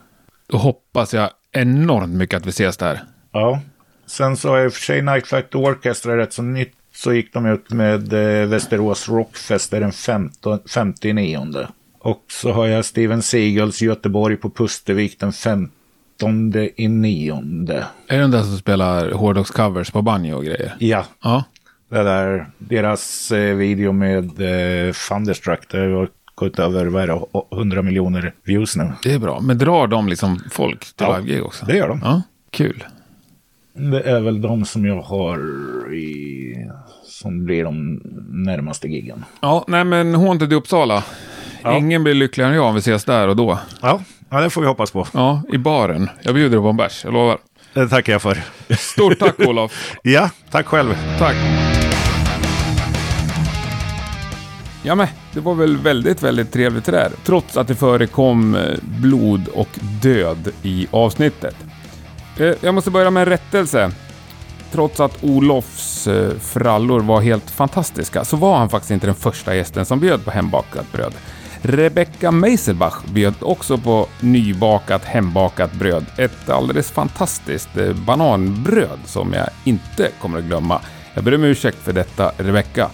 Då 0.47 0.57
hoppas 0.57 1.13
jag 1.13 1.29
enormt 1.51 2.13
mycket 2.13 2.37
att 2.37 2.45
vi 2.45 2.49
ses 2.49 2.77
där. 2.77 2.99
Ja. 3.31 3.61
Sen 4.05 4.37
så 4.37 4.65
och 4.65 4.73
för 4.73 4.81
sig 4.81 5.01
Night 5.01 5.27
Flight 5.27 5.55
Orchestra 5.55 6.17
rätt 6.17 6.33
så 6.33 6.41
nytt. 6.41 6.73
Så 6.93 7.13
gick 7.13 7.33
de 7.33 7.45
ut 7.45 7.69
med 7.71 8.13
eh, 8.13 8.47
Västerås 8.47 9.09
Rockfest 9.09 9.71
den 9.71 9.91
15, 9.91 10.59
59. 10.73 11.67
Och 11.99 12.23
så 12.31 12.51
har 12.51 12.67
jag 12.67 12.85
Steven 12.85 13.21
Seagulls 13.21 13.81
Göteborg 13.81 14.37
på 14.37 14.49
Pustervik 14.49 15.19
den 15.19 15.33
15 15.33 15.71
i 16.75 16.87
nionde. 16.87 17.85
Är 18.07 18.15
det 18.15 18.21
den 18.21 18.31
där 18.31 18.43
som 18.43 18.57
spelar 18.57 19.11
hårdrockscovers 19.11 19.91
på 19.91 20.01
banjo 20.01 20.35
och 20.35 20.43
grejer? 20.45 20.75
Ja, 20.79 21.05
Ja. 21.23 21.43
det 21.89 22.03
där, 22.03 22.47
deras 22.57 23.31
eh, 23.31 23.55
video 23.55 23.91
med 23.91 24.23
eh, 24.87 24.93
Thunderstruck, 24.93 25.59
det 25.71 25.77
har 25.77 26.09
gått 26.37 26.59
över 26.59 26.85
vad 26.85 27.03
är 27.03 27.07
det, 27.07 27.21
100 27.57 27.81
miljoner 27.81 28.33
views 28.43 28.75
nu. 28.75 28.91
Det 29.03 29.13
är 29.13 29.19
bra. 29.19 29.39
Men 29.41 29.57
drar 29.57 29.87
de 29.87 30.07
liksom 30.07 30.39
folk 30.51 30.79
till 30.79 31.05
Ja, 31.09 31.17
live-gig 31.17 31.45
också? 31.45 31.65
det 31.65 31.77
gör 31.77 31.87
de. 31.87 31.99
Ja, 32.03 32.21
kul. 32.51 32.83
Det 33.73 34.01
är 34.01 34.19
väl 34.19 34.41
de 34.41 34.65
som 34.65 34.85
jag 34.85 35.01
har 35.01 35.39
i, 35.93 36.55
som 37.05 37.45
blir 37.45 37.63
de 37.63 38.01
närmaste 38.31 38.87
giggen. 38.87 39.25
Ja, 39.41 39.65
nej 39.67 39.83
men 39.83 40.15
Haunted 40.15 40.51
i 40.51 40.55
Uppsala. 40.55 41.03
Ja. 41.63 41.77
Ingen 41.77 42.03
blir 42.03 42.13
lyckligare 42.13 42.49
än 42.51 42.55
jag 42.57 42.65
om 42.65 42.73
vi 42.73 42.79
ses 42.79 43.05
där 43.05 43.27
och 43.27 43.35
då. 43.35 43.59
Ja, 43.81 44.01
ja 44.29 44.41
det 44.41 44.49
får 44.49 44.61
vi 44.61 44.67
hoppas 44.67 44.91
på. 44.91 45.07
Ja, 45.13 45.41
i 45.53 45.57
baren. 45.57 46.09
Jag 46.21 46.33
bjuder 46.35 46.59
på 46.59 46.67
en 46.69 46.77
bärs, 46.77 47.03
jag 47.03 47.13
lovar. 47.13 47.37
Det 47.73 47.87
tackar 47.89 48.13
jag 48.13 48.21
för. 48.21 48.43
Stort 48.77 49.19
tack 49.19 49.39
Olof. 49.47 49.95
Ja, 50.03 50.29
tack 50.51 50.65
själv. 50.65 50.95
Tack. 51.19 51.35
Ja 54.87 54.95
men, 54.95 55.07
det 55.33 55.39
var 55.39 55.55
väl 55.55 55.77
väldigt, 55.77 56.23
väldigt 56.23 56.51
trevligt 56.51 56.85
det 56.85 56.91
där. 56.91 57.11
Trots 57.23 57.57
att 57.57 57.67
det 57.67 57.75
förekom 57.75 58.55
eh, 58.55 58.61
blod 58.81 59.47
och 59.47 59.69
död 60.01 60.49
i 60.63 60.87
avsnittet. 60.91 61.55
Eh, 62.37 62.53
jag 62.61 62.73
måste 62.73 62.91
börja 62.91 63.09
med 63.09 63.21
en 63.21 63.29
rättelse. 63.29 63.91
Trots 64.71 64.99
att 64.99 65.23
Olofs 65.23 66.07
eh, 66.07 66.37
frallor 66.39 66.99
var 66.99 67.21
helt 67.21 67.49
fantastiska 67.49 68.25
så 68.25 68.37
var 68.37 68.57
han 68.57 68.69
faktiskt 68.69 68.91
inte 68.91 69.05
den 69.05 69.15
första 69.15 69.55
gästen 69.55 69.85
som 69.85 69.99
bjöd 69.99 70.25
på 70.25 70.31
hembakat 70.31 70.91
bröd. 70.91 71.13
Rebecca 71.61 72.31
Meiselbach 72.31 73.05
bjöd 73.05 73.35
också 73.39 73.77
på 73.77 74.07
nybakat 74.19 75.05
hembakat 75.05 75.73
bröd. 75.73 76.05
Ett 76.17 76.49
alldeles 76.49 76.91
fantastiskt 76.91 77.69
bananbröd 78.05 78.99
som 79.05 79.33
jag 79.33 79.49
inte 79.63 80.11
kommer 80.21 80.37
att 80.37 80.43
glömma. 80.43 80.81
Jag 81.13 81.23
ber 81.23 81.35
om 81.35 81.43
ursäkt 81.43 81.77
för 81.77 81.93
detta, 81.93 82.31
Rebecca. 82.37 82.89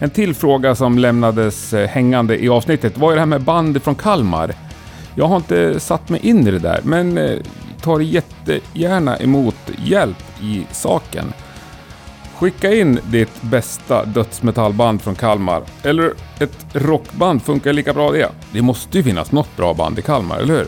En 0.00 0.10
till 0.10 0.34
fråga 0.34 0.74
som 0.74 0.98
lämnades 0.98 1.74
eh, 1.74 1.88
hängande 1.88 2.44
i 2.44 2.48
avsnittet 2.48 2.98
var 2.98 3.10
ju 3.10 3.14
det 3.14 3.20
här 3.20 3.26
med 3.26 3.42
band 3.42 3.82
från 3.82 3.94
Kalmar. 3.94 4.54
Jag 5.14 5.28
har 5.28 5.36
inte 5.36 5.80
satt 5.80 6.08
mig 6.08 6.20
in 6.26 6.48
i 6.48 6.50
det 6.50 6.58
där, 6.58 6.80
men 6.84 7.18
eh, 7.18 7.38
tar 7.80 8.00
jättegärna 8.00 9.18
emot 9.18 9.56
hjälp 9.84 10.42
i 10.42 10.66
saken. 10.72 11.32
Skicka 12.36 12.74
in 12.74 13.00
ditt 13.04 13.42
bästa 13.42 14.04
dödsmetallband 14.04 15.02
från 15.02 15.14
Kalmar. 15.14 15.62
Eller 15.82 16.12
ett 16.38 16.66
rockband 16.72 17.42
funkar 17.42 17.72
lika 17.72 17.92
bra 17.92 18.12
det. 18.12 18.28
Det 18.52 18.62
måste 18.62 18.98
ju 18.98 19.04
finnas 19.04 19.32
något 19.32 19.56
bra 19.56 19.74
band 19.74 19.98
i 19.98 20.02
Kalmar, 20.02 20.38
eller 20.38 20.54
hur? 20.54 20.66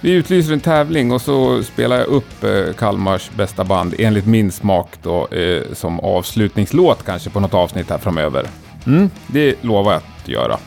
Vi 0.00 0.12
utlyser 0.12 0.52
en 0.52 0.60
tävling 0.60 1.12
och 1.12 1.22
så 1.22 1.62
spelar 1.62 1.98
jag 1.98 2.06
upp 2.06 2.44
eh, 2.44 2.74
Kalmars 2.78 3.30
bästa 3.36 3.64
band 3.64 3.94
enligt 3.98 4.26
min 4.26 4.52
smak 4.52 4.88
då 5.02 5.28
eh, 5.28 5.62
som 5.72 6.00
avslutningslåt 6.00 7.04
kanske 7.04 7.30
på 7.30 7.40
något 7.40 7.54
avsnitt 7.54 7.90
här 7.90 7.98
framöver. 7.98 8.46
Mm, 8.86 9.10
det 9.26 9.64
lovar 9.64 9.92
jag 9.92 10.02
att 10.22 10.28
göra. 10.28 10.58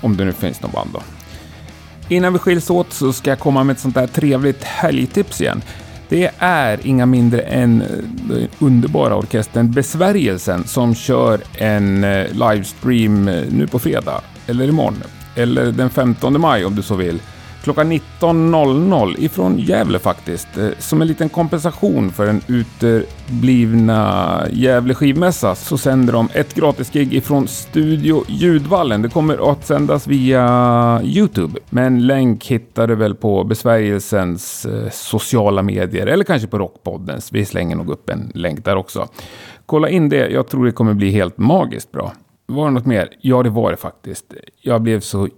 Om 0.00 0.16
det 0.16 0.24
nu 0.24 0.32
finns 0.32 0.62
något 0.62 0.72
band 0.72 0.90
då. 0.92 1.02
Innan 2.08 2.32
vi 2.32 2.38
skiljs 2.38 2.70
åt 2.70 2.92
så 2.92 3.12
ska 3.12 3.30
jag 3.30 3.38
komma 3.38 3.64
med 3.64 3.74
ett 3.74 3.80
sånt 3.80 3.94
där 3.94 4.06
trevligt 4.06 4.64
helgtips 4.64 5.40
igen. 5.40 5.62
Det 6.08 6.30
är 6.38 6.86
inga 6.86 7.06
mindre 7.06 7.40
än 7.40 7.82
eh, 7.82 7.88
den 8.28 8.48
underbara 8.58 9.16
orkestern 9.16 9.72
Besvärjelsen 9.72 10.64
som 10.64 10.94
kör 10.94 11.40
en 11.54 12.04
eh, 12.04 12.26
livestream 12.32 13.24
nu 13.50 13.66
på 13.66 13.78
fredag, 13.78 14.20
eller 14.46 14.68
imorgon, 14.68 15.02
eller 15.34 15.72
den 15.72 15.90
15 15.90 16.40
maj 16.40 16.64
om 16.64 16.76
du 16.76 16.82
så 16.82 16.94
vill. 16.94 17.20
Klockan 17.68 17.92
19.00 17.92 19.14
ifrån 19.18 19.58
Gävle 19.58 19.98
faktiskt, 19.98 20.58
eh, 20.58 20.68
som 20.78 21.02
en 21.02 21.08
liten 21.08 21.28
kompensation 21.28 22.10
för 22.10 22.26
den 22.26 22.40
uteblivna 22.46 24.42
Gävle 24.50 24.94
skivmässa 24.94 25.54
så 25.54 25.78
sänder 25.78 26.12
de 26.12 26.28
ett 26.32 26.54
gratisgig 26.54 27.14
ifrån 27.14 27.48
Studio 27.48 28.24
Ljudvallen. 28.28 29.02
Det 29.02 29.08
kommer 29.08 29.52
att 29.52 29.66
sändas 29.66 30.06
via 30.06 31.00
Youtube, 31.04 31.60
men 31.70 32.06
länk 32.06 32.46
hittar 32.46 32.86
du 32.86 32.94
väl 32.94 33.14
på 33.14 33.44
besvärjelsens 33.44 34.66
eh, 34.66 34.90
sociala 34.90 35.62
medier 35.62 36.06
eller 36.06 36.24
kanske 36.24 36.48
på 36.48 36.58
Rockpoddens. 36.58 37.32
Vi 37.32 37.44
slänger 37.44 37.76
nog 37.76 37.90
upp 37.90 38.10
en 38.10 38.32
länk 38.34 38.64
där 38.64 38.76
också. 38.76 39.08
Kolla 39.66 39.88
in 39.88 40.08
det, 40.08 40.28
jag 40.28 40.48
tror 40.48 40.66
det 40.66 40.72
kommer 40.72 40.94
bli 40.94 41.10
helt 41.10 41.38
magiskt 41.38 41.92
bra. 41.92 42.12
Var 42.46 42.64
det 42.64 42.70
något 42.70 42.86
mer? 42.86 43.08
Ja, 43.20 43.42
det 43.42 43.50
var 43.50 43.70
det 43.70 43.76
faktiskt. 43.76 44.34
Jag 44.62 44.82
blev 44.82 45.00
så 45.00 45.28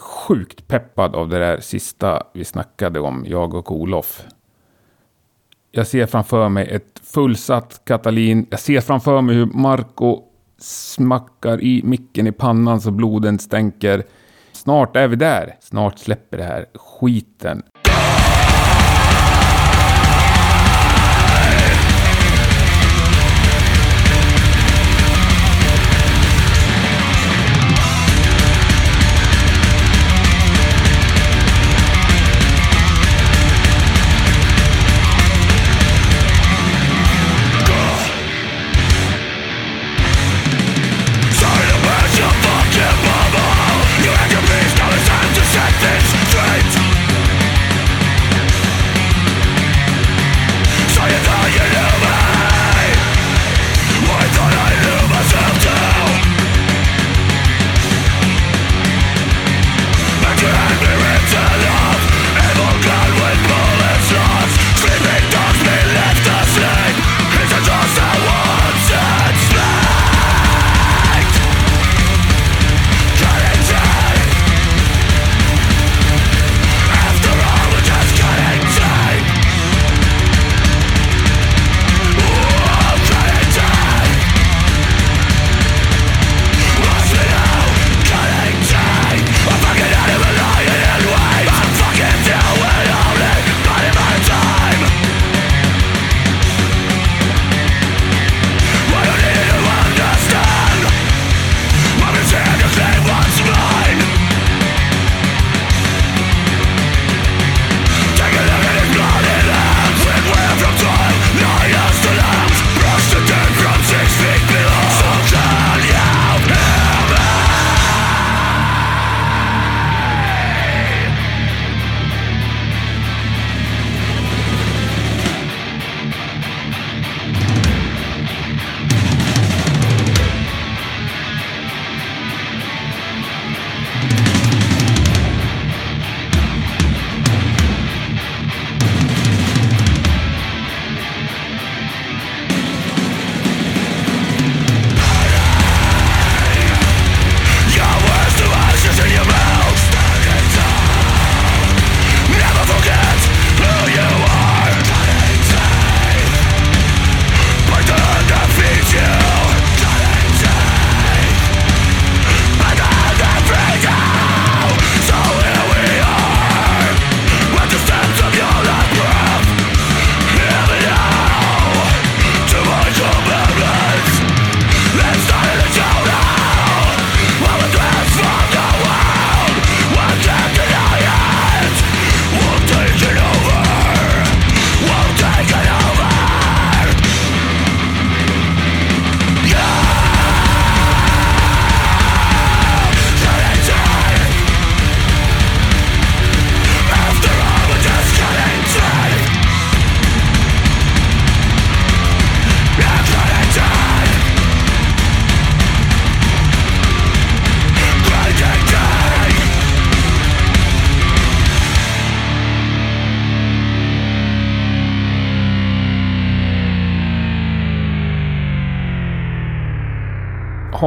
sjukt 0.00 0.68
peppad 0.68 1.14
av 1.14 1.28
det 1.28 1.38
där 1.38 1.60
sista 1.60 2.22
vi 2.34 2.44
snackade 2.44 3.00
om, 3.00 3.24
jag 3.28 3.54
och 3.54 3.72
Olof. 3.72 4.26
Jag 5.70 5.86
ser 5.86 6.06
framför 6.06 6.48
mig 6.48 6.68
ett 6.70 7.00
fullsatt 7.02 7.80
Katalin. 7.84 8.46
Jag 8.50 8.60
ser 8.60 8.80
framför 8.80 9.20
mig 9.20 9.34
hur 9.36 9.46
Marco 9.46 10.22
smackar 10.58 11.62
i 11.62 11.82
micken 11.84 12.26
i 12.26 12.32
pannan 12.32 12.80
så 12.80 12.90
bloden 12.90 13.38
stänker. 13.38 14.04
Snart 14.52 14.96
är 14.96 15.08
vi 15.08 15.16
där. 15.16 15.56
Snart 15.60 15.98
släpper 15.98 16.36
det 16.36 16.44
här 16.44 16.66
skiten. 16.74 17.62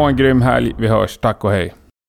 En 0.10 0.16
grym 0.16 0.42
helg. 0.42 0.76
Vi 0.78 0.88
hörs. 0.88 1.18
Tack 1.18 1.44
och 1.44 1.52
hej. 1.52 1.74